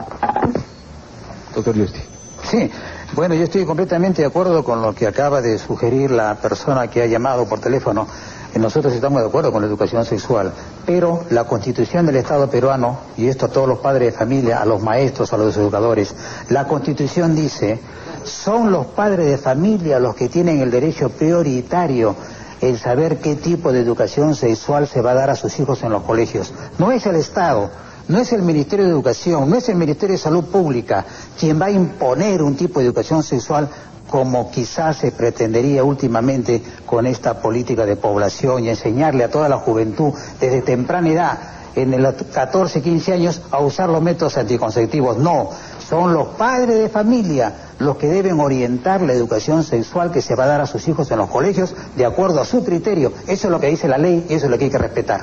Doctor 1.56 1.78
Justi. 1.78 2.00
Sí, 2.44 2.72
bueno, 3.16 3.36
yo 3.36 3.44
estoy 3.44 3.66
completamente 3.66 4.22
de 4.22 4.28
acuerdo 4.28 4.64
con 4.64 4.82
lo 4.82 4.94
que 4.94 5.08
acaba 5.08 5.42
de 5.42 5.58
sugerir 5.58 6.12
la 6.12 6.36
persona 6.36 6.88
que 6.88 7.02
ha 7.02 7.06
llamado 7.06 7.48
por 7.48 7.60
teléfono. 7.60 8.06
Eh, 8.54 8.60
Nosotros 8.60 8.94
estamos 8.94 9.22
de 9.22 9.28
acuerdo 9.28 9.52
con 9.52 9.62
la 9.62 9.68
educación 9.68 10.04
sexual, 10.06 10.52
pero 10.86 11.22
la 11.30 11.46
constitución 11.46 12.06
del 12.06 12.18
Estado 12.18 12.50
peruano, 12.50 12.98
y 13.18 13.28
esto 13.28 13.46
a 13.46 13.50
todos 13.50 13.68
los 13.68 13.80
padres 13.80 14.12
de 14.14 14.18
familia, 14.20 14.62
a 14.62 14.66
los 14.66 14.82
maestros, 14.82 15.32
a 15.34 15.38
los 15.38 15.56
educadores, 15.58 16.14
la 16.50 16.66
constitución 16.68 17.34
dice, 17.36 17.80
son 18.26 18.72
los 18.72 18.88
padres 18.88 19.28
de 19.28 19.38
familia 19.38 20.00
los 20.00 20.16
que 20.16 20.30
tienen 20.30 20.60
el 20.60 20.72
derecho 20.72 21.10
prioritario 21.10 22.16
en 22.62 22.78
saber 22.78 23.18
qué 23.18 23.36
tipo 23.36 23.72
de 23.72 23.82
educación 23.82 24.36
sexual 24.36 24.88
se 24.88 25.02
va 25.02 25.12
a 25.12 25.16
dar 25.16 25.30
a 25.30 25.36
sus 25.36 25.60
hijos 25.60 25.84
en 25.84 25.92
los 25.92 26.04
colegios. 26.04 26.54
No 26.78 26.92
es 26.92 27.06
el 27.06 27.16
Estado, 27.18 27.70
no 28.08 28.20
es 28.20 28.32
el 28.32 28.42
Ministerio 28.42 28.86
de 28.86 28.92
Educación, 28.92 29.50
no 29.50 29.58
es 29.58 29.68
el 29.70 29.76
Ministerio 29.76 30.16
de 30.16 30.22
Salud 30.22 30.46
Pública 30.46 31.06
quien 31.40 31.62
va 31.62 31.66
a 31.68 31.72
imponer 31.72 32.42
un 32.42 32.56
tipo 32.56 32.80
de 32.80 32.86
educación 32.86 33.24
sexual 33.24 33.70
como 34.10 34.52
quizás 34.52 34.98
se 34.98 35.12
pretendería 35.12 35.84
últimamente 35.84 36.62
con 36.86 37.08
esta 37.08 37.42
política 37.42 37.86
de 37.86 37.96
población 37.96 38.64
y 38.64 38.70
enseñarle 38.70 39.24
a 39.24 39.32
toda 39.32 39.50
la 39.50 39.58
juventud 39.58 40.14
desde 40.40 40.62
temprana 40.62 41.10
edad, 41.10 41.40
en 41.76 42.00
los 42.02 42.14
14, 42.32 42.82
15 42.82 43.14
años, 43.14 43.42
a 43.50 43.60
usar 43.60 43.90
los 43.90 44.04
métodos 44.04 44.38
anticonceptivos. 44.38 45.18
No, 45.18 45.50
son 45.94 46.12
los 46.12 46.30
padres 46.30 46.80
de 46.80 46.90
familia 46.90 47.54
los 47.78 47.98
que 47.98 48.08
deben 48.08 48.40
orientar 48.40 49.04
la 49.04 49.14
educación 49.14 49.64
sexual 49.64 50.10
que 50.12 50.22
se 50.24 50.34
va 50.34 50.46
a 50.46 50.48
dar 50.48 50.62
a 50.62 50.66
sus 50.66 50.88
hijos 50.88 51.12
en 51.12 51.20
los 51.20 51.30
colegios 51.30 51.76
de 51.96 52.04
acuerdo 52.04 52.42
a 52.42 52.46
su 52.46 52.64
criterio. 52.66 53.12
Eso 53.28 53.48
es 53.48 53.52
lo 53.52 53.60
que 53.60 53.68
dice 53.68 53.88
la 53.88 54.00
ley 54.00 54.26
y 54.28 54.34
eso 54.34 54.46
es 54.48 54.52
lo 54.52 54.58
que 54.58 54.66
hay 54.66 54.72
que 54.72 54.78
respetar. 54.80 55.22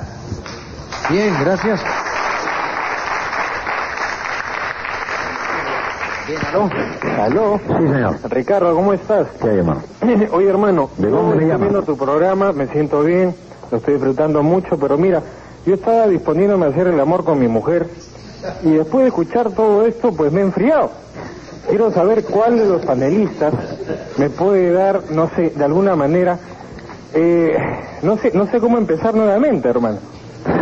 Bien, 1.09 1.35
gracias. 1.41 1.81
¿Aló? 6.47 6.69
¿Aló? 7.21 7.59
Sí, 7.67 7.73
señor. 7.73 8.15
Ricardo, 8.29 8.73
¿cómo 8.73 8.93
estás? 8.93 9.27
¿Qué 9.41 9.49
hay, 9.49 9.57
hermano? 9.57 9.81
Oye, 10.31 10.49
hermano, 10.49 10.89
¿De 10.97 11.09
dónde 11.09 11.35
me 11.35 11.41
estoy 11.41 11.47
llama? 11.49 11.65
viendo 11.65 11.83
tu 11.83 11.97
programa, 11.97 12.53
me 12.53 12.67
siento 12.67 13.01
bien, 13.01 13.35
lo 13.69 13.77
estoy 13.77 13.95
disfrutando 13.95 14.41
mucho, 14.41 14.77
pero 14.79 14.97
mira, 14.97 15.21
yo 15.65 15.75
estaba 15.75 16.07
disponiéndome 16.07 16.65
a 16.65 16.69
hacer 16.69 16.87
el 16.87 16.99
amor 16.99 17.23
con 17.23 17.39
mi 17.39 17.47
mujer 17.47 17.87
y 18.63 18.71
después 18.71 19.03
de 19.03 19.09
escuchar 19.09 19.51
todo 19.51 19.85
esto, 19.85 20.11
pues 20.11 20.31
me 20.31 20.41
he 20.41 20.43
enfriado. 20.43 20.91
Quiero 21.69 21.91
saber 21.91 22.23
cuál 22.23 22.57
de 22.57 22.65
los 22.65 22.85
panelistas 22.85 23.53
me 24.17 24.29
puede 24.29 24.71
dar, 24.71 25.03
no 25.11 25.29
sé, 25.35 25.51
de 25.51 25.63
alguna 25.63 25.95
manera, 25.95 26.39
eh, 27.13 27.55
no 28.01 28.17
sé, 28.17 28.31
no 28.33 28.47
sé 28.47 28.59
cómo 28.59 28.77
empezar 28.77 29.13
nuevamente, 29.13 29.69
hermano. 29.69 29.99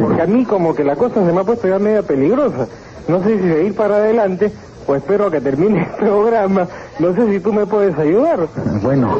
Porque 0.01 0.21
a 0.21 0.25
mí 0.25 0.43
como 0.45 0.75
que 0.75 0.83
la 0.83 0.97
cosa 0.97 1.25
se 1.25 1.31
me 1.31 1.39
ha 1.39 1.43
puesto 1.43 1.67
ya 1.67 1.79
media 1.79 2.03
peligrosa. 2.03 2.67
No 3.07 3.23
sé 3.23 3.37
si 3.37 3.43
seguir 3.49 3.75
para 3.75 3.95
adelante 3.95 4.51
o 4.85 4.95
espero 4.95 5.27
a 5.27 5.31
que 5.31 5.39
termine 5.39 5.79
el 5.81 6.05
programa. 6.05 6.67
No 6.99 7.15
sé 7.15 7.31
si 7.31 7.39
tú 7.39 7.53
me 7.53 7.65
puedes 7.65 7.97
ayudar. 7.97 8.47
Bueno. 8.81 9.17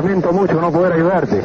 Lamento 0.00 0.32
mucho 0.32 0.54
no 0.54 0.72
poder 0.72 0.94
ayudarte. 0.94 1.36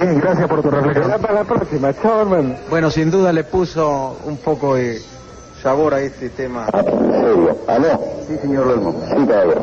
Bien, 0.00 0.20
gracias 0.20 0.48
por 0.48 0.60
tu 0.62 0.70
reflexión. 0.70 1.08
Ya 1.08 1.18
para 1.18 1.34
la 1.34 1.44
próxima, 1.44 1.92
chao 1.94 2.22
hermano. 2.22 2.56
Bueno, 2.68 2.90
sin 2.90 3.10
duda 3.10 3.32
le 3.32 3.44
puso 3.44 4.16
un 4.24 4.38
poco 4.38 4.74
de 4.74 5.00
sabor 5.62 5.94
a 5.94 6.00
este 6.00 6.30
tema. 6.30 6.66
¿Aló? 7.68 8.00
Sí, 8.26 8.36
señor 8.38 8.66
Lelmo. 8.66 8.92
Sí, 9.08 9.24
caballero. 9.26 9.62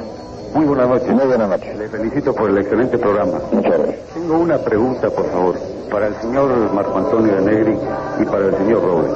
Muy 0.54 0.66
buenas 0.66 0.88
noches. 0.88 1.10
Muy 1.10 1.26
buenas 1.26 1.50
noches. 1.50 1.78
Le 1.78 1.90
felicito 1.90 2.34
por 2.34 2.50
el 2.50 2.58
excelente 2.58 2.98
programa. 2.98 3.40
Muchas 3.52 3.78
gracias. 3.78 4.00
Tengo 4.14 4.40
una 4.40 4.58
pregunta, 4.60 5.10
por 5.10 5.30
favor, 5.32 5.56
para 5.92 6.08
el 6.08 6.16
señor 6.16 6.74
Marco 6.74 6.98
Antonio 6.98 7.36
de 7.36 7.42
Negri 7.42 7.78
y 8.22 8.26
para 8.26 8.46
el 8.46 8.56
señor 8.56 8.82
Robles. 8.82 9.12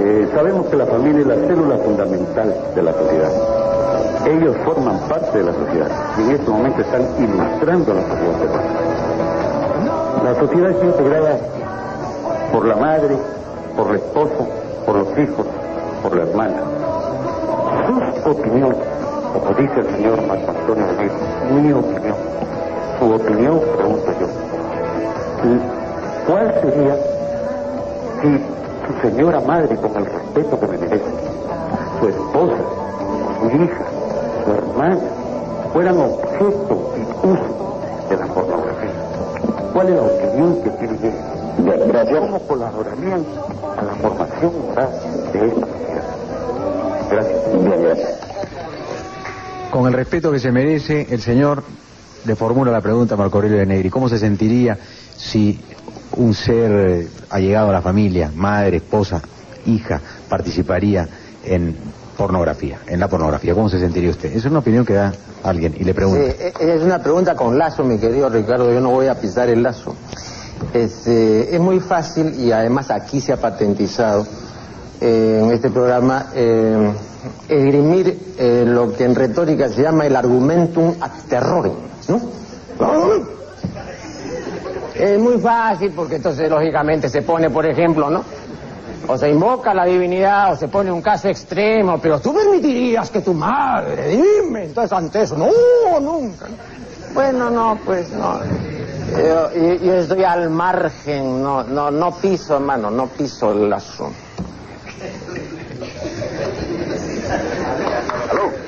Eh, 0.00 0.28
sabemos 0.34 0.66
que 0.66 0.76
la 0.76 0.86
familia 0.86 1.20
es 1.20 1.26
la 1.26 1.36
célula 1.36 1.78
fundamental 1.78 2.54
de 2.74 2.82
la 2.82 2.92
sociedad. 2.92 3.57
Ellos 4.28 4.54
forman 4.62 4.98
parte 5.08 5.38
de 5.38 5.44
la 5.44 5.54
sociedad 5.54 5.88
y 6.18 6.20
en 6.20 6.30
este 6.32 6.50
momento 6.50 6.82
están 6.82 7.00
ilustrando 7.18 7.92
a 7.92 7.94
la 7.94 8.02
sociedad 8.02 8.38
peruana. 8.38 8.62
La 10.22 10.34
sociedad 10.34 10.70
es 10.70 10.84
integrada 10.84 11.38
por 12.52 12.66
la 12.66 12.76
madre, 12.76 13.16
por 13.74 13.88
el 13.88 13.96
esposo, 13.96 14.46
por 14.84 14.96
los 14.96 15.18
hijos, 15.18 15.46
por 16.02 16.14
la 16.14 16.24
hermana. 16.24 16.56
Su 18.22 18.30
opinión, 18.30 18.76
como 19.32 19.54
dice 19.56 19.80
el 19.80 19.96
señor 19.96 20.26
Marco 20.26 20.50
Antonio 20.50 20.84
mi 21.62 21.72
opinión, 21.72 22.14
su 22.98 23.10
opinión, 23.10 23.60
pregunto 23.76 24.12
yo, 24.20 24.26
¿cuál 26.26 26.54
sería 26.60 26.96
si 28.20 28.44
su 28.86 29.08
señora 29.08 29.40
madre, 29.40 29.74
con 29.76 29.96
el 29.96 30.04
respeto 30.04 30.60
que 30.60 30.66
me 30.66 30.76
merece, 30.76 31.10
su 31.98 32.08
esposa, 32.08 32.56
su 33.40 33.56
hija, 33.56 33.97
su 34.48 34.54
hermana, 34.54 34.98
fueran 35.72 35.98
objeto 35.98 36.94
y 36.96 37.26
uso 37.26 37.80
de 38.08 38.16
la 38.16 38.26
pornografía? 38.26 38.90
¿Cuál 39.72 39.88
es 39.88 39.94
la 39.94 40.02
opinión 40.02 40.62
que 40.62 40.70
tiene 40.70 40.98
ella? 41.02 41.86
Gracias. 41.86 42.18
¿Cómo 42.20 42.38
colaborarían 42.40 43.24
a 43.76 43.82
la 43.82 43.94
formación 43.94 44.52
moral 44.66 44.88
de 45.32 45.46
esta 45.48 45.66
sociedad? 45.66 46.04
Gracias. 47.10 47.62
Bien, 47.62 47.82
gracias. 47.82 48.20
Con 49.70 49.86
el 49.86 49.92
respeto 49.92 50.32
que 50.32 50.38
se 50.38 50.50
merece, 50.50 51.06
el 51.10 51.20
señor 51.20 51.62
le 52.24 52.36
formula 52.36 52.70
la 52.70 52.80
pregunta 52.80 53.14
a 53.14 53.18
Marco 53.18 53.38
Aurelio 53.38 53.58
de 53.58 53.66
Negri. 53.66 53.90
¿Cómo 53.90 54.08
se 54.08 54.18
sentiría 54.18 54.78
si 55.16 55.60
un 56.16 56.32
ser 56.32 56.70
eh, 56.72 57.08
allegado 57.28 57.70
a 57.70 57.72
la 57.72 57.82
familia, 57.82 58.32
madre, 58.34 58.78
esposa, 58.78 59.20
hija, 59.66 60.00
participaría 60.28 61.06
en 61.44 61.76
pornografía, 62.18 62.80
en 62.88 62.98
la 63.00 63.08
pornografía? 63.08 63.54
¿Cómo 63.54 63.68
se 63.68 63.78
sentiría 63.78 64.10
usted? 64.10 64.34
Es 64.36 64.44
una 64.44 64.58
opinión 64.58 64.84
que 64.84 64.92
da 64.94 65.12
alguien 65.44 65.72
y 65.78 65.84
le 65.84 65.94
pregunta. 65.94 66.20
Sí, 66.20 66.36
e- 66.40 66.74
es 66.74 66.82
una 66.82 67.00
pregunta 67.00 67.36
con 67.36 67.56
lazo, 67.56 67.84
mi 67.84 67.96
querido 67.98 68.28
Ricardo, 68.28 68.70
yo 68.72 68.80
no 68.80 68.90
voy 68.90 69.06
a 69.06 69.14
pisar 69.14 69.48
el 69.48 69.62
lazo. 69.62 69.94
Este, 70.74 71.54
es 71.54 71.60
muy 71.60 71.78
fácil 71.78 72.34
y 72.40 72.50
además 72.50 72.90
aquí 72.90 73.20
se 73.20 73.32
ha 73.32 73.36
patentizado 73.36 74.26
eh, 75.00 75.40
en 75.44 75.52
este 75.52 75.70
programa 75.70 76.26
eh, 76.34 76.92
esgrimir 77.48 78.34
eh, 78.36 78.64
lo 78.66 78.92
que 78.92 79.04
en 79.04 79.14
retórica 79.14 79.68
se 79.68 79.82
llama 79.82 80.04
el 80.04 80.16
argumentum 80.16 80.94
ad 81.00 81.12
terrorem, 81.28 81.72
¿no? 82.08 82.20
Es 84.96 85.18
muy 85.20 85.38
fácil 85.38 85.92
porque 85.94 86.16
entonces 86.16 86.50
lógicamente 86.50 87.08
se 87.08 87.22
pone, 87.22 87.48
por 87.48 87.64
ejemplo, 87.64 88.10
¿no? 88.10 88.24
O 89.06 89.16
se 89.16 89.30
invoca 89.30 89.70
a 89.70 89.74
la 89.74 89.84
divinidad 89.86 90.52
o 90.52 90.56
se 90.56 90.68
pone 90.68 90.90
un 90.92 91.00
caso 91.00 91.28
extremo, 91.28 91.98
pero 91.98 92.20
tú 92.20 92.34
permitirías 92.34 93.10
que 93.10 93.20
tu 93.22 93.32
madre, 93.32 94.08
dime, 94.08 94.64
entonces 94.66 94.92
ante 94.92 95.22
eso, 95.22 95.36
no, 95.36 95.48
nunca. 96.00 96.46
Bueno, 97.14 97.48
no, 97.50 97.80
pues 97.84 98.10
no. 98.12 98.38
Yo, 99.16 99.50
yo- 99.54 99.74
yo 99.76 99.94
estoy 99.94 100.24
al 100.24 100.50
margen, 100.50 101.42
no, 101.42 101.62
no, 101.62 101.90
no 101.90 102.10
piso, 102.20 102.56
hermano, 102.56 102.90
no 102.90 103.06
piso 103.06 103.52
el 103.52 103.72
asunto. 103.72 104.14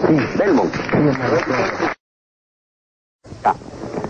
Sí, 0.07 0.16
Belmont. 0.39 0.74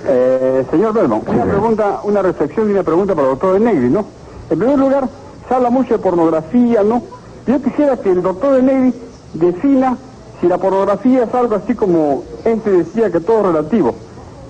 Eh, 0.07 0.65
señor 0.71 0.93
Belmont, 0.95 1.29
una 1.29 1.45
pregunta, 1.45 2.01
una 2.05 2.23
reflexión 2.23 2.69
y 2.69 2.73
una 2.73 2.83
pregunta 2.83 3.15
para 3.15 3.27
el 3.29 3.33
doctor 3.35 3.61
Negri, 3.61 3.89
¿no? 3.91 4.07
En 4.49 4.59
primer 4.59 4.79
lugar, 4.79 5.09
se 5.51 5.57
habla 5.57 5.69
mucho 5.69 5.95
de 5.95 5.99
pornografía, 5.99 6.85
¿no? 6.85 7.03
Yo 7.45 7.61
quisiera 7.61 7.97
que 7.97 8.13
el 8.13 8.23
doctor 8.23 8.55
de 8.55 8.63
Negri 8.63 8.95
defina 9.35 9.99
si 10.41 10.47
la 10.47 10.59
pornografía 10.59 11.25
es 11.25 11.35
algo 11.35 11.57
así 11.57 11.75
como 11.75 12.23
este 12.45 12.71
decía 12.71 13.11
que 13.11 13.19
todo 13.19 13.41
es 13.41 13.47
relativo, 13.47 13.97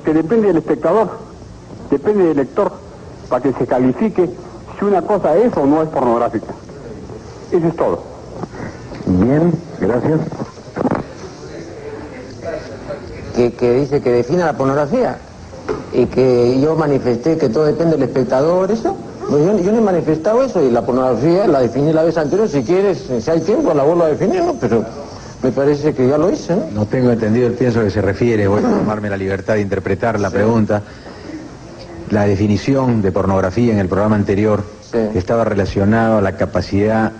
que 0.04 0.12
depende 0.12 0.48
del 0.48 0.58
espectador, 0.58 1.08
depende 1.90 2.24
del 2.24 2.36
lector, 2.36 2.70
para 3.30 3.42
que 3.42 3.54
se 3.54 3.66
califique 3.66 4.28
si 4.78 4.84
una 4.84 5.00
cosa 5.00 5.38
es 5.38 5.56
o 5.56 5.64
no 5.64 5.82
es 5.82 5.88
pornográfica. 5.88 6.52
Eso 7.50 7.66
es 7.66 7.76
todo. 7.76 8.02
Bien, 9.06 9.54
gracias. 9.80 10.20
Que, 13.34 13.54
que 13.54 13.72
dice 13.72 14.02
que 14.02 14.12
defina 14.12 14.44
la 14.44 14.52
pornografía 14.52 15.16
y 15.94 16.04
que 16.06 16.60
yo 16.60 16.76
manifesté 16.76 17.38
que 17.38 17.48
todo 17.48 17.64
depende 17.64 17.96
del 17.96 18.02
espectador, 18.02 18.70
eso. 18.70 18.98
Pues 19.30 19.44
yo, 19.44 19.58
yo 19.60 19.70
no 19.70 19.78
he 19.78 19.80
manifestado 19.80 20.42
eso 20.42 20.60
y 20.60 20.70
la 20.70 20.84
pornografía 20.84 21.46
la 21.46 21.60
definí 21.60 21.92
la 21.92 22.02
vez 22.02 22.18
anterior, 22.18 22.48
si 22.48 22.62
quieres, 22.62 23.08
si 23.20 23.30
hay 23.30 23.40
tiempo 23.40 23.72
la 23.72 23.84
vuelvo 23.84 24.02
a 24.02 24.08
definir, 24.08 24.42
¿no? 24.42 24.54
Pero 24.54 24.84
me 25.40 25.52
parece 25.52 25.94
que 25.94 26.08
ya 26.08 26.18
lo 26.18 26.30
hice, 26.32 26.56
¿no? 26.56 26.64
No 26.72 26.86
tengo 26.86 27.12
entendido 27.12 27.46
el 27.46 27.54
pienso 27.54 27.80
que 27.80 27.90
se 27.90 28.02
refiere, 28.02 28.48
voy 28.48 28.58
a 28.58 28.68
tomarme 28.78 29.08
la 29.08 29.16
libertad 29.16 29.54
de 29.54 29.60
interpretar 29.60 30.18
la 30.18 30.30
pregunta. 30.30 30.82
La 32.10 32.26
definición 32.26 33.02
de 33.02 33.12
pornografía 33.12 33.72
en 33.72 33.78
el 33.78 33.88
programa 33.88 34.16
anterior 34.16 34.64
estaba 35.14 35.44
relacionado 35.44 36.18
a 36.18 36.20
la 36.20 36.32
capacidad 36.32 37.12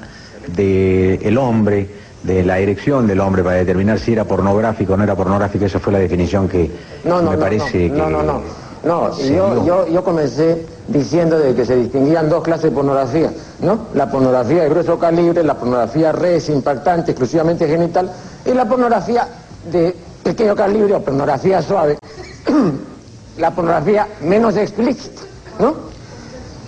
del 0.56 1.38
hombre, 1.38 1.88
de 2.24 2.42
la 2.42 2.58
erección 2.58 3.06
del 3.06 3.20
hombre 3.20 3.44
para 3.44 3.56
determinar 3.56 4.00
si 4.00 4.12
era 4.12 4.24
pornográfico 4.24 4.94
o 4.94 4.96
no 4.96 5.04
era 5.04 5.14
pornográfico. 5.14 5.64
Esa 5.64 5.78
fue 5.78 5.92
la 5.92 6.00
definición 6.00 6.48
que 6.48 6.68
No, 7.04 7.22
no, 7.22 7.30
me 7.30 7.36
no, 7.36 7.42
parece 7.42 7.88
no, 7.88 7.94
que... 7.94 8.59
no, 8.82 9.16
yo, 9.18 9.64
yo, 9.64 9.86
yo 9.88 10.02
comencé 10.02 10.66
diciendo 10.88 11.38
de 11.38 11.54
que 11.54 11.66
se 11.66 11.76
distinguían 11.76 12.28
dos 12.30 12.42
clases 12.42 12.64
de 12.64 12.70
pornografía, 12.70 13.30
¿no? 13.60 13.78
La 13.94 14.10
pornografía 14.10 14.62
de 14.62 14.70
grueso 14.70 14.98
calibre, 14.98 15.44
la 15.44 15.54
pornografía 15.54 16.12
res, 16.12 16.48
impactante, 16.48 17.12
exclusivamente 17.12 17.68
genital, 17.68 18.10
y 18.44 18.52
la 18.52 18.66
pornografía 18.66 19.28
de 19.70 19.94
pequeño 20.22 20.56
calibre 20.56 20.94
o 20.94 21.00
pornografía 21.02 21.60
suave, 21.60 21.98
la 23.38 23.54
pornografía 23.54 24.08
menos 24.22 24.56
explícita, 24.56 25.22
¿no? 25.58 25.90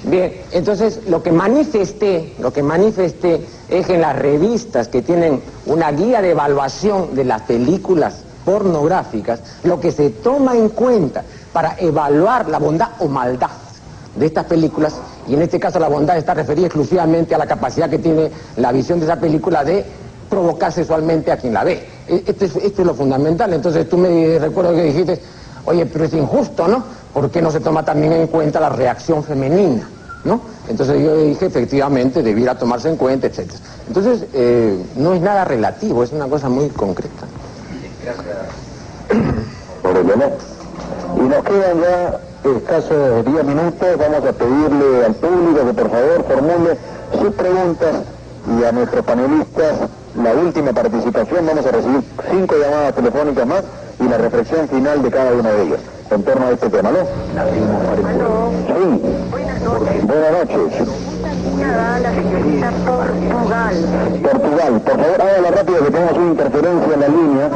Bien, 0.05 0.33
entonces 0.51 1.01
lo 1.07 1.23
que 1.23 1.33
manifesté, 1.33 2.35
lo 2.41 2.53
que 2.53 2.63
manifesté 2.63 3.47
es 3.69 3.87
que 3.87 3.95
en 3.95 4.01
las 4.01 4.19
revistas 4.19 4.89
que 4.89 5.01
tienen 5.01 5.41
una 5.65 5.93
guía 5.93 6.21
de 6.21 6.33
evaluación 6.33 7.15
de 7.15 7.25
las 7.25 7.43
películas 7.43 8.25
pornográficas, 8.45 9.41
lo 9.63 9.79
que 9.79 9.93
se 9.93 10.11
toma 10.11 10.57
en 10.57 10.71
cuenta 10.71 11.23
para 11.53 11.77
evaluar 11.79 12.49
la 12.49 12.59
bondad 12.59 12.89
o 12.99 13.09
maldad 13.09 13.51
de 14.17 14.27
estas 14.27 14.45
películas, 14.45 14.95
y 15.27 15.35
en 15.35 15.43
este 15.43 15.59
caso 15.59 15.79
la 15.79 15.89
bondad 15.89 16.19
está 16.19 16.35
referida 16.35 16.67
exclusivamente 16.67 17.35
a 17.35 17.39
la 17.39 17.47
capacidad 17.47 17.89
que 17.89 17.99
tiene 17.99 18.31
la 18.57 18.73
visión 18.73 18.99
de 18.99 19.07
esa 19.07 19.17
película 19.17 19.65
de 19.65 19.85
provocar 20.29 20.73
sexualmente 20.73 21.31
a 21.33 21.37
quien 21.37 21.55
la 21.55 21.65
ve. 21.65 21.87
E- 22.09 22.25
Esto 22.27 22.45
es, 22.45 22.79
lo 22.79 22.95
fundamental. 22.95 23.53
Entonces 23.53 23.89
tú 23.89 23.97
me 23.99 24.39
recuerdo 24.39 24.75
que 24.75 24.83
dijiste, 24.85 25.21
oye, 25.67 25.87
pero 25.87 26.05
es 26.05 26.13
injusto, 26.15 26.67
¿no? 26.69 26.85
¿Por 27.13 27.31
qué 27.31 27.41
no 27.43 27.51
se 27.51 27.61
toma 27.61 27.85
también 27.85 28.13
en 28.13 28.27
cuenta 28.27 28.59
la 28.61 28.71
reacción 28.71 29.23
femenina? 29.23 29.89
¿No? 30.25 30.41
Entonces 30.69 31.03
yo 31.03 31.17
dije, 31.17 31.47
efectivamente, 31.47 32.23
debiera 32.23 32.57
tomarse 32.57 32.89
en 32.89 32.97
cuenta, 32.97 33.27
etc. 33.27 33.51
Entonces, 33.89 34.25
eh, 34.33 34.79
no 34.97 35.15
es 35.15 35.21
nada 35.21 35.45
relativo, 35.45 36.03
es 36.05 36.13
una 36.13 36.29
cosa 36.29 36.49
muy 36.49 36.69
concreta. 36.69 37.27
Por 39.83 39.97
el 39.97 40.11
honor. 40.11 40.33
Y 41.17 41.21
nos 41.21 41.45
quedan 41.45 41.81
ya 41.81 42.21
escasos 42.57 43.25
10 43.25 43.45
minutos. 43.45 43.89
Vamos 43.99 44.25
a 44.25 44.33
pedirle 44.33 45.05
al 45.07 45.15
público 45.15 45.67
que 45.67 45.75
por 45.75 45.91
favor 45.91 46.25
formule 46.29 46.79
sus 47.21 47.35
preguntas 47.35 47.95
y 48.59 48.65
a 48.65 48.73
nuestros 48.73 49.05
panelistas 49.05 49.75
la 50.17 50.33
última 50.33 50.73
participación. 50.73 51.47
Vamos 51.47 51.67
a 51.67 51.71
recibir 51.71 52.03
cinco 52.31 52.55
llamadas 52.61 52.95
telefónicas 52.95 53.47
más 53.47 53.65
y 54.01 54.09
la 54.09 54.19
reflexión 54.19 54.69
final 54.69 55.03
de 55.03 55.11
cada 55.11 55.33
uno 55.33 55.49
de 55.49 55.63
ellos 55.63 55.81
en 56.11 56.23
torno 56.23 56.47
a 56.47 56.51
este 56.51 56.69
tema, 56.69 56.91
¿no? 56.91 56.99
Sí. 58.67 59.03
Buenas 60.07 60.33
noches. 60.33 61.12
A 61.63 61.99
la 61.99 62.11
señorita 62.15 62.71
Portugal. 62.87 63.75
Portugal, 64.23 64.81
por 64.81 64.97
favor, 65.01 65.21
hágala 65.21 65.51
rápido 65.51 65.79
que 65.85 65.91
tenemos 65.91 66.13
una 66.17 66.31
interferencia 66.31 66.95
en 66.95 67.01
la 67.01 67.09
línea. 67.09 67.51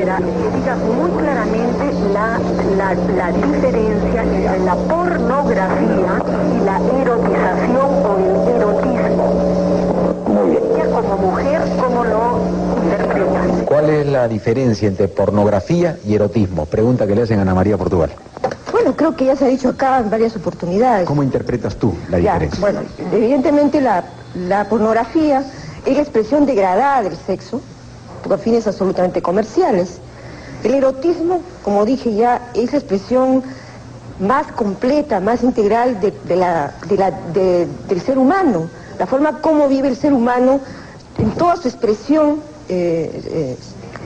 Era 0.00 0.16
que 0.18 0.56
diga 0.58 0.76
muy 0.76 1.10
claramente 1.22 1.84
la, 2.12 2.38
la, 2.76 2.94
la 3.16 3.32
diferencia 3.32 4.22
entre 4.22 4.58
la 4.60 4.74
pornografía 4.74 6.22
y 6.54 6.64
la 6.64 6.80
erotización 7.00 7.90
o 8.04 8.16
el 8.18 8.54
erotismo. 8.56 9.26
Muy 10.26 10.50
bien. 10.50 10.62
Ella 10.74 10.86
como 10.90 11.16
mujer, 11.16 11.60
¿cómo 11.80 12.04
lo 12.04 12.38
interpreta? 12.82 13.64
¿Cuál 13.66 13.90
es 13.90 14.06
la 14.06 14.28
diferencia 14.28 14.88
entre 14.88 15.08
pornografía 15.08 15.96
y 16.06 16.14
erotismo? 16.14 16.66
Pregunta 16.66 17.06
que 17.06 17.14
le 17.14 17.22
hacen 17.22 17.38
a 17.38 17.42
Ana 17.42 17.54
María 17.54 17.76
Portugal. 17.76 18.10
Bueno, 18.82 18.96
creo 18.96 19.14
que 19.14 19.26
ya 19.26 19.36
se 19.36 19.44
ha 19.44 19.48
dicho 19.48 19.68
acá 19.68 20.00
en 20.00 20.10
varias 20.10 20.34
oportunidades. 20.34 21.06
¿Cómo 21.06 21.22
interpretas 21.22 21.76
tú 21.76 21.94
la 22.10 22.18
Ya, 22.18 22.32
diferencia? 22.32 22.60
bueno, 22.60 22.80
evidentemente 23.12 23.80
la, 23.80 24.02
la 24.34 24.68
pornografía 24.68 25.44
es 25.86 25.94
la 25.96 26.02
expresión 26.02 26.46
degradada 26.46 27.02
del 27.02 27.16
sexo 27.16 27.60
por 28.24 28.36
fines 28.40 28.66
absolutamente 28.66 29.22
comerciales. 29.22 29.98
El 30.64 30.74
erotismo, 30.74 31.42
como 31.62 31.84
dije 31.84 32.12
ya, 32.14 32.50
es 32.54 32.72
la 32.72 32.78
expresión 32.78 33.44
más 34.18 34.48
completa, 34.50 35.20
más 35.20 35.44
integral 35.44 36.00
de, 36.00 36.36
la, 36.36 36.72
del 36.88 38.00
ser 38.04 38.18
humano, 38.18 38.68
la 38.98 39.06
forma 39.06 39.38
como 39.40 39.68
vive 39.68 39.86
el 39.88 39.96
ser 39.96 40.12
humano 40.12 40.58
en 41.18 41.30
toda 41.32 41.54
su 41.56 41.68
expresión, 41.68 42.40
eh, 42.68 43.22
eh, 43.26 43.56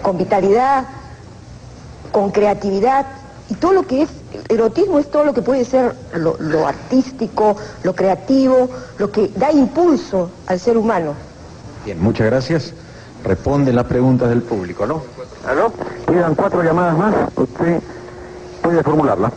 con 0.03 0.19
vitalidad, 0.19 0.85
con 2.13 2.31
creatividad, 2.31 3.07
y 3.49 3.55
todo 3.55 3.73
lo 3.73 3.83
que 3.87 4.03
es 4.03 4.11
erotismo 4.49 4.99
es 4.99 5.11
todo 5.11 5.25
lo 5.25 5.35
que 5.35 5.43
puede 5.43 5.65
ser 5.65 5.95
lo, 6.15 6.37
lo, 6.39 6.67
artístico, 6.67 7.57
lo 7.83 7.95
creativo, 7.95 8.69
lo 8.99 9.11
que 9.11 9.31
da 9.37 9.53
impulso 9.53 10.31
al 10.47 10.59
ser 10.59 10.77
humano. 10.77 11.15
Bien, 11.85 12.01
muchas 12.03 12.27
gracias. 12.27 12.75
Responde 13.25 13.73
las 13.73 13.87
preguntas 13.87 14.29
del 14.29 14.43
público, 14.43 14.87
¿no? 14.87 15.03
¿Aló? 15.47 15.73
Quedan 16.07 16.35
cuatro 16.35 16.63
llamadas 16.63 16.97
más. 16.97 17.15
Usted 17.37 17.81
puede 18.63 18.83
formularla. 18.83 19.33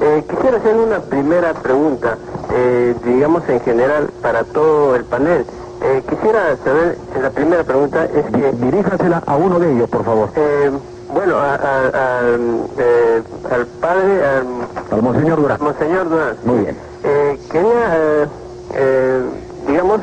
Eh, 0.00 0.24
quisiera 0.28 0.58
hacer 0.58 0.76
una 0.76 1.00
primera 1.00 1.54
pregunta, 1.54 2.16
eh, 2.52 2.94
digamos 3.04 3.48
en 3.48 3.60
general 3.60 4.10
para 4.22 4.44
todo 4.44 4.94
el 4.94 5.04
panel. 5.04 5.44
Eh, 5.82 6.02
quisiera 6.08 6.56
saber, 6.64 6.98
la 7.20 7.30
primera 7.30 7.64
pregunta 7.64 8.04
es 8.04 8.24
que... 8.26 8.52
Diríjasela 8.52 9.22
a 9.26 9.36
uno 9.36 9.58
de 9.58 9.72
ellos, 9.72 9.88
por 9.88 10.04
favor. 10.04 10.30
Bueno, 11.12 11.38
al 11.38 12.68
padre... 13.80 14.26
Al, 14.26 14.44
Monseñor 15.02 15.40
Durán. 15.40 15.58
Monseñor 15.60 16.08
Durán. 16.08 16.36
Muy 16.44 16.60
bien. 16.60 16.76
quería, 17.50 18.28
digamos, 19.66 20.00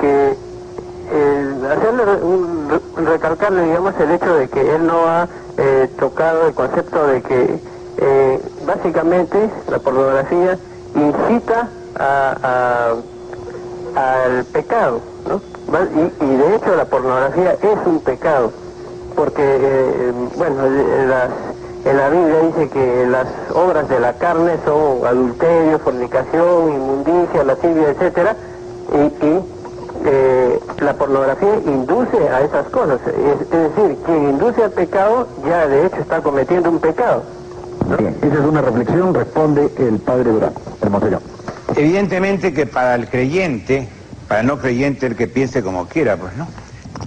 que 0.00 0.36
hacerle 1.70 2.04
recalcarle, 2.96 3.62
digamos, 3.64 3.94
el 4.00 4.10
hecho 4.10 4.34
de 4.34 4.48
que 4.48 4.74
él 4.74 4.86
no 4.86 5.06
ha 5.06 5.28
tocado 5.98 6.48
el 6.48 6.54
concepto 6.54 7.06
de 7.06 7.22
que 7.22 7.60
eh, 7.96 8.40
básicamente 8.66 9.50
la 9.68 9.78
pornografía 9.78 10.58
incita 10.94 11.68
al 13.94 14.44
pecado, 14.46 15.00
¿no? 15.28 15.40
Y, 16.20 16.36
de 16.36 16.56
hecho 16.56 16.76
la 16.76 16.84
pornografía 16.84 17.52
es 17.52 17.86
un 17.86 18.00
pecado, 18.00 18.52
porque, 19.14 19.42
eh, 19.42 20.12
bueno, 20.36 20.66
en 20.66 21.08
la, 21.08 22.08
Biblia 22.08 22.40
dice 22.40 22.68
que 22.70 23.06
las 23.06 23.26
obras 23.54 23.88
de 23.88 24.00
la 24.00 24.14
carne 24.14 24.52
son 24.64 25.06
adulterio, 25.06 25.78
fornicación, 25.78 26.72
inmundicia, 26.72 27.44
lascivia, 27.44 27.90
etcétera, 27.90 28.36
y, 28.92 29.24
eh, 30.06 30.60
la 30.80 30.94
pornografía 30.94 31.54
induce 31.66 32.28
a 32.28 32.42
esas 32.42 32.66
cosas. 32.68 33.00
es 33.06 33.50
decir, 33.50 33.96
quien 34.04 34.30
induce 34.30 34.62
al 34.62 34.70
pecado 34.72 35.26
ya 35.46 35.66
de 35.66 35.86
hecho 35.86 35.96
está 35.96 36.20
cometiendo 36.20 36.70
un 36.70 36.78
pecado. 36.78 37.22
Bien, 37.98 38.16
esa 38.22 38.34
es 38.34 38.40
una 38.40 38.62
reflexión, 38.62 39.14
responde 39.14 39.70
el 39.78 39.98
padre 39.98 40.30
Durán, 40.30 40.52
el 40.82 40.90
monseñor. 40.90 41.20
Evidentemente 41.76 42.52
que 42.52 42.66
para 42.66 42.94
el 42.94 43.08
creyente, 43.08 43.88
para 44.28 44.40
el 44.40 44.46
no 44.46 44.58
creyente, 44.58 45.06
el 45.06 45.16
que 45.16 45.26
piense 45.26 45.62
como 45.62 45.86
quiera, 45.86 46.16
pues 46.16 46.36
no, 46.36 46.46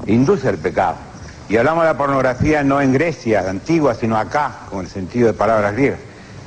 induce 0.05 0.49
al 0.49 0.57
pecado. 0.57 0.95
Y 1.49 1.55
hablamos 1.55 1.83
de 1.83 1.91
la 1.91 1.97
pornografía 1.97 2.63
no 2.63 2.81
en 2.81 2.91
Grecia 2.91 3.49
antigua, 3.49 3.95
sino 3.95 4.17
acá, 4.17 4.65
con 4.69 4.81
el 4.81 4.87
sentido 4.87 5.27
de 5.27 5.33
palabras 5.33 5.73
griegas. 5.73 5.99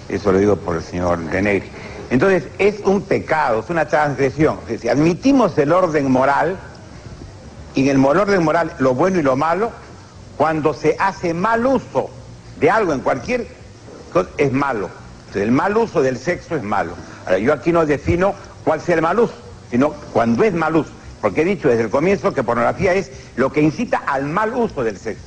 Eso 0.09 0.33
lo 0.33 0.39
digo 0.39 0.57
por 0.57 0.77
el 0.77 0.83
señor 0.83 1.19
Denegri. 1.19 1.69
Entonces, 2.11 2.45
es 2.59 2.81
un 2.85 3.03
pecado, 3.03 3.61
es 3.61 3.71
una 3.71 3.87
transgresión. 3.87 4.59
Si 4.81 4.89
admitimos 4.89 5.57
el 5.57 5.73
orden 5.73 6.11
moral, 6.11 6.59
y 7.75 7.89
en 7.89 8.01
el 8.01 8.05
orden 8.05 8.43
moral 8.43 8.73
lo 8.79 8.95
bueno 8.95 9.21
y 9.21 9.23
lo 9.23 9.37
malo, 9.37 9.71
cuando 10.37 10.75
se 10.75 10.97
hace 10.99 11.33
mal 11.33 11.65
uso 11.65 12.11
de 12.59 12.71
algo 12.71 12.93
en 12.93 13.01
cualquier 13.01 13.47
es 14.37 14.53
malo. 14.53 14.91
el 15.35 15.53
mal 15.53 15.77
uso 15.77 16.03
del 16.03 16.19
sexo 16.19 16.57
es 16.57 16.63
malo. 16.63 16.93
Ahora, 17.25 17.39
yo 17.39 17.53
aquí 17.53 17.73
no 17.73 17.87
defino 17.87 18.35
cuál 18.65 18.81
sea 18.81 18.97
el 18.97 19.03
mal 19.03 19.21
uso, 19.21 19.35
sino 19.71 19.91
cuando 20.13 20.43
es 20.45 20.53
mal 20.53 20.77
uso. 20.77 20.91
Porque 21.21 21.43
he 21.43 21.45
dicho 21.45 21.69
desde 21.69 21.83
el 21.83 21.91
comienzo 21.91 22.33
que 22.33 22.43
pornografía 22.43 22.95
es 22.95 23.11
lo 23.37 23.53
que 23.53 23.61
incita 23.61 23.99
al 24.07 24.25
mal 24.27 24.55
uso 24.55 24.83
del 24.83 24.97
sexo. 24.97 25.25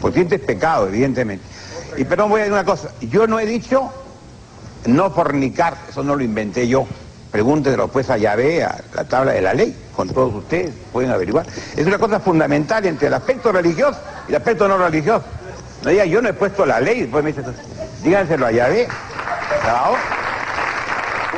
Por 0.00 0.12
cierto, 0.12 0.34
es 0.34 0.40
pecado, 0.40 0.88
evidentemente. 0.88 1.44
Y 1.96 2.04
pero 2.04 2.28
voy 2.28 2.40
a 2.40 2.44
decir 2.44 2.52
una 2.52 2.64
cosa, 2.64 2.90
yo 3.00 3.26
no 3.26 3.38
he 3.38 3.46
dicho 3.46 3.90
no 4.86 5.10
fornicar, 5.10 5.76
eso 5.88 6.02
no 6.02 6.16
lo 6.16 6.22
inventé 6.22 6.66
yo. 6.68 6.86
Pregúnteselo 7.30 7.88
pues 7.88 8.10
a 8.10 8.16
Yahvé, 8.16 8.64
a 8.64 8.82
la 8.94 9.04
tabla 9.04 9.32
de 9.32 9.40
la 9.40 9.54
ley, 9.54 9.76
con 9.94 10.08
todos 10.08 10.34
ustedes, 10.34 10.72
pueden 10.92 11.10
averiguar. 11.10 11.46
Es 11.76 11.86
una 11.86 11.98
cosa 11.98 12.18
fundamental 12.18 12.84
entre 12.86 13.06
el 13.06 13.14
aspecto 13.14 13.52
religioso 13.52 14.00
y 14.26 14.30
el 14.30 14.36
aspecto 14.36 14.66
no 14.66 14.78
religioso. 14.78 15.24
No 15.84 15.90
diga, 15.90 16.04
yo 16.04 16.20
no 16.20 16.28
he 16.28 16.32
puesto 16.32 16.66
la 16.66 16.80
ley, 16.80 17.02
después 17.02 17.22
me 17.22 17.32
dice, 17.32 17.42
díganselo 18.02 18.46
a 18.46 18.52
Yahvé. 18.52 18.88
¿Chao? 19.62 20.19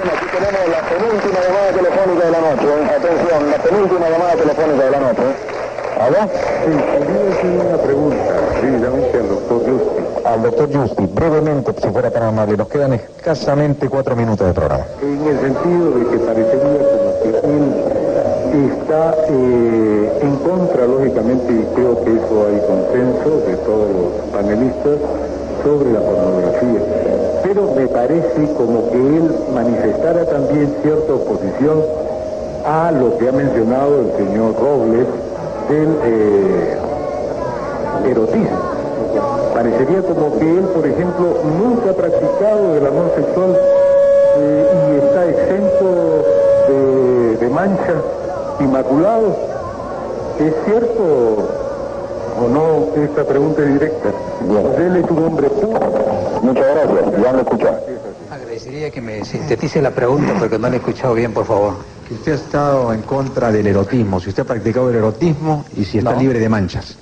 Aquí 0.02 0.26
tenemos 0.32 0.68
la 0.68 0.80
penúltima 0.88 1.38
llamada 1.46 1.70
telefónica 1.70 2.24
de 2.24 2.30
la 2.32 2.40
noche. 2.40 2.66
¿eh? 2.66 2.90
Atención, 2.96 3.50
la 3.50 3.58
penúltima 3.58 4.10
llamada 4.10 4.32
telefónica 4.34 4.84
de 4.84 4.90
la 4.90 5.00
noche. 5.00 5.22
¿eh? 5.22 5.62
¿Aló? 6.02 6.18
Sí, 6.26 6.72
quería 6.72 7.22
hacer 7.30 7.66
una 7.66 7.78
pregunta, 7.78 8.32
precisamente 8.60 9.18
al 9.18 9.28
doctor 9.28 9.58
Justi. 9.58 10.02
Al 10.24 10.42
doctor 10.42 10.68
Justi, 10.72 11.06
brevemente, 11.06 11.74
si 11.80 11.88
fuera 11.90 12.10
tan 12.10 12.22
amable, 12.24 12.56
nos 12.56 12.68
quedan 12.68 12.94
escasamente 12.94 13.88
cuatro 13.88 14.16
minutos 14.16 14.46
de 14.46 14.52
programa. 14.54 14.84
En 15.02 15.26
el 15.26 15.40
sentido 15.40 15.90
de 15.92 16.06
que 16.10 16.18
parecería 16.18 16.78
como 16.90 17.22
que 17.22 17.28
él 17.28 18.72
está 18.72 19.14
eh, 19.28 20.18
en 20.22 20.36
contra, 20.38 20.86
lógicamente, 20.86 21.52
y 21.52 21.74
creo 21.74 22.02
que 22.04 22.10
eso 22.10 22.46
hay 22.48 22.60
consenso 22.66 23.46
de 23.46 23.56
todos 23.58 23.88
los 23.90 24.30
panelistas, 24.32 24.98
sobre 25.62 25.92
la 25.92 26.00
pornografía. 26.00 26.80
Pero 27.42 27.72
me 27.74 27.86
parece 27.88 28.52
como 28.56 28.90
que 28.90 28.96
él 28.96 29.34
manifestara 29.54 30.24
también 30.24 30.74
cierta 30.82 31.12
oposición 31.14 31.82
a 32.64 32.92
lo 32.92 33.18
que 33.18 33.28
ha 33.28 33.32
mencionado 33.32 34.00
el 34.00 34.12
señor 34.16 34.54
Robles 34.60 35.06
del 35.68 35.96
eh, 36.04 36.78
erotismo. 38.06 38.58
Parecería 39.54 40.02
como 40.02 40.38
que 40.38 40.58
él, 40.58 40.64
por 40.74 40.86
ejemplo, 40.86 41.36
nunca 41.58 41.90
ha 41.90 41.94
practicado 41.94 42.76
el 42.76 42.86
amor 42.86 43.12
sexual 43.16 43.56
eh, 44.38 44.66
y 44.88 45.04
está 45.04 45.28
exento 45.28 46.24
de, 46.68 47.36
de 47.36 47.48
mancha 47.50 47.94
Inmaculado, 48.60 49.34
¿es 50.38 50.54
cierto 50.64 51.61
o 52.36 52.48
no 52.48 53.02
esta 53.02 53.24
pregunta 53.24 53.62
es 53.62 53.72
directa? 53.72 54.08
Él 54.78 54.96
es 54.96 55.10
un 55.10 55.24
hombre 55.24 55.48
puro. 55.48 55.80
Muchas 56.42 56.64
gracias, 56.64 57.22
ya 57.22 57.32
lo 57.32 57.40
escuchó. 57.40 57.68
Agradecería 58.30 58.90
que 58.90 59.00
me 59.00 59.24
sintetice 59.24 59.80
la 59.82 59.90
pregunta 59.90 60.34
porque 60.38 60.58
no 60.58 60.68
la 60.68 60.74
he 60.74 60.78
escuchado 60.78 61.14
bien, 61.14 61.32
por 61.32 61.44
favor. 61.44 61.74
Que 62.08 62.14
usted 62.14 62.32
ha 62.32 62.34
estado 62.36 62.92
en 62.92 63.02
contra 63.02 63.52
del 63.52 63.66
erotismo, 63.66 64.20
si 64.20 64.30
usted 64.30 64.42
ha 64.42 64.46
practicado 64.46 64.90
el 64.90 64.96
erotismo 64.96 65.64
y 65.76 65.84
si 65.84 65.98
está 65.98 66.14
libre 66.14 66.38
de 66.38 66.48
manchas. 66.48 66.96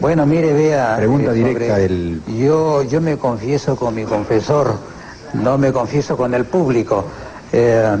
Bueno, 0.00 0.24
mire, 0.24 0.52
vea... 0.52 0.96
Pregunta 0.96 1.32
eh, 1.32 1.34
directa 1.34 1.76
del... 1.76 2.22
Yo, 2.26 2.82
yo 2.82 3.00
me 3.00 3.18
confieso 3.18 3.76
con 3.76 3.94
mi 3.94 4.04
confesor, 4.04 4.74
no 5.34 5.58
me 5.58 5.72
confieso 5.72 6.16
con 6.16 6.32
el 6.32 6.46
público. 6.46 7.04
Eh, 7.52 7.96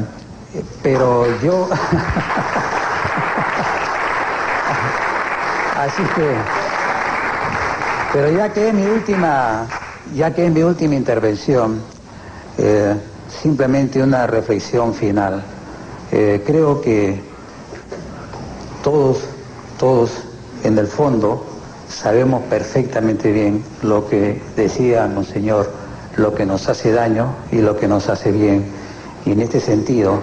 pero 0.82 1.26
yo... 1.42 1.68
Así 5.80 6.02
que, 6.14 6.34
pero 8.12 8.30
ya 8.36 8.52
que 8.52 8.68
es 8.68 8.74
mi 8.74 8.84
última, 8.84 9.66
ya 10.14 10.34
que 10.34 10.44
es 10.44 10.52
mi 10.52 10.62
última 10.62 10.94
intervención, 10.94 11.80
eh, 12.58 12.94
simplemente 13.42 14.02
una 14.02 14.26
reflexión 14.26 14.92
final. 14.92 15.42
Eh, 16.12 16.42
creo 16.44 16.82
que 16.82 17.22
todos, 18.84 19.20
todos 19.78 20.10
en 20.64 20.76
el 20.76 20.86
fondo 20.86 21.46
sabemos 21.88 22.42
perfectamente 22.50 23.32
bien 23.32 23.64
lo 23.80 24.06
que 24.06 24.38
decía 24.56 25.06
Monseñor, 25.06 25.70
lo 26.18 26.34
que 26.34 26.44
nos 26.44 26.68
hace 26.68 26.92
daño 26.92 27.36
y 27.50 27.62
lo 27.62 27.78
que 27.78 27.88
nos 27.88 28.10
hace 28.10 28.32
bien. 28.32 28.66
Y 29.24 29.32
en 29.32 29.40
este 29.40 29.60
sentido, 29.60 30.20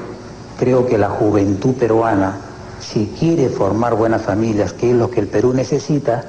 creo 0.59 0.85
que 0.85 0.99
la 0.99 1.09
juventud 1.09 1.73
peruana 1.73 2.41
si 2.79 3.13
quiere 3.19 3.49
formar 3.49 3.95
buenas 3.95 4.21
familias, 4.21 4.73
que 4.73 4.91
es 4.91 4.95
lo 4.95 5.09
que 5.09 5.19
el 5.19 5.27
Perú 5.27 5.53
necesita, 5.53 6.23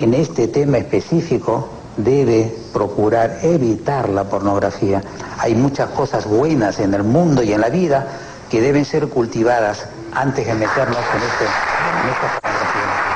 en 0.00 0.14
este 0.14 0.48
tema 0.48 0.78
específico 0.78 1.68
debe 1.96 2.54
procurar 2.72 3.38
evitar 3.42 4.08
la 4.08 4.24
pornografía. 4.24 5.02
Hay 5.38 5.54
muchas 5.54 5.90
cosas 5.90 6.26
buenas 6.26 6.78
en 6.78 6.94
el 6.94 7.02
mundo 7.02 7.42
y 7.42 7.52
en 7.52 7.60
la 7.60 7.68
vida 7.68 8.06
que 8.50 8.60
deben 8.60 8.84
ser 8.84 9.08
cultivadas 9.08 9.86
antes 10.14 10.46
de 10.46 10.54
meternos 10.54 10.96
en, 10.96 11.22
este, 11.22 11.44
esta 11.44 12.40
pornografía. 12.40 13.08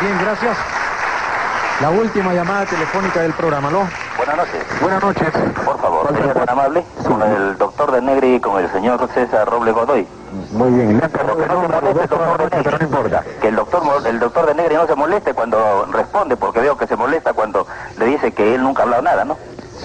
Bien, 0.00 0.18
gracias. 0.20 0.56
La 1.80 1.90
última 1.90 2.34
llamada 2.34 2.66
telefónica 2.66 3.20
del 3.20 3.32
programa, 3.32 3.70
¿no? 3.70 3.88
Buenas 4.24 4.36
noches. 4.36 4.64
Buenas 4.80 5.02
noches. 5.02 5.28
Por 5.64 5.78
favor, 5.80 6.08
señor 6.16 6.34
tan 6.34 6.48
amable, 6.50 6.84
con 7.06 7.22
el 7.22 7.58
doctor. 7.58 7.90
de 7.92 8.00
Negri 8.00 8.40
con 8.40 8.62
el 8.62 8.70
señor 8.70 9.08
César 9.12 9.48
Roble 9.50 9.72
Godoy. 9.72 10.06
Muy 10.52 10.70
bien, 10.70 11.00
Pero 11.12 11.36
que 11.36 11.46
no 11.46 11.62
se 11.62 11.68
moleste 11.68 12.06
doctor 12.06 12.50
de 12.50 12.56
Negri. 12.56 12.76
no 12.78 12.84
importa. 12.86 13.24
Que 13.40 13.48
el 13.48 13.56
doctor, 13.56 13.82
el 14.06 14.18
doctor 14.20 14.46
de 14.46 14.54
Negri 14.54 14.74
no 14.76 14.86
se 14.86 14.94
moleste 14.94 15.34
cuando 15.34 15.86
responde, 15.90 16.36
porque 16.36 16.60
veo 16.60 16.76
que 16.76 16.86
se 16.86 16.94
molesta 16.96 17.32
cuando 17.32 17.66
le 17.98 18.06
dice 18.06 18.30
que 18.32 18.54
él 18.54 18.62
nunca 18.62 18.82
ha 18.82 18.84
hablado 18.84 19.02
nada, 19.02 19.24
¿no? 19.24 19.36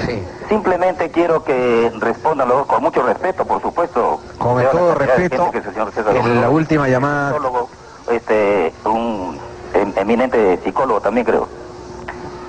Sí. 0.05 0.23
Simplemente 0.47 1.09
quiero 1.09 1.43
que 1.43 1.91
respondan 1.99 2.47
los 2.47 2.59
dos 2.59 2.68
con 2.68 2.84
mucho 2.84 3.01
respeto, 3.01 3.43
por 3.45 3.59
supuesto. 3.61 4.22
Con 4.38 4.64
todo 4.72 4.93
respeto, 4.93 5.49
que 5.51 5.57
el 5.57 5.64
señor 5.64 5.91
César 5.91 6.15
en 6.15 6.22
Roble 6.23 6.41
la 6.41 6.49
última 6.51 6.88
llamada 6.88 7.30
psicólogo, 7.31 7.69
este, 8.11 8.73
un 8.85 9.39
em- 9.73 9.93
eminente 9.97 10.59
psicólogo 10.64 11.01
también 11.01 11.26
creo. 11.26 11.47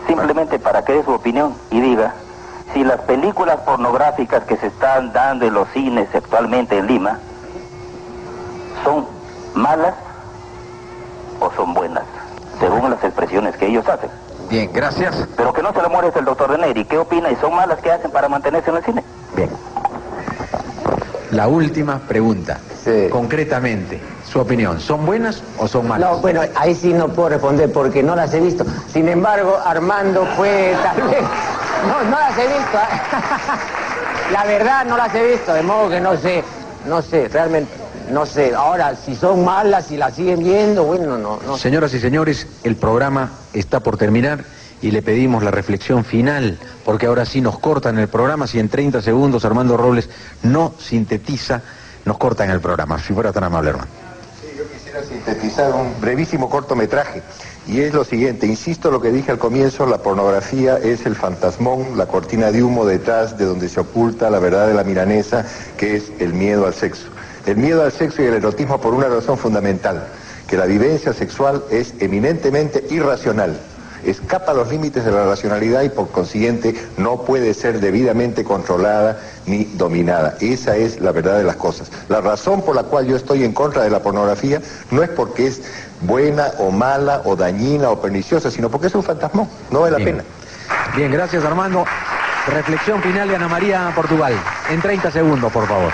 Simplemente 0.09 0.59
para 0.59 0.85
que 0.85 0.94
dé 0.94 1.05
su 1.05 1.12
opinión 1.12 1.55
y 1.70 1.80
diga 1.80 2.14
si 2.72 2.82
las 2.82 3.01
películas 3.02 3.60
pornográficas 3.60 4.43
que 4.44 4.56
se 4.56 4.66
están 4.66 5.12
dando 5.12 5.47
en 5.47 5.55
los 5.55 5.68
cines 5.68 6.09
actualmente 6.12 6.78
en 6.78 6.86
Lima 6.86 7.18
son 8.82 9.06
malas 9.55 9.94
o 11.40 11.51
son 11.52 11.74
buenas, 11.74 12.05
según 12.59 12.90
las 12.90 13.05
expresiones 13.05 13.56
que 13.56 13.66
ellos 13.66 13.86
hacen. 13.89 14.10
Bien, 14.48 14.70
gracias. 14.72 15.28
Pero 15.36 15.52
que 15.52 15.62
no 15.62 15.72
se 15.72 15.82
le 15.82 15.89
moleste 15.89 16.18
el 16.18 16.24
doctor 16.24 16.51
de 16.52 16.59
Neri. 16.59 16.85
¿Qué 16.86 16.98
opina? 16.98 17.30
¿Y 17.30 17.36
son 17.36 17.55
malas 17.55 17.78
que 17.80 17.93
hacen 17.93 18.10
para 18.10 18.28
mantenerse 18.28 18.70
en 18.70 18.76
el 18.76 18.85
cine? 18.85 19.05
Bien. 19.36 19.51
La 21.30 21.48
última 21.48 21.98
pregunta. 21.98 22.59
Concretamente, 23.10 24.00
su 24.30 24.40
opinión, 24.40 24.80
¿son 24.80 25.05
buenas 25.05 25.42
o 25.59 25.68
son 25.68 25.88
malas? 25.88 26.10
No, 26.10 26.18
bueno, 26.18 26.40
ahí 26.55 26.74
sí 26.74 26.92
no 26.92 27.09
puedo 27.09 27.30
responder 27.30 27.70
porque 27.72 28.02
no 28.02 28.14
las 28.14 28.32
he 28.34 28.40
visto. 28.40 28.64
Sin 28.92 29.09
embargo, 29.09 29.59
Armando 29.64 30.26
fue 30.36 30.74
tal 30.82 31.02
vez... 31.09 31.22
No, 31.86 32.10
no 32.10 32.18
las 32.18 32.36
he 32.38 32.46
visto. 32.46 32.78
¿eh? 32.78 34.30
La 34.32 34.44
verdad 34.44 34.84
no 34.84 34.96
las 34.96 35.14
he 35.14 35.30
visto, 35.32 35.55
de 35.55 35.62
modo 35.62 35.88
que 35.88 36.00
no 36.00 36.16
sé, 36.16 36.42
no 36.86 37.00
sé, 37.00 37.28
realmente, 37.28 37.72
no 38.10 38.26
sé. 38.26 38.55
Ahora, 38.55 38.94
si 38.94 39.14
son 39.14 39.44
malas, 39.44 39.86
si 39.86 39.96
las 39.96 40.14
siguen 40.14 40.40
viendo, 40.40 40.84
bueno, 40.84 41.16
no, 41.16 41.38
no. 41.46 41.56
Señoras 41.56 41.94
y 41.94 42.00
señores, 42.00 42.46
el 42.64 42.76
programa 42.76 43.30
está 43.55 43.80
por 43.80 43.96
terminar 43.96 44.44
y 44.82 44.90
le 44.90 45.02
pedimos 45.02 45.42
la 45.42 45.50
reflexión 45.50 46.05
final, 46.05 46.59
porque 46.84 47.06
ahora 47.06 47.24
sí 47.24 47.40
nos 47.40 47.59
cortan 47.59 47.98
el 47.98 48.09
programa, 48.09 48.46
si 48.46 48.59
en 48.59 48.68
30 48.68 49.00
segundos 49.02 49.44
Armando 49.44 49.76
Robles 49.76 50.09
no 50.42 50.74
sintetiza, 50.78 51.62
nos 52.09 52.18
cortan 52.18 52.51
el 52.51 52.60
programa. 52.60 52.98
Si 52.98 53.12
fuera 53.12 53.32
tan 53.32 53.44
amable, 53.44 53.70
hermano. 53.70 53.89
Quisiera 54.72 55.05
sintetizar 55.05 55.72
un 55.74 56.01
brevísimo 56.01 56.51
cortometraje. 56.51 57.22
Y 57.66 57.80
es 57.80 57.93
lo 57.93 58.02
siguiente, 58.02 58.47
insisto 58.47 58.90
lo 58.90 59.01
que 59.01 59.12
dije 59.12 59.30
al 59.30 59.39
comienzo, 59.39 59.86
la 59.86 59.98
pornografía 59.98 60.78
es 60.78 61.05
el 61.05 61.14
fantasmón, 61.14 61.98
la 61.98 62.06
cortina 62.06 62.51
de 62.51 62.62
humo 62.62 62.86
detrás 62.86 63.36
de 63.36 63.44
donde 63.44 63.68
se 63.68 63.80
oculta 63.80 64.30
la 64.30 64.39
verdad 64.39 64.66
de 64.66 64.74
la 64.74 64.85
milanesa, 64.85 65.44
que 65.76 65.97
es 65.97 66.10
el 66.18 66.32
miedo 66.32 66.66
al 66.66 66.72
sexo. 66.72 67.09
El 67.44 67.59
miedo 67.59 67.85
al 67.85 67.93
sexo 67.93 68.22
y 68.22 68.26
el 68.26 68.35
erotismo 68.35 68.80
por 68.80 68.94
una 68.94 69.09
razón 69.09 69.36
fundamental, 69.36 70.09
que 70.48 70.56
la 70.56 70.64
vivencia 70.64 71.12
sexual 71.12 71.62
es 71.70 71.93
eminentemente 72.01 72.82
irracional. 72.89 73.60
Escapa 74.04 74.52
a 74.52 74.54
los 74.54 74.68
límites 74.70 75.04
de 75.04 75.12
la 75.12 75.24
racionalidad 75.24 75.82
y 75.82 75.88
por 75.88 76.08
consiguiente 76.08 76.74
no 76.96 77.22
puede 77.22 77.54
ser 77.54 77.80
debidamente 77.80 78.44
controlada 78.44 79.18
ni 79.46 79.64
dominada. 79.64 80.36
Esa 80.40 80.76
es 80.76 81.00
la 81.00 81.12
verdad 81.12 81.38
de 81.38 81.44
las 81.44 81.56
cosas. 81.56 81.90
La 82.08 82.20
razón 82.20 82.62
por 82.62 82.76
la 82.76 82.84
cual 82.84 83.06
yo 83.06 83.16
estoy 83.16 83.44
en 83.44 83.52
contra 83.52 83.82
de 83.82 83.90
la 83.90 84.00
pornografía 84.02 84.60
no 84.90 85.02
es 85.02 85.08
porque 85.10 85.46
es 85.46 85.62
buena 86.02 86.52
o 86.58 86.70
mala 86.70 87.22
o 87.24 87.36
dañina 87.36 87.90
o 87.90 88.00
perniciosa, 88.00 88.50
sino 88.50 88.70
porque 88.70 88.86
es 88.88 88.94
un 88.94 89.02
fantasmón. 89.02 89.48
No 89.70 89.80
vale 89.80 89.92
la 89.92 89.98
Bien. 89.98 90.10
pena. 90.18 90.24
Bien, 90.96 91.10
gracias 91.12 91.44
Armando. 91.44 91.84
Reflexión 92.46 93.02
final 93.02 93.28
de 93.28 93.36
Ana 93.36 93.48
María 93.48 93.92
Portugal. 93.94 94.32
En 94.70 94.80
30 94.80 95.10
segundos, 95.10 95.52
por 95.52 95.66
favor. 95.66 95.92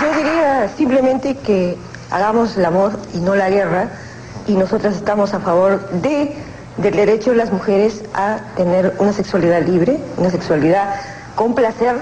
Yo 0.00 0.12
diría 0.16 0.68
simplemente 0.76 1.36
que 1.36 1.76
hagamos 2.10 2.56
el 2.56 2.64
amor 2.64 2.92
y 3.14 3.18
no 3.18 3.34
la 3.34 3.50
guerra 3.50 3.88
y 4.46 4.54
nosotras 4.54 4.96
estamos 4.96 5.32
a 5.34 5.40
favor 5.40 5.88
de, 5.90 6.34
del 6.76 6.94
derecho 6.96 7.30
de 7.30 7.36
las 7.36 7.52
mujeres 7.52 8.02
a 8.14 8.38
tener 8.56 8.94
una 8.98 9.12
sexualidad 9.12 9.62
libre, 9.66 9.98
una 10.16 10.30
sexualidad 10.30 10.94
con 11.34 11.54
placer, 11.54 11.96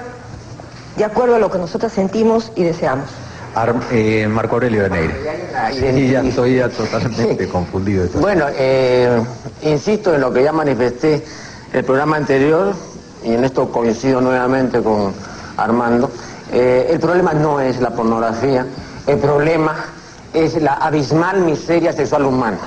de 0.97 1.05
acuerdo 1.05 1.37
a 1.37 1.39
lo 1.39 1.51
que 1.51 1.59
nosotras 1.59 1.93
sentimos 1.93 2.53
y 2.57 2.65
deseamos. 2.65 3.07
Ar- 3.55 3.75
eh, 3.91 4.29
Marco 4.29 4.55
Aurelio 4.57 4.85
de 4.85 4.91
Negri. 4.91 5.15
Sí, 5.73 6.09
ya 6.11 6.21
estoy 6.23 6.57
ya 6.57 6.69
totalmente 6.69 7.49
confundido. 7.49 8.07
Bueno, 8.21 8.45
eh, 8.57 9.21
insisto 9.63 10.15
en 10.15 10.21
lo 10.21 10.33
que 10.33 10.45
ya 10.45 10.53
manifesté 10.53 11.25
el 11.73 11.85
programa 11.85 12.17
anterior, 12.17 12.75
y 13.25 13.33
en 13.35 13.45
esto 13.45 13.71
coincido 13.71 14.21
nuevamente 14.21 14.81
con 14.81 15.13
Armando, 15.57 16.11
eh, 16.53 16.89
el 16.91 17.01
problema 17.01 17.33
no 17.35 17.61
es 17.61 17.81
la 17.81 17.91
pornografía, 17.91 18.67
el 19.07 19.19
problema 19.19 19.75
es 20.33 20.61
la 20.63 20.75
abismal 20.75 21.41
miseria 21.41 21.93
sexual 21.93 22.25
humana. 22.27 22.59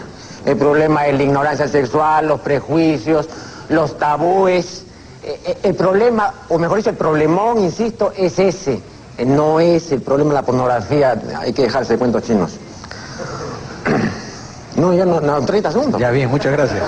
El 0.45 0.57
problema 0.57 1.07
es 1.07 1.17
la 1.17 1.23
ignorancia 1.23 1.67
sexual, 1.67 2.27
los 2.27 2.41
prejuicios, 2.41 3.29
los 3.69 3.97
tabúes. 3.97 4.83
Eh, 5.23 5.39
eh, 5.45 5.57
el 5.63 5.75
problema, 5.75 6.33
o 6.49 6.57
mejor 6.57 6.77
dicho, 6.77 6.89
el 6.89 6.97
problemón, 6.97 7.59
insisto, 7.59 8.11
es 8.15 8.37
ese. 8.39 8.81
Eh, 9.17 9.25
no 9.25 9.59
es 9.59 9.91
el 9.91 10.01
problema 10.01 10.31
de 10.31 10.35
la 10.35 10.41
pornografía, 10.41 11.21
hay 11.39 11.53
que 11.53 11.63
dejarse 11.63 11.93
de 11.93 11.99
cuentos 11.99 12.23
chinos. 12.23 12.51
No, 14.75 14.91
ya 14.91 15.05
no, 15.05 15.21
no, 15.21 15.39
30 15.45 15.71
segundos. 15.71 16.01
Ya 16.01 16.09
bien, 16.09 16.31
muchas 16.31 16.51
gracias. 16.51 16.81